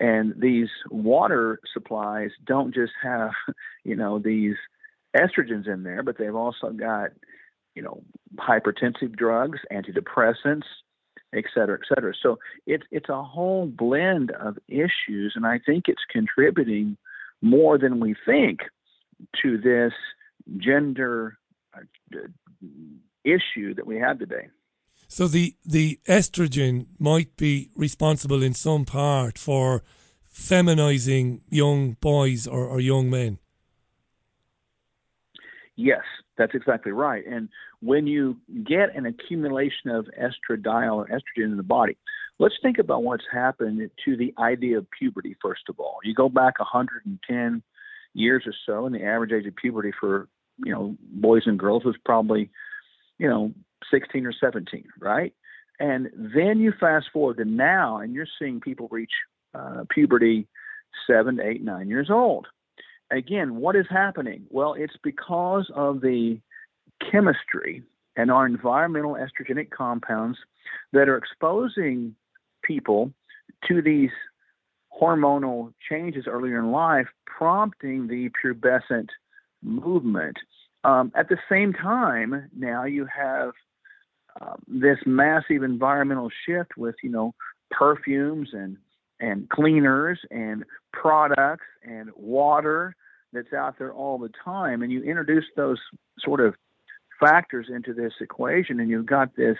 and 0.00 0.34
these 0.36 0.68
water 0.90 1.60
supplies 1.72 2.30
don't 2.44 2.74
just 2.74 2.92
have, 3.02 3.30
you 3.84 3.96
know, 3.96 4.18
these 4.18 4.56
estrogens 5.16 5.68
in 5.68 5.82
there, 5.82 6.02
but 6.02 6.18
they've 6.18 6.34
also 6.34 6.70
got, 6.70 7.10
you 7.74 7.82
know, 7.82 8.02
hypertensive 8.36 9.16
drugs, 9.16 9.60
antidepressants, 9.72 10.64
et 11.34 11.44
cetera, 11.52 11.78
et 11.80 11.86
cetera. 11.88 12.12
So 12.20 12.38
it's 12.66 12.84
it's 12.90 13.08
a 13.08 13.22
whole 13.22 13.66
blend 13.66 14.30
of 14.32 14.58
issues, 14.68 15.34
and 15.34 15.46
I 15.46 15.60
think 15.64 15.84
it's 15.88 16.02
contributing 16.10 16.96
more 17.42 17.78
than 17.78 18.00
we 18.00 18.14
think 18.26 18.60
to 19.42 19.58
this 19.58 19.92
gender 20.58 21.38
uh, 21.76 21.80
issue 23.24 23.74
that 23.74 23.86
we 23.86 23.96
have 23.98 24.18
today. 24.18 24.48
So 25.14 25.28
the 25.28 25.54
the 25.64 26.00
estrogen 26.08 26.86
might 26.98 27.36
be 27.36 27.70
responsible 27.76 28.42
in 28.42 28.52
some 28.52 28.84
part 28.84 29.38
for 29.38 29.84
feminizing 30.28 31.42
young 31.48 31.92
boys 32.00 32.48
or, 32.48 32.66
or 32.66 32.80
young 32.80 33.10
men. 33.10 33.38
Yes, 35.76 36.02
that's 36.36 36.56
exactly 36.56 36.90
right. 36.90 37.24
And 37.24 37.48
when 37.78 38.08
you 38.08 38.38
get 38.64 38.96
an 38.96 39.06
accumulation 39.06 39.90
of 39.90 40.08
estradiol 40.20 40.96
or 40.96 41.06
estrogen 41.06 41.52
in 41.52 41.58
the 41.58 41.62
body, 41.62 41.96
let's 42.40 42.56
think 42.60 42.78
about 42.78 43.04
what's 43.04 43.28
happened 43.32 43.88
to 44.04 44.16
the 44.16 44.34
idea 44.36 44.78
of 44.78 44.88
puberty, 44.90 45.36
first 45.40 45.68
of 45.68 45.78
all. 45.78 45.98
You 46.02 46.12
go 46.12 46.28
back 46.28 46.58
110 46.58 47.62
years 48.14 48.42
or 48.46 48.54
so, 48.66 48.84
and 48.84 48.92
the 48.92 49.04
average 49.04 49.30
age 49.30 49.46
of 49.46 49.54
puberty 49.54 49.92
for, 49.92 50.28
you 50.58 50.72
know, 50.72 50.96
boys 51.00 51.42
and 51.46 51.56
girls 51.56 51.84
was 51.84 51.94
probably, 52.04 52.50
you 53.18 53.28
know, 53.28 53.54
16 53.90 54.26
or 54.26 54.32
17, 54.32 54.84
right? 55.00 55.32
And 55.80 56.10
then 56.14 56.60
you 56.60 56.72
fast 56.78 57.06
forward 57.12 57.38
to 57.38 57.44
now, 57.44 57.98
and 57.98 58.14
you're 58.14 58.26
seeing 58.38 58.60
people 58.60 58.88
reach 58.90 59.10
uh, 59.54 59.84
puberty 59.90 60.46
seven, 61.06 61.40
eight, 61.40 61.62
nine 61.62 61.88
years 61.88 62.10
old. 62.10 62.46
Again, 63.10 63.56
what 63.56 63.76
is 63.76 63.86
happening? 63.90 64.46
Well, 64.50 64.74
it's 64.74 64.96
because 65.02 65.70
of 65.74 66.00
the 66.00 66.38
chemistry 67.10 67.82
and 68.16 68.30
our 68.30 68.46
environmental 68.46 69.14
estrogenic 69.14 69.70
compounds 69.70 70.38
that 70.92 71.08
are 71.08 71.16
exposing 71.16 72.14
people 72.62 73.12
to 73.68 73.82
these 73.82 74.10
hormonal 75.00 75.72
changes 75.88 76.26
earlier 76.26 76.58
in 76.58 76.70
life, 76.70 77.08
prompting 77.26 78.06
the 78.06 78.30
pubescent 78.42 79.08
movement. 79.62 80.38
Um, 80.84 81.12
at 81.14 81.28
the 81.28 81.38
same 81.48 81.72
time, 81.72 82.48
now 82.56 82.84
you 82.84 83.06
have 83.06 83.52
um, 84.40 84.62
this 84.66 84.98
massive 85.06 85.62
environmental 85.62 86.30
shift 86.46 86.76
with 86.76 86.96
you 87.02 87.10
know 87.10 87.34
perfumes 87.70 88.50
and 88.52 88.76
and 89.20 89.48
cleaners 89.48 90.18
and 90.30 90.64
products 90.92 91.66
and 91.82 92.10
water 92.16 92.96
that's 93.32 93.52
out 93.52 93.78
there 93.78 93.92
all 93.92 94.18
the 94.18 94.30
time 94.44 94.82
and 94.82 94.92
you 94.92 95.02
introduce 95.02 95.44
those 95.56 95.78
sort 96.20 96.40
of 96.40 96.54
factors 97.20 97.66
into 97.68 97.92
this 97.94 98.12
equation, 98.20 98.80
and 98.80 98.90
you've 98.90 99.06
got 99.06 99.36
this 99.36 99.56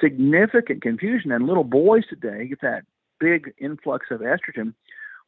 significant 0.00 0.82
confusion. 0.82 1.32
And 1.32 1.46
little 1.46 1.64
boys 1.64 2.04
today 2.08 2.46
get 2.46 2.60
that 2.62 2.84
big 3.18 3.52
influx 3.58 4.06
of 4.10 4.20
estrogen. 4.20 4.74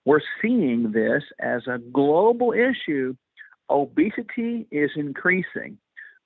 We're 0.05 0.21
seeing 0.41 0.93
this 0.93 1.23
as 1.41 1.63
a 1.67 1.79
global 1.79 2.53
issue. 2.53 3.17
Obesity 3.71 4.67
is 4.71 4.91
increasing. 4.97 5.79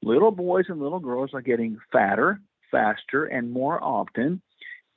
Little 0.02 0.30
boys 0.30 0.66
and 0.68 0.80
little 0.80 1.00
girls 1.00 1.30
are 1.34 1.40
getting 1.40 1.78
fatter, 1.92 2.40
faster, 2.70 3.24
and 3.24 3.52
more 3.52 3.82
often. 3.82 4.40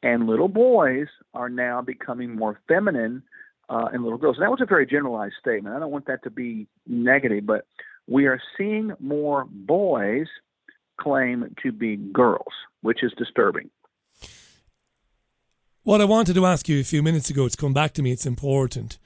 And 0.03 0.27
little 0.27 0.47
boys 0.47 1.07
are 1.33 1.49
now 1.49 1.81
becoming 1.81 2.35
more 2.35 2.59
feminine 2.67 3.23
uh, 3.69 3.87
in 3.93 4.03
little 4.03 4.17
girls. 4.17 4.37
And 4.37 4.43
that 4.43 4.51
was 4.51 4.61
a 4.61 4.65
very 4.65 4.85
generalized 4.85 5.35
statement. 5.39 5.75
I 5.75 5.79
don't 5.79 5.91
want 5.91 6.07
that 6.07 6.23
to 6.23 6.29
be 6.29 6.67
negative, 6.87 7.45
but 7.45 7.65
we 8.07 8.25
are 8.25 8.41
seeing 8.57 8.91
more 8.99 9.45
boys 9.49 10.27
claim 10.99 11.55
to 11.63 11.71
be 11.71 11.95
girls, 11.95 12.53
which 12.81 13.03
is 13.03 13.11
disturbing. 13.17 13.69
What 15.83 16.01
I 16.01 16.05
wanted 16.05 16.35
to 16.35 16.45
ask 16.45 16.69
you 16.69 16.79
a 16.79 16.83
few 16.83 17.01
minutes 17.01 17.29
ago, 17.29 17.45
it's 17.45 17.55
come 17.55 17.73
back 17.73 17.93
to 17.93 18.03
me, 18.03 18.11
it's 18.11 18.25
important. 18.25 18.99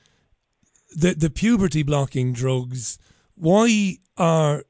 The, 0.96 1.14
the 1.14 1.30
puberty 1.30 1.84
blocking 1.84 2.34
drugs, 2.34 2.98
why 3.36 4.00
are 4.18 4.64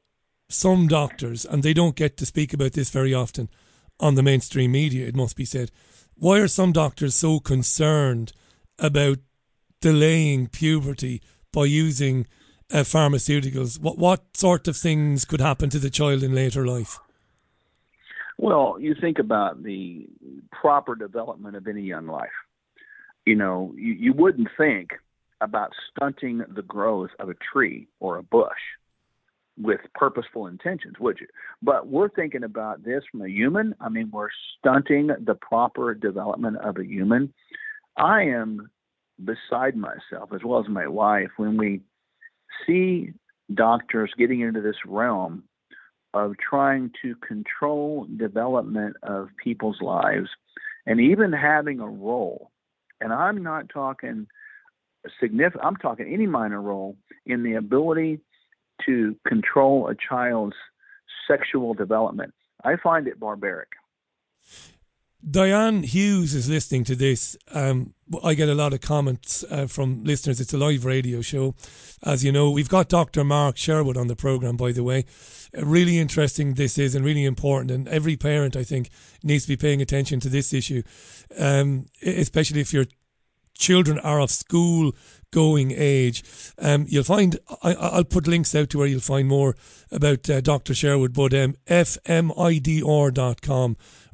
some 0.48 0.88
doctors, 0.88 1.44
and 1.44 1.62
they 1.62 1.74
don't 1.74 1.96
get 1.96 2.16
to 2.16 2.26
speak 2.26 2.52
about 2.52 2.72
this 2.72 2.90
very 2.90 3.12
often 3.12 3.48
on 3.98 4.14
the 4.14 4.22
mainstream 4.22 4.72
media, 4.72 5.06
it 5.06 5.16
must 5.16 5.36
be 5.36 5.44
said, 5.44 5.70
why 6.18 6.38
are 6.38 6.48
some 6.48 6.72
doctors 6.72 7.14
so 7.14 7.40
concerned 7.40 8.32
about 8.78 9.18
delaying 9.80 10.48
puberty 10.48 11.22
by 11.52 11.64
using 11.64 12.26
uh, 12.72 12.78
pharmaceuticals? 12.78 13.80
What 13.80 13.98
what 13.98 14.36
sort 14.36 14.68
of 14.68 14.76
things 14.76 15.24
could 15.24 15.40
happen 15.40 15.70
to 15.70 15.78
the 15.78 15.90
child 15.90 16.22
in 16.22 16.34
later 16.34 16.66
life? 16.66 16.98
Well, 18.38 18.76
you 18.78 18.94
think 19.00 19.18
about 19.18 19.62
the 19.62 20.06
proper 20.52 20.94
development 20.94 21.56
of 21.56 21.66
any 21.66 21.82
young 21.82 22.06
life. 22.06 22.28
You 23.24 23.34
know, 23.34 23.74
you, 23.76 23.92
you 23.92 24.12
wouldn't 24.12 24.48
think 24.56 24.90
about 25.40 25.72
stunting 25.90 26.44
the 26.48 26.62
growth 26.62 27.10
of 27.18 27.28
a 27.28 27.34
tree 27.34 27.88
or 28.00 28.16
a 28.16 28.22
bush 28.22 28.52
with 29.58 29.80
purposeful 29.94 30.46
intentions, 30.46 30.94
would 31.00 31.18
you? 31.20 31.26
But 31.62 31.86
we're 31.86 32.10
thinking 32.10 32.44
about 32.44 32.84
this 32.84 33.02
from 33.10 33.22
a 33.22 33.28
human. 33.28 33.74
I 33.80 33.88
mean, 33.88 34.10
we're 34.12 34.28
stunting 34.58 35.08
the 35.08 35.34
proper 35.34 35.94
development 35.94 36.58
of 36.58 36.76
a 36.78 36.84
human. 36.84 37.32
I 37.96 38.22
am 38.24 38.70
beside 39.24 39.76
myself, 39.76 40.30
as 40.34 40.42
well 40.44 40.60
as 40.60 40.68
my 40.68 40.86
wife, 40.86 41.30
when 41.36 41.56
we 41.56 41.80
see 42.66 43.12
doctors 43.54 44.12
getting 44.18 44.40
into 44.40 44.60
this 44.60 44.76
realm 44.86 45.44
of 46.12 46.34
trying 46.38 46.90
to 47.02 47.14
control 47.16 48.06
development 48.16 48.96
of 49.02 49.28
people's 49.42 49.80
lives 49.80 50.28
and 50.86 51.00
even 51.00 51.32
having 51.32 51.80
a 51.80 51.88
role. 51.88 52.50
And 53.00 53.12
I'm 53.12 53.42
not 53.42 53.68
talking 53.68 54.26
significant, 55.20 55.64
I'm 55.64 55.76
talking 55.76 56.12
any 56.12 56.26
minor 56.26 56.60
role 56.60 56.96
in 57.26 57.42
the 57.42 57.54
ability 57.54 58.20
to 58.84 59.16
control 59.26 59.88
a 59.88 59.94
child's 59.94 60.56
sexual 61.28 61.74
development. 61.74 62.34
I 62.64 62.76
find 62.76 63.06
it 63.06 63.18
barbaric. 63.18 63.68
Diane 65.28 65.82
Hughes 65.82 66.34
is 66.34 66.48
listening 66.48 66.84
to 66.84 66.94
this. 66.94 67.36
Um, 67.50 67.94
I 68.22 68.34
get 68.34 68.48
a 68.48 68.54
lot 68.54 68.72
of 68.72 68.80
comments 68.80 69.44
uh, 69.50 69.66
from 69.66 70.04
listeners. 70.04 70.40
It's 70.40 70.54
a 70.54 70.58
live 70.58 70.84
radio 70.84 71.20
show. 71.20 71.56
As 72.04 72.22
you 72.22 72.30
know, 72.30 72.50
we've 72.50 72.68
got 72.68 72.88
Dr. 72.88 73.24
Mark 73.24 73.56
Sherwood 73.56 73.96
on 73.96 74.06
the 74.06 74.14
programme, 74.14 74.56
by 74.56 74.70
the 74.70 74.84
way. 74.84 75.04
Uh, 75.56 75.66
really 75.66 75.98
interesting 75.98 76.54
this 76.54 76.78
is 76.78 76.94
and 76.94 77.04
really 77.04 77.24
important. 77.24 77.72
And 77.72 77.88
every 77.88 78.16
parent, 78.16 78.54
I 78.54 78.62
think, 78.62 78.90
needs 79.24 79.44
to 79.44 79.48
be 79.48 79.56
paying 79.56 79.82
attention 79.82 80.20
to 80.20 80.28
this 80.28 80.52
issue, 80.52 80.82
um, 81.36 81.86
especially 82.04 82.60
if 82.60 82.72
your 82.72 82.86
children 83.58 83.98
are 84.00 84.20
of 84.20 84.30
school 84.30 84.92
going 85.36 85.72
age. 85.76 86.24
Um, 86.58 86.86
you'll 86.88 87.04
find, 87.04 87.38
I, 87.62 87.98
will 87.98 88.04
put 88.04 88.26
links 88.26 88.54
out 88.54 88.70
to 88.70 88.78
where 88.78 88.86
you'll 88.86 89.00
find 89.00 89.28
more 89.28 89.54
about 89.92 90.30
uh, 90.30 90.40
Dr. 90.40 90.74
Sherwood, 90.74 91.12
but 91.12 91.34
um, 91.34 91.56
fmidr.com 91.66 92.26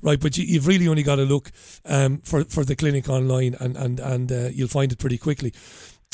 right? 0.04 0.18
But 0.18 0.36
you, 0.36 0.58
have 0.58 0.66
really 0.66 0.88
only 0.88 1.04
got 1.04 1.16
to 1.16 1.22
look 1.22 1.52
um, 1.84 2.18
for 2.22 2.42
for 2.44 2.64
the 2.64 2.74
clinic 2.74 3.08
online, 3.08 3.54
and 3.60 3.76
and 3.76 4.00
and 4.00 4.32
uh, 4.32 4.48
you'll 4.52 4.66
find 4.66 4.90
it 4.90 4.98
pretty 4.98 5.16
quickly. 5.16 5.54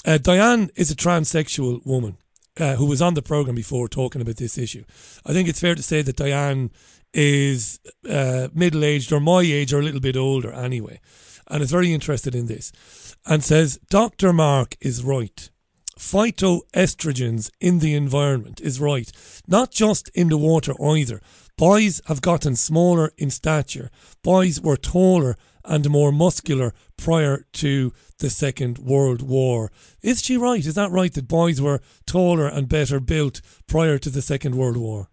Uh, 0.04 0.18
Diane 0.18 0.70
is 0.76 0.90
a 0.90 0.94
transsexual 0.94 1.84
woman 1.86 2.18
uh, 2.60 2.76
who 2.76 2.84
was 2.84 3.00
on 3.00 3.14
the 3.14 3.22
program 3.22 3.54
before 3.56 3.88
talking 3.88 4.20
about 4.20 4.36
this 4.36 4.58
issue. 4.58 4.84
I 5.24 5.32
think 5.32 5.48
it's 5.48 5.60
fair 5.60 5.74
to 5.74 5.82
say 5.82 6.02
that 6.02 6.16
Diane 6.16 6.70
is 7.14 7.80
uh, 8.08 8.48
middle 8.54 8.84
aged 8.84 9.12
or 9.12 9.20
my 9.20 9.40
age 9.40 9.72
or 9.72 9.80
a 9.80 9.82
little 9.82 10.00
bit 10.00 10.16
older 10.16 10.52
anyway, 10.52 11.00
and 11.48 11.62
is 11.62 11.70
very 11.70 11.92
interested 11.92 12.34
in 12.34 12.46
this, 12.46 13.16
and 13.26 13.42
says 13.42 13.78
Dr. 13.90 14.32
Mark 14.32 14.76
is 14.80 15.04
right 15.04 15.50
phytoestrogens 15.98 17.50
in 17.60 17.80
the 17.80 17.92
environment 17.92 18.60
is 18.60 18.78
right, 18.78 19.10
not 19.48 19.72
just 19.72 20.08
in 20.10 20.28
the 20.28 20.38
water 20.38 20.72
either, 20.80 21.20
Boys 21.58 22.00
have 22.06 22.22
gotten 22.22 22.54
smaller 22.54 23.10
in 23.18 23.30
stature. 23.30 23.90
Boys 24.22 24.60
were 24.60 24.76
taller 24.76 25.34
and 25.64 25.90
more 25.90 26.12
muscular 26.12 26.72
prior 26.96 27.46
to 27.54 27.92
the 28.20 28.30
Second 28.30 28.78
World 28.78 29.22
War. 29.22 29.72
Is 30.00 30.22
she 30.22 30.36
right? 30.36 30.64
Is 30.64 30.76
that 30.76 30.92
right 30.92 31.12
that 31.12 31.26
boys 31.26 31.60
were 31.60 31.80
taller 32.06 32.46
and 32.46 32.68
better 32.68 33.00
built 33.00 33.40
prior 33.66 33.98
to 33.98 34.08
the 34.08 34.22
Second 34.22 34.54
World 34.54 34.76
War? 34.76 35.08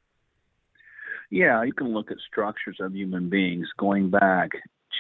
Yeah, 1.32 1.64
you 1.64 1.74
can 1.74 1.92
look 1.94 2.12
at 2.12 2.18
structures 2.20 2.78
of 2.80 2.96
human 2.96 3.28
beings 3.28 3.68
going 3.76 4.12
back 4.12 4.52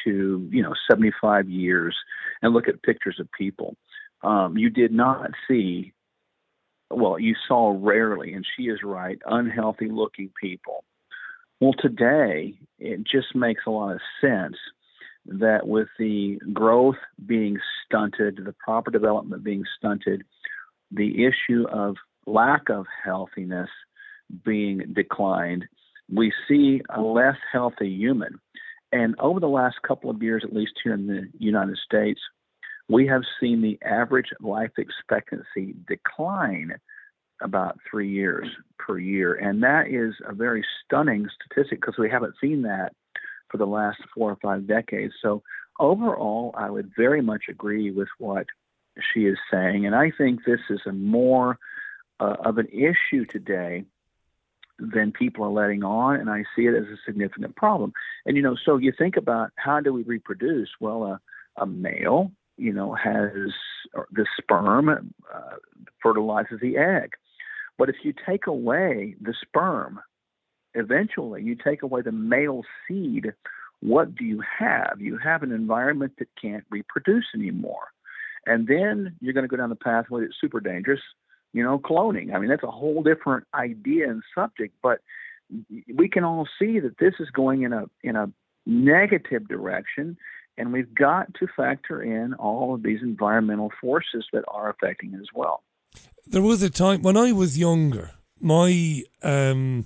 to, 0.05 0.47
you 0.51 0.63
know, 0.63 0.73
75 0.89 1.49
years 1.49 1.95
and 2.41 2.53
look 2.53 2.67
at 2.67 2.81
pictures 2.83 3.17
of 3.19 3.31
people. 3.37 3.75
Um, 4.23 4.57
you 4.57 4.69
did 4.69 4.91
not 4.91 5.31
see, 5.47 5.93
well, 6.89 7.19
you 7.19 7.35
saw 7.47 7.77
rarely, 7.77 8.33
and 8.33 8.45
she 8.55 8.63
is 8.63 8.79
right, 8.83 9.19
unhealthy 9.25 9.89
looking 9.89 10.31
people 10.41 10.83
well, 11.61 11.73
today, 11.79 12.55
it 12.79 13.03
just 13.03 13.33
makes 13.33 13.63
a 13.65 13.71
lot 13.71 13.93
of 13.93 14.01
sense 14.19 14.57
that 15.25 15.67
with 15.67 15.87
the 15.97 16.37
growth 16.53 16.97
being 17.25 17.57
stunted, 17.85 18.41
the 18.43 18.53
proper 18.53 18.91
development 18.91 19.43
being 19.43 19.63
stunted, 19.77 20.23
the 20.91 21.25
issue 21.25 21.65
of 21.71 21.95
lack 22.27 22.69
of 22.69 22.85
healthiness 23.03 23.69
being 24.43 24.93
declined, 24.93 25.65
we 26.13 26.31
see 26.47 26.81
a 26.93 27.01
less 27.01 27.37
healthy 27.51 27.89
human. 27.89 28.39
And 28.95 29.13
over 29.19 29.41
the 29.41 29.49
last 29.49 29.81
couple 29.85 30.09
of 30.09 30.23
years, 30.23 30.43
at 30.45 30.55
least 30.55 30.71
here 30.81 30.93
in 30.93 31.07
the 31.07 31.27
United 31.37 31.77
States, 31.79 32.21
we 32.87 33.05
have 33.07 33.23
seen 33.41 33.61
the 33.61 33.77
average 33.85 34.29
life 34.39 34.71
expectancy 34.77 35.75
decline 35.85 36.75
about 37.41 37.77
three 37.91 38.09
years 38.09 38.47
per 38.79 38.97
year. 38.97 39.33
And 39.33 39.61
that 39.63 39.89
is 39.89 40.13
a 40.25 40.33
very 40.33 40.65
stunning 40.85 41.27
statistic 41.35 41.81
because 41.81 41.97
we 41.97 42.09
haven't 42.09 42.35
seen 42.39 42.61
that 42.61 42.93
for 43.51 43.57
the 43.57 43.65
last 43.65 43.97
four 44.13 44.31
or 44.31 44.37
five 44.41 44.65
decades. 44.65 45.13
So, 45.21 45.43
overall, 45.77 46.55
I 46.57 46.69
would 46.69 46.89
very 46.95 47.21
much 47.21 47.43
agree 47.49 47.91
with 47.91 48.07
what 48.17 48.45
she 49.13 49.25
is 49.25 49.37
saying. 49.51 49.85
And 49.85 49.93
I 49.93 50.09
think 50.17 50.45
this 50.45 50.61
is 50.69 50.79
a 50.85 50.93
more 50.93 51.57
uh, 52.21 52.37
of 52.45 52.59
an 52.59 52.67
issue 52.67 53.25
today 53.25 53.83
than 54.79 55.11
people 55.11 55.45
are 55.45 55.49
letting 55.49 55.83
on. 55.83 56.19
And 56.19 56.29
I 56.29 56.43
see 56.55 56.63
it 56.63 56.75
as 56.75 56.85
a 56.85 56.97
significant 57.05 57.55
problem. 57.55 57.93
And, 58.25 58.35
you 58.35 58.43
know, 58.43 58.55
so 58.65 58.77
you 58.77 58.91
think 58.97 59.15
about 59.17 59.51
how 59.55 59.79
do 59.79 59.93
we 59.93 60.03
reproduce? 60.03 60.69
Well, 60.79 61.19
a, 61.57 61.65
male, 61.65 62.31
you 62.57 62.73
know, 62.73 62.93
has 62.93 63.31
the 64.11 64.25
sperm 64.37 64.89
uh, 64.89 65.55
fertilizes 66.03 66.59
the 66.61 66.77
egg. 66.77 67.11
But 67.77 67.89
if 67.89 67.95
you 68.03 68.13
take 68.25 68.47
away 68.47 69.15
the 69.21 69.33
sperm, 69.41 69.99
eventually 70.73 71.43
you 71.43 71.55
take 71.55 71.81
away 71.81 72.01
the 72.01 72.11
male 72.11 72.63
seed, 72.87 73.33
what 73.81 74.15
do 74.15 74.25
you 74.25 74.41
have? 74.59 74.97
You 74.99 75.17
have 75.17 75.43
an 75.43 75.51
environment 75.51 76.13
that 76.19 76.27
can't 76.41 76.65
reproduce 76.69 77.25
anymore. 77.33 77.87
And 78.45 78.67
then 78.67 79.15
you're 79.21 79.33
going 79.33 79.43
to 79.43 79.49
go 79.49 79.57
down 79.57 79.69
the 79.69 79.75
pathway 79.75 80.21
that's 80.21 80.39
super 80.39 80.59
dangerous, 80.59 81.01
you 81.55 81.63
know, 81.63 81.79
cloning. 81.79 82.35
I 82.35 82.39
mean, 82.39 82.49
that's 82.49 82.63
a 82.63 82.71
whole 82.71 83.01
different 83.01 83.45
idea 83.53 84.09
and 84.09 84.21
subject, 84.33 84.75
but 84.83 84.99
we 85.93 86.09
can 86.09 86.23
all 86.23 86.47
see 86.59 86.79
that 86.79 86.97
this 86.99 87.13
is 87.19 87.29
going 87.29 87.63
in 87.63 87.73
a 87.73 87.85
in 88.03 88.15
a 88.15 88.31
negative 88.65 89.47
direction 89.47 90.17
and 90.57 90.73
we've 90.73 90.95
got 90.95 91.33
to 91.35 91.47
factor 91.55 92.01
in 92.01 92.33
all 92.35 92.73
of 92.73 92.81
these 92.81 93.01
environmental 93.03 93.71
forces 93.79 94.25
that 94.33 94.43
are 94.47 94.69
affecting 94.69 95.13
it 95.13 95.17
as 95.17 95.27
well 95.35 95.61
there 96.27 96.41
was 96.41 96.61
a 96.61 96.69
time 96.69 97.01
when 97.01 97.17
I 97.17 97.31
was 97.31 97.57
younger. 97.57 98.11
My 98.39 99.03
um, 99.21 99.85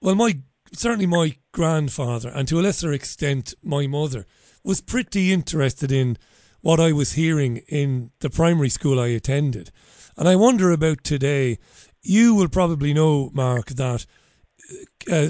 well, 0.00 0.14
my 0.14 0.38
certainly 0.72 1.06
my 1.06 1.36
grandfather, 1.52 2.28
and 2.28 2.46
to 2.48 2.60
a 2.60 2.62
lesser 2.62 2.92
extent 2.92 3.54
my 3.62 3.86
mother, 3.86 4.26
was 4.64 4.80
pretty 4.80 5.32
interested 5.32 5.92
in 5.92 6.18
what 6.60 6.80
I 6.80 6.92
was 6.92 7.12
hearing 7.12 7.58
in 7.68 8.10
the 8.20 8.30
primary 8.30 8.68
school 8.68 9.00
I 9.00 9.08
attended. 9.08 9.70
And 10.18 10.28
I 10.28 10.34
wonder 10.34 10.72
about 10.72 11.04
today. 11.04 11.58
You 12.02 12.34
will 12.34 12.48
probably 12.48 12.92
know, 12.92 13.30
Mark, 13.32 13.68
that 13.68 14.04
uh, 15.10 15.28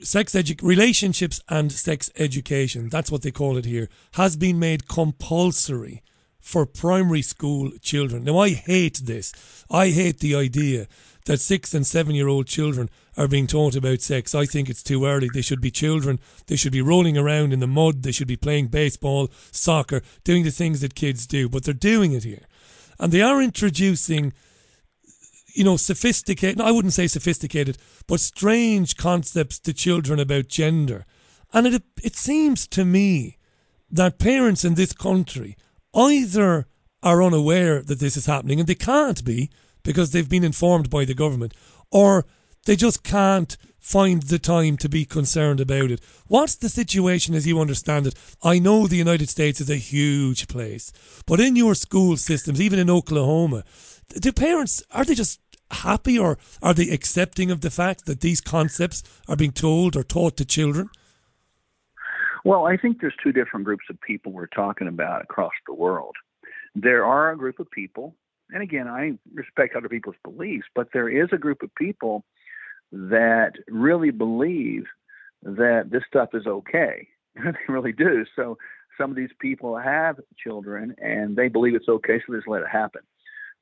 sex 0.00 0.32
edu- 0.32 0.62
relationships 0.62 1.42
and 1.50 1.70
sex 1.70 2.10
education. 2.16 2.88
That's 2.88 3.10
what 3.10 3.20
they 3.20 3.30
call 3.30 3.58
it 3.58 3.66
here. 3.66 3.90
Has 4.14 4.36
been 4.36 4.58
made 4.58 4.88
compulsory 4.88 6.02
for 6.40 6.64
primary 6.64 7.20
school 7.20 7.72
children. 7.82 8.24
Now, 8.24 8.38
I 8.38 8.50
hate 8.50 9.02
this. 9.04 9.34
I 9.70 9.90
hate 9.90 10.20
the 10.20 10.34
idea 10.34 10.88
that 11.26 11.40
six 11.40 11.74
and 11.74 11.86
seven 11.86 12.14
year 12.14 12.26
old 12.26 12.46
children 12.46 12.88
are 13.18 13.28
being 13.28 13.46
taught 13.46 13.76
about 13.76 14.00
sex. 14.00 14.34
I 14.34 14.46
think 14.46 14.70
it's 14.70 14.82
too 14.82 15.04
early. 15.04 15.28
They 15.32 15.42
should 15.42 15.60
be 15.60 15.70
children. 15.70 16.18
They 16.46 16.56
should 16.56 16.72
be 16.72 16.80
rolling 16.80 17.18
around 17.18 17.52
in 17.52 17.60
the 17.60 17.66
mud. 17.66 18.02
They 18.02 18.12
should 18.12 18.28
be 18.28 18.36
playing 18.36 18.68
baseball, 18.68 19.28
soccer, 19.50 20.00
doing 20.24 20.42
the 20.44 20.50
things 20.50 20.80
that 20.80 20.94
kids 20.94 21.26
do. 21.26 21.50
But 21.50 21.64
they're 21.64 21.74
doing 21.74 22.12
it 22.12 22.24
here. 22.24 22.46
And 22.98 23.12
they 23.12 23.22
are 23.22 23.42
introducing 23.42 24.32
you 25.54 25.64
know, 25.64 25.76
sophisticated, 25.76 26.60
I 26.60 26.70
wouldn't 26.70 26.94
say 26.94 27.06
sophisticated, 27.06 27.78
but 28.06 28.20
strange 28.20 28.96
concepts 28.96 29.58
to 29.60 29.72
children 29.72 30.18
about 30.18 30.48
gender. 30.48 31.04
And 31.52 31.66
it, 31.66 31.82
it 32.02 32.16
seems 32.16 32.66
to 32.68 32.84
me 32.84 33.38
that 33.90 34.18
parents 34.18 34.64
in 34.64 34.74
this 34.74 34.92
country 34.92 35.56
either 35.94 36.66
are 37.02 37.22
unaware 37.22 37.82
that 37.82 38.00
this 38.00 38.16
is 38.16 38.26
happening, 38.26 38.60
and 38.60 38.68
they 38.68 38.74
can't 38.74 39.24
be 39.24 39.50
because 39.82 40.12
they've 40.12 40.28
been 40.28 40.44
informed 40.44 40.88
by 40.88 41.04
the 41.04 41.14
government, 41.14 41.52
or 41.90 42.24
they 42.64 42.76
just 42.76 43.02
can't 43.02 43.56
find 43.82 44.22
the 44.22 44.38
time 44.38 44.76
to 44.78 44.88
be 44.88 45.04
concerned 45.04 45.60
about 45.60 45.90
it. 45.90 46.00
What's 46.28 46.54
the 46.54 46.68
situation 46.68 47.34
as 47.34 47.46
you 47.46 47.60
understand 47.60 48.06
it? 48.06 48.14
I 48.42 48.60
know 48.60 48.86
the 48.86 48.96
United 48.96 49.28
States 49.28 49.60
is 49.60 49.68
a 49.68 49.76
huge 49.76 50.46
place, 50.46 50.92
but 51.26 51.40
in 51.40 51.56
your 51.56 51.74
school 51.74 52.16
systems, 52.16 52.60
even 52.60 52.78
in 52.78 52.88
Oklahoma, 52.88 53.64
do 54.08 54.32
parents 54.32 54.84
are 54.92 55.04
they 55.04 55.14
just 55.14 55.40
happy 55.72 56.18
or 56.18 56.38
are 56.62 56.74
they 56.74 56.90
accepting 56.90 57.50
of 57.50 57.60
the 57.60 57.70
fact 57.70 58.06
that 58.06 58.20
these 58.20 58.40
concepts 58.40 59.02
are 59.28 59.36
being 59.36 59.52
told 59.52 59.96
or 59.96 60.04
taught 60.04 60.36
to 60.36 60.44
children? 60.44 60.88
Well, 62.44 62.66
I 62.66 62.76
think 62.76 63.00
there's 63.00 63.14
two 63.22 63.32
different 63.32 63.64
groups 63.64 63.84
of 63.90 64.00
people 64.00 64.32
we're 64.32 64.46
talking 64.46 64.88
about 64.88 65.22
across 65.22 65.52
the 65.66 65.74
world. 65.74 66.14
There 66.74 67.04
are 67.04 67.32
a 67.32 67.36
group 67.36 67.58
of 67.58 67.70
people, 67.70 68.14
and 68.50 68.62
again, 68.62 68.86
I 68.86 69.18
respect 69.34 69.74
other 69.74 69.88
people's 69.88 70.16
beliefs, 70.22 70.66
but 70.74 70.88
there 70.92 71.08
is 71.08 71.28
a 71.32 71.38
group 71.38 71.62
of 71.62 71.74
people 71.74 72.24
that 72.92 73.52
really 73.68 74.10
believe 74.10 74.84
that 75.42 75.88
this 75.90 76.02
stuff 76.06 76.30
is 76.34 76.46
okay. 76.46 77.08
they 77.34 77.52
really 77.68 77.92
do. 77.92 78.24
So 78.36 78.58
some 78.98 79.10
of 79.10 79.16
these 79.16 79.30
people 79.40 79.76
have 79.78 80.20
children 80.36 80.94
and 80.98 81.34
they 81.36 81.48
believe 81.48 81.74
it's 81.74 81.88
okay, 81.88 82.18
so 82.18 82.32
they 82.32 82.38
just 82.38 82.48
let 82.48 82.62
it 82.62 82.68
happen. 82.68 83.02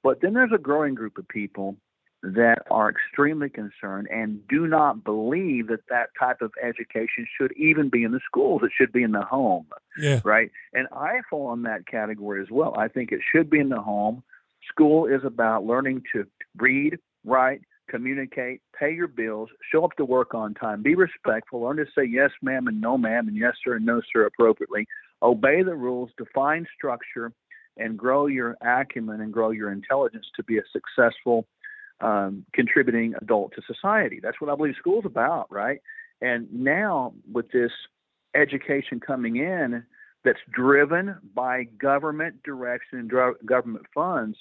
But 0.02 0.20
then 0.20 0.34
there's 0.34 0.52
a 0.54 0.58
growing 0.58 0.94
group 0.94 1.18
of 1.18 1.28
people 1.28 1.76
that 2.22 2.58
are 2.70 2.90
extremely 2.90 3.48
concerned 3.48 4.06
and 4.10 4.46
do 4.48 4.66
not 4.66 5.04
believe 5.04 5.68
that 5.68 5.80
that 5.88 6.10
type 6.18 6.42
of 6.42 6.52
education 6.62 7.26
should 7.38 7.52
even 7.56 7.88
be 7.88 8.04
in 8.04 8.12
the 8.12 8.20
schools. 8.26 8.60
It 8.62 8.72
should 8.76 8.92
be 8.92 9.02
in 9.02 9.12
the 9.12 9.22
home. 9.22 9.66
Yeah. 9.96 10.20
Right. 10.22 10.50
And 10.74 10.86
I 10.92 11.20
fall 11.30 11.52
in 11.54 11.62
that 11.62 11.86
category 11.86 12.42
as 12.42 12.50
well. 12.50 12.74
I 12.76 12.88
think 12.88 13.10
it 13.10 13.20
should 13.32 13.48
be 13.48 13.58
in 13.58 13.70
the 13.70 13.80
home. 13.80 14.22
School 14.68 15.06
is 15.06 15.24
about 15.24 15.64
learning 15.64 16.02
to 16.12 16.26
read, 16.58 16.98
write, 17.24 17.62
communicate, 17.90 18.60
pay 18.78 18.92
your 18.92 19.08
bills, 19.08 19.48
show 19.70 19.84
up 19.84 19.96
to 19.96 20.04
work 20.04 20.34
on 20.34 20.54
time, 20.54 20.82
be 20.82 20.94
respectful, 20.94 21.62
learn 21.62 21.76
to 21.76 21.86
say 21.94 22.04
yes, 22.04 22.30
ma'am, 22.42 22.68
and 22.68 22.80
no, 22.80 22.96
ma'am, 22.96 23.28
and 23.28 23.36
yes, 23.36 23.54
sir, 23.62 23.76
and 23.76 23.86
no, 23.86 24.00
sir 24.12 24.26
appropriately, 24.26 24.86
obey 25.22 25.62
the 25.62 25.74
rules, 25.74 26.10
define 26.16 26.66
structure, 26.76 27.32
and 27.76 27.98
grow 27.98 28.26
your 28.26 28.56
acumen 28.62 29.20
and 29.20 29.32
grow 29.32 29.50
your 29.50 29.72
intelligence 29.72 30.26
to 30.36 30.42
be 30.44 30.58
a 30.58 30.62
successful 30.72 31.46
um, 32.00 32.44
contributing 32.52 33.14
adult 33.20 33.52
to 33.54 33.62
society. 33.66 34.20
That's 34.22 34.40
what 34.40 34.50
I 34.50 34.56
believe 34.56 34.74
school's 34.78 35.04
about, 35.04 35.46
right? 35.50 35.80
And 36.20 36.46
now 36.52 37.14
with 37.30 37.50
this 37.50 37.72
education 38.34 39.00
coming 39.00 39.36
in 39.36 39.84
that's 40.24 40.40
driven 40.52 41.16
by 41.34 41.64
government 41.64 42.42
direction 42.42 42.98
and 42.98 43.10
government 43.46 43.86
funds, 43.94 44.36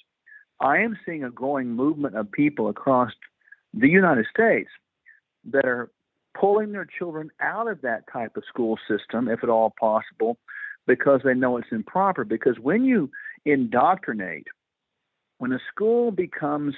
I 0.60 0.78
am 0.78 0.98
seeing 1.06 1.24
a 1.24 1.30
growing 1.30 1.68
movement 1.68 2.16
of 2.16 2.30
people 2.30 2.68
across 2.68 3.12
the 3.74 3.88
United 3.88 4.26
States 4.32 4.70
that 5.52 5.64
are 5.64 5.90
pulling 6.38 6.72
their 6.72 6.86
children 6.86 7.30
out 7.40 7.68
of 7.68 7.80
that 7.82 8.04
type 8.12 8.36
of 8.36 8.44
school 8.48 8.78
system, 8.88 9.28
if 9.28 9.42
at 9.42 9.48
all 9.48 9.72
possible, 9.78 10.38
because 10.86 11.20
they 11.24 11.34
know 11.34 11.56
it's 11.56 11.68
improper. 11.72 12.24
Because 12.24 12.58
when 12.60 12.84
you 12.84 13.10
indoctrinate, 13.44 14.46
when 15.38 15.52
a 15.52 15.58
school 15.72 16.10
becomes 16.10 16.74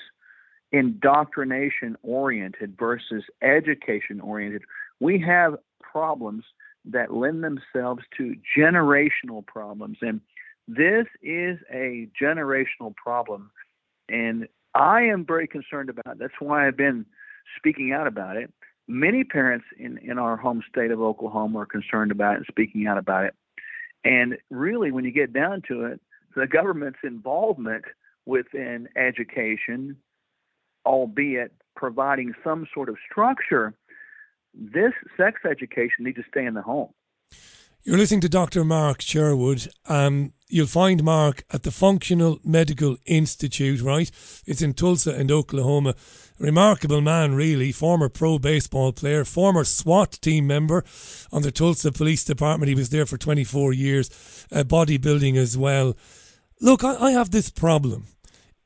indoctrination 0.70 1.96
oriented 2.02 2.76
versus 2.78 3.24
education 3.42 4.20
oriented, 4.20 4.62
we 5.00 5.18
have 5.20 5.56
problems 5.80 6.44
that 6.84 7.12
lend 7.12 7.44
themselves 7.44 8.02
to 8.16 8.34
generational 8.58 9.46
problems. 9.46 9.98
And 10.00 10.20
this 10.66 11.06
is 11.22 11.58
a 11.72 12.08
generational 12.20 12.94
problem. 12.96 13.50
And 14.08 14.48
I 14.74 15.02
am 15.02 15.24
very 15.24 15.46
concerned 15.46 15.90
about. 15.90 16.18
That's 16.18 16.34
why 16.40 16.66
I've 16.66 16.76
been 16.76 17.06
speaking 17.56 17.92
out 17.92 18.06
about 18.06 18.36
it. 18.36 18.52
Many 18.88 19.24
parents 19.24 19.66
in, 19.78 19.98
in 19.98 20.18
our 20.18 20.36
home 20.36 20.62
state 20.68 20.90
of 20.90 21.00
Oklahoma 21.00 21.60
are 21.60 21.66
concerned 21.66 22.10
about 22.10 22.34
it 22.34 22.36
and 22.38 22.46
speaking 22.50 22.86
out 22.86 22.98
about 22.98 23.24
it. 23.24 23.34
And 24.04 24.38
really, 24.50 24.90
when 24.90 25.04
you 25.04 25.12
get 25.12 25.32
down 25.32 25.62
to 25.68 25.84
it, 25.84 26.00
the 26.34 26.46
government's 26.46 26.98
involvement 27.04 27.84
within 28.26 28.88
education 28.96 29.96
albeit 30.84 31.52
providing 31.76 32.34
some 32.42 32.66
sort 32.72 32.88
of 32.88 32.96
structure, 33.10 33.74
this 34.54 34.92
sex 35.16 35.40
education 35.48 36.04
needs 36.04 36.16
to 36.16 36.24
stay 36.28 36.44
in 36.44 36.54
the 36.54 36.62
home. 36.62 36.90
You're 37.84 37.98
listening 37.98 38.20
to 38.20 38.28
Dr. 38.28 38.62
Mark 38.62 39.00
Sherwood. 39.00 39.66
Um, 39.88 40.34
you'll 40.48 40.68
find 40.68 41.02
Mark 41.02 41.42
at 41.50 41.64
the 41.64 41.72
Functional 41.72 42.38
Medical 42.44 42.96
Institute, 43.06 43.80
right? 43.80 44.08
It's 44.46 44.62
in 44.62 44.74
Tulsa 44.74 45.10
and 45.10 45.32
Oklahoma. 45.32 45.96
Remarkable 46.38 47.00
man, 47.00 47.34
really. 47.34 47.72
Former 47.72 48.08
pro 48.08 48.38
baseball 48.38 48.92
player, 48.92 49.24
former 49.24 49.64
SWAT 49.64 50.12
team 50.20 50.46
member 50.46 50.84
on 51.32 51.42
the 51.42 51.50
Tulsa 51.50 51.90
Police 51.90 52.22
Department. 52.22 52.68
He 52.68 52.76
was 52.76 52.90
there 52.90 53.04
for 53.04 53.18
24 53.18 53.72
years, 53.72 54.46
uh, 54.52 54.62
bodybuilding 54.62 55.36
as 55.36 55.58
well. 55.58 55.96
Look, 56.60 56.84
I, 56.84 56.94
I 56.94 57.10
have 57.10 57.32
this 57.32 57.50
problem. 57.50 58.06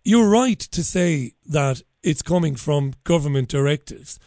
You're 0.04 0.28
right 0.28 0.60
to 0.60 0.84
say 0.84 1.32
that 1.46 1.80
it's 2.02 2.20
coming 2.20 2.54
from 2.54 2.92
government 3.04 3.48
directives. 3.48 4.18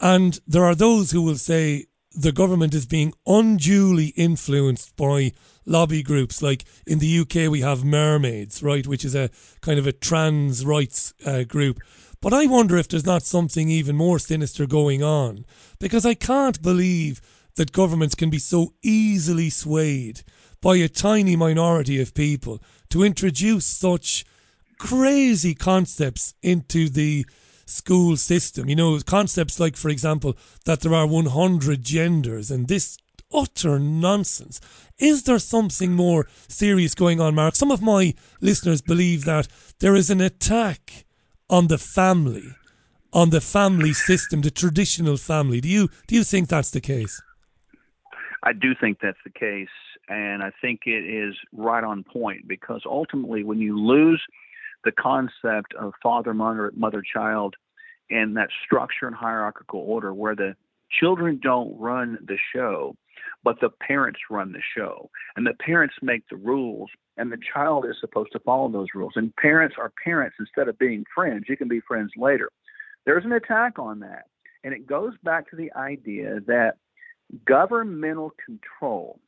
And 0.00 0.40
there 0.44 0.64
are 0.64 0.74
those 0.74 1.12
who 1.12 1.22
will 1.22 1.36
say 1.36 1.86
the 2.14 2.32
government 2.32 2.74
is 2.74 2.86
being 2.86 3.12
unduly 3.26 4.08
influenced 4.16 4.96
by 4.96 5.32
lobby 5.66 6.02
groups. 6.02 6.42
Like 6.42 6.64
in 6.86 6.98
the 6.98 7.20
UK, 7.20 7.50
we 7.50 7.60
have 7.60 7.84
Mermaids, 7.84 8.62
right, 8.62 8.86
which 8.86 9.04
is 9.04 9.14
a 9.14 9.30
kind 9.60 9.78
of 9.78 9.86
a 9.86 9.92
trans 9.92 10.64
rights 10.64 11.14
uh, 11.26 11.44
group. 11.44 11.80
But 12.20 12.32
I 12.32 12.46
wonder 12.46 12.76
if 12.76 12.88
there's 12.88 13.04
not 13.04 13.22
something 13.22 13.68
even 13.68 13.96
more 13.96 14.18
sinister 14.18 14.66
going 14.66 15.02
on 15.02 15.44
because 15.78 16.06
I 16.06 16.14
can't 16.14 16.62
believe 16.62 17.20
that 17.56 17.72
governments 17.72 18.14
can 18.14 18.30
be 18.30 18.38
so 18.38 18.72
easily 18.82 19.50
swayed 19.50 20.22
by 20.60 20.76
a 20.76 20.88
tiny 20.88 21.36
minority 21.36 22.00
of 22.00 22.14
people 22.14 22.62
to 22.90 23.04
introduce 23.04 23.66
such 23.66 24.24
crazy 24.78 25.54
concepts 25.54 26.34
into 26.42 26.88
the 26.88 27.26
school 27.66 28.16
system. 28.16 28.68
You 28.68 28.76
know, 28.76 28.98
concepts 29.00 29.60
like, 29.60 29.76
for 29.76 29.88
example, 29.88 30.36
that 30.64 30.80
there 30.80 30.94
are 30.94 31.06
100 31.06 31.82
genders 31.82 32.50
and 32.50 32.68
this 32.68 32.98
utter 33.32 33.78
nonsense. 33.78 34.60
Is 34.98 35.24
there 35.24 35.38
something 35.38 35.92
more 35.92 36.26
serious 36.48 36.94
going 36.94 37.20
on, 37.20 37.34
Mark? 37.34 37.56
Some 37.56 37.70
of 37.70 37.82
my 37.82 38.14
listeners 38.40 38.80
believe 38.80 39.24
that 39.24 39.48
there 39.80 39.94
is 39.94 40.10
an 40.10 40.20
attack 40.20 41.04
on 41.50 41.66
the 41.66 41.78
family, 41.78 42.54
on 43.12 43.30
the 43.30 43.40
family 43.40 43.92
system, 43.92 44.42
the 44.42 44.50
traditional 44.50 45.16
family. 45.16 45.60
Do 45.60 45.68
you 45.68 45.88
do 46.06 46.14
you 46.14 46.24
think 46.24 46.48
that's 46.48 46.70
the 46.70 46.80
case? 46.80 47.20
I 48.42 48.52
do 48.52 48.74
think 48.78 48.98
that's 49.00 49.18
the 49.24 49.30
case, 49.30 49.68
and 50.08 50.42
I 50.42 50.52
think 50.60 50.82
it 50.86 51.04
is 51.04 51.34
right 51.52 51.82
on 51.82 52.04
point 52.04 52.46
because 52.46 52.82
ultimately, 52.86 53.42
when 53.42 53.58
you 53.58 53.78
lose 53.78 54.22
the 54.84 54.92
concept 54.92 55.74
of 55.78 55.92
father, 56.02 56.34
mother, 56.34 56.72
mother, 56.76 57.02
child, 57.02 57.54
and 58.10 58.36
that 58.36 58.48
structure 58.64 59.06
and 59.06 59.16
hierarchical 59.16 59.80
order 59.80 60.12
where 60.12 60.36
the 60.36 60.54
children 60.90 61.40
don't 61.42 61.78
run 61.78 62.18
the 62.26 62.36
show, 62.54 62.94
but 63.42 63.56
the 63.60 63.70
parents 63.70 64.20
run 64.30 64.52
the 64.52 64.62
show. 64.76 65.10
And 65.36 65.46
the 65.46 65.54
parents 65.54 65.94
make 66.02 66.22
the 66.28 66.36
rules, 66.36 66.90
and 67.16 67.32
the 67.32 67.38
child 67.52 67.86
is 67.88 67.96
supposed 68.00 68.32
to 68.32 68.38
follow 68.40 68.70
those 68.70 68.88
rules. 68.94 69.14
And 69.16 69.34
parents 69.36 69.76
are 69.78 69.92
parents 70.04 70.36
instead 70.38 70.68
of 70.68 70.78
being 70.78 71.04
friends. 71.14 71.44
You 71.48 71.56
can 71.56 71.68
be 71.68 71.80
friends 71.80 72.10
later. 72.16 72.50
There's 73.06 73.24
an 73.24 73.32
attack 73.32 73.78
on 73.78 74.00
that. 74.00 74.24
And 74.62 74.72
it 74.72 74.86
goes 74.86 75.12
back 75.22 75.50
to 75.50 75.56
the 75.56 75.72
idea 75.74 76.40
that 76.46 76.76
governmental 77.46 78.32
control 78.44 79.20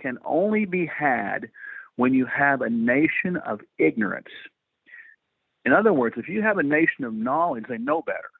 can 0.00 0.18
only 0.24 0.64
be 0.64 0.86
had 0.86 1.48
when 1.96 2.12
you 2.12 2.26
have 2.26 2.60
a 2.60 2.70
nation 2.70 3.36
of 3.44 3.60
ignorance 3.78 4.28
in 5.66 5.72
other 5.72 5.92
words, 5.92 6.14
if 6.16 6.28
you 6.28 6.42
have 6.42 6.58
a 6.58 6.62
nation 6.62 7.04
of 7.04 7.12
knowledge, 7.12 7.64
they 7.68 7.76
know 7.76 8.00
better. 8.00 8.30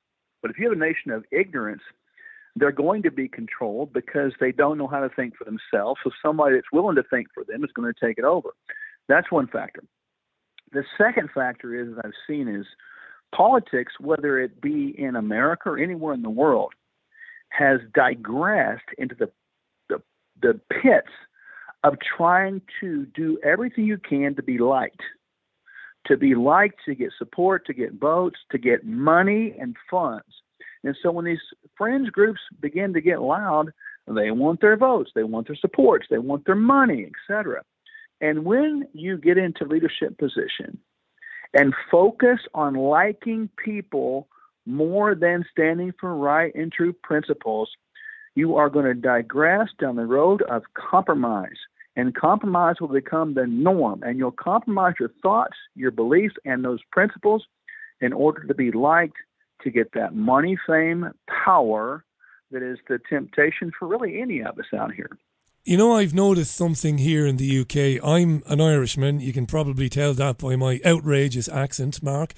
But 0.41 0.53
if 0.53 0.59
you 0.59 0.69
have 0.69 0.79
a 0.79 0.81
nation 0.81 1.11
of 1.11 1.25
ignorance, 1.33 1.83
they're 2.55 2.71
going 2.71 3.03
to 3.03 3.11
be 3.11 3.29
controlled 3.29 3.93
because 3.93 4.33
they 4.39 4.53
don't 4.53 4.79
know 4.79 4.87
how 4.87 5.01
to 5.01 5.09
think 5.09 5.35
for 5.37 5.45
themselves. 5.45 6.01
So 6.05 6.11
somebody 6.25 6.55
that's 6.55 6.73
willing 6.73 6.95
to 6.95 7.03
think 7.03 7.27
for 7.35 7.45
them 7.45 7.65
is 7.65 7.71
going 7.75 7.93
to 7.93 8.07
take 8.07 8.17
it 8.17 8.25
over. 8.25 8.51
That's 9.09 9.31
one 9.33 9.49
factor. 9.49 9.83
The 10.73 10.85
second 10.97 11.31
factor 11.35 11.75
is 11.75 11.97
that 11.97 12.07
I've 12.07 12.13
seen 12.29 12.49
is 12.49 12.65
politics, 13.35 13.95
whether 13.99 14.39
it 14.39 14.61
be 14.61 14.95
in 14.97 15.17
America 15.17 15.71
or 15.71 15.79
anywhere 15.79 16.15
in 16.15 16.23
the 16.23 16.31
world, 16.31 16.73
has 17.49 17.81
digressed 17.93 18.89
into 18.99 19.15
the 19.15 19.31
the, 19.89 20.01
the 20.43 20.61
pits 20.71 21.13
of 21.85 21.95
trying 22.17 22.63
to 22.81 23.07
do 23.15 23.39
everything 23.45 23.85
you 23.85 23.99
can 23.99 24.35
to 24.35 24.43
be 24.43 24.59
liked, 24.59 25.03
to 26.07 26.17
be 26.17 26.35
liked, 26.35 26.81
to 26.87 26.95
get 26.95 27.13
support, 27.19 27.67
to 27.67 27.75
get 27.75 27.95
votes, 27.95 28.39
to 28.51 28.59
get 28.59 28.85
money 28.85 29.55
and 29.59 29.77
funds. 29.91 30.25
And 30.85 30.97
so 31.03 31.11
when 31.11 31.25
these 31.25 31.41
fringe 31.77 32.11
groups 32.13 32.41
begin 32.61 32.93
to 32.95 33.01
get 33.01 33.21
loud, 33.21 33.73
they 34.07 34.31
want 34.31 34.61
their 34.61 34.77
votes, 34.77 35.11
they 35.15 35.25
want 35.25 35.49
their 35.49 35.57
supports, 35.57 36.07
they 36.09 36.19
want 36.19 36.47
their 36.47 36.55
money, 36.55 37.07
etc. 37.07 37.63
And 38.21 38.45
when 38.45 38.87
you 38.93 39.19
get 39.19 39.37
into 39.37 39.65
leadership 39.65 40.17
position 40.19 40.79
and 41.53 41.75
focus 41.91 42.39
on 42.55 42.75
liking 42.75 43.51
people 43.63 44.29
more 44.65 45.15
than 45.15 45.45
standing 45.51 45.93
for 45.99 46.15
right 46.15 46.55
and 46.55 46.73
true 46.73 46.93
principles, 46.93 47.71
you 48.35 48.57
are 48.57 48.71
going 48.71 48.85
to 48.85 48.95
digress 48.95 49.69
down 49.81 49.97
the 49.97 50.07
road 50.07 50.43
of 50.43 50.63
compromise. 50.75 51.59
And 51.97 52.15
compromise 52.15 52.77
will 52.81 52.89
become 52.89 53.35
the 53.35 53.47
norm. 53.47 54.03
And 54.03 54.19
you'll 54.19 54.31
compromise 54.31 54.95
your 55.01 55.11
thoughts, 55.23 55.57
your 55.75 55.91
beliefs, 55.91 56.35
and 56.45 56.65
those 56.65 56.81
principles 56.93 57.45
in 58.01 58.13
order 58.13 58.47
to 58.47 58.55
be 58.55 58.71
liked, 58.71 59.17
to 59.63 59.71
get 59.71 59.93
that 59.95 60.15
money, 60.15 60.59
fame, 60.67 61.11
power 61.45 62.05
that 62.51 62.63
is 62.63 62.79
the 62.89 62.99
temptation 63.09 63.73
for 63.77 63.89
really 63.89 64.21
any 64.21 64.43
of 64.43 64.59
us 64.59 64.67
out 64.77 64.93
here. 64.93 65.19
You 65.65 65.77
know, 65.77 65.97
I've 65.97 66.15
noticed 66.15 66.55
something 66.55 66.99
here 66.99 67.27
in 67.27 67.39
the 67.39 67.61
UK. 67.61 68.01
I'm 68.07 68.45
an 68.47 68.61
Irishman. 68.61 69.19
You 69.19 69.33
can 69.33 69.47
probably 69.47 69.89
tell 69.89 70.15
that 70.15 70.39
by 70.39 70.55
my 70.55 70.81
outrageous 70.87 71.49
accent, 71.49 72.05
Mark. 72.05 72.35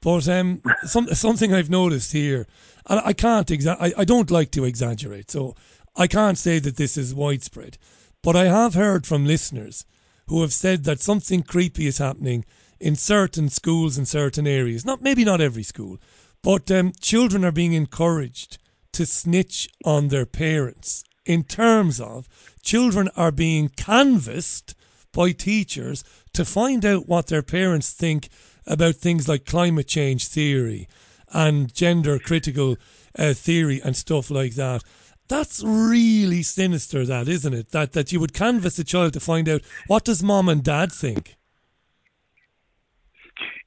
But 0.00 0.28
um, 0.28 0.62
some, 0.84 1.08
something 1.08 1.52
I've 1.52 1.70
noticed 1.70 2.12
here, 2.12 2.46
and 2.86 3.00
I 3.04 3.14
can't 3.14 3.48
exa- 3.48 3.78
I, 3.80 3.92
I 3.98 4.04
don't 4.04 4.30
like 4.30 4.52
to 4.52 4.64
exaggerate, 4.64 5.28
so 5.28 5.56
I 5.96 6.06
can't 6.06 6.38
say 6.38 6.60
that 6.60 6.76
this 6.76 6.96
is 6.96 7.12
widespread. 7.12 7.78
But 8.22 8.36
I 8.36 8.46
have 8.46 8.74
heard 8.74 9.06
from 9.06 9.26
listeners 9.26 9.84
who 10.26 10.42
have 10.42 10.52
said 10.52 10.84
that 10.84 11.00
something 11.00 11.42
creepy 11.42 11.86
is 11.86 11.98
happening 11.98 12.44
in 12.80 12.96
certain 12.96 13.48
schools 13.48 13.98
in 13.98 14.06
certain 14.06 14.46
areas. 14.46 14.84
Not 14.84 15.02
maybe 15.02 15.24
not 15.24 15.40
every 15.40 15.62
school, 15.62 15.98
but 16.42 16.70
um, 16.70 16.92
children 17.00 17.44
are 17.44 17.52
being 17.52 17.72
encouraged 17.72 18.58
to 18.92 19.06
snitch 19.06 19.68
on 19.84 20.08
their 20.08 20.26
parents 20.26 21.04
in 21.24 21.44
terms 21.44 22.00
of 22.00 22.26
children 22.62 23.08
are 23.16 23.30
being 23.30 23.68
canvassed 23.68 24.74
by 25.12 25.32
teachers 25.32 26.04
to 26.32 26.44
find 26.44 26.84
out 26.84 27.08
what 27.08 27.26
their 27.26 27.42
parents 27.42 27.92
think 27.92 28.28
about 28.66 28.94
things 28.94 29.28
like 29.28 29.44
climate 29.44 29.88
change 29.88 30.26
theory 30.26 30.88
and 31.32 31.74
gender 31.74 32.18
critical 32.18 32.76
uh, 33.18 33.32
theory 33.34 33.80
and 33.84 33.96
stuff 33.96 34.30
like 34.30 34.54
that. 34.54 34.82
That's 35.28 35.62
really 35.62 36.42
sinister, 36.42 37.04
that 37.04 37.28
isn't 37.28 37.54
it? 37.54 37.70
That 37.70 37.92
that 37.92 38.12
you 38.12 38.20
would 38.20 38.32
canvass 38.32 38.78
a 38.78 38.84
child 38.84 39.12
to 39.12 39.20
find 39.20 39.48
out 39.48 39.62
what 39.86 40.04
does 40.04 40.22
mom 40.22 40.48
and 40.48 40.62
dad 40.62 40.92
think. 40.92 41.36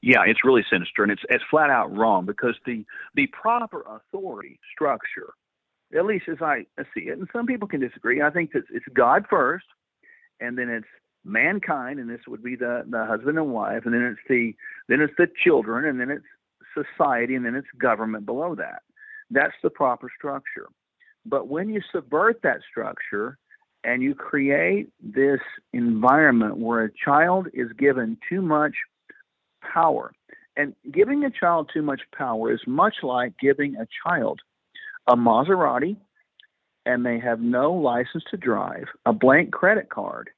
Yeah, 0.02 0.24
it's 0.26 0.44
really 0.44 0.66
sinister, 0.70 1.04
and 1.04 1.12
it's 1.12 1.22
it's 1.30 1.44
flat 1.50 1.70
out 1.70 1.96
wrong 1.96 2.26
because 2.26 2.56
the 2.66 2.86
the 3.16 3.28
proper 3.28 3.86
authority 3.88 4.60
structure 4.74 5.34
at 5.98 6.06
least 6.06 6.26
as 6.30 6.42
I 6.42 6.66
see 6.94 7.02
it, 7.02 7.18
and 7.18 7.28
some 7.34 7.46
people 7.46 7.68
can 7.68 7.80
disagree. 7.80 8.22
I 8.22 8.30
think 8.30 8.54
that 8.54 8.64
it's 8.72 8.86
God 8.94 9.26
first, 9.30 9.66
and 10.40 10.58
then 10.58 10.70
it's 10.70 10.88
mankind, 11.24 12.00
and 12.00 12.10
this 12.10 12.22
would 12.28 12.44
be 12.44 12.56
the 12.56 12.84
the 12.90 13.06
husband 13.06 13.38
and 13.38 13.54
wife, 13.54 13.84
and 13.86 13.94
then 13.94 14.04
it's 14.04 14.22
the 14.28 14.56
then 14.88 15.02
it's 15.02 15.14
the 15.18 15.28
children, 15.44 15.86
and 15.86 16.00
then 16.00 16.10
it's 16.10 16.26
society, 16.74 17.36
and 17.36 17.46
then 17.46 17.56
it's 17.56 17.68
government 17.78 18.26
below 18.26 18.56
that. 18.56 18.82
That's 19.30 19.54
the 19.64 19.70
proper 19.70 20.10
structure. 20.16 20.68
But 21.26 21.48
when 21.48 21.70
you 21.70 21.82
subvert 21.92 22.42
that 22.44 22.62
structure 22.70 23.38
and 23.84 24.02
you 24.02 24.16
create 24.16 24.90
this 25.02 25.40
environment 25.74 26.58
where 26.58 26.84
a 26.84 26.92
child 27.06 27.48
is 27.54 27.72
given 27.78 28.18
too 28.30 28.42
much 28.42 28.74
power, 29.62 30.12
and 30.58 30.76
giving 30.92 31.24
a 31.24 31.32
child 31.32 31.70
too 31.74 31.82
much 31.82 32.02
power 32.16 32.52
is 32.52 32.62
much 32.68 32.96
like 33.04 33.34
giving 33.40 33.76
a 33.76 33.88
child 34.06 34.42
a 35.08 35.16
Maserati 35.16 35.96
and 36.86 37.06
they 37.06 37.20
have 37.20 37.40
no 37.40 37.72
license 37.72 38.24
to 38.32 38.38
drive, 38.38 38.86
a 39.06 39.14
blank 39.14 39.52
credit 39.52 39.90
card, 39.90 40.30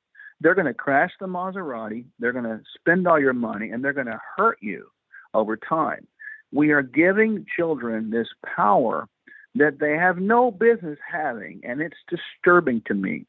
they're 0.41 0.55
going 0.55 0.67
to 0.67 0.73
crash 0.73 1.11
the 1.19 1.27
Maserati, 1.27 2.05
they're 2.19 2.33
going 2.33 2.43
to 2.43 2.61
spend 2.77 3.07
all 3.07 3.19
your 3.19 3.33
money, 3.33 3.71
and 3.71 3.83
they're 3.83 3.93
going 3.93 4.07
to 4.07 4.19
hurt 4.35 4.57
you 4.61 4.87
over 5.33 5.55
time. 5.55 6.05
We 6.51 6.71
are 6.71 6.81
giving 6.81 7.45
children 7.55 8.11
this 8.11 8.27
power 8.55 9.07
that 9.55 9.79
they 9.79 9.93
have 9.93 10.17
no 10.17 10.51
business 10.51 10.97
having, 11.09 11.61
and 11.63 11.81
it's 11.81 11.97
disturbing 12.09 12.81
to 12.87 12.93
me. 12.93 13.25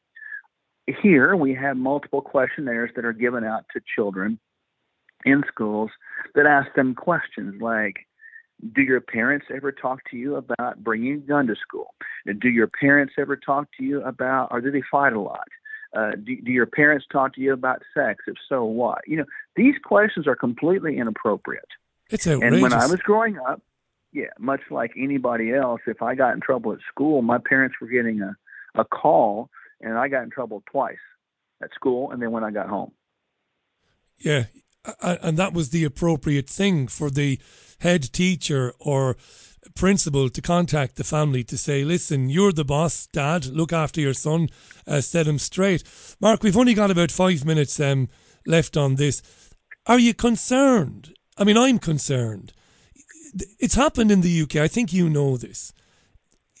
Here, 1.01 1.35
we 1.35 1.53
have 1.55 1.77
multiple 1.77 2.21
questionnaires 2.21 2.91
that 2.95 3.05
are 3.05 3.13
given 3.13 3.43
out 3.43 3.65
to 3.73 3.81
children 3.95 4.39
in 5.25 5.43
schools 5.47 5.89
that 6.35 6.45
ask 6.45 6.73
them 6.75 6.93
questions 6.93 7.61
like, 7.61 8.05
do 8.73 8.81
your 8.81 9.01
parents 9.01 9.47
ever 9.53 9.71
talk 9.71 9.99
to 10.11 10.17
you 10.17 10.35
about 10.35 10.83
bringing 10.83 11.13
a 11.13 11.17
gun 11.17 11.47
to 11.47 11.55
school? 11.55 11.93
Do 12.39 12.49
your 12.49 12.67
parents 12.67 13.13
ever 13.17 13.35
talk 13.35 13.67
to 13.77 13.83
you 13.83 14.01
about, 14.03 14.49
or 14.51 14.61
do 14.61 14.71
they 14.71 14.83
fight 14.89 15.13
a 15.13 15.19
lot? 15.19 15.47
Uh, 15.95 16.11
do, 16.23 16.39
do 16.41 16.51
your 16.51 16.65
parents 16.65 17.05
talk 17.11 17.33
to 17.35 17.41
you 17.41 17.53
about 17.53 17.81
sex? 17.93 18.23
If 18.27 18.35
so, 18.47 18.63
what? 18.63 18.99
You 19.07 19.17
know, 19.17 19.25
these 19.55 19.75
questions 19.83 20.27
are 20.27 20.35
completely 20.35 20.97
inappropriate. 20.97 21.67
It's 22.09 22.27
outrageous. 22.27 22.53
And 22.53 22.61
when 22.61 22.73
I 22.73 22.85
was 22.85 22.99
growing 22.99 23.37
up, 23.39 23.61
yeah, 24.15 24.27
much 24.39 24.61
like 24.71 24.91
anybody 24.97 25.53
else, 25.53 25.81
if 25.87 26.01
I 26.01 26.15
got 26.15 26.33
in 26.33 26.39
trouble 26.39 26.71
at 26.71 26.79
school, 26.89 27.21
my 27.21 27.37
parents 27.37 27.75
were 27.81 27.87
getting 27.87 28.21
a, 28.21 28.35
a 28.79 28.85
call, 28.85 29.49
and 29.81 29.97
I 29.97 30.07
got 30.07 30.23
in 30.23 30.29
trouble 30.29 30.63
twice 30.71 30.95
at 31.61 31.73
school 31.73 32.11
and 32.11 32.21
then 32.21 32.31
when 32.31 32.43
I 32.43 32.51
got 32.51 32.69
home. 32.69 32.93
Yeah, 34.17 34.45
and 35.01 35.37
that 35.37 35.53
was 35.53 35.71
the 35.71 35.83
appropriate 35.83 36.49
thing 36.49 36.87
for 36.87 37.09
the 37.09 37.39
head 37.79 38.13
teacher 38.13 38.73
or 38.79 39.17
principal 39.75 40.29
to 40.29 40.41
contact 40.41 40.95
the 40.95 41.03
family 41.03 41.43
to 41.43 41.57
say, 41.57 41.83
listen, 41.83 42.29
you're 42.29 42.53
the 42.53 42.63
boss, 42.63 43.07
dad, 43.11 43.47
look 43.47 43.73
after 43.73 43.99
your 43.99 44.13
son, 44.13 44.47
uh, 44.87 45.01
set 45.01 45.27
him 45.27 45.39
straight. 45.39 45.83
Mark, 46.21 46.41
we've 46.41 46.55
only 46.55 46.73
got 46.73 46.91
about 46.91 47.11
five 47.11 47.43
minutes 47.43 47.77
um, 47.81 48.07
left 48.47 48.77
on 48.77 48.95
this. 48.95 49.21
Are 49.85 49.99
you 49.99 50.13
concerned? 50.13 51.13
I 51.37 51.43
mean, 51.43 51.57
I'm 51.57 51.79
concerned. 51.79 52.53
It's 53.59 53.75
happened 53.75 54.11
in 54.11 54.21
the 54.21 54.41
UK. 54.41 54.57
I 54.57 54.67
think 54.67 54.93
you 54.93 55.09
know 55.09 55.37
this. 55.37 55.73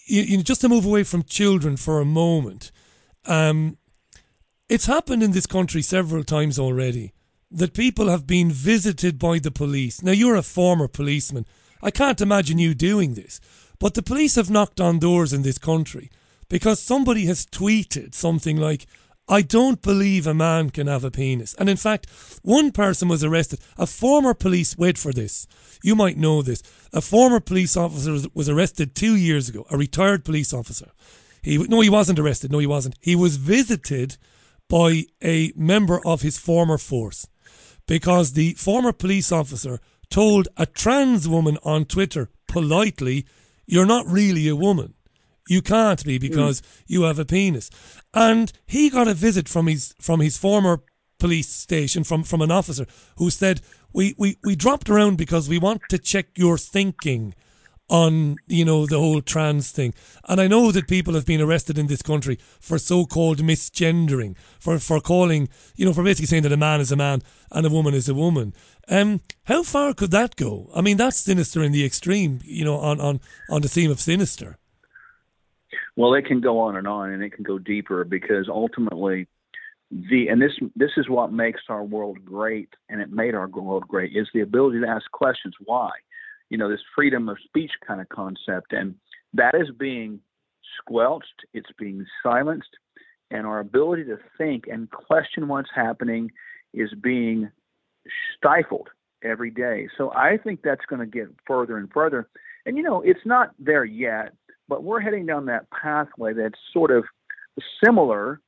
You, 0.05 0.21
you 0.21 0.43
just 0.43 0.61
to 0.61 0.69
move 0.69 0.85
away 0.85 1.03
from 1.03 1.23
children 1.23 1.77
for 1.77 1.99
a 1.99 2.05
moment. 2.05 2.71
Um, 3.25 3.77
it's 4.67 4.85
happened 4.85 5.23
in 5.23 5.31
this 5.31 5.45
country 5.47 5.81
several 5.81 6.23
times 6.23 6.59
already 6.59 7.13
that 7.51 7.73
people 7.73 8.09
have 8.09 8.27
been 8.27 8.51
visited 8.51 9.17
by 9.19 9.39
the 9.39 9.51
police. 9.51 10.01
Now, 10.01 10.11
you're 10.11 10.35
a 10.35 10.43
former 10.43 10.87
policeman. 10.87 11.45
I 11.81 11.91
can't 11.91 12.21
imagine 12.21 12.57
you 12.59 12.73
doing 12.73 13.13
this. 13.13 13.39
But 13.79 13.93
the 13.93 14.03
police 14.03 14.35
have 14.35 14.49
knocked 14.49 14.81
on 14.81 14.99
doors 14.99 15.33
in 15.33 15.43
this 15.43 15.57
country 15.57 16.09
because 16.49 16.79
somebody 16.79 17.25
has 17.25 17.45
tweeted 17.45 18.15
something 18.15 18.57
like, 18.57 18.85
I 19.27 19.41
don't 19.41 19.81
believe 19.81 20.27
a 20.27 20.33
man 20.33 20.69
can 20.69 20.87
have 20.87 21.03
a 21.03 21.11
penis. 21.11 21.55
And 21.55 21.69
in 21.69 21.77
fact, 21.77 22.09
one 22.43 22.71
person 22.71 23.07
was 23.07 23.23
arrested. 23.23 23.59
A 23.77 23.87
former 23.87 24.33
police, 24.33 24.77
wait 24.77 24.97
for 24.97 25.11
this. 25.11 25.47
You 25.85 25.95
might 25.95 26.17
know 26.17 26.41
this. 26.41 26.63
A 26.93 26.99
former 26.99 27.39
police 27.39 27.77
officer 27.77 28.27
was 28.33 28.49
arrested 28.49 28.95
two 28.95 29.15
years 29.15 29.49
ago, 29.49 29.67
a 29.69 29.77
retired 29.77 30.25
police 30.25 30.51
officer. 30.51 30.89
He, 31.43 31.59
no, 31.59 31.79
he 31.81 31.91
wasn't 31.91 32.17
arrested. 32.17 32.51
No, 32.51 32.57
he 32.57 32.65
wasn't. 32.65 32.95
He 33.01 33.15
was 33.15 33.37
visited 33.37 34.17
by 34.67 35.03
a 35.23 35.53
member 35.55 36.01
of 36.03 36.23
his 36.23 36.39
former 36.39 36.79
force 36.79 37.27
because 37.85 38.33
the 38.33 38.53
former 38.53 38.93
police 38.93 39.31
officer 39.31 39.79
told 40.09 40.47
a 40.57 40.65
trans 40.65 41.29
woman 41.29 41.59
on 41.63 41.85
Twitter 41.85 42.31
politely, 42.47 43.27
You're 43.67 43.85
not 43.85 44.07
really 44.07 44.47
a 44.47 44.55
woman. 44.55 44.95
You 45.47 45.61
can't 45.61 46.03
be 46.03 46.17
because 46.17 46.61
mm. 46.61 46.65
you 46.87 47.03
have 47.03 47.19
a 47.19 47.25
penis. 47.25 47.69
And 48.11 48.51
he 48.65 48.89
got 48.89 49.07
a 49.07 49.13
visit 49.13 49.47
from 49.47 49.67
his 49.67 49.93
from 49.99 50.19
his 50.19 50.35
former 50.35 50.81
police 51.19 51.49
station 51.49 52.03
from, 52.03 52.23
from 52.23 52.41
an 52.41 52.51
officer 52.51 52.85
who 53.17 53.29
said, 53.29 53.61
we, 53.93 54.13
we, 54.17 54.37
we 54.43 54.55
dropped 54.55 54.89
around 54.89 55.17
because 55.17 55.49
we 55.49 55.57
want 55.57 55.81
to 55.89 55.97
check 55.97 56.27
your 56.35 56.57
thinking 56.57 57.33
on 57.87 58.35
you 58.47 58.65
know 58.65 58.87
the 58.87 58.97
whole 58.97 59.21
trans 59.21 59.69
thing. 59.69 59.93
And 60.27 60.41
i 60.41 60.47
know 60.47 60.71
that 60.71 60.87
people 60.87 61.13
have 61.13 61.25
been 61.25 61.41
arrested 61.41 61.77
in 61.77 61.85
this 61.85 62.01
country 62.01 62.39
for 62.59 62.79
so-called 62.79 63.39
misgendering 63.39 64.35
for 64.59 64.79
for 64.79 64.99
calling 64.99 65.49
you 65.75 65.85
know 65.85 65.93
for 65.93 66.03
basically 66.03 66.25
saying 66.25 66.43
that 66.43 66.51
a 66.51 66.57
man 66.57 66.81
is 66.81 66.91
a 66.91 66.95
man 66.95 67.21
and 67.51 67.65
a 67.65 67.69
woman 67.69 67.93
is 67.93 68.09
a 68.09 68.15
woman. 68.15 68.53
Um 68.89 69.21
how 69.43 69.61
far 69.61 69.93
could 69.93 70.11
that 70.11 70.35
go? 70.35 70.71
I 70.73 70.81
mean 70.81 70.97
that's 70.97 71.17
sinister 71.17 71.61
in 71.61 71.73
the 71.73 71.85
extreme 71.85 72.39
you 72.43 72.65
know 72.65 72.77
on 72.77 72.99
on 72.99 73.19
on 73.51 73.61
the 73.61 73.69
theme 73.69 73.91
of 73.91 73.99
sinister. 73.99 74.57
Well, 75.95 76.13
it 76.13 76.25
can 76.25 76.41
go 76.41 76.59
on 76.59 76.75
and 76.75 76.87
on, 76.87 77.11
and 77.11 77.23
it 77.23 77.31
can 77.31 77.43
go 77.43 77.57
deeper 77.57 78.03
because 78.03 78.49
ultimately, 78.49 79.27
the 79.91 80.27
and 80.27 80.41
this 80.41 80.53
this 80.75 80.91
is 80.97 81.09
what 81.09 81.31
makes 81.31 81.61
our 81.69 81.83
world 81.83 82.23
great, 82.25 82.69
and 82.89 83.01
it 83.01 83.11
made 83.11 83.35
our 83.35 83.47
world 83.47 83.87
great 83.87 84.15
is 84.15 84.27
the 84.33 84.41
ability 84.41 84.81
to 84.81 84.87
ask 84.87 85.09
questions. 85.11 85.53
Why? 85.63 85.91
You 86.49 86.57
know, 86.57 86.69
this 86.69 86.81
freedom 86.95 87.29
of 87.29 87.37
speech 87.43 87.71
kind 87.85 88.01
of 88.01 88.09
concept, 88.09 88.73
and 88.73 88.95
that 89.33 89.55
is 89.55 89.69
being 89.77 90.19
squelched. 90.79 91.45
It's 91.53 91.69
being 91.77 92.05
silenced, 92.23 92.77
and 93.31 93.45
our 93.45 93.59
ability 93.59 94.05
to 94.05 94.17
think 94.37 94.65
and 94.67 94.89
question 94.89 95.47
what's 95.47 95.69
happening 95.73 96.31
is 96.73 96.89
being 97.01 97.51
stifled 98.35 98.89
every 99.23 99.51
day. 99.51 99.87
So 99.97 100.11
I 100.13 100.37
think 100.37 100.61
that's 100.63 100.85
going 100.87 100.99
to 100.99 101.05
get 101.05 101.27
further 101.47 101.77
and 101.77 101.91
further. 101.91 102.27
And 102.65 102.77
you 102.77 102.83
know, 102.83 103.01
it's 103.01 103.25
not 103.25 103.53
there 103.59 103.85
yet, 103.85 104.33
but 104.67 104.83
we're 104.83 104.99
heading 104.99 105.25
down 105.25 105.45
that 105.45 105.69
pathway 105.69 106.33
that's 106.33 106.59
sort 106.73 106.91
of 106.91 107.05
similar 107.83 108.41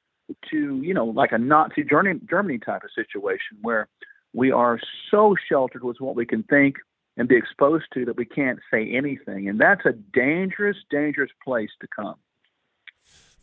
to, 0.49 0.81
you 0.81 0.93
know, 0.93 1.05
like 1.05 1.31
a 1.31 1.37
Nazi 1.37 1.83
Germany, 1.83 2.19
Germany 2.29 2.59
type 2.59 2.83
of 2.83 2.89
situation 2.93 3.57
where 3.61 3.87
we 4.33 4.51
are 4.51 4.79
so 5.09 5.35
sheltered 5.49 5.83
with 5.83 5.97
what 5.99 6.15
we 6.15 6.25
can 6.25 6.43
think 6.43 6.75
and 7.17 7.27
be 7.27 7.35
exposed 7.35 7.85
to 7.93 8.05
that 8.05 8.17
we 8.17 8.25
can't 8.25 8.59
say 8.71 8.91
anything. 8.91 9.49
And 9.49 9.59
that's 9.59 9.85
a 9.85 9.93
dangerous, 9.93 10.77
dangerous 10.91 11.31
place 11.43 11.71
to 11.81 11.87
come. 11.87 12.15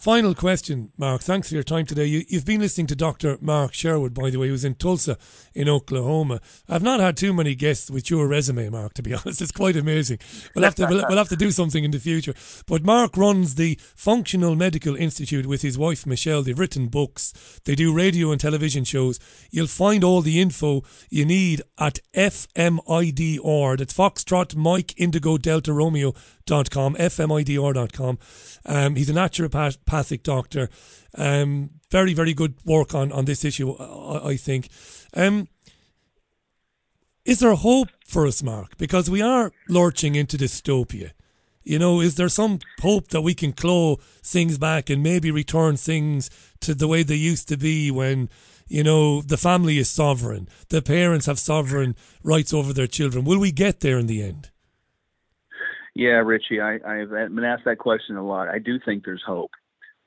Final 0.04 0.34
question, 0.34 0.92
Mark. 0.98 1.22
Thanks 1.22 1.48
for 1.48 1.54
your 1.54 1.62
time 1.62 1.86
today. 1.86 2.04
You, 2.04 2.26
have 2.32 2.44
been 2.44 2.60
listening 2.60 2.88
to 2.88 2.94
Dr. 2.94 3.38
Mark 3.40 3.72
Sherwood, 3.72 4.12
by 4.12 4.28
the 4.28 4.36
way, 4.36 4.48
who's 4.48 4.62
in 4.62 4.74
Tulsa 4.74 5.16
in 5.54 5.66
Oklahoma. 5.66 6.42
I've 6.68 6.82
not 6.82 7.00
had 7.00 7.16
too 7.16 7.32
many 7.32 7.54
guests 7.54 7.90
with 7.90 8.10
your 8.10 8.28
resume, 8.28 8.68
Mark, 8.68 8.92
to 8.94 9.02
be 9.02 9.14
honest. 9.14 9.40
It's 9.40 9.50
quite 9.50 9.76
amazing. 9.76 10.18
We'll 10.54 10.64
have 10.64 10.74
to, 10.74 10.86
we'll, 10.90 11.06
we'll 11.08 11.16
have 11.16 11.30
to 11.30 11.36
do 11.36 11.50
something 11.50 11.84
in 11.84 11.90
the 11.90 11.98
future. 11.98 12.34
But 12.66 12.84
Mark 12.84 13.16
runs 13.16 13.54
the 13.54 13.80
Functional 13.96 14.54
Medical 14.56 14.94
Institute 14.94 15.46
with 15.46 15.62
his 15.62 15.78
wife, 15.78 16.04
Michelle. 16.04 16.42
They've 16.42 16.58
written 16.58 16.88
books, 16.88 17.32
they 17.64 17.74
do 17.74 17.94
radio 17.94 18.30
and 18.30 18.38
television 18.38 18.84
shows. 18.84 19.18
You'll 19.50 19.68
find 19.68 20.04
all 20.04 20.20
the 20.20 20.38
info 20.38 20.82
you 21.08 21.24
need 21.24 21.62
at 21.78 22.00
FMIDR. 22.12 23.78
That's 23.78 23.94
Foxtrot 23.94 24.54
Mike 24.54 24.92
Indigo 24.98 25.38
Delta 25.38 25.72
Romeo 25.72 26.12
fmidr.com, 26.46 26.94
fmidr.com. 26.94 28.18
Um, 28.66 28.96
he's 28.96 29.10
a 29.10 29.14
naturopathic 29.14 30.22
doctor. 30.22 30.68
Um, 31.16 31.70
very, 31.90 32.14
very 32.14 32.34
good 32.34 32.54
work 32.64 32.94
on, 32.94 33.12
on 33.12 33.24
this 33.24 33.44
issue, 33.44 33.72
I, 33.72 34.30
I 34.30 34.36
think. 34.36 34.68
Um, 35.14 35.48
is 37.24 37.40
there 37.40 37.54
hope 37.54 37.88
for 38.06 38.26
us, 38.26 38.42
Mark? 38.42 38.76
Because 38.76 39.08
we 39.08 39.22
are 39.22 39.52
lurching 39.68 40.14
into 40.14 40.36
dystopia. 40.36 41.12
You 41.62 41.78
know, 41.78 42.00
is 42.00 42.16
there 42.16 42.28
some 42.28 42.58
hope 42.82 43.08
that 43.08 43.22
we 43.22 43.32
can 43.32 43.52
claw 43.52 43.96
things 44.22 44.58
back 44.58 44.90
and 44.90 45.02
maybe 45.02 45.30
return 45.30 45.78
things 45.78 46.28
to 46.60 46.74
the 46.74 46.86
way 46.88 47.02
they 47.02 47.14
used 47.14 47.48
to 47.48 47.56
be 47.56 47.90
when, 47.90 48.28
you 48.68 48.82
know, 48.82 49.22
the 49.22 49.38
family 49.38 49.78
is 49.78 49.88
sovereign, 49.88 50.46
the 50.68 50.82
parents 50.82 51.24
have 51.24 51.38
sovereign 51.38 51.96
rights 52.22 52.52
over 52.52 52.74
their 52.74 52.86
children? 52.86 53.24
Will 53.24 53.40
we 53.40 53.50
get 53.50 53.80
there 53.80 53.98
in 53.98 54.06
the 54.06 54.22
end? 54.22 54.50
Yeah, 55.94 56.22
Richie, 56.24 56.60
I, 56.60 56.74
I've 56.74 57.10
been 57.10 57.44
asked 57.44 57.64
that 57.66 57.78
question 57.78 58.16
a 58.16 58.26
lot. 58.26 58.48
I 58.48 58.58
do 58.58 58.78
think 58.84 59.04
there's 59.04 59.22
hope. 59.24 59.52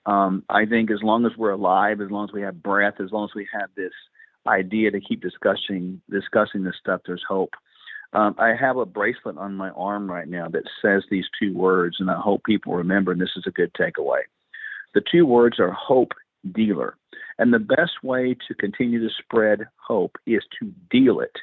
Um, 0.05 0.43
I 0.49 0.65
think 0.65 0.91
as 0.91 1.01
long 1.01 1.25
as 1.25 1.31
we're 1.37 1.51
alive, 1.51 2.01
as 2.01 2.11
long 2.11 2.27
as 2.27 2.33
we 2.33 2.41
have 2.41 2.61
breath, 2.61 2.95
as 2.99 3.11
long 3.11 3.25
as 3.25 3.35
we 3.35 3.47
have 3.57 3.69
this 3.75 3.93
idea 4.45 4.91
to 4.91 5.01
keep 5.01 5.21
discussing 5.21 6.01
discussing 6.09 6.63
this 6.63 6.75
stuff, 6.79 7.01
there's 7.05 7.23
hope. 7.27 7.53
Um, 8.13 8.35
I 8.37 8.53
have 8.59 8.77
a 8.77 8.85
bracelet 8.85 9.37
on 9.37 9.55
my 9.55 9.69
arm 9.71 10.09
right 10.09 10.27
now 10.27 10.47
that 10.49 10.63
says 10.81 11.03
these 11.09 11.25
two 11.39 11.53
words, 11.53 11.97
and 11.99 12.09
I 12.09 12.19
hope 12.19 12.43
people 12.45 12.73
remember. 12.73 13.11
And 13.11 13.19
this 13.19 13.35
is 13.35 13.43
a 13.45 13.51
good 13.51 13.73
takeaway. 13.73 14.21
The 14.93 15.01
two 15.11 15.25
words 15.25 15.59
are 15.59 15.71
hope 15.71 16.13
dealer, 16.53 16.95
and 17.37 17.53
the 17.53 17.59
best 17.59 18.03
way 18.03 18.35
to 18.47 18.53
continue 18.53 18.99
to 19.05 19.13
spread 19.21 19.67
hope 19.75 20.17
is 20.25 20.43
to 20.59 20.71
deal 20.89 21.19
it 21.19 21.35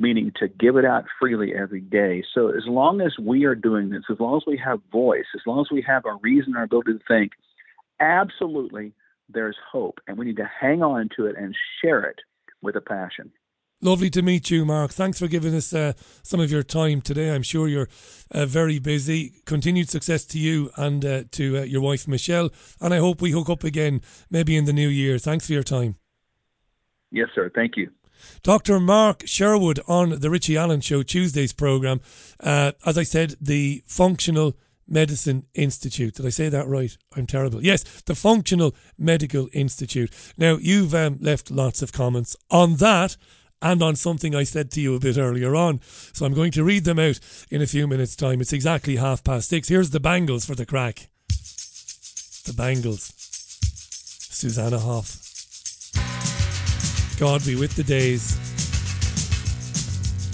meaning 0.00 0.32
to 0.40 0.48
give 0.48 0.76
it 0.76 0.84
out 0.84 1.04
freely 1.20 1.54
every 1.54 1.82
day. 1.82 2.24
So 2.34 2.48
as 2.48 2.64
long 2.66 3.02
as 3.02 3.12
we 3.20 3.44
are 3.44 3.54
doing 3.54 3.90
this, 3.90 4.02
as 4.10 4.18
long 4.18 4.38
as 4.38 4.42
we 4.46 4.56
have 4.64 4.80
voice, 4.90 5.26
as 5.34 5.42
long 5.46 5.60
as 5.60 5.70
we 5.70 5.82
have 5.82 6.06
our 6.06 6.16
reason, 6.18 6.56
our 6.56 6.64
ability 6.64 6.94
to 6.94 7.00
think, 7.06 7.32
absolutely 8.00 8.94
there's 9.28 9.56
hope. 9.70 10.00
And 10.08 10.16
we 10.16 10.24
need 10.24 10.38
to 10.38 10.50
hang 10.60 10.82
on 10.82 11.10
to 11.16 11.26
it 11.26 11.36
and 11.36 11.54
share 11.80 12.02
it 12.02 12.16
with 12.62 12.76
a 12.76 12.80
passion. 12.80 13.30
Lovely 13.82 14.10
to 14.10 14.22
meet 14.22 14.50
you, 14.50 14.64
Mark. 14.66 14.90
Thanks 14.90 15.18
for 15.18 15.26
giving 15.26 15.54
us 15.54 15.72
uh, 15.72 15.92
some 16.22 16.40
of 16.40 16.50
your 16.50 16.62
time 16.62 17.00
today. 17.00 17.34
I'm 17.34 17.42
sure 17.42 17.68
you're 17.68 17.88
uh, 18.30 18.44
very 18.44 18.78
busy. 18.78 19.34
Continued 19.46 19.88
success 19.88 20.24
to 20.26 20.38
you 20.38 20.70
and 20.76 21.04
uh, 21.04 21.24
to 21.32 21.58
uh, 21.58 21.62
your 21.62 21.80
wife, 21.80 22.06
Michelle. 22.08 22.50
And 22.80 22.92
I 22.92 22.98
hope 22.98 23.22
we 23.22 23.30
hook 23.30 23.48
up 23.48 23.64
again 23.64 24.02
maybe 24.30 24.56
in 24.56 24.66
the 24.66 24.74
new 24.74 24.88
year. 24.88 25.18
Thanks 25.18 25.46
for 25.46 25.54
your 25.54 25.62
time. 25.62 25.96
Yes, 27.10 27.28
sir. 27.34 27.50
Thank 27.54 27.76
you. 27.76 27.90
Dr. 28.42 28.80
Mark 28.80 29.22
Sherwood 29.26 29.80
on 29.86 30.20
the 30.20 30.30
Richie 30.30 30.56
Allen 30.56 30.80
Show 30.80 31.02
Tuesday's 31.02 31.52
program. 31.52 32.00
Uh, 32.38 32.72
as 32.84 32.96
I 32.96 33.02
said, 33.02 33.34
the 33.40 33.82
Functional 33.86 34.56
Medicine 34.86 35.46
Institute. 35.54 36.14
Did 36.14 36.26
I 36.26 36.30
say 36.30 36.48
that 36.48 36.66
right? 36.66 36.96
I'm 37.16 37.26
terrible. 37.26 37.64
Yes, 37.64 37.84
the 38.02 38.14
Functional 38.14 38.74
Medical 38.98 39.48
Institute. 39.52 40.12
Now, 40.36 40.58
you've 40.60 40.94
um, 40.94 41.18
left 41.20 41.50
lots 41.50 41.80
of 41.80 41.92
comments 41.92 42.36
on 42.50 42.76
that 42.76 43.16
and 43.62 43.82
on 43.82 43.94
something 43.94 44.34
I 44.34 44.42
said 44.42 44.70
to 44.72 44.80
you 44.80 44.94
a 44.94 45.00
bit 45.00 45.18
earlier 45.18 45.54
on. 45.54 45.80
So 46.12 46.26
I'm 46.26 46.34
going 46.34 46.52
to 46.52 46.64
read 46.64 46.84
them 46.84 46.98
out 46.98 47.20
in 47.50 47.62
a 47.62 47.66
few 47.66 47.86
minutes' 47.86 48.16
time. 48.16 48.40
It's 48.40 48.52
exactly 48.52 48.96
half 48.96 49.22
past 49.22 49.48
six. 49.48 49.68
Here's 49.68 49.90
the 49.90 50.00
bangles 50.00 50.44
for 50.44 50.54
the 50.54 50.66
crack. 50.66 51.08
The 52.46 52.54
bangles. 52.56 53.12
Susanna 53.16 54.78
Hoffs. 54.78 55.29
God 57.20 57.44
be 57.44 57.54
with 57.54 57.76
the 57.76 57.84
days. 57.84 58.38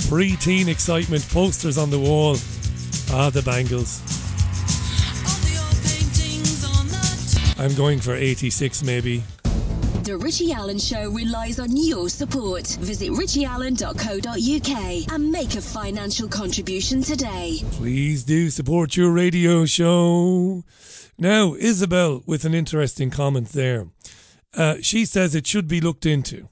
Pre 0.09 0.37
teen 0.37 0.69
excitement, 0.69 1.29
posters 1.31 1.79
on 1.79 1.91
the 1.91 1.99
wall. 1.99 2.37
Ah, 3.11 3.29
the 3.29 3.43
bangles. 3.43 4.01
I'm 7.59 7.75
going 7.75 7.99
for 7.99 8.15
86 8.15 8.85
maybe. 8.85 9.25
The 10.05 10.17
Richie 10.17 10.53
Allen 10.53 10.79
Show 10.79 11.11
relies 11.11 11.59
on 11.59 11.77
your 11.77 12.09
support. 12.09 12.69
Visit 12.79 13.11
richieallen.co.uk 13.11 15.13
and 15.13 15.33
make 15.33 15.57
a 15.57 15.61
financial 15.61 16.29
contribution 16.29 17.03
today. 17.03 17.63
Please 17.73 18.23
do 18.23 18.49
support 18.49 18.97
your 18.97 19.11
radio 19.11 19.67
show. 19.67 20.63
Now, 21.19 21.55
Isabel 21.55 22.23
with 22.27 22.45
an 22.45 22.55
interesting 22.55 23.11
comment 23.11 23.49
there. 23.49 23.89
Uh, 24.55 24.77
she 24.83 25.05
says 25.05 25.35
it 25.35 25.49
should 25.49 25.67
be 25.67 25.81
looked 25.81 26.07
into 26.07 26.49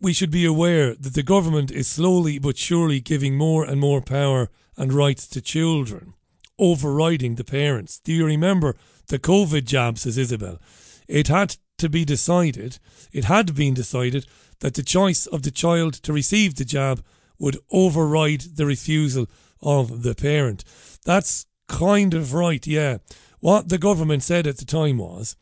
we 0.00 0.12
should 0.12 0.30
be 0.30 0.44
aware 0.44 0.94
that 0.94 1.14
the 1.14 1.22
government 1.22 1.70
is 1.70 1.88
slowly 1.88 2.38
but 2.38 2.56
surely 2.56 3.00
giving 3.00 3.36
more 3.36 3.64
and 3.64 3.80
more 3.80 4.00
power 4.00 4.50
and 4.76 4.92
rights 4.92 5.26
to 5.28 5.40
children, 5.40 6.14
overriding 6.58 7.34
the 7.34 7.44
parents. 7.44 7.98
Do 7.98 8.12
you 8.12 8.24
remember 8.24 8.76
the 9.08 9.18
COVID 9.18 9.64
jab, 9.64 9.98
says 9.98 10.18
Isabel? 10.18 10.60
It 11.06 11.28
had 11.28 11.56
to 11.78 11.88
be 11.88 12.04
decided, 12.04 12.78
it 13.12 13.24
had 13.24 13.54
been 13.54 13.74
decided 13.74 14.26
that 14.60 14.74
the 14.74 14.82
choice 14.82 15.26
of 15.26 15.42
the 15.42 15.50
child 15.50 15.94
to 15.94 16.12
receive 16.12 16.56
the 16.56 16.64
jab 16.64 17.02
would 17.38 17.58
override 17.70 18.40
the 18.56 18.66
refusal 18.66 19.26
of 19.62 20.02
the 20.02 20.14
parent. 20.14 20.64
That's 21.04 21.46
kind 21.68 22.14
of 22.14 22.34
right, 22.34 22.66
yeah. 22.66 22.98
What 23.40 23.68
the 23.68 23.78
government 23.78 24.22
said 24.24 24.46
at 24.46 24.58
the 24.58 24.64
time 24.64 24.98
was 24.98 25.36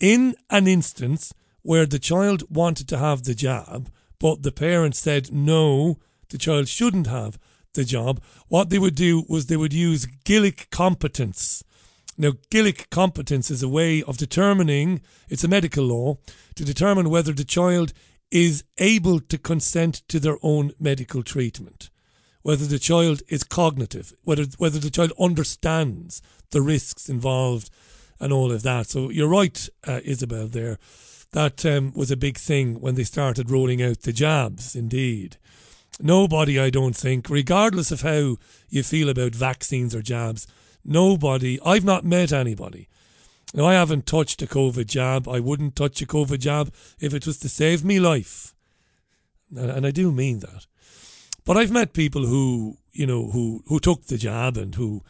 in 0.00 0.34
an 0.50 0.66
instance 0.66 1.34
where 1.62 1.86
the 1.86 1.98
child 1.98 2.42
wanted 2.50 2.88
to 2.88 2.98
have 2.98 3.22
the 3.22 3.34
jab, 3.34 3.90
but 4.18 4.42
the 4.42 4.52
parents 4.52 4.98
said 4.98 5.32
no, 5.32 5.98
the 6.28 6.38
child 6.38 6.68
shouldn't 6.68 7.06
have 7.06 7.38
the 7.74 7.84
job. 7.84 8.20
What 8.48 8.70
they 8.70 8.78
would 8.78 8.94
do 8.94 9.24
was 9.28 9.46
they 9.46 9.56
would 9.56 9.72
use 9.72 10.06
Gillick 10.24 10.70
competence. 10.70 11.64
Now, 12.18 12.32
Gillick 12.50 12.90
competence 12.90 13.50
is 13.50 13.62
a 13.62 13.68
way 13.68 14.02
of 14.02 14.18
determining, 14.18 15.00
it's 15.28 15.44
a 15.44 15.48
medical 15.48 15.84
law, 15.84 16.18
to 16.56 16.64
determine 16.64 17.10
whether 17.10 17.32
the 17.32 17.44
child 17.44 17.92
is 18.30 18.64
able 18.78 19.20
to 19.20 19.38
consent 19.38 20.02
to 20.08 20.18
their 20.20 20.38
own 20.42 20.72
medical 20.78 21.22
treatment, 21.22 21.90
whether 22.42 22.66
the 22.66 22.78
child 22.78 23.22
is 23.28 23.44
cognitive, 23.44 24.12
whether, 24.24 24.44
whether 24.58 24.78
the 24.78 24.90
child 24.90 25.12
understands 25.18 26.22
the 26.50 26.62
risks 26.62 27.08
involved 27.08 27.70
and 28.20 28.32
all 28.32 28.52
of 28.52 28.62
that. 28.62 28.86
So 28.86 29.10
you're 29.10 29.28
right, 29.28 29.68
uh, 29.86 30.00
Isabel, 30.04 30.46
there 30.46 30.78
that 31.32 31.64
um, 31.64 31.92
was 31.94 32.10
a 32.10 32.16
big 32.16 32.38
thing 32.38 32.80
when 32.80 32.94
they 32.94 33.04
started 33.04 33.50
rolling 33.50 33.82
out 33.82 34.00
the 34.00 34.12
jabs, 34.12 34.76
indeed. 34.76 35.36
Nobody, 36.00 36.58
I 36.58 36.70
don't 36.70 36.96
think, 36.96 37.28
regardless 37.28 37.90
of 37.90 38.02
how 38.02 38.36
you 38.68 38.82
feel 38.82 39.08
about 39.08 39.34
vaccines 39.34 39.94
or 39.94 40.02
jabs, 40.02 40.46
nobody, 40.84 41.58
I've 41.64 41.84
not 41.84 42.04
met 42.04 42.32
anybody. 42.32 42.88
Now, 43.54 43.66
I 43.66 43.74
haven't 43.74 44.06
touched 44.06 44.40
a 44.42 44.46
COVID 44.46 44.86
jab. 44.86 45.28
I 45.28 45.38
wouldn't 45.38 45.76
touch 45.76 46.00
a 46.00 46.06
COVID 46.06 46.38
jab 46.38 46.72
if 46.98 47.12
it 47.12 47.26
was 47.26 47.38
to 47.40 47.48
save 47.48 47.84
me 47.84 48.00
life. 48.00 48.54
And, 49.54 49.86
I 49.86 49.90
do 49.90 50.10
mean 50.10 50.38
that. 50.40 50.66
But 51.44 51.58
I've 51.58 51.70
met 51.70 51.92
people 51.92 52.26
who, 52.26 52.78
you 52.92 53.06
know, 53.06 53.30
who, 53.30 53.62
who 53.66 53.78
took 53.78 54.06
the 54.06 54.16
jab 54.16 54.56
and 54.56 54.74
who 54.74 55.02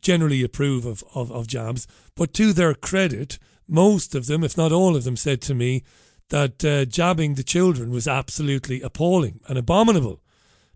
generally 0.00 0.42
approve 0.42 0.86
of, 0.86 1.02
of, 1.14 1.32
of 1.32 1.48
jabs, 1.48 1.88
but 2.14 2.32
to 2.34 2.52
their 2.52 2.74
credit, 2.74 3.38
most 3.70 4.14
of 4.14 4.26
them, 4.26 4.42
if 4.44 4.56
not 4.56 4.72
all 4.72 4.96
of 4.96 5.04
them, 5.04 5.16
said 5.16 5.40
to 5.42 5.54
me 5.54 5.84
that 6.30 6.64
uh, 6.64 6.84
jabbing 6.84 7.34
the 7.34 7.42
children 7.42 7.90
was 7.90 8.08
absolutely 8.08 8.82
appalling 8.82 9.40
and 9.48 9.56
abominable 9.56 10.20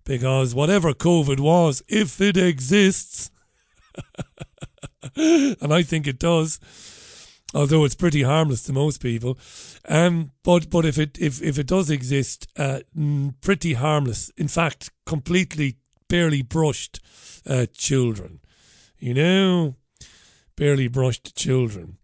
because 0.05 0.55
whatever 0.55 0.93
COVID 0.93 1.41
was, 1.41 1.83
if 1.89 2.21
it 2.21 2.37
exists, 2.37 3.31
and 5.17 5.73
I 5.73 5.83
think 5.83 6.07
it 6.07 6.19
does, 6.19 6.61
although 7.55 7.85
it's 7.85 7.95
pretty 7.95 8.23
harmless 8.23 8.63
to 8.65 8.73
most 8.73 9.01
people. 9.01 9.39
Um, 9.89 10.33
but 10.43 10.71
but 10.71 10.85
if 10.85 10.99
it 10.99 11.19
if, 11.19 11.43
if 11.43 11.59
it 11.59 11.67
does 11.67 11.91
exist, 11.91 12.49
uh, 12.57 12.81
pretty 13.41 13.75
harmless. 13.75 14.31
In 14.37 14.49
fact, 14.49 14.91
completely 15.07 15.79
barely 16.09 16.43
brushed 16.43 17.01
uh, 17.47 17.67
children. 17.73 18.41
You 18.99 19.15
know, 19.15 19.77
barely 20.57 20.89
brushed 20.89 21.35
children. 21.37 21.99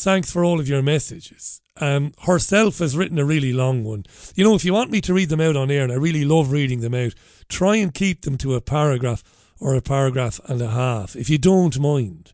Thanks 0.00 0.30
for 0.30 0.44
all 0.44 0.60
of 0.60 0.68
your 0.68 0.80
messages. 0.80 1.60
Um, 1.80 2.12
herself 2.22 2.78
has 2.78 2.96
written 2.96 3.18
a 3.18 3.24
really 3.24 3.52
long 3.52 3.82
one. 3.82 4.04
You 4.36 4.44
know, 4.44 4.54
if 4.54 4.64
you 4.64 4.72
want 4.72 4.92
me 4.92 5.00
to 5.00 5.12
read 5.12 5.28
them 5.28 5.40
out 5.40 5.56
on 5.56 5.72
air, 5.72 5.82
and 5.82 5.90
I 5.90 5.96
really 5.96 6.24
love 6.24 6.52
reading 6.52 6.82
them 6.82 6.94
out, 6.94 7.14
try 7.48 7.74
and 7.74 7.92
keep 7.92 8.22
them 8.22 8.38
to 8.38 8.54
a 8.54 8.60
paragraph 8.60 9.24
or 9.58 9.74
a 9.74 9.82
paragraph 9.82 10.38
and 10.44 10.62
a 10.62 10.70
half. 10.70 11.16
If 11.16 11.28
you 11.28 11.36
don't 11.36 11.80
mind, 11.80 12.32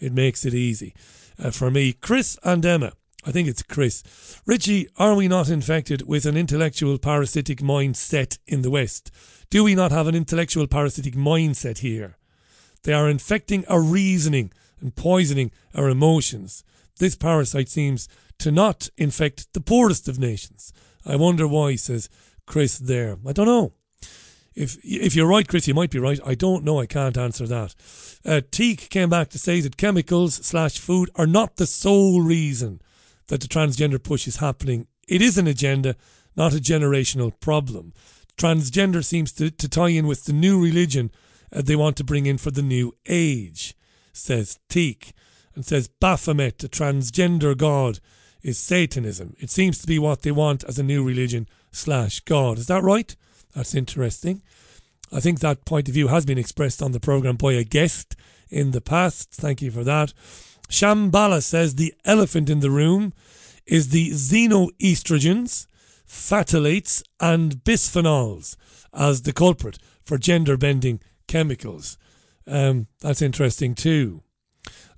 it 0.00 0.12
makes 0.12 0.44
it 0.44 0.54
easy 0.54 0.92
uh, 1.38 1.52
for 1.52 1.70
me. 1.70 1.92
Chris 1.92 2.36
and 2.42 2.66
Emma. 2.66 2.94
I 3.24 3.30
think 3.30 3.46
it's 3.46 3.62
Chris. 3.62 4.02
Richie, 4.44 4.88
are 4.96 5.14
we 5.14 5.28
not 5.28 5.48
infected 5.48 6.08
with 6.08 6.26
an 6.26 6.36
intellectual 6.36 6.98
parasitic 6.98 7.58
mindset 7.58 8.38
in 8.48 8.62
the 8.62 8.72
West? 8.72 9.12
Do 9.50 9.62
we 9.62 9.76
not 9.76 9.92
have 9.92 10.08
an 10.08 10.16
intellectual 10.16 10.66
parasitic 10.66 11.14
mindset 11.14 11.78
here? 11.78 12.18
They 12.82 12.92
are 12.92 13.08
infecting 13.08 13.64
our 13.66 13.80
reasoning 13.80 14.50
and 14.80 14.96
poisoning 14.96 15.52
our 15.76 15.88
emotions. 15.88 16.64
This 16.98 17.16
parasite 17.16 17.68
seems 17.68 18.08
to 18.38 18.50
not 18.50 18.88
infect 18.96 19.52
the 19.52 19.60
poorest 19.60 20.08
of 20.08 20.18
nations. 20.18 20.72
I 21.04 21.16
wonder 21.16 21.46
why, 21.46 21.76
says 21.76 22.08
Chris 22.46 22.78
there. 22.78 23.18
I 23.26 23.32
don't 23.32 23.46
know. 23.46 23.72
If 24.54 24.78
if 24.84 25.16
you're 25.16 25.26
right, 25.26 25.48
Chris, 25.48 25.66
you 25.66 25.74
might 25.74 25.90
be 25.90 25.98
right. 25.98 26.20
I 26.24 26.34
don't 26.34 26.64
know. 26.64 26.78
I 26.78 26.86
can't 26.86 27.18
answer 27.18 27.46
that. 27.46 27.74
Uh, 28.24 28.40
Teak 28.50 28.88
came 28.88 29.10
back 29.10 29.28
to 29.30 29.38
say 29.38 29.60
that 29.60 29.76
chemicals 29.76 30.34
slash 30.36 30.78
food 30.78 31.10
are 31.16 31.26
not 31.26 31.56
the 31.56 31.66
sole 31.66 32.20
reason 32.22 32.80
that 33.26 33.40
the 33.40 33.48
transgender 33.48 34.02
push 34.02 34.28
is 34.28 34.36
happening. 34.36 34.86
It 35.08 35.20
is 35.20 35.36
an 35.38 35.46
agenda, 35.46 35.96
not 36.36 36.54
a 36.54 36.58
generational 36.58 37.32
problem. 37.40 37.92
Transgender 38.36 39.04
seems 39.04 39.32
to, 39.32 39.50
to 39.50 39.68
tie 39.68 39.88
in 39.88 40.06
with 40.06 40.24
the 40.24 40.32
new 40.32 40.62
religion 40.62 41.10
uh, 41.52 41.62
they 41.62 41.76
want 41.76 41.96
to 41.96 42.04
bring 42.04 42.26
in 42.26 42.38
for 42.38 42.50
the 42.50 42.62
new 42.62 42.94
age, 43.06 43.74
says 44.12 44.58
Teak. 44.68 45.12
And 45.54 45.64
says 45.64 45.88
Baphomet, 45.88 46.58
the 46.58 46.68
transgender 46.68 47.56
god, 47.56 48.00
is 48.42 48.58
Satanism. 48.58 49.34
It 49.38 49.50
seems 49.50 49.78
to 49.78 49.86
be 49.86 49.98
what 49.98 50.22
they 50.22 50.30
want 50.30 50.64
as 50.64 50.78
a 50.78 50.82
new 50.82 51.02
religion 51.02 51.48
slash 51.72 52.20
god. 52.20 52.58
Is 52.58 52.66
that 52.66 52.82
right? 52.82 53.14
That's 53.54 53.74
interesting. 53.74 54.42
I 55.12 55.20
think 55.20 55.40
that 55.40 55.64
point 55.64 55.88
of 55.88 55.94
view 55.94 56.08
has 56.08 56.26
been 56.26 56.38
expressed 56.38 56.82
on 56.82 56.92
the 56.92 57.00
programme 57.00 57.36
by 57.36 57.52
a 57.52 57.64
guest 57.64 58.16
in 58.50 58.72
the 58.72 58.80
past. 58.80 59.30
Thank 59.32 59.62
you 59.62 59.70
for 59.70 59.84
that. 59.84 60.12
Shambhala 60.68 61.42
says 61.42 61.74
the 61.74 61.94
elephant 62.04 62.50
in 62.50 62.60
the 62.60 62.70
room 62.70 63.12
is 63.64 63.90
the 63.90 64.10
xenoestrogens, 64.10 65.66
phthalates, 66.06 67.02
and 67.20 67.56
bisphenols 67.58 68.56
as 68.92 69.22
the 69.22 69.32
culprit 69.32 69.78
for 70.02 70.18
gender 70.18 70.56
bending 70.56 71.00
chemicals. 71.28 71.96
Um, 72.46 72.88
that's 73.00 73.22
interesting 73.22 73.74
too. 73.74 74.23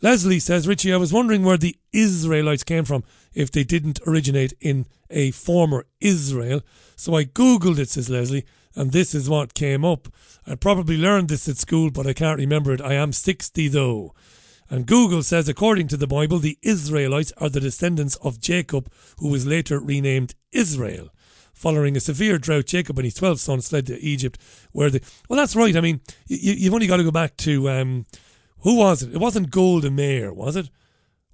Leslie 0.02 0.38
says, 0.38 0.68
Richie, 0.68 0.92
I 0.92 0.98
was 0.98 1.12
wondering 1.12 1.42
where 1.42 1.56
the 1.56 1.76
Israelites 1.92 2.64
came 2.64 2.84
from 2.84 3.04
if 3.32 3.50
they 3.50 3.64
didn't 3.64 4.00
originate 4.06 4.52
in 4.60 4.86
a 5.10 5.30
former 5.30 5.86
Israel. 6.00 6.60
So 6.96 7.14
I 7.14 7.24
Googled 7.24 7.78
it, 7.78 7.88
says 7.88 8.10
Leslie, 8.10 8.44
and 8.74 8.92
this 8.92 9.14
is 9.14 9.28
what 9.28 9.54
came 9.54 9.84
up. 9.84 10.08
I 10.46 10.54
probably 10.54 10.96
learned 10.96 11.28
this 11.28 11.48
at 11.48 11.56
school, 11.56 11.90
but 11.90 12.06
I 12.06 12.12
can't 12.12 12.38
remember 12.38 12.72
it. 12.72 12.80
I 12.80 12.94
am 12.94 13.12
60 13.12 13.68
though. 13.68 14.14
And 14.68 14.86
Google 14.86 15.22
says, 15.22 15.48
according 15.48 15.88
to 15.88 15.96
the 15.96 16.08
Bible, 16.08 16.38
the 16.38 16.58
Israelites 16.60 17.32
are 17.38 17.48
the 17.48 17.60
descendants 17.60 18.16
of 18.16 18.40
Jacob, 18.40 18.90
who 19.18 19.28
was 19.28 19.46
later 19.46 19.78
renamed 19.78 20.34
Israel. 20.52 21.10
Following 21.54 21.96
a 21.96 22.00
severe 22.00 22.36
drought, 22.36 22.66
Jacob 22.66 22.98
and 22.98 23.04
his 23.04 23.14
12 23.14 23.40
sons 23.40 23.68
fled 23.68 23.86
to 23.86 23.98
Egypt, 24.00 24.38
where 24.72 24.90
they. 24.90 25.00
Well, 25.28 25.38
that's 25.38 25.56
right. 25.56 25.74
I 25.74 25.80
mean, 25.80 26.00
you, 26.26 26.64
have 26.64 26.74
only 26.74 26.86
got 26.86 26.98
to 26.98 27.04
go 27.04 27.10
back 27.10 27.36
to. 27.38 27.70
Um, 27.70 28.06
who 28.66 28.74
was 28.74 29.00
it? 29.00 29.14
It 29.14 29.18
wasn't 29.18 29.52
Golda 29.52 29.92
Meir, 29.92 30.32
was 30.32 30.56
it? 30.56 30.70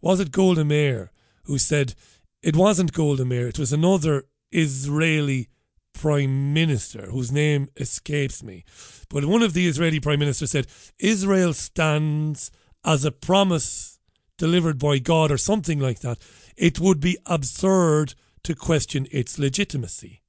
Was 0.02 0.20
it 0.20 0.32
Golda 0.32 0.66
Meir 0.66 1.10
who 1.44 1.56
said 1.56 1.94
it 2.42 2.54
wasn't 2.54 2.92
Golda 2.92 3.24
Meir, 3.24 3.48
it 3.48 3.58
was 3.58 3.72
another 3.72 4.24
Israeli 4.50 5.48
prime 5.94 6.52
minister 6.52 7.06
whose 7.10 7.32
name 7.32 7.70
escapes 7.78 8.42
me. 8.42 8.66
But 9.08 9.24
one 9.24 9.42
of 9.42 9.54
the 9.54 9.66
Israeli 9.66 9.98
prime 9.98 10.18
ministers 10.18 10.50
said 10.50 10.66
Israel 10.98 11.54
stands 11.54 12.50
as 12.84 13.06
a 13.06 13.10
promise 13.10 13.98
delivered 14.36 14.78
by 14.78 14.98
God 14.98 15.30
or 15.30 15.38
something 15.38 15.78
like 15.78 16.00
that. 16.00 16.18
It 16.54 16.80
would 16.80 17.00
be 17.00 17.16
absurd 17.24 18.12
to 18.42 18.54
question 18.54 19.06
its 19.10 19.38
legitimacy. 19.38 20.20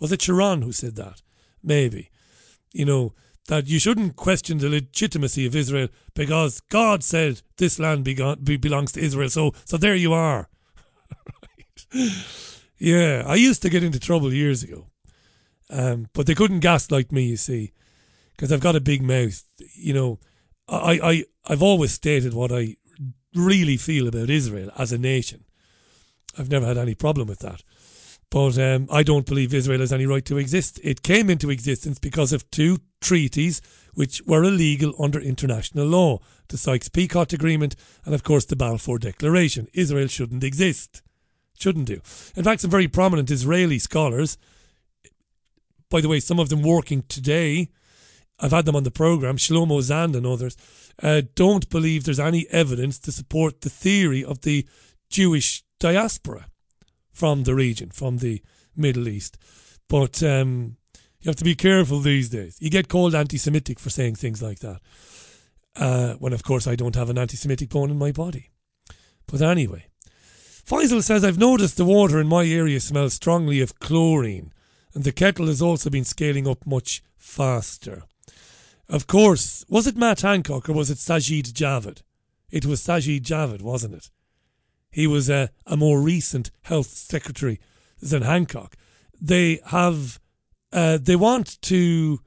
Was 0.00 0.12
it 0.12 0.22
Sharon 0.22 0.62
who 0.62 0.72
said 0.72 0.96
that? 0.96 1.20
Maybe. 1.62 2.08
You 2.72 2.86
know, 2.86 3.12
that 3.48 3.68
you 3.68 3.78
shouldn't 3.78 4.16
question 4.16 4.58
the 4.58 4.68
legitimacy 4.68 5.46
of 5.46 5.54
Israel 5.54 5.88
because 6.14 6.60
God 6.60 7.04
said 7.04 7.42
this 7.56 7.78
land 7.78 8.04
be- 8.04 8.56
belongs 8.56 8.92
to 8.92 9.00
Israel. 9.00 9.28
So, 9.28 9.52
so 9.64 9.76
there 9.76 9.94
you 9.94 10.12
are. 10.12 10.48
right. 11.94 12.12
Yeah, 12.78 13.22
I 13.26 13.36
used 13.36 13.62
to 13.62 13.70
get 13.70 13.82
into 13.82 13.98
trouble 13.98 14.32
years 14.32 14.62
ago, 14.62 14.88
um, 15.70 16.08
but 16.12 16.26
they 16.26 16.34
couldn't 16.34 16.60
gaslight 16.60 17.10
me. 17.10 17.24
You 17.24 17.36
see, 17.36 17.72
because 18.32 18.52
I've 18.52 18.60
got 18.60 18.76
a 18.76 18.80
big 18.80 19.02
mouth. 19.02 19.42
You 19.74 19.94
know, 19.94 20.18
I, 20.68 21.00
I, 21.02 21.24
I've 21.46 21.62
always 21.62 21.92
stated 21.92 22.34
what 22.34 22.52
I 22.52 22.76
really 23.34 23.76
feel 23.76 24.08
about 24.08 24.30
Israel 24.30 24.70
as 24.76 24.92
a 24.92 24.98
nation. 24.98 25.44
I've 26.38 26.50
never 26.50 26.66
had 26.66 26.76
any 26.78 26.94
problem 26.94 27.28
with 27.28 27.38
that. 27.40 27.62
But 28.30 28.58
um, 28.58 28.88
I 28.90 29.02
don't 29.02 29.26
believe 29.26 29.54
Israel 29.54 29.80
has 29.80 29.92
any 29.92 30.06
right 30.06 30.24
to 30.24 30.38
exist. 30.38 30.80
It 30.82 31.02
came 31.02 31.30
into 31.30 31.50
existence 31.50 31.98
because 31.98 32.32
of 32.32 32.50
two 32.50 32.78
treaties 33.00 33.62
which 33.94 34.20
were 34.26 34.44
illegal 34.44 34.92
under 34.98 35.20
international 35.20 35.86
law 35.86 36.18
the 36.48 36.56
Sykes 36.56 36.88
Picot 36.88 37.32
Agreement 37.32 37.74
and, 38.04 38.14
of 38.14 38.22
course, 38.22 38.44
the 38.44 38.56
Balfour 38.56 38.98
Declaration. 38.98 39.66
Israel 39.72 40.06
shouldn't 40.06 40.44
exist. 40.44 41.02
Shouldn't 41.58 41.86
do. 41.86 42.00
In 42.36 42.44
fact, 42.44 42.60
some 42.60 42.70
very 42.70 42.88
prominent 42.88 43.30
Israeli 43.30 43.78
scholars, 43.78 44.38
by 45.90 46.00
the 46.00 46.08
way, 46.08 46.20
some 46.20 46.38
of 46.38 46.48
them 46.48 46.62
working 46.62 47.02
today, 47.08 47.70
I've 48.38 48.52
had 48.52 48.64
them 48.64 48.76
on 48.76 48.84
the 48.84 48.90
programme, 48.90 49.38
Shlomo 49.38 49.82
Sand 49.82 50.14
and 50.14 50.26
others, 50.26 50.56
uh, 51.02 51.22
don't 51.34 51.68
believe 51.70 52.04
there's 52.04 52.20
any 52.20 52.46
evidence 52.50 52.98
to 53.00 53.12
support 53.12 53.62
the 53.62 53.70
theory 53.70 54.24
of 54.24 54.42
the 54.42 54.68
Jewish 55.08 55.64
diaspora 55.80 56.46
from 57.16 57.44
the 57.44 57.54
region, 57.54 57.88
from 57.90 58.18
the 58.18 58.42
Middle 58.76 59.08
East. 59.08 59.38
But 59.88 60.22
um, 60.22 60.76
you 61.20 61.30
have 61.30 61.36
to 61.36 61.44
be 61.44 61.54
careful 61.54 62.00
these 62.00 62.28
days. 62.28 62.58
You 62.60 62.68
get 62.68 62.88
called 62.88 63.14
anti 63.14 63.38
Semitic 63.38 63.80
for 63.80 63.88
saying 63.88 64.16
things 64.16 64.42
like 64.42 64.58
that. 64.58 64.80
Uh, 65.74 66.14
when, 66.14 66.32
of 66.34 66.42
course, 66.42 66.66
I 66.66 66.76
don't 66.76 66.94
have 66.94 67.08
an 67.08 67.18
anti 67.18 67.36
Semitic 67.36 67.70
bone 67.70 67.90
in 67.90 67.98
my 67.98 68.12
body. 68.12 68.50
But 69.26 69.40
anyway, 69.40 69.86
Faisal 70.64 71.02
says, 71.02 71.24
I've 71.24 71.38
noticed 71.38 71.78
the 71.78 71.84
water 71.86 72.20
in 72.20 72.28
my 72.28 72.44
area 72.44 72.80
smells 72.80 73.14
strongly 73.14 73.60
of 73.60 73.80
chlorine, 73.80 74.52
and 74.94 75.04
the 75.04 75.12
kettle 75.12 75.46
has 75.46 75.62
also 75.62 75.88
been 75.88 76.04
scaling 76.04 76.46
up 76.46 76.66
much 76.66 77.02
faster. 77.16 78.02
Of 78.88 79.06
course, 79.06 79.64
was 79.68 79.86
it 79.86 79.96
Matt 79.96 80.20
Hancock 80.20 80.68
or 80.68 80.74
was 80.74 80.90
it 80.90 80.98
Sajid 80.98 81.52
Javid? 81.52 82.02
It 82.50 82.66
was 82.66 82.80
Sajid 82.80 83.22
Javid, 83.22 83.62
wasn't 83.62 83.94
it? 83.94 84.10
He 84.96 85.06
was 85.06 85.28
a, 85.28 85.50
a 85.66 85.76
more 85.76 86.00
recent 86.00 86.50
health 86.62 86.86
secretary 86.86 87.60
than 88.00 88.22
Hancock. 88.22 88.76
They 89.20 89.60
have, 89.66 90.18
uh, 90.72 90.96
they 91.02 91.16
want 91.16 91.60
to, 91.64 92.20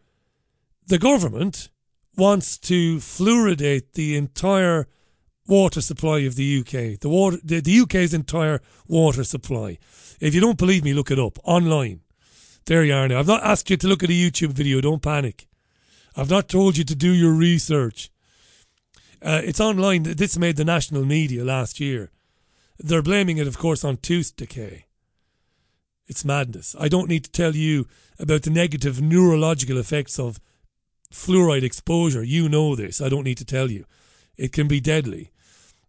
the 0.86 1.00
government 1.00 1.72
wants 2.16 2.60
to 2.60 2.98
fluoridate 2.98 3.94
the 3.94 4.16
entire 4.16 4.88
water 5.48 5.82
supply 5.82 6.20
of 6.20 6.36
the 6.36 6.60
UK. 6.60 7.00
The 7.00 7.10
water, 7.10 7.38
the, 7.44 7.60
the 7.60 7.80
UK's 7.80 8.14
entire 8.14 8.62
water 8.88 9.24
supply. 9.24 9.80
If 10.20 10.36
you 10.36 10.40
don't 10.40 10.60
believe 10.60 10.84
me, 10.84 10.94
look 10.94 11.10
it 11.10 11.18
up 11.18 11.40
online. 11.44 12.02
There 12.68 12.84
you 12.84 12.94
are 12.94 13.08
now. 13.08 13.18
I've 13.18 13.26
not 13.26 13.44
asked 13.44 13.72
you 13.72 13.78
to 13.78 13.88
look 13.88 14.04
at 14.04 14.12
a 14.12 14.14
YouTube 14.14 14.52
video. 14.52 14.80
Don't 14.80 15.02
panic. 15.02 15.48
I've 16.16 16.30
not 16.30 16.50
told 16.50 16.78
you 16.78 16.84
to 16.84 16.96
do 16.96 17.12
your 17.12 17.34
research. 17.34 18.12
Uh, 19.24 19.41
it's 19.44 19.60
online. 19.60 20.04
This 20.04 20.38
made 20.38 20.58
the 20.58 20.66
national 20.66 21.04
media 21.04 21.44
last 21.44 21.80
year. 21.80 22.12
They're 22.80 23.01
blaming 23.01 23.38
it, 23.38 23.47
of 23.47 23.57
course, 23.57 23.84
on 23.84 23.97
tooth 23.97 24.35
decay. 24.35 24.85
It's 26.07 26.26
madness. 26.26 26.76
I 26.80 26.88
don't 26.88 27.10
need 27.10 27.23
to 27.26 27.31
tell 27.31 27.56
you 27.56 27.88
about 28.18 28.43
the 28.43 28.49
negative 28.49 29.01
neurological 29.01 29.77
effects 29.77 30.18
of 30.18 30.39
fluoride 31.14 31.64
exposure. 31.64 32.23
You 32.23 32.49
know 32.49 32.76
this. 32.76 33.01
I 33.01 33.10
don't 33.10 33.26
need 33.26 33.38
to 33.38 33.45
tell 33.45 33.69
you. 33.69 33.85
It 34.38 34.53
can 34.53 34.68
be 34.68 34.80
deadly. 34.80 35.31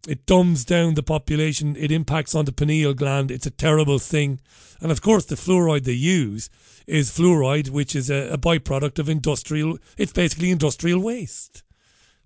It 0.07 0.25
dumbs 0.25 0.65
down 0.65 0.95
the 0.95 1.03
population. 1.03 1.75
It 1.75 1.91
impacts 1.91 2.35
on 2.35 2.45
the 2.45 2.51
pineal 2.51 2.93
gland. 2.93 3.31
It's 3.31 3.45
a 3.45 3.51
terrible 3.51 3.99
thing. 3.99 4.39
And 4.79 4.91
of 4.91 5.01
course, 5.01 5.25
the 5.25 5.35
fluoride 5.35 5.85
they 5.85 5.93
use 5.93 6.49
is 6.87 7.11
fluoride, 7.11 7.69
which 7.69 7.95
is 7.95 8.09
a, 8.09 8.29
a 8.33 8.37
byproduct 8.37 8.99
of 8.99 9.09
industrial. 9.09 9.77
It's 9.97 10.13
basically 10.13 10.51
industrial 10.51 11.01
waste. 11.01 11.63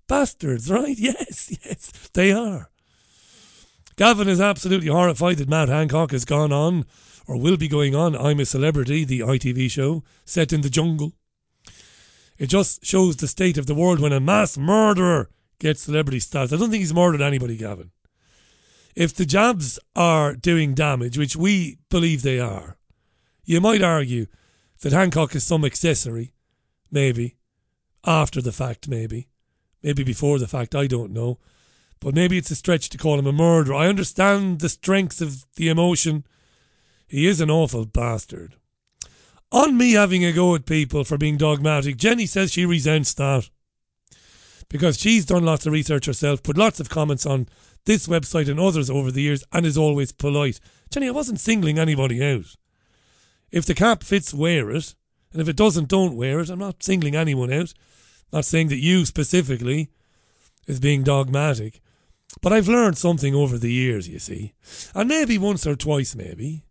Bastards, 0.08 0.70
right? 0.70 0.96
Yes, 0.98 1.56
yes, 1.64 2.10
they 2.14 2.32
are. 2.32 2.70
Gavin 3.96 4.28
is 4.28 4.42
absolutely 4.42 4.88
horrified 4.88 5.38
that 5.38 5.48
Matt 5.48 5.70
Hancock 5.70 6.10
has 6.10 6.26
gone 6.26 6.52
on, 6.52 6.84
or 7.26 7.38
will 7.38 7.56
be 7.56 7.66
going 7.66 7.94
on, 7.94 8.14
I'm 8.14 8.40
a 8.40 8.44
Celebrity, 8.44 9.04
the 9.04 9.20
ITV 9.20 9.70
show, 9.70 10.04
set 10.26 10.52
in 10.52 10.60
the 10.60 10.68
jungle. 10.68 11.14
It 12.36 12.48
just 12.48 12.84
shows 12.84 13.16
the 13.16 13.26
state 13.26 13.56
of 13.56 13.66
the 13.66 13.74
world 13.74 13.98
when 13.98 14.12
a 14.12 14.20
mass 14.20 14.58
murderer 14.58 15.30
gets 15.58 15.80
celebrity 15.80 16.20
status. 16.20 16.52
I 16.52 16.56
don't 16.58 16.70
think 16.70 16.82
he's 16.82 16.92
murdered 16.92 17.22
anybody, 17.22 17.56
Gavin. 17.56 17.90
If 18.94 19.14
the 19.14 19.24
jabs 19.24 19.78
are 19.94 20.34
doing 20.34 20.74
damage, 20.74 21.16
which 21.16 21.34
we 21.34 21.78
believe 21.88 22.20
they 22.20 22.38
are, 22.38 22.76
you 23.44 23.62
might 23.62 23.82
argue 23.82 24.26
that 24.82 24.92
Hancock 24.92 25.34
is 25.34 25.44
some 25.44 25.64
accessory, 25.64 26.34
maybe, 26.90 27.36
after 28.04 28.42
the 28.42 28.52
fact, 28.52 28.88
maybe, 28.88 29.28
maybe 29.82 30.04
before 30.04 30.38
the 30.38 30.46
fact, 30.46 30.74
I 30.74 30.86
don't 30.86 31.12
know. 31.12 31.38
But 32.00 32.14
maybe 32.14 32.38
it's 32.38 32.50
a 32.50 32.56
stretch 32.56 32.88
to 32.90 32.98
call 32.98 33.18
him 33.18 33.26
a 33.26 33.32
murderer. 33.32 33.74
I 33.74 33.88
understand 33.88 34.60
the 34.60 34.68
strength 34.68 35.20
of 35.20 35.46
the 35.56 35.68
emotion. 35.68 36.24
He 37.08 37.26
is 37.26 37.40
an 37.40 37.50
awful 37.50 37.86
bastard. 37.86 38.56
On 39.52 39.76
me 39.76 39.92
having 39.92 40.24
a 40.24 40.32
go 40.32 40.54
at 40.54 40.66
people 40.66 41.04
for 41.04 41.16
being 41.16 41.36
dogmatic, 41.36 41.96
Jenny 41.96 42.26
says 42.26 42.52
she 42.52 42.66
resents 42.66 43.14
that. 43.14 43.48
Because 44.68 44.98
she's 44.98 45.24
done 45.24 45.44
lots 45.44 45.64
of 45.66 45.72
research 45.72 46.06
herself, 46.06 46.42
put 46.42 46.58
lots 46.58 46.80
of 46.80 46.88
comments 46.88 47.24
on 47.24 47.48
this 47.84 48.08
website 48.08 48.48
and 48.48 48.58
others 48.58 48.90
over 48.90 49.12
the 49.12 49.22
years, 49.22 49.44
and 49.52 49.64
is 49.64 49.78
always 49.78 50.10
polite. 50.10 50.58
Jenny, 50.90 51.08
I 51.08 51.12
wasn't 51.12 51.40
singling 51.40 51.78
anybody 51.78 52.22
out. 52.22 52.56
If 53.52 53.64
the 53.64 53.74
cap 53.74 54.02
fits, 54.02 54.34
wear 54.34 54.70
it. 54.70 54.94
And 55.32 55.40
if 55.40 55.48
it 55.48 55.56
doesn't, 55.56 55.88
don't 55.88 56.16
wear 56.16 56.40
it. 56.40 56.50
I'm 56.50 56.58
not 56.58 56.82
singling 56.82 57.14
anyone 57.14 57.52
out. 57.52 57.72
Not 58.32 58.44
saying 58.44 58.68
that 58.68 58.82
you 58.82 59.06
specifically 59.06 59.90
is 60.66 60.80
being 60.80 61.04
dogmatic. 61.04 61.80
But 62.42 62.52
I've 62.52 62.68
learned 62.68 62.98
something 62.98 63.34
over 63.34 63.58
the 63.58 63.72
years, 63.72 64.08
you 64.08 64.18
see. 64.18 64.54
And 64.94 65.08
maybe 65.08 65.38
once 65.38 65.66
or 65.66 65.74
twice, 65.74 66.14
maybe. 66.14 66.64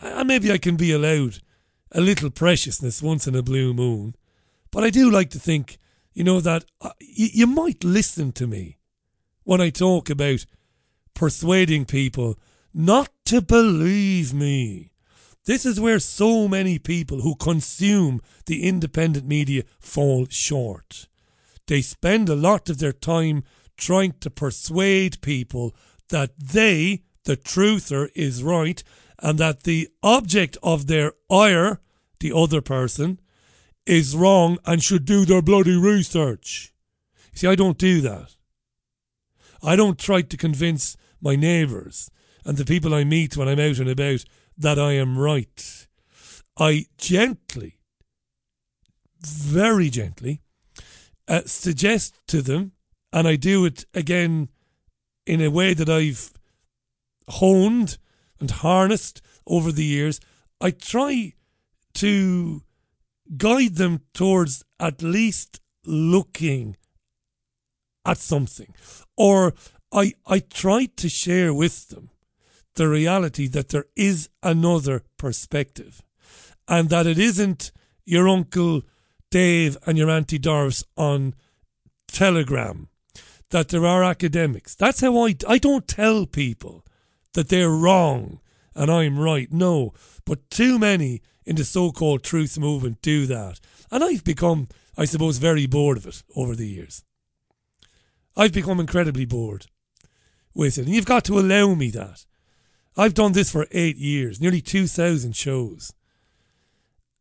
And 0.00 0.28
maybe 0.28 0.50
I 0.50 0.58
can 0.58 0.76
be 0.76 0.92
allowed 0.92 1.38
a 1.92 2.00
little 2.00 2.30
preciousness 2.30 3.02
once 3.02 3.26
in 3.26 3.34
a 3.34 3.42
blue 3.42 3.72
moon. 3.72 4.14
But 4.70 4.84
I 4.84 4.90
do 4.90 5.10
like 5.10 5.30
to 5.30 5.38
think, 5.38 5.78
you 6.12 6.24
know, 6.24 6.40
that 6.40 6.64
uh, 6.80 6.90
you, 7.00 7.28
you 7.32 7.46
might 7.46 7.84
listen 7.84 8.32
to 8.32 8.46
me 8.46 8.78
when 9.44 9.60
I 9.60 9.70
talk 9.70 10.10
about 10.10 10.44
persuading 11.14 11.86
people 11.86 12.38
not 12.74 13.10
to 13.26 13.40
believe 13.40 14.34
me. 14.34 14.92
This 15.46 15.64
is 15.64 15.80
where 15.80 15.98
so 15.98 16.46
many 16.46 16.78
people 16.78 17.22
who 17.22 17.34
consume 17.34 18.20
the 18.46 18.68
independent 18.68 19.26
media 19.26 19.62
fall 19.80 20.26
short. 20.28 21.08
They 21.66 21.80
spend 21.80 22.28
a 22.28 22.36
lot 22.36 22.68
of 22.68 22.78
their 22.78 22.92
time 22.92 23.44
trying 23.78 24.12
to 24.20 24.30
persuade 24.30 25.22
people 25.22 25.74
that 26.10 26.38
they, 26.38 27.04
the 27.24 27.36
truther, 27.36 28.10
is 28.14 28.42
right 28.42 28.82
and 29.20 29.38
that 29.38 29.62
the 29.62 29.88
object 30.02 30.58
of 30.62 30.86
their 30.86 31.12
ire, 31.30 31.80
the 32.20 32.32
other 32.34 32.60
person, 32.60 33.20
is 33.86 34.14
wrong 34.14 34.58
and 34.66 34.82
should 34.82 35.04
do 35.04 35.24
their 35.24 35.42
bloody 35.42 35.76
research. 35.76 36.74
See, 37.32 37.46
I 37.46 37.54
don't 37.54 37.78
do 37.78 38.00
that. 38.02 38.36
I 39.62 39.76
don't 39.76 39.98
try 39.98 40.22
to 40.22 40.36
convince 40.36 40.96
my 41.20 41.36
neighbours 41.36 42.10
and 42.44 42.56
the 42.56 42.64
people 42.64 42.94
I 42.94 43.04
meet 43.04 43.36
when 43.36 43.48
I'm 43.48 43.58
out 43.58 43.78
and 43.78 43.88
about 43.88 44.24
that 44.56 44.78
I 44.78 44.92
am 44.92 45.18
right. 45.18 45.86
I 46.58 46.86
gently, 46.96 47.78
very 49.20 49.90
gently, 49.90 50.40
uh, 51.28 51.42
suggest 51.46 52.18
to 52.28 52.42
them, 52.42 52.72
and 53.12 53.26
I 53.26 53.36
do 53.36 53.64
it 53.64 53.84
again 53.94 54.48
in 55.26 55.40
a 55.40 55.50
way 55.50 55.74
that 55.74 55.88
I've 55.88 56.32
honed 57.28 57.98
and 58.40 58.50
harnessed 58.50 59.20
over 59.46 59.72
the 59.72 59.84
years. 59.84 60.20
I 60.60 60.70
try 60.70 61.34
to 61.94 62.62
guide 63.36 63.76
them 63.76 64.00
towards 64.14 64.64
at 64.80 65.02
least 65.02 65.60
looking 65.84 66.76
at 68.04 68.18
something. 68.18 68.74
Or 69.16 69.54
I, 69.92 70.14
I 70.26 70.38
try 70.40 70.86
to 70.96 71.08
share 71.08 71.52
with 71.52 71.88
them 71.88 72.10
the 72.74 72.88
reality 72.88 73.48
that 73.48 73.70
there 73.70 73.86
is 73.96 74.28
another 74.42 75.02
perspective 75.16 76.02
and 76.66 76.90
that 76.90 77.06
it 77.06 77.18
isn't 77.18 77.72
your 78.04 78.28
uncle 78.28 78.82
Dave 79.30 79.76
and 79.86 79.98
your 79.98 80.10
auntie 80.10 80.38
Doris 80.38 80.84
on 80.96 81.34
Telegram, 82.06 82.88
that 83.50 83.68
there 83.68 83.86
are 83.86 84.04
academics. 84.04 84.74
That's 84.74 85.00
how 85.00 85.26
I, 85.26 85.34
I 85.46 85.58
don't 85.58 85.88
tell 85.88 86.26
people 86.26 86.84
that 87.34 87.48
they're 87.48 87.70
wrong 87.70 88.40
and 88.74 88.90
I'm 88.90 89.18
right. 89.18 89.50
No, 89.52 89.92
but 90.24 90.48
too 90.50 90.78
many 90.78 91.22
in 91.44 91.56
the 91.56 91.64
so 91.64 91.90
called 91.90 92.22
truth 92.22 92.58
movement 92.58 93.02
do 93.02 93.26
that. 93.26 93.58
And 93.90 94.04
I've 94.04 94.24
become, 94.24 94.68
I 94.96 95.04
suppose, 95.04 95.38
very 95.38 95.66
bored 95.66 95.96
of 95.96 96.06
it 96.06 96.22
over 96.36 96.54
the 96.54 96.68
years. 96.68 97.04
I've 98.36 98.52
become 98.52 98.78
incredibly 98.78 99.24
bored 99.24 99.66
with 100.54 100.78
it. 100.78 100.86
And 100.86 100.94
you've 100.94 101.06
got 101.06 101.24
to 101.24 101.38
allow 101.38 101.74
me 101.74 101.90
that. 101.90 102.24
I've 102.96 103.14
done 103.14 103.32
this 103.32 103.50
for 103.50 103.66
eight 103.72 103.96
years, 103.96 104.40
nearly 104.40 104.60
2,000 104.60 105.34
shows. 105.34 105.92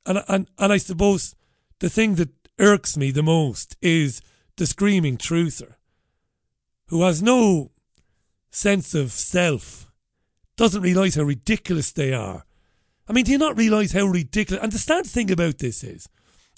And, 0.05 0.23
and, 0.27 0.47
and 0.57 0.73
I 0.73 0.77
suppose 0.77 1.35
the 1.79 1.89
thing 1.89 2.15
that 2.15 2.29
irks 2.59 2.97
me 2.97 3.11
the 3.11 3.23
most 3.23 3.77
is 3.81 4.21
the 4.57 4.65
screaming 4.65 5.17
truther 5.17 5.76
who 6.87 7.03
has 7.03 7.21
no 7.21 7.71
sense 8.51 8.93
of 8.93 9.11
self, 9.11 9.91
doesn't 10.55 10.81
realise 10.81 11.15
how 11.15 11.23
ridiculous 11.23 11.91
they 11.91 12.13
are. 12.13 12.43
I 13.07 13.13
mean, 13.13 13.25
do 13.25 13.31
you 13.31 13.37
not 13.37 13.57
realise 13.57 13.93
how 13.93 14.05
ridiculous? 14.05 14.63
And 14.63 14.71
the 14.71 14.79
sad 14.79 15.05
thing 15.05 15.31
about 15.31 15.59
this 15.59 15.83
is 15.83 16.09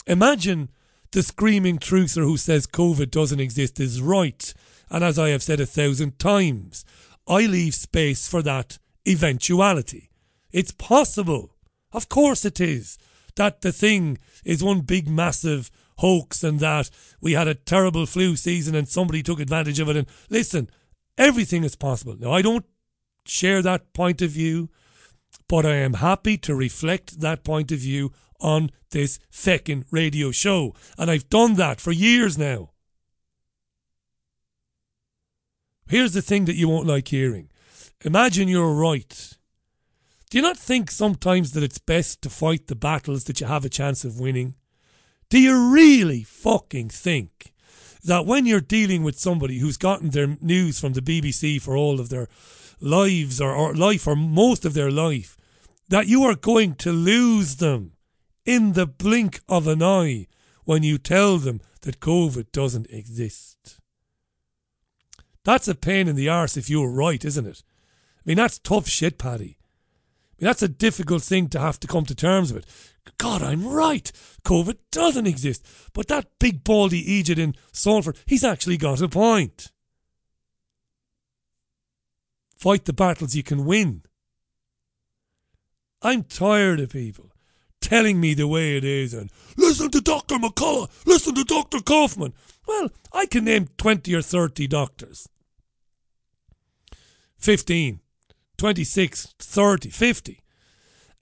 imagine 0.07 0.69
the 1.11 1.23
screaming 1.23 1.77
truther 1.77 2.23
who 2.23 2.37
says 2.37 2.67
COVID 2.67 3.11
doesn't 3.11 3.39
exist 3.39 3.79
is 3.79 4.01
right. 4.01 4.53
And 4.89 5.03
as 5.03 5.19
I 5.19 5.29
have 5.29 5.43
said 5.43 5.59
a 5.59 5.65
thousand 5.65 6.17
times, 6.19 6.85
I 7.27 7.45
leave 7.45 7.75
space 7.75 8.27
for 8.27 8.41
that 8.43 8.79
eventuality. 9.07 10.09
It's 10.51 10.71
possible. 10.71 11.55
Of 11.91 12.09
course 12.09 12.45
it 12.45 12.59
is. 12.59 12.97
That 13.35 13.61
the 13.61 13.71
thing 13.71 14.17
is 14.43 14.63
one 14.63 14.81
big 14.81 15.07
massive 15.07 15.69
hoax 15.99 16.43
and 16.43 16.59
that 16.59 16.89
we 17.21 17.33
had 17.33 17.47
a 17.47 17.55
terrible 17.55 18.05
flu 18.05 18.35
season 18.35 18.75
and 18.75 18.87
somebody 18.87 19.21
took 19.21 19.39
advantage 19.39 19.79
of 19.79 19.89
it. 19.89 19.95
And 19.95 20.07
listen, 20.29 20.69
everything 21.17 21.63
is 21.63 21.75
possible. 21.75 22.15
Now, 22.17 22.31
I 22.31 22.41
don't 22.41 22.65
share 23.25 23.61
that 23.61 23.93
point 23.93 24.21
of 24.21 24.31
view, 24.31 24.69
but 25.47 25.65
I 25.65 25.75
am 25.75 25.95
happy 25.95 26.37
to 26.39 26.55
reflect 26.55 27.19
that 27.21 27.43
point 27.43 27.71
of 27.71 27.79
view 27.79 28.11
on 28.39 28.71
this 28.91 29.19
feckin' 29.31 29.85
radio 29.91 30.31
show. 30.31 30.73
And 30.97 31.11
I've 31.11 31.29
done 31.29 31.55
that 31.55 31.81
for 31.81 31.91
years 31.91 32.37
now. 32.37 32.71
Here's 35.87 36.13
the 36.13 36.21
thing 36.21 36.45
that 36.45 36.55
you 36.55 36.69
won't 36.69 36.87
like 36.87 37.07
hearing. 37.07 37.49
Imagine 38.05 38.47
you're 38.47 38.73
right. 38.73 39.37
Do 40.29 40.37
you 40.37 40.41
not 40.43 40.57
think 40.57 40.91
sometimes 40.91 41.53
that 41.53 41.63
it's 41.63 41.79
best 41.79 42.21
to 42.21 42.29
fight 42.29 42.67
the 42.67 42.75
battles 42.75 43.23
that 43.23 43.41
you 43.41 43.47
have 43.47 43.65
a 43.65 43.69
chance 43.69 44.05
of 44.05 44.19
winning? 44.19 44.53
Do 45.29 45.39
you 45.39 45.71
really 45.71 46.23
fucking 46.23 46.89
think 46.89 47.53
that 48.03 48.25
when 48.25 48.47
you're 48.47 48.61
dealing 48.61 49.03
with 49.03 49.19
somebody 49.19 49.59
who's 49.59 49.77
gotten 49.77 50.09
their 50.09 50.37
news 50.41 50.79
from 50.79 50.93
the 50.93 51.01
BBC 51.01 51.61
for 51.61 51.77
all 51.77 51.99
of 51.99 52.09
their 52.09 52.27
lives 52.81 53.39
or, 53.39 53.53
or 53.53 53.75
life 53.75 54.07
or 54.07 54.15
most 54.15 54.65
of 54.65 54.73
their 54.73 54.89
life, 54.89 55.37
that 55.89 56.07
you 56.07 56.23
are 56.23 56.35
going 56.35 56.73
to 56.75 56.91
lose 56.91 57.57
them 57.57 57.91
in 58.43 58.73
the 58.73 58.87
blink 58.87 59.41
of 59.47 59.67
an 59.67 59.83
eye 59.83 60.25
when 60.65 60.81
you 60.81 60.97
tell 60.97 61.37
them 61.37 61.61
that 61.81 61.99
COVID 61.99 62.51
doesn't 62.51 62.89
exist? 62.89 63.79
That's 65.43 65.67
a 65.67 65.75
pain 65.75 66.07
in 66.07 66.15
the 66.15 66.29
arse 66.29 66.57
if 66.57 66.71
you're 66.71 66.89
right, 66.89 67.23
isn't 67.23 67.45
it? 67.45 67.63
I 68.17 68.21
mean, 68.25 68.37
that's 68.37 68.57
tough 68.57 68.87
shit, 68.87 69.19
Paddy. 69.19 69.58
I 70.39 70.45
mean, 70.45 70.47
that's 70.47 70.63
a 70.63 70.69
difficult 70.69 71.21
thing 71.21 71.49
to 71.49 71.59
have 71.59 71.79
to 71.81 71.87
come 71.87 72.05
to 72.05 72.15
terms 72.15 72.53
with. 72.53 72.95
God, 73.17 73.41
I'm 73.41 73.67
right. 73.67 74.09
COVID 74.45 74.77
doesn't 74.89 75.27
exist. 75.27 75.65
But 75.93 76.07
that 76.07 76.27
big 76.39 76.63
baldy 76.63 76.99
Egypt 77.11 77.39
in 77.39 77.55
Salford, 77.73 78.17
he's 78.25 78.43
actually 78.45 78.77
got 78.77 79.01
a 79.01 79.09
point. 79.09 79.71
Fight 82.55 82.85
the 82.85 82.93
battles 82.93 83.35
you 83.35 83.43
can 83.43 83.65
win. 83.65 84.03
I'm 86.01 86.23
tired 86.23 86.79
of 86.79 86.91
people 86.91 87.31
telling 87.81 88.21
me 88.21 88.33
the 88.33 88.47
way 88.47 88.77
it 88.77 88.83
is 88.83 89.13
and 89.13 89.31
listen 89.57 89.89
to 89.91 90.01
Dr. 90.01 90.35
McCullough, 90.35 90.89
listen 91.05 91.35
to 91.35 91.43
Dr. 91.43 91.79
Kaufman. 91.79 92.33
Well, 92.67 92.89
I 93.11 93.25
can 93.25 93.45
name 93.45 93.67
20 93.77 94.13
or 94.15 94.21
30 94.21 94.67
doctors. 94.67 95.27
15, 97.37 97.99
26, 98.59 99.35
30, 99.39 99.89
50, 99.89 100.43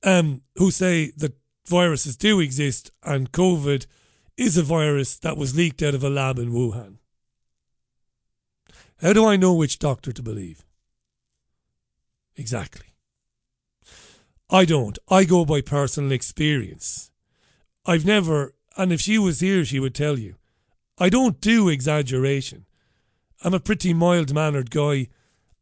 um, 0.03 0.41
who 0.55 0.71
say 0.71 1.11
that 1.17 1.37
viruses 1.67 2.17
do 2.17 2.39
exist 2.39 2.91
and 3.03 3.31
COVID 3.31 3.85
is 4.35 4.57
a 4.57 4.63
virus 4.63 5.17
that 5.19 5.37
was 5.37 5.55
leaked 5.55 5.83
out 5.83 5.93
of 5.93 6.03
a 6.03 6.09
lab 6.09 6.39
in 6.39 6.51
Wuhan. 6.51 6.97
How 9.01 9.13
do 9.13 9.23
I 9.23 9.35
know 9.35 9.53
which 9.53 9.77
doctor 9.77 10.11
to 10.11 10.23
believe? 10.23 10.65
Exactly. 12.35 12.87
I 14.49 14.65
don't. 14.65 14.97
I 15.07 15.23
go 15.23 15.45
by 15.45 15.61
personal 15.61 16.11
experience. 16.11 17.11
I've 17.85 18.05
never, 18.05 18.55
and 18.75 18.91
if 18.91 19.01
she 19.01 19.19
was 19.19 19.41
here, 19.41 19.63
she 19.63 19.79
would 19.79 19.93
tell 19.93 20.17
you, 20.17 20.35
I 20.97 21.09
don't 21.09 21.39
do 21.39 21.69
exaggeration. 21.69 22.65
I'm 23.43 23.53
a 23.53 23.59
pretty 23.59 23.93
mild 23.93 24.33
mannered 24.33 24.71
guy. 24.71 25.09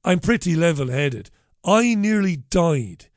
I'm 0.05 0.19
pretty 0.19 0.55
level 0.55 0.87
headed. 0.87 1.29
I 1.65 1.95
nearly 1.95 2.37
died 2.37 3.07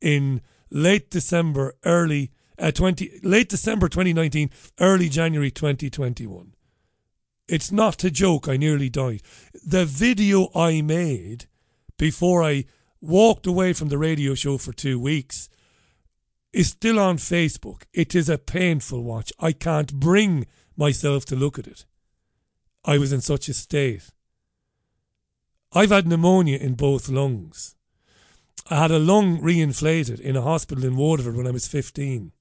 in 0.00 0.40
late 0.70 1.10
December, 1.10 1.74
early 1.84 2.32
uh, 2.58 2.72
20, 2.72 3.20
late 3.22 3.48
December 3.48 3.88
2019, 3.88 4.50
early 4.80 5.08
January 5.08 5.50
2021. 5.50 6.54
It's 7.48 7.70
not 7.70 8.04
a 8.04 8.10
joke. 8.10 8.48
I 8.48 8.56
nearly 8.56 8.88
died. 8.88 9.22
The 9.64 9.84
video 9.84 10.48
I 10.54 10.80
made 10.82 11.46
before 11.98 12.42
I 12.42 12.64
walked 13.00 13.46
away 13.46 13.72
from 13.72 13.88
the 13.88 13.98
radio 13.98 14.34
show 14.34 14.58
for 14.58 14.72
two 14.72 14.98
weeks 14.98 15.48
is 16.52 16.68
still 16.68 16.98
on 16.98 17.18
Facebook. 17.18 17.84
It 17.92 18.14
is 18.14 18.28
a 18.28 18.38
painful 18.38 19.02
watch. 19.02 19.32
I 19.38 19.52
can't 19.52 19.94
bring 19.94 20.46
myself 20.76 21.24
to 21.26 21.36
look 21.36 21.58
at 21.58 21.66
it. 21.66 21.84
I 22.84 22.98
was 22.98 23.12
in 23.12 23.20
such 23.20 23.48
a 23.48 23.54
state. 23.54 24.10
I've 25.72 25.90
had 25.90 26.06
pneumonia 26.06 26.56
in 26.58 26.74
both 26.74 27.08
lungs. 27.08 27.76
I 28.66 28.76
had 28.76 28.90
a 28.90 28.98
lung 28.98 29.40
reinflated 29.40 30.20
in 30.20 30.36
a 30.36 30.42
hospital 30.42 30.84
in 30.84 30.96
Waterford 30.96 31.36
when 31.36 31.46
I 31.46 31.52
was 31.52 31.68
15. 31.68 32.32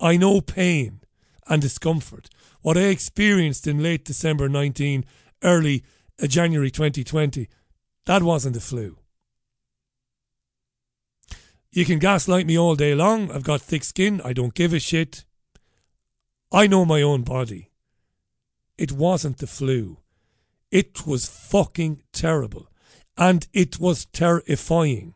I 0.00 0.16
know 0.16 0.40
pain 0.40 1.00
and 1.46 1.60
discomfort. 1.60 2.30
What 2.62 2.76
I 2.76 2.82
experienced 2.82 3.66
in 3.66 3.82
late 3.82 4.04
December 4.04 4.48
19, 4.48 5.04
early 5.42 5.84
uh, 6.22 6.26
January 6.26 6.70
2020, 6.70 7.48
that 8.06 8.22
wasn't 8.22 8.54
the 8.54 8.60
flu. 8.60 8.98
You 11.72 11.84
can 11.84 11.98
gaslight 11.98 12.46
me 12.46 12.58
all 12.58 12.74
day 12.74 12.94
long. 12.94 13.30
I've 13.30 13.44
got 13.44 13.60
thick 13.60 13.84
skin. 13.84 14.20
I 14.24 14.32
don't 14.32 14.54
give 14.54 14.72
a 14.72 14.80
shit. 14.80 15.24
I 16.52 16.66
know 16.66 16.84
my 16.84 17.00
own 17.00 17.22
body. 17.22 17.70
It 18.76 18.90
wasn't 18.90 19.38
the 19.38 19.46
flu. 19.46 19.98
It 20.70 21.06
was 21.06 21.28
fucking 21.28 22.02
terrible. 22.12 22.69
And 23.20 23.46
it 23.52 23.78
was 23.78 24.06
terrifying. 24.06 25.14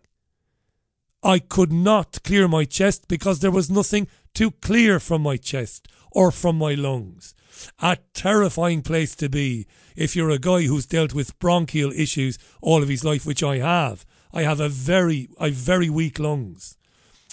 I 1.22 1.38
could 1.38 1.72
not 1.72 2.22
clear 2.22 2.46
my 2.46 2.66
chest 2.66 3.08
because 3.08 3.40
there 3.40 3.50
was 3.50 3.70
nothing 3.70 4.08
to 4.34 4.50
clear 4.50 5.00
from 5.00 5.22
my 5.22 5.38
chest 5.38 5.88
or 6.10 6.30
from 6.30 6.58
my 6.58 6.74
lungs. 6.74 7.34
A 7.78 7.96
terrifying 8.12 8.82
place 8.82 9.14
to 9.16 9.30
be 9.30 9.66
if 9.96 10.14
you're 10.14 10.28
a 10.28 10.38
guy 10.38 10.64
who's 10.64 10.84
dealt 10.84 11.14
with 11.14 11.38
bronchial 11.38 11.92
issues 11.92 12.38
all 12.60 12.82
of 12.82 12.90
his 12.90 13.04
life, 13.04 13.24
which 13.24 13.42
I 13.42 13.56
have. 13.58 14.04
I 14.34 14.42
have 14.42 14.60
a 14.60 14.68
very, 14.68 15.30
I 15.40 15.46
have 15.46 15.54
very 15.54 15.88
weak 15.88 16.18
lungs. 16.18 16.76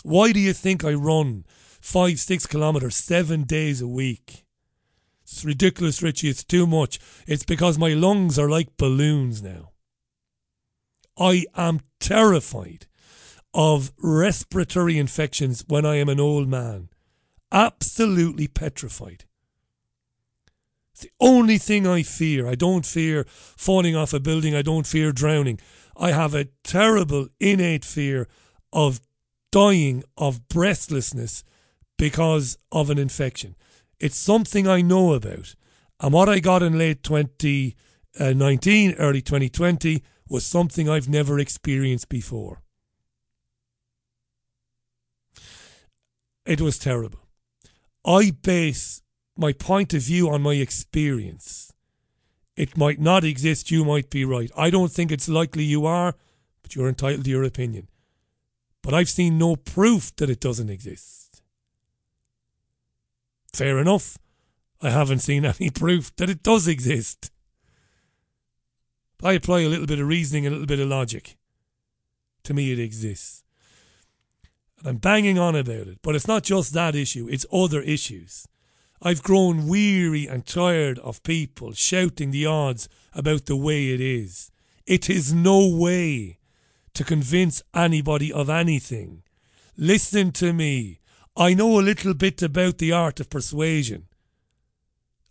Why 0.04 0.32
do 0.32 0.40
you 0.40 0.54
think 0.54 0.86
I 0.86 0.94
run 0.94 1.44
five, 1.82 2.18
six 2.20 2.48
kilometres 2.48 2.96
seven 2.96 3.44
days 3.44 3.82
a 3.82 3.88
week? 3.88 4.46
It's 5.24 5.44
ridiculous, 5.44 6.02
Richie. 6.02 6.30
It's 6.30 6.46
too 6.46 6.66
much. 6.66 6.98
It's 7.28 7.44
because 7.44 7.78
my 7.78 7.90
lungs 7.90 8.40
are 8.40 8.50
like 8.50 8.78
balloons 8.78 9.42
now. 9.42 9.72
I 11.18 11.46
am 11.56 11.82
terrified 12.00 12.88
of 13.54 13.92
respiratory 14.02 14.98
infections 14.98 15.64
when 15.68 15.86
I 15.86 15.96
am 15.96 16.10
an 16.10 16.20
old 16.20 16.48
man. 16.48 16.90
Absolutely 17.52 18.48
petrified. 18.48 19.26
It's 20.94 21.02
the 21.02 21.12
only 21.20 21.58
thing 21.58 21.86
I 21.86 22.04
fear. 22.04 22.48
I 22.48 22.56
don't 22.56 22.86
fear 22.86 23.26
falling 23.28 23.96
off 23.96 24.14
a 24.14 24.20
building. 24.20 24.56
I 24.56 24.62
don't 24.62 24.88
fear 24.88 25.12
drowning. 25.12 25.60
I 25.98 26.12
have 26.12 26.34
a 26.34 26.48
terrible 26.64 27.28
innate 27.40 27.84
fear 27.86 28.28
of 28.72 29.02
dying 29.52 30.04
of 30.18 30.48
breathlessness 30.48 31.44
because 31.98 32.58
of 32.72 32.90
an 32.90 32.98
infection. 32.98 33.56
It's 34.00 34.18
something 34.18 34.68
I 34.68 34.82
know 34.82 35.14
about. 35.14 35.56
And 36.00 36.14
what 36.14 36.30
I 36.30 36.40
got 36.40 36.64
in 36.64 36.78
late 36.78 37.04
2019, 37.04 38.92
uh, 38.92 38.96
early 38.98 39.22
2020 39.22 40.04
was 40.32 40.46
something 40.46 40.88
I've 40.90 41.10
never 41.10 41.38
experienced 41.40 42.08
before. 42.08 42.62
It 46.46 46.62
was 46.62 46.80
terrible. 46.80 47.20
I 48.06 48.32
base 48.32 49.02
my 49.36 49.52
point 49.52 49.94
of 49.94 50.04
view 50.04 50.30
on 50.30 50.42
my 50.42 50.54
experience. 50.54 51.74
It 52.56 52.78
might 52.78 53.00
not 53.00 53.26
exist, 53.26 53.72
you 53.72 53.84
might 53.84 54.10
be 54.10 54.24
right. 54.24 54.50
I 54.56 54.70
don't 54.70 54.92
think 54.92 55.12
it's 55.12 55.28
likely 55.28 55.66
you 55.66 55.86
are, 55.86 56.16
but 56.62 56.76
you're 56.76 56.88
entitled 56.88 57.26
to 57.26 57.30
your 57.30 57.44
opinion. 57.44 57.90
But 58.82 58.94
I've 58.94 59.10
seen 59.10 59.38
no 59.38 59.58
proof 59.58 60.16
that 60.16 60.30
it 60.30 60.40
doesn't 60.40 60.70
exist. 60.70 61.42
Fair 63.54 63.80
enough. 63.80 64.18
I 64.82 64.92
haven't 64.92 65.20
seen 65.20 65.44
any 65.60 65.70
proof 65.70 66.16
that 66.16 66.30
it 66.30 66.42
does 66.42 66.70
exist. 66.70 67.32
I 69.24 69.34
apply 69.34 69.62
a 69.62 69.70
little 69.70 69.86
bit 69.86 70.00
of 70.00 70.08
reasoning, 70.08 70.48
a 70.48 70.50
little 70.50 70.66
bit 70.66 70.80
of 70.80 70.88
logic. 70.88 71.38
To 72.44 72.54
me, 72.54 72.72
it 72.72 72.80
exists. 72.80 73.44
And 74.80 74.88
I'm 74.88 74.98
banging 74.98 75.38
on 75.38 75.56
about 75.56 75.88
it. 75.88 76.00
But 76.02 76.16
it's 76.16 76.28
not 76.28 76.44
just 76.44 76.74
that 76.74 76.96
issue, 76.96 77.28
it's 77.30 77.46
other 77.52 77.82
issues. 77.82 78.48
I've 79.02 79.24
grown 79.24 79.68
weary 79.68 80.28
and 80.28 80.46
tired 80.46 81.00
of 81.00 81.24
people 81.24 81.74
shouting 81.74 82.32
the 82.32 82.46
odds 82.46 82.88
about 83.14 83.46
the 83.46 83.56
way 83.56 83.90
it 83.90 84.02
is. 84.02 84.52
It 84.86 85.10
is 85.10 85.34
no 85.34 85.68
way 85.68 86.40
to 86.94 87.04
convince 87.04 87.64
anybody 87.74 88.34
of 88.34 88.50
anything. 88.50 89.24
Listen 89.78 90.32
to 90.34 90.54
me. 90.54 91.00
I 91.36 91.54
know 91.54 91.80
a 91.80 91.82
little 91.82 92.14
bit 92.14 92.42
about 92.42 92.78
the 92.78 92.92
art 92.92 93.20
of 93.20 93.30
persuasion. 93.30 94.08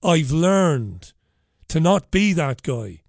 I've 0.02 0.30
learned 0.30 1.12
to 1.68 1.78
not 1.78 2.10
be 2.10 2.32
that 2.32 2.62
guy 2.62 3.02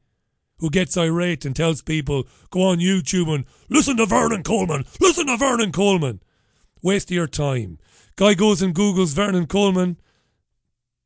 who 0.62 0.70
gets 0.70 0.96
irate 0.96 1.44
and 1.44 1.56
tells 1.56 1.82
people, 1.82 2.28
go 2.52 2.62
on 2.62 2.78
YouTube 2.78 3.34
and 3.34 3.46
listen 3.68 3.98
to 3.98 4.06
Vernon 4.06 4.44
Coleman, 4.44 4.86
listen 5.02 5.28
to 5.28 5.36
Vernon 5.36 5.72
Coleman. 5.72 6.22
Waste 6.82 7.12
your 7.12 7.28
time. 7.28 7.80
Guy 8.16 8.36
goes 8.36 8.62
and 8.62 8.74
Googles 8.74 9.14
Vernon 9.14 9.48
Coleman. 9.48 9.98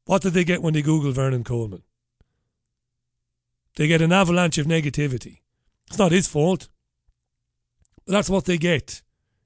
What 0.06 0.22
did 0.22 0.34
they 0.34 0.44
get 0.44 0.62
when 0.62 0.74
they 0.74 0.82
Google 0.82 1.12
Vernon 1.12 1.44
Coleman? 1.44 1.82
They 3.76 3.88
get 3.88 4.02
an 4.02 4.12
avalanche 4.12 4.58
of 4.58 4.68
negativity. 4.68 5.40
It's 5.88 5.98
not 5.98 6.12
his 6.12 6.28
fault. 6.28 6.70
But 8.06 8.14
that's 8.14 8.30
what 8.30 8.46
they 8.46 8.58
get. 8.58 9.02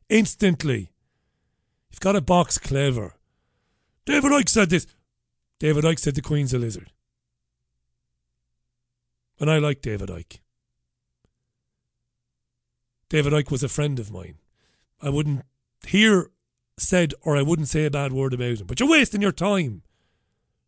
Instantly. 0.09 0.91
You've 1.91 1.99
got 1.99 2.15
a 2.15 2.21
box 2.21 2.57
clever. 2.57 3.15
David 4.05 4.31
Icke 4.31 4.49
said 4.49 4.69
this. 4.69 4.85
David 5.59 5.83
Icke 5.83 5.99
said 5.99 6.15
the 6.15 6.21
Queen's 6.21 6.53
a 6.53 6.59
lizard. 6.59 6.91
And 9.39 9.49
I 9.49 9.57
like 9.57 9.81
David 9.81 10.09
Icke. 10.09 10.39
David 13.09 13.33
Icke 13.33 13.51
was 13.51 13.63
a 13.63 13.69
friend 13.69 13.99
of 13.99 14.11
mine. 14.11 14.35
I 15.01 15.09
wouldn't 15.09 15.43
hear 15.87 16.29
said 16.77 17.13
or 17.21 17.37
I 17.37 17.41
wouldn't 17.41 17.67
say 17.67 17.85
a 17.85 17.91
bad 17.91 18.13
word 18.13 18.33
about 18.33 18.59
him. 18.59 18.67
But 18.67 18.79
you're 18.79 18.89
wasting 18.89 19.21
your 19.21 19.31
time 19.31 19.81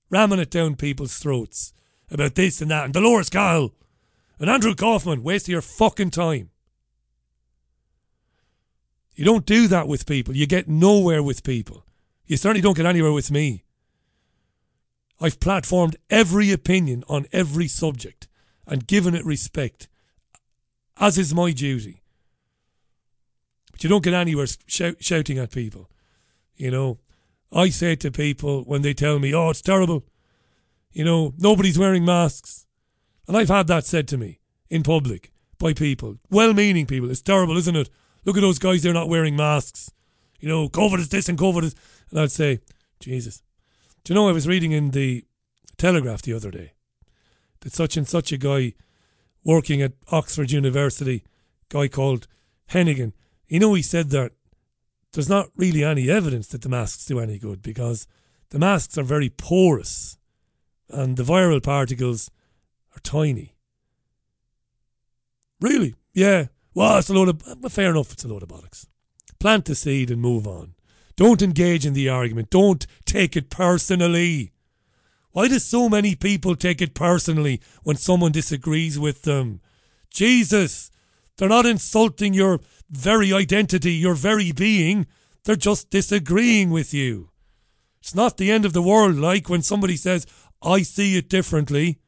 ramming 0.09 0.39
it 0.39 0.51
down 0.51 0.75
people's 0.75 1.17
throats 1.17 1.73
about 2.09 2.35
this 2.35 2.61
and 2.61 2.69
that 2.69 2.85
and 2.85 2.93
Dolores 2.93 3.29
Cahill 3.29 3.73
and 4.39 4.49
Andrew 4.49 4.75
Kaufman 4.75 5.23
wasting 5.23 5.53
your 5.53 5.61
fucking 5.61 6.11
time. 6.11 6.49
You 9.15 9.25
don't 9.25 9.45
do 9.45 9.67
that 9.67 9.87
with 9.87 10.05
people. 10.05 10.35
You 10.35 10.47
get 10.47 10.67
nowhere 10.67 11.21
with 11.21 11.43
people. 11.43 11.85
You 12.25 12.37
certainly 12.37 12.61
don't 12.61 12.77
get 12.77 12.85
anywhere 12.85 13.11
with 13.11 13.31
me. 13.31 13.63
I've 15.19 15.39
platformed 15.39 15.95
every 16.09 16.51
opinion 16.51 17.03
on 17.07 17.27
every 17.31 17.67
subject 17.67 18.27
and 18.67 18.87
given 18.87 19.15
it 19.15 19.25
respect, 19.25 19.87
as 20.99 21.17
is 21.17 21.33
my 21.33 21.51
duty. 21.51 22.01
But 23.71 23.83
you 23.83 23.89
don't 23.89 24.03
get 24.03 24.13
anywhere 24.13 24.47
shout, 24.67 24.95
shouting 24.99 25.39
at 25.39 25.51
people. 25.51 25.89
You 26.55 26.71
know, 26.71 26.99
I 27.51 27.69
say 27.69 27.95
to 27.97 28.11
people 28.11 28.63
when 28.63 28.81
they 28.81 28.93
tell 28.93 29.19
me, 29.19 29.33
oh, 29.33 29.49
it's 29.49 29.61
terrible, 29.61 30.05
you 30.91 31.03
know, 31.03 31.33
nobody's 31.37 31.79
wearing 31.79 32.05
masks. 32.05 32.65
And 33.27 33.37
I've 33.37 33.49
had 33.49 33.67
that 33.67 33.85
said 33.85 34.07
to 34.09 34.17
me 34.17 34.39
in 34.69 34.83
public 34.83 35.31
by 35.57 35.73
people, 35.73 36.17
well 36.29 36.53
meaning 36.53 36.85
people. 36.85 37.09
It's 37.09 37.21
terrible, 37.21 37.57
isn't 37.57 37.75
it? 37.75 37.89
Look 38.25 38.37
at 38.37 38.41
those 38.41 38.59
guys, 38.59 38.83
they're 38.83 38.93
not 38.93 39.09
wearing 39.09 39.35
masks. 39.35 39.91
you 40.39 40.49
know, 40.49 40.69
COVID 40.69 40.99
is 40.99 41.09
this 41.09 41.29
and 41.29 41.37
COVID 41.37 41.63
is. 41.63 41.75
And 42.09 42.19
I'd 42.19 42.31
say, 42.31 42.59
Jesus. 42.99 43.41
Do 44.03 44.13
you 44.13 44.15
know, 44.15 44.27
I 44.27 44.31
was 44.31 44.47
reading 44.47 44.71
in 44.71 44.91
the 44.91 45.25
Telegraph 45.77 46.21
the 46.23 46.33
other 46.33 46.51
day 46.51 46.73
that 47.61 47.73
such 47.73 47.97
and 47.97 48.07
such 48.07 48.31
a 48.31 48.37
guy 48.37 48.73
working 49.43 49.81
at 49.81 49.93
Oxford 50.11 50.51
University, 50.51 51.23
guy 51.69 51.87
called 51.87 52.27
Heneghan, 52.71 53.13
you 53.47 53.59
know, 53.59 53.73
he 53.73 53.81
said 53.81 54.09
that 54.11 54.33
there's 55.13 55.29
not 55.29 55.49
really 55.55 55.83
any 55.83 56.09
evidence 56.09 56.47
that 56.47 56.61
the 56.61 56.69
masks 56.69 57.05
do 57.05 57.19
any 57.19 57.37
good 57.37 57.61
because 57.61 58.07
the 58.49 58.59
masks 58.59 58.97
are 58.97 59.03
very 59.03 59.29
porous 59.29 60.17
and 60.89 61.17
the 61.17 61.23
viral 61.23 61.61
particles 61.61 62.29
are 62.95 62.99
tiny. 63.01 63.55
Really? 65.59 65.95
Yeah. 66.13 66.47
Well, 66.73 66.97
it's 66.97 67.09
a 67.09 67.13
load 67.13 67.29
of. 67.29 67.71
Fair 67.71 67.91
enough, 67.91 68.13
it's 68.13 68.23
a 68.23 68.27
load 68.27 68.43
of 68.43 68.49
bollocks. 68.49 68.87
Plant 69.39 69.65
the 69.65 69.75
seed 69.75 70.09
and 70.09 70.21
move 70.21 70.47
on. 70.47 70.73
Don't 71.15 71.41
engage 71.41 71.85
in 71.85 71.93
the 71.93 72.09
argument. 72.09 72.49
Don't 72.49 72.87
take 73.05 73.35
it 73.35 73.49
personally. 73.49 74.53
Why 75.31 75.47
do 75.47 75.59
so 75.59 75.87
many 75.87 76.15
people 76.15 76.55
take 76.55 76.81
it 76.81 76.93
personally 76.93 77.61
when 77.83 77.95
someone 77.95 78.31
disagrees 78.31 78.99
with 78.99 79.21
them? 79.23 79.61
Jesus, 80.09 80.91
they're 81.37 81.47
not 81.47 81.65
insulting 81.65 82.33
your 82.33 82.59
very 82.89 83.31
identity, 83.31 83.93
your 83.93 84.13
very 84.13 84.51
being. 84.51 85.07
They're 85.43 85.55
just 85.55 85.89
disagreeing 85.89 86.69
with 86.69 86.93
you. 86.93 87.29
It's 87.99 88.13
not 88.13 88.37
the 88.37 88.51
end 88.51 88.65
of 88.65 88.73
the 88.73 88.81
world 88.81 89.15
like 89.15 89.47
when 89.47 89.61
somebody 89.61 89.95
says, 89.95 90.27
I 90.61 90.81
see 90.81 91.17
it 91.17 91.29
differently. 91.29 91.99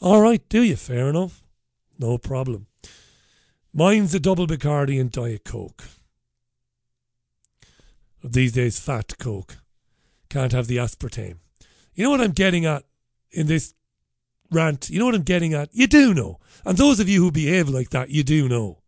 All 0.00 0.20
right, 0.20 0.46
do 0.48 0.62
you? 0.62 0.76
Fair 0.76 1.08
enough. 1.08 1.42
No 1.98 2.18
problem. 2.18 2.66
Mine's 3.72 4.14
a 4.14 4.20
double 4.20 4.46
Bacardi 4.46 5.00
and 5.00 5.10
Diet 5.10 5.44
Coke. 5.44 5.84
These 8.22 8.52
days, 8.52 8.78
fat 8.78 9.18
Coke. 9.18 9.58
Can't 10.28 10.52
have 10.52 10.66
the 10.66 10.76
aspartame. 10.76 11.38
You 11.98 12.04
know 12.04 12.10
what 12.10 12.20
I'm 12.20 12.30
getting 12.30 12.64
at 12.64 12.84
in 13.32 13.48
this 13.48 13.74
rant? 14.52 14.88
You 14.88 15.00
know 15.00 15.06
what 15.06 15.16
I'm 15.16 15.22
getting 15.22 15.52
at? 15.52 15.70
You 15.72 15.88
do 15.88 16.14
know. 16.14 16.38
And 16.64 16.78
those 16.78 17.00
of 17.00 17.08
you 17.08 17.20
who 17.20 17.32
behave 17.32 17.68
like 17.68 17.90
that, 17.90 18.08
you 18.08 18.22
do 18.22 18.48
know. 18.48 18.78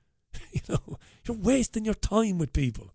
you 0.50 0.60
know, 0.68 0.98
you're 1.24 1.36
wasting 1.36 1.84
your 1.84 1.94
time 1.94 2.36
with 2.36 2.52
people. 2.52 2.92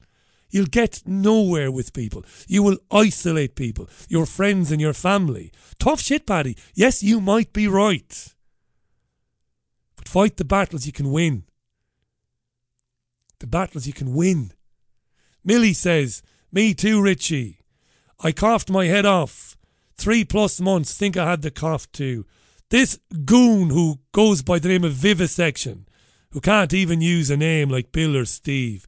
You'll 0.49 0.65
get 0.65 1.03
nowhere 1.06 1.72
with 1.72 1.94
people. 1.94 2.26
You 2.45 2.61
will 2.61 2.77
isolate 2.91 3.56
people, 3.56 3.88
your 4.10 4.26
friends 4.26 4.69
and 4.69 4.81
your 4.81 4.91
family. 4.91 5.53
Tough 5.80 6.02
shit, 6.02 6.27
Paddy. 6.27 6.57
Yes, 6.76 7.02
you 7.02 7.22
might 7.22 7.53
be 7.53 7.69
right. 7.69 8.35
But 9.95 10.10
fight 10.10 10.35
the 10.35 10.44
battles 10.44 10.85
you 10.85 10.91
can 10.91 11.10
win. 11.10 11.45
The 13.40 13.48
battles 13.48 13.88
you 13.88 13.94
can 13.94 14.14
win. 14.14 14.52
Millie 15.41 15.72
says, 15.72 16.22
Me 16.52 16.73
too, 16.73 17.02
Richie. 17.02 17.61
I 18.23 18.31
coughed 18.31 18.69
my 18.69 18.85
head 18.85 19.06
off. 19.06 19.52
Three 19.95 20.26
plus 20.26 20.60
months, 20.60 20.94
think 20.94 21.18
I 21.18 21.30
had 21.30 21.41
the 21.41 21.52
cough 21.52 21.91
too. 21.91 22.26
This 22.70 22.99
goon 23.26 23.70
who 23.70 23.99
goes 24.11 24.41
by 24.41 24.60
the 24.60 24.70
name 24.70 24.84
of 24.84 24.94
Vivisection, 24.94 25.88
who 26.32 26.41
can't 26.41 26.74
even 26.74 27.02
use 27.02 27.30
a 27.30 27.38
name 27.38 27.70
like 27.70 27.91
Bill 27.91 28.18
or 28.18 28.26
Steve, 28.26 28.88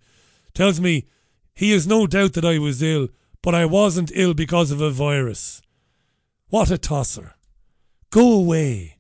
tells 0.54 0.80
me 0.80 1.06
he 1.54 1.72
has 1.72 1.86
no 1.86 2.08
doubt 2.08 2.34
that 2.34 2.46
I 2.46 2.58
was 2.58 2.82
ill, 2.82 3.10
but 3.42 3.54
I 3.54 3.66
wasn't 3.66 4.12
ill 4.16 4.34
because 4.34 4.72
of 4.72 4.82
a 4.82 4.90
virus. 4.90 5.62
What 6.50 6.72
a 6.72 6.78
tosser. 6.78 7.36
Go 8.10 8.34
away. 8.34 8.98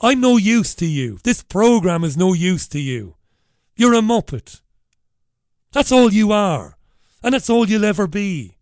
I'm 0.00 0.20
no 0.20 0.36
use 0.36 0.74
to 0.76 0.86
you. 0.86 1.18
This 1.24 1.42
program 1.42 2.04
is 2.04 2.16
no 2.16 2.32
use 2.32 2.66
to 2.68 2.80
you. 2.80 3.16
You're 3.76 3.94
a 3.94 4.00
muppet. 4.00 4.60
That's 5.72 5.92
all 5.92 6.12
you 6.12 6.32
are. 6.32 6.78
And 7.22 7.34
that's 7.34 7.50
all 7.50 7.68
you'll 7.68 7.84
ever 7.84 8.06
be. 8.06 8.56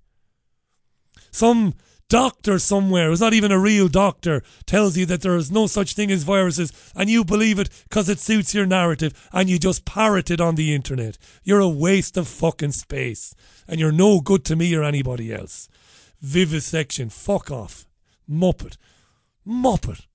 Some 1.30 1.74
doctor 2.08 2.58
somewhere 2.58 3.08
who's 3.08 3.20
not 3.20 3.34
even 3.34 3.52
a 3.52 3.58
real 3.58 3.88
doctor 3.88 4.42
tells 4.64 4.96
you 4.96 5.04
that 5.06 5.20
there 5.20 5.36
is 5.36 5.50
no 5.50 5.66
such 5.66 5.94
thing 5.94 6.10
as 6.10 6.22
viruses 6.22 6.72
and 6.96 7.10
you 7.10 7.24
believe 7.24 7.58
it 7.58 7.68
because 7.88 8.08
it 8.08 8.18
suits 8.18 8.54
your 8.54 8.66
narrative 8.66 9.28
and 9.32 9.50
you 9.50 9.58
just 9.58 9.84
parrot 9.84 10.30
it 10.30 10.40
on 10.40 10.54
the 10.54 10.74
internet. 10.74 11.18
You're 11.44 11.60
a 11.60 11.68
waste 11.68 12.16
of 12.16 12.26
fucking 12.26 12.72
space 12.72 13.34
and 13.66 13.78
you're 13.78 13.92
no 13.92 14.20
good 14.20 14.44
to 14.46 14.56
me 14.56 14.74
or 14.74 14.82
anybody 14.82 15.32
else. 15.32 15.68
Vivisection, 16.20 17.10
fuck 17.10 17.50
off. 17.50 17.86
Muppet. 18.28 18.76
Muppet. 19.46 20.06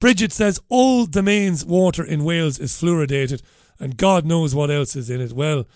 Bridget 0.00 0.32
says 0.32 0.60
all 0.68 1.04
the 1.06 1.22
mains 1.22 1.64
water 1.64 2.02
in 2.02 2.24
Wales 2.24 2.58
is 2.58 2.72
fluoridated 2.72 3.42
and 3.78 3.96
God 3.96 4.24
knows 4.24 4.54
what 4.54 4.70
else 4.70 4.96
is 4.96 5.10
in 5.10 5.20
it. 5.20 5.32
Well, 5.32 5.66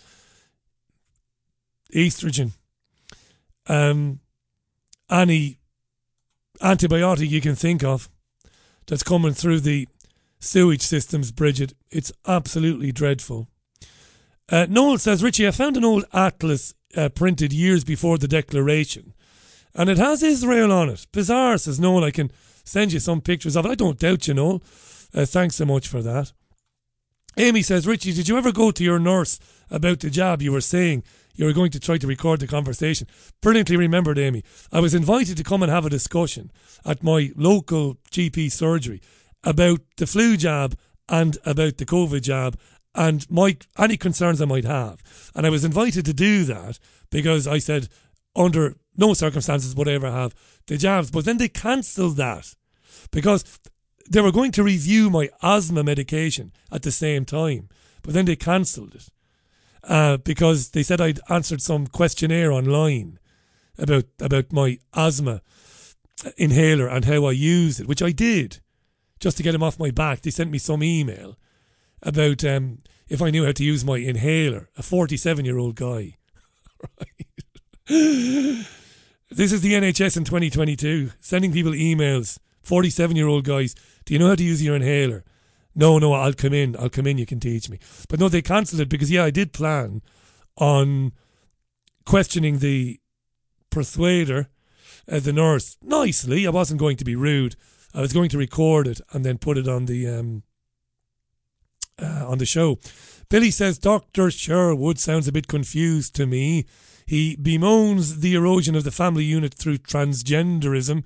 estrogen. 1.94 2.53
Um, 3.66 4.20
any 5.12 5.59
antibiotic 6.60 7.28
you 7.28 7.40
can 7.40 7.55
think 7.55 7.84
of 7.84 8.09
that's 8.86 9.02
coming 9.02 9.34
through 9.34 9.60
the 9.60 9.89
sewage 10.40 10.82
systems, 10.82 11.30
Bridget. 11.30 11.74
It's 11.90 12.12
absolutely 12.26 12.93
dreadful. 12.93 13.48
Uh, 14.48 14.66
Noel 14.68 14.98
says, 14.98 15.22
Richie, 15.22 15.47
I 15.47 15.51
found 15.51 15.76
an 15.76 15.84
old 15.84 16.05
atlas 16.12 16.74
uh, 16.97 17.09
printed 17.09 17.52
years 17.52 17.84
before 17.84 18.18
the 18.18 18.28
declaration, 18.28 19.14
and 19.74 19.89
it 19.89 19.98
has 19.98 20.22
Israel 20.22 20.72
on 20.72 20.89
it. 20.89 21.06
Bizarre, 21.12 21.59
says 21.59 21.80
Noel. 21.80 22.05
I 22.05 22.10
can 22.10 22.30
send 22.64 22.93
you 22.93 23.01
some 23.01 23.20
pictures 23.20 23.56
of 23.56 23.64
it. 23.64 23.70
I 23.70 23.74
don't 23.74 23.98
doubt 23.98 24.28
you, 24.28 24.34
Noel. 24.34 24.62
Uh, 25.14 25.24
thanks 25.24 25.56
so 25.56 25.64
much 25.64 25.89
for 25.89 26.02
that. 26.02 26.32
Amy 27.36 27.62
says, 27.62 27.86
Richie, 27.86 28.12
did 28.12 28.28
you 28.28 28.36
ever 28.36 28.52
go 28.52 28.70
to 28.70 28.84
your 28.84 28.98
nurse 28.98 29.39
about 29.70 30.01
the 30.01 30.10
jab 30.10 30.43
you 30.43 30.52
were 30.52 30.60
saying 30.60 31.02
you 31.34 31.44
were 31.44 31.52
going 31.52 31.70
to 31.70 31.80
try 31.80 31.98
to 31.98 32.06
record 32.06 32.40
the 32.40 32.46
conversation. 32.46 33.06
Brilliantly 33.40 33.76
remembered, 33.76 34.18
Amy. 34.18 34.42
I 34.70 34.80
was 34.80 34.94
invited 34.94 35.36
to 35.36 35.44
come 35.44 35.62
and 35.62 35.72
have 35.72 35.86
a 35.86 35.90
discussion 35.90 36.50
at 36.84 37.02
my 37.02 37.32
local 37.36 37.96
GP 38.10 38.52
surgery 38.52 39.00
about 39.44 39.80
the 39.96 40.06
flu 40.06 40.36
jab 40.36 40.76
and 41.09 41.38
about 41.44 41.78
the 41.78 41.86
COVID 41.86 42.22
jab 42.22 42.59
and 42.94 43.28
my 43.30 43.56
any 43.78 43.96
concerns 43.96 44.40
I 44.40 44.44
might 44.44 44.64
have. 44.64 45.02
And 45.34 45.46
I 45.46 45.50
was 45.50 45.64
invited 45.64 46.04
to 46.06 46.12
do 46.12 46.44
that 46.44 46.78
because 47.10 47.46
I 47.46 47.59
said, 47.59 47.88
under 48.36 48.76
no 48.96 49.14
circumstances 49.14 49.74
would 49.74 49.88
I 49.88 49.92
ever 49.92 50.10
have 50.10 50.34
the 50.66 50.76
jabs. 50.76 51.10
But 51.10 51.24
then 51.24 51.38
they 51.38 51.48
cancelled 51.48 52.16
that 52.16 52.54
because 53.10 53.59
they 54.10 54.20
were 54.20 54.32
going 54.32 54.52
to 54.52 54.62
review 54.62 55.10
my 55.10 55.30
asthma 55.42 55.82
medication 55.82 56.52
at 56.70 56.82
the 56.82 56.90
same 56.90 57.24
time. 57.24 57.68
But 58.02 58.14
then 58.14 58.24
they 58.24 58.36
cancelled 58.36 58.94
it 58.94 59.09
uh, 59.84 60.16
because 60.18 60.70
they 60.70 60.82
said 60.82 61.00
I'd 61.00 61.20
answered 61.28 61.62
some 61.62 61.86
questionnaire 61.86 62.52
online 62.52 63.18
about 63.78 64.04
about 64.20 64.52
my 64.52 64.78
asthma 64.94 65.42
inhaler 66.36 66.88
and 66.88 67.04
how 67.04 67.24
I 67.24 67.32
use 67.32 67.80
it, 67.80 67.88
which 67.88 68.02
I 68.02 68.12
did, 68.12 68.60
just 69.18 69.36
to 69.38 69.42
get 69.42 69.54
him 69.54 69.62
off 69.62 69.78
my 69.78 69.90
back. 69.90 70.20
They 70.22 70.30
sent 70.30 70.50
me 70.50 70.59
some 70.59 70.82
email 70.82 71.36
about 72.02 72.44
um, 72.44 72.78
if 73.09 73.22
I 73.22 73.30
knew 73.30 73.44
how 73.44 73.52
to 73.52 73.64
use 73.64 73.84
my 73.84 73.98
inhaler. 73.98 74.68
A 74.76 74.82
forty-seven-year-old 74.82 75.76
guy. 75.76 76.16
This 79.34 79.50
is 79.50 79.62
the 79.62 79.72
NHS 79.72 80.18
in 80.18 80.24
2022, 80.24 81.12
sending 81.18 81.52
people 81.52 81.72
emails. 81.72 82.38
47 82.60 83.16
year 83.16 83.26
old 83.26 83.46
guys, 83.46 83.74
do 84.04 84.12
you 84.12 84.18
know 84.20 84.28
how 84.28 84.34
to 84.34 84.44
use 84.44 84.62
your 84.62 84.76
inhaler? 84.76 85.24
No, 85.74 85.99
no, 85.99 86.12
I'll 86.12 86.32
come 86.32 86.53
in. 86.53 86.77
I'll 86.77 86.90
come 86.90 87.07
in. 87.07 87.19
You 87.19 87.27
can 87.27 87.40
teach 87.40 87.69
me. 87.69 87.78
But 88.09 88.20
no, 88.20 88.28
they 88.28 88.43
cancelled 88.43 88.81
it 88.81 88.89
because, 88.89 89.11
yeah, 89.11 89.24
I 89.24 89.31
did 89.31 89.53
plan 89.53 90.03
on 90.57 91.12
questioning 92.05 92.59
the 92.59 93.01
persuader, 93.70 94.49
uh, 95.11 95.20
the 95.20 95.32
nurse, 95.32 95.77
nicely. 95.82 96.47
I 96.47 96.51
wasn't 96.51 96.81
going 96.81 96.97
to 96.99 97.05
be 97.05 97.16
rude. 97.16 97.57
I 97.94 98.01
was 98.01 98.12
going 98.12 98.28
to 98.31 98.39
record 98.39 98.86
it 98.86 99.01
and 99.12 99.24
then 99.24 99.39
put 99.39 99.59
it 99.59 99.69
on 99.69 99.86
the 99.86 100.09
um, 100.09 100.43
uh, 102.01 102.27
on 102.27 102.39
the 102.39 102.47
show. 102.47 102.78
Billy 103.28 103.51
says 103.51 103.78
Dr. 103.78 104.31
Sherwood 104.31 104.99
sounds 104.99 105.28
a 105.28 105.32
bit 105.32 105.47
confused 105.47 106.15
to 106.16 106.27
me. 106.27 106.66
He 107.07 107.36
bemoans 107.36 108.20
the 108.20 108.35
erosion 108.35 108.74
of 108.74 108.85
the 108.85 108.90
family 108.90 109.24
unit 109.24 109.55
through 109.55 109.78
transgenderism 109.78 111.05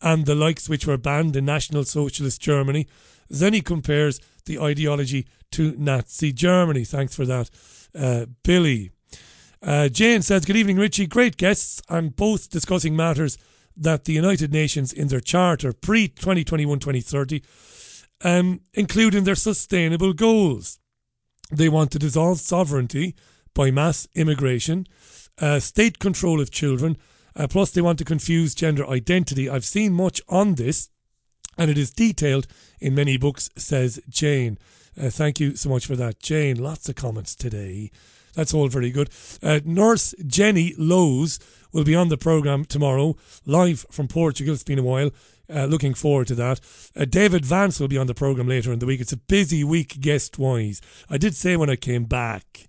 and 0.00 0.26
the 0.26 0.34
likes 0.34 0.68
which 0.68 0.86
were 0.86 0.96
banned 0.96 1.36
in 1.36 1.44
National 1.44 1.84
Socialist 1.84 2.40
Germany. 2.40 2.86
Then 3.28 3.52
he 3.52 3.60
compares 3.60 4.20
the 4.46 4.58
ideology 4.58 5.26
to 5.52 5.74
Nazi 5.78 6.32
Germany. 6.32 6.84
Thanks 6.84 7.14
for 7.14 7.26
that, 7.26 7.50
uh, 7.94 8.26
Billy. 8.42 8.90
Uh, 9.62 9.88
Jane 9.88 10.22
says, 10.22 10.44
Good 10.44 10.56
evening, 10.56 10.76
Richie. 10.76 11.06
Great 11.06 11.36
guests, 11.36 11.82
and 11.88 12.14
both 12.14 12.50
discussing 12.50 12.94
matters 12.94 13.38
that 13.76 14.04
the 14.04 14.12
United 14.12 14.52
Nations 14.52 14.92
in 14.92 15.08
their 15.08 15.20
charter 15.20 15.72
pre 15.72 16.08
2021 16.08 16.78
2030 16.78 17.42
um, 18.22 18.60
include 18.74 19.14
in 19.14 19.24
their 19.24 19.34
sustainable 19.34 20.12
goals. 20.12 20.78
They 21.50 21.68
want 21.68 21.90
to 21.92 21.98
dissolve 21.98 22.40
sovereignty 22.40 23.14
by 23.54 23.70
mass 23.70 24.06
immigration, 24.14 24.86
uh, 25.38 25.60
state 25.60 25.98
control 25.98 26.40
of 26.40 26.50
children, 26.50 26.96
uh, 27.34 27.46
plus 27.48 27.70
they 27.70 27.80
want 27.80 27.98
to 27.98 28.04
confuse 28.04 28.54
gender 28.54 28.86
identity. 28.88 29.48
I've 29.48 29.64
seen 29.64 29.92
much 29.92 30.20
on 30.28 30.56
this 30.56 30.90
and 31.58 31.70
it 31.70 31.76
is 31.76 31.90
detailed 31.90 32.46
in 32.80 32.94
many 32.94 33.16
books, 33.16 33.50
says 33.56 34.00
Jane. 34.08 34.58
Uh, 34.98 35.10
thank 35.10 35.40
you 35.40 35.56
so 35.56 35.68
much 35.68 35.86
for 35.86 35.96
that, 35.96 36.20
Jane. 36.20 36.56
Lots 36.56 36.88
of 36.88 36.94
comments 36.94 37.34
today. 37.34 37.90
That's 38.34 38.54
all 38.54 38.68
very 38.68 38.90
good. 38.90 39.10
Uh, 39.42 39.60
Nurse 39.64 40.14
Jenny 40.26 40.74
Lowe's 40.78 41.40
will 41.72 41.84
be 41.84 41.94
on 41.94 42.08
the 42.08 42.16
programme 42.16 42.64
tomorrow, 42.64 43.16
live 43.44 43.84
from 43.90 44.08
Portugal. 44.08 44.54
It's 44.54 44.62
been 44.62 44.78
a 44.78 44.82
while. 44.82 45.10
Uh, 45.52 45.64
looking 45.64 45.94
forward 45.94 46.26
to 46.26 46.34
that. 46.34 46.60
Uh, 46.94 47.04
David 47.06 47.44
Vance 47.44 47.80
will 47.80 47.88
be 47.88 47.96
on 47.96 48.06
the 48.06 48.14
programme 48.14 48.48
later 48.48 48.72
in 48.72 48.80
the 48.80 48.86
week. 48.86 49.00
It's 49.00 49.12
a 49.12 49.16
busy 49.16 49.64
week 49.64 50.00
guest 50.00 50.38
wise. 50.38 50.80
I 51.08 51.16
did 51.16 51.34
say 51.34 51.56
when 51.56 51.70
I 51.70 51.76
came 51.76 52.04
back, 52.04 52.68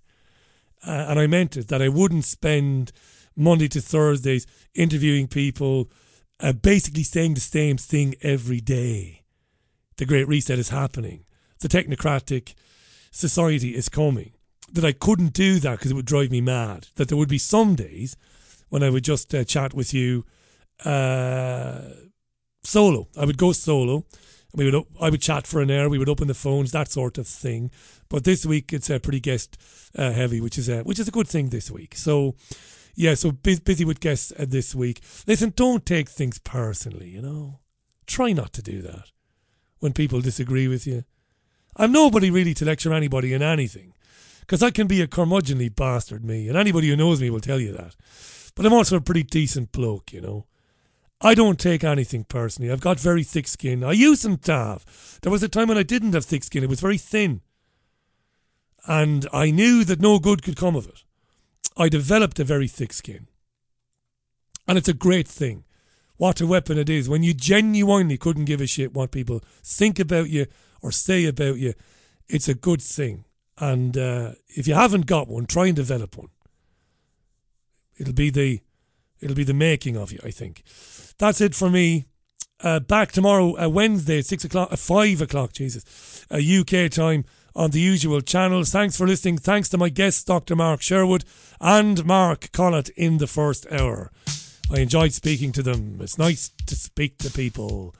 uh, 0.86 1.06
and 1.08 1.20
I 1.20 1.26
meant 1.26 1.58
it, 1.58 1.68
that 1.68 1.82
I 1.82 1.88
wouldn't 1.88 2.24
spend 2.24 2.90
Monday 3.36 3.68
to 3.68 3.80
Thursdays 3.80 4.46
interviewing 4.74 5.28
people, 5.28 5.90
uh, 6.40 6.52
basically 6.52 7.02
saying 7.02 7.34
the 7.34 7.40
same 7.40 7.76
thing 7.76 8.14
every 8.22 8.60
day. 8.60 9.22
The 9.96 10.06
Great 10.06 10.28
Reset 10.28 10.58
is 10.58 10.70
happening. 10.70 11.24
The 11.60 11.68
technocratic 11.68 12.54
society 13.10 13.74
is 13.76 13.88
coming. 13.88 14.32
That 14.72 14.84
I 14.84 14.92
couldn't 14.92 15.32
do 15.32 15.58
that 15.60 15.78
because 15.78 15.90
it 15.90 15.94
would 15.94 16.06
drive 16.06 16.30
me 16.30 16.40
mad. 16.40 16.88
That 16.94 17.08
there 17.08 17.18
would 17.18 17.28
be 17.28 17.38
some 17.38 17.74
days 17.74 18.16
when 18.68 18.82
I 18.82 18.90
would 18.90 19.04
just 19.04 19.34
uh, 19.34 19.44
chat 19.44 19.74
with 19.74 19.92
you 19.92 20.24
uh, 20.84 21.80
solo. 22.62 23.08
I 23.18 23.24
would 23.24 23.36
go 23.36 23.52
solo. 23.52 24.04
We 24.54 24.70
would 24.70 24.84
I 25.00 25.10
would 25.10 25.20
chat 25.20 25.46
for 25.46 25.60
an 25.60 25.70
hour. 25.70 25.88
We 25.88 25.98
would 25.98 26.08
open 26.08 26.28
the 26.28 26.34
phones, 26.34 26.72
that 26.72 26.90
sort 26.90 27.18
of 27.18 27.26
thing. 27.26 27.70
But 28.08 28.24
this 28.24 28.46
week 28.46 28.72
it's 28.72 28.90
uh, 28.90 28.98
pretty 28.98 29.20
guest 29.20 29.58
uh, 29.96 30.12
heavy, 30.12 30.40
which 30.40 30.58
is 30.58 30.68
a 30.68 30.82
which 30.82 30.98
is 30.98 31.08
a 31.08 31.12
good 31.12 31.28
thing 31.28 31.48
this 31.48 31.70
week. 31.70 31.94
So 31.94 32.34
yeah, 33.00 33.14
so 33.14 33.32
busy, 33.32 33.84
with 33.86 33.98
guests 33.98 34.30
uh, 34.38 34.44
this 34.46 34.74
week. 34.74 35.00
Listen, 35.26 35.54
don't 35.56 35.86
take 35.86 36.10
things 36.10 36.38
personally. 36.38 37.08
You 37.08 37.22
know, 37.22 37.60
try 38.06 38.32
not 38.32 38.52
to 38.52 38.62
do 38.62 38.82
that 38.82 39.10
when 39.78 39.94
people 39.94 40.20
disagree 40.20 40.68
with 40.68 40.86
you. 40.86 41.04
I'm 41.76 41.92
nobody 41.92 42.30
really 42.30 42.52
to 42.52 42.66
lecture 42.66 42.92
anybody 42.92 43.32
in 43.32 43.42
anything, 43.42 43.94
because 44.40 44.62
I 44.62 44.70
can 44.70 44.86
be 44.86 45.00
a 45.00 45.06
curmudgeonly 45.06 45.74
bastard, 45.74 46.26
me, 46.26 46.46
and 46.46 46.58
anybody 46.58 46.90
who 46.90 46.96
knows 46.96 47.22
me 47.22 47.30
will 47.30 47.40
tell 47.40 47.58
you 47.58 47.72
that. 47.72 47.96
But 48.54 48.66
I'm 48.66 48.74
also 48.74 48.96
a 48.96 49.00
pretty 49.00 49.22
decent 49.22 49.72
bloke, 49.72 50.12
you 50.12 50.20
know. 50.20 50.44
I 51.22 51.34
don't 51.34 51.58
take 51.58 51.82
anything 51.82 52.24
personally. 52.24 52.70
I've 52.70 52.82
got 52.82 53.00
very 53.00 53.24
thick 53.24 53.48
skin. 53.48 53.82
I 53.82 53.92
used 53.92 54.22
to 54.24 54.52
have. 54.52 55.18
There 55.22 55.32
was 55.32 55.42
a 55.42 55.48
time 55.48 55.68
when 55.68 55.78
I 55.78 55.84
didn't 55.84 56.12
have 56.12 56.26
thick 56.26 56.44
skin. 56.44 56.64
It 56.64 56.68
was 56.70 56.80
very 56.80 56.98
thin. 56.98 57.40
And 58.86 59.26
I 59.32 59.50
knew 59.50 59.84
that 59.84 60.00
no 60.00 60.18
good 60.18 60.42
could 60.42 60.56
come 60.56 60.76
of 60.76 60.86
it. 60.86 61.04
I 61.80 61.88
developed 61.88 62.38
a 62.38 62.44
very 62.44 62.68
thick 62.68 62.92
skin. 62.92 63.26
And 64.68 64.76
it's 64.76 64.88
a 64.88 64.92
great 64.92 65.26
thing. 65.26 65.64
What 66.18 66.42
a 66.42 66.46
weapon 66.46 66.76
it 66.76 66.90
is 66.90 67.08
when 67.08 67.22
you 67.22 67.32
genuinely 67.32 68.18
couldn't 68.18 68.44
give 68.44 68.60
a 68.60 68.66
shit 68.66 68.92
what 68.92 69.12
people 69.12 69.42
think 69.64 69.98
about 69.98 70.28
you 70.28 70.46
or 70.82 70.92
say 70.92 71.24
about 71.24 71.56
you. 71.56 71.72
It's 72.28 72.48
a 72.48 72.54
good 72.54 72.82
thing. 72.82 73.24
And 73.56 73.96
uh, 73.96 74.32
if 74.48 74.68
you 74.68 74.74
haven't 74.74 75.06
got 75.06 75.26
one, 75.26 75.46
try 75.46 75.68
and 75.68 75.76
develop 75.76 76.18
one. 76.18 76.28
It'll 77.98 78.12
be 78.12 78.28
the 78.28 78.60
it'll 79.20 79.36
be 79.36 79.44
the 79.44 79.54
making 79.54 79.96
of 79.96 80.12
you, 80.12 80.18
I 80.22 80.30
think. 80.30 80.62
That's 81.18 81.40
it 81.40 81.54
for 81.54 81.70
me. 81.70 82.04
Uh, 82.62 82.80
back 82.80 83.10
tomorrow, 83.10 83.58
uh, 83.58 83.70
Wednesday 83.70 84.20
six 84.20 84.44
o'clock, 84.44 84.70
uh, 84.70 84.76
five 84.76 85.22
o'clock, 85.22 85.54
Jesus, 85.54 86.26
uh, 86.30 86.36
UK 86.36 86.90
time 86.90 87.24
on 87.54 87.70
the 87.70 87.80
usual 87.80 88.20
channels. 88.20 88.70
Thanks 88.70 88.96
for 88.96 89.06
listening. 89.06 89.38
Thanks 89.38 89.68
to 89.70 89.78
my 89.78 89.88
guests, 89.88 90.24
Dr. 90.24 90.56
Mark 90.56 90.82
Sherwood 90.82 91.24
and 91.60 92.04
Mark 92.04 92.52
Collett 92.52 92.88
in 92.90 93.18
the 93.18 93.26
first 93.26 93.66
hour. 93.70 94.10
I 94.72 94.80
enjoyed 94.80 95.12
speaking 95.12 95.52
to 95.52 95.62
them. 95.62 95.98
It's 96.00 96.18
nice 96.18 96.50
to 96.66 96.76
speak 96.76 97.18
to 97.18 97.30
people 97.30 97.94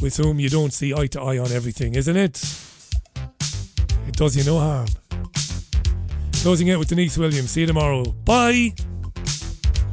with 0.00 0.16
whom 0.16 0.40
you 0.40 0.48
don't 0.48 0.72
see 0.72 0.92
eye 0.92 1.06
to 1.08 1.20
eye 1.20 1.38
on 1.38 1.52
everything, 1.52 1.94
isn't 1.94 2.16
it? 2.16 2.42
It 4.08 4.16
does 4.16 4.36
you 4.36 4.44
no 4.44 4.58
harm. 4.58 4.88
Closing 6.42 6.70
out 6.72 6.80
with 6.80 6.88
Deniece 6.88 7.16
Williams. 7.16 7.52
See 7.52 7.60
you 7.60 7.66
tomorrow. 7.68 8.02
Bye. 8.24 8.74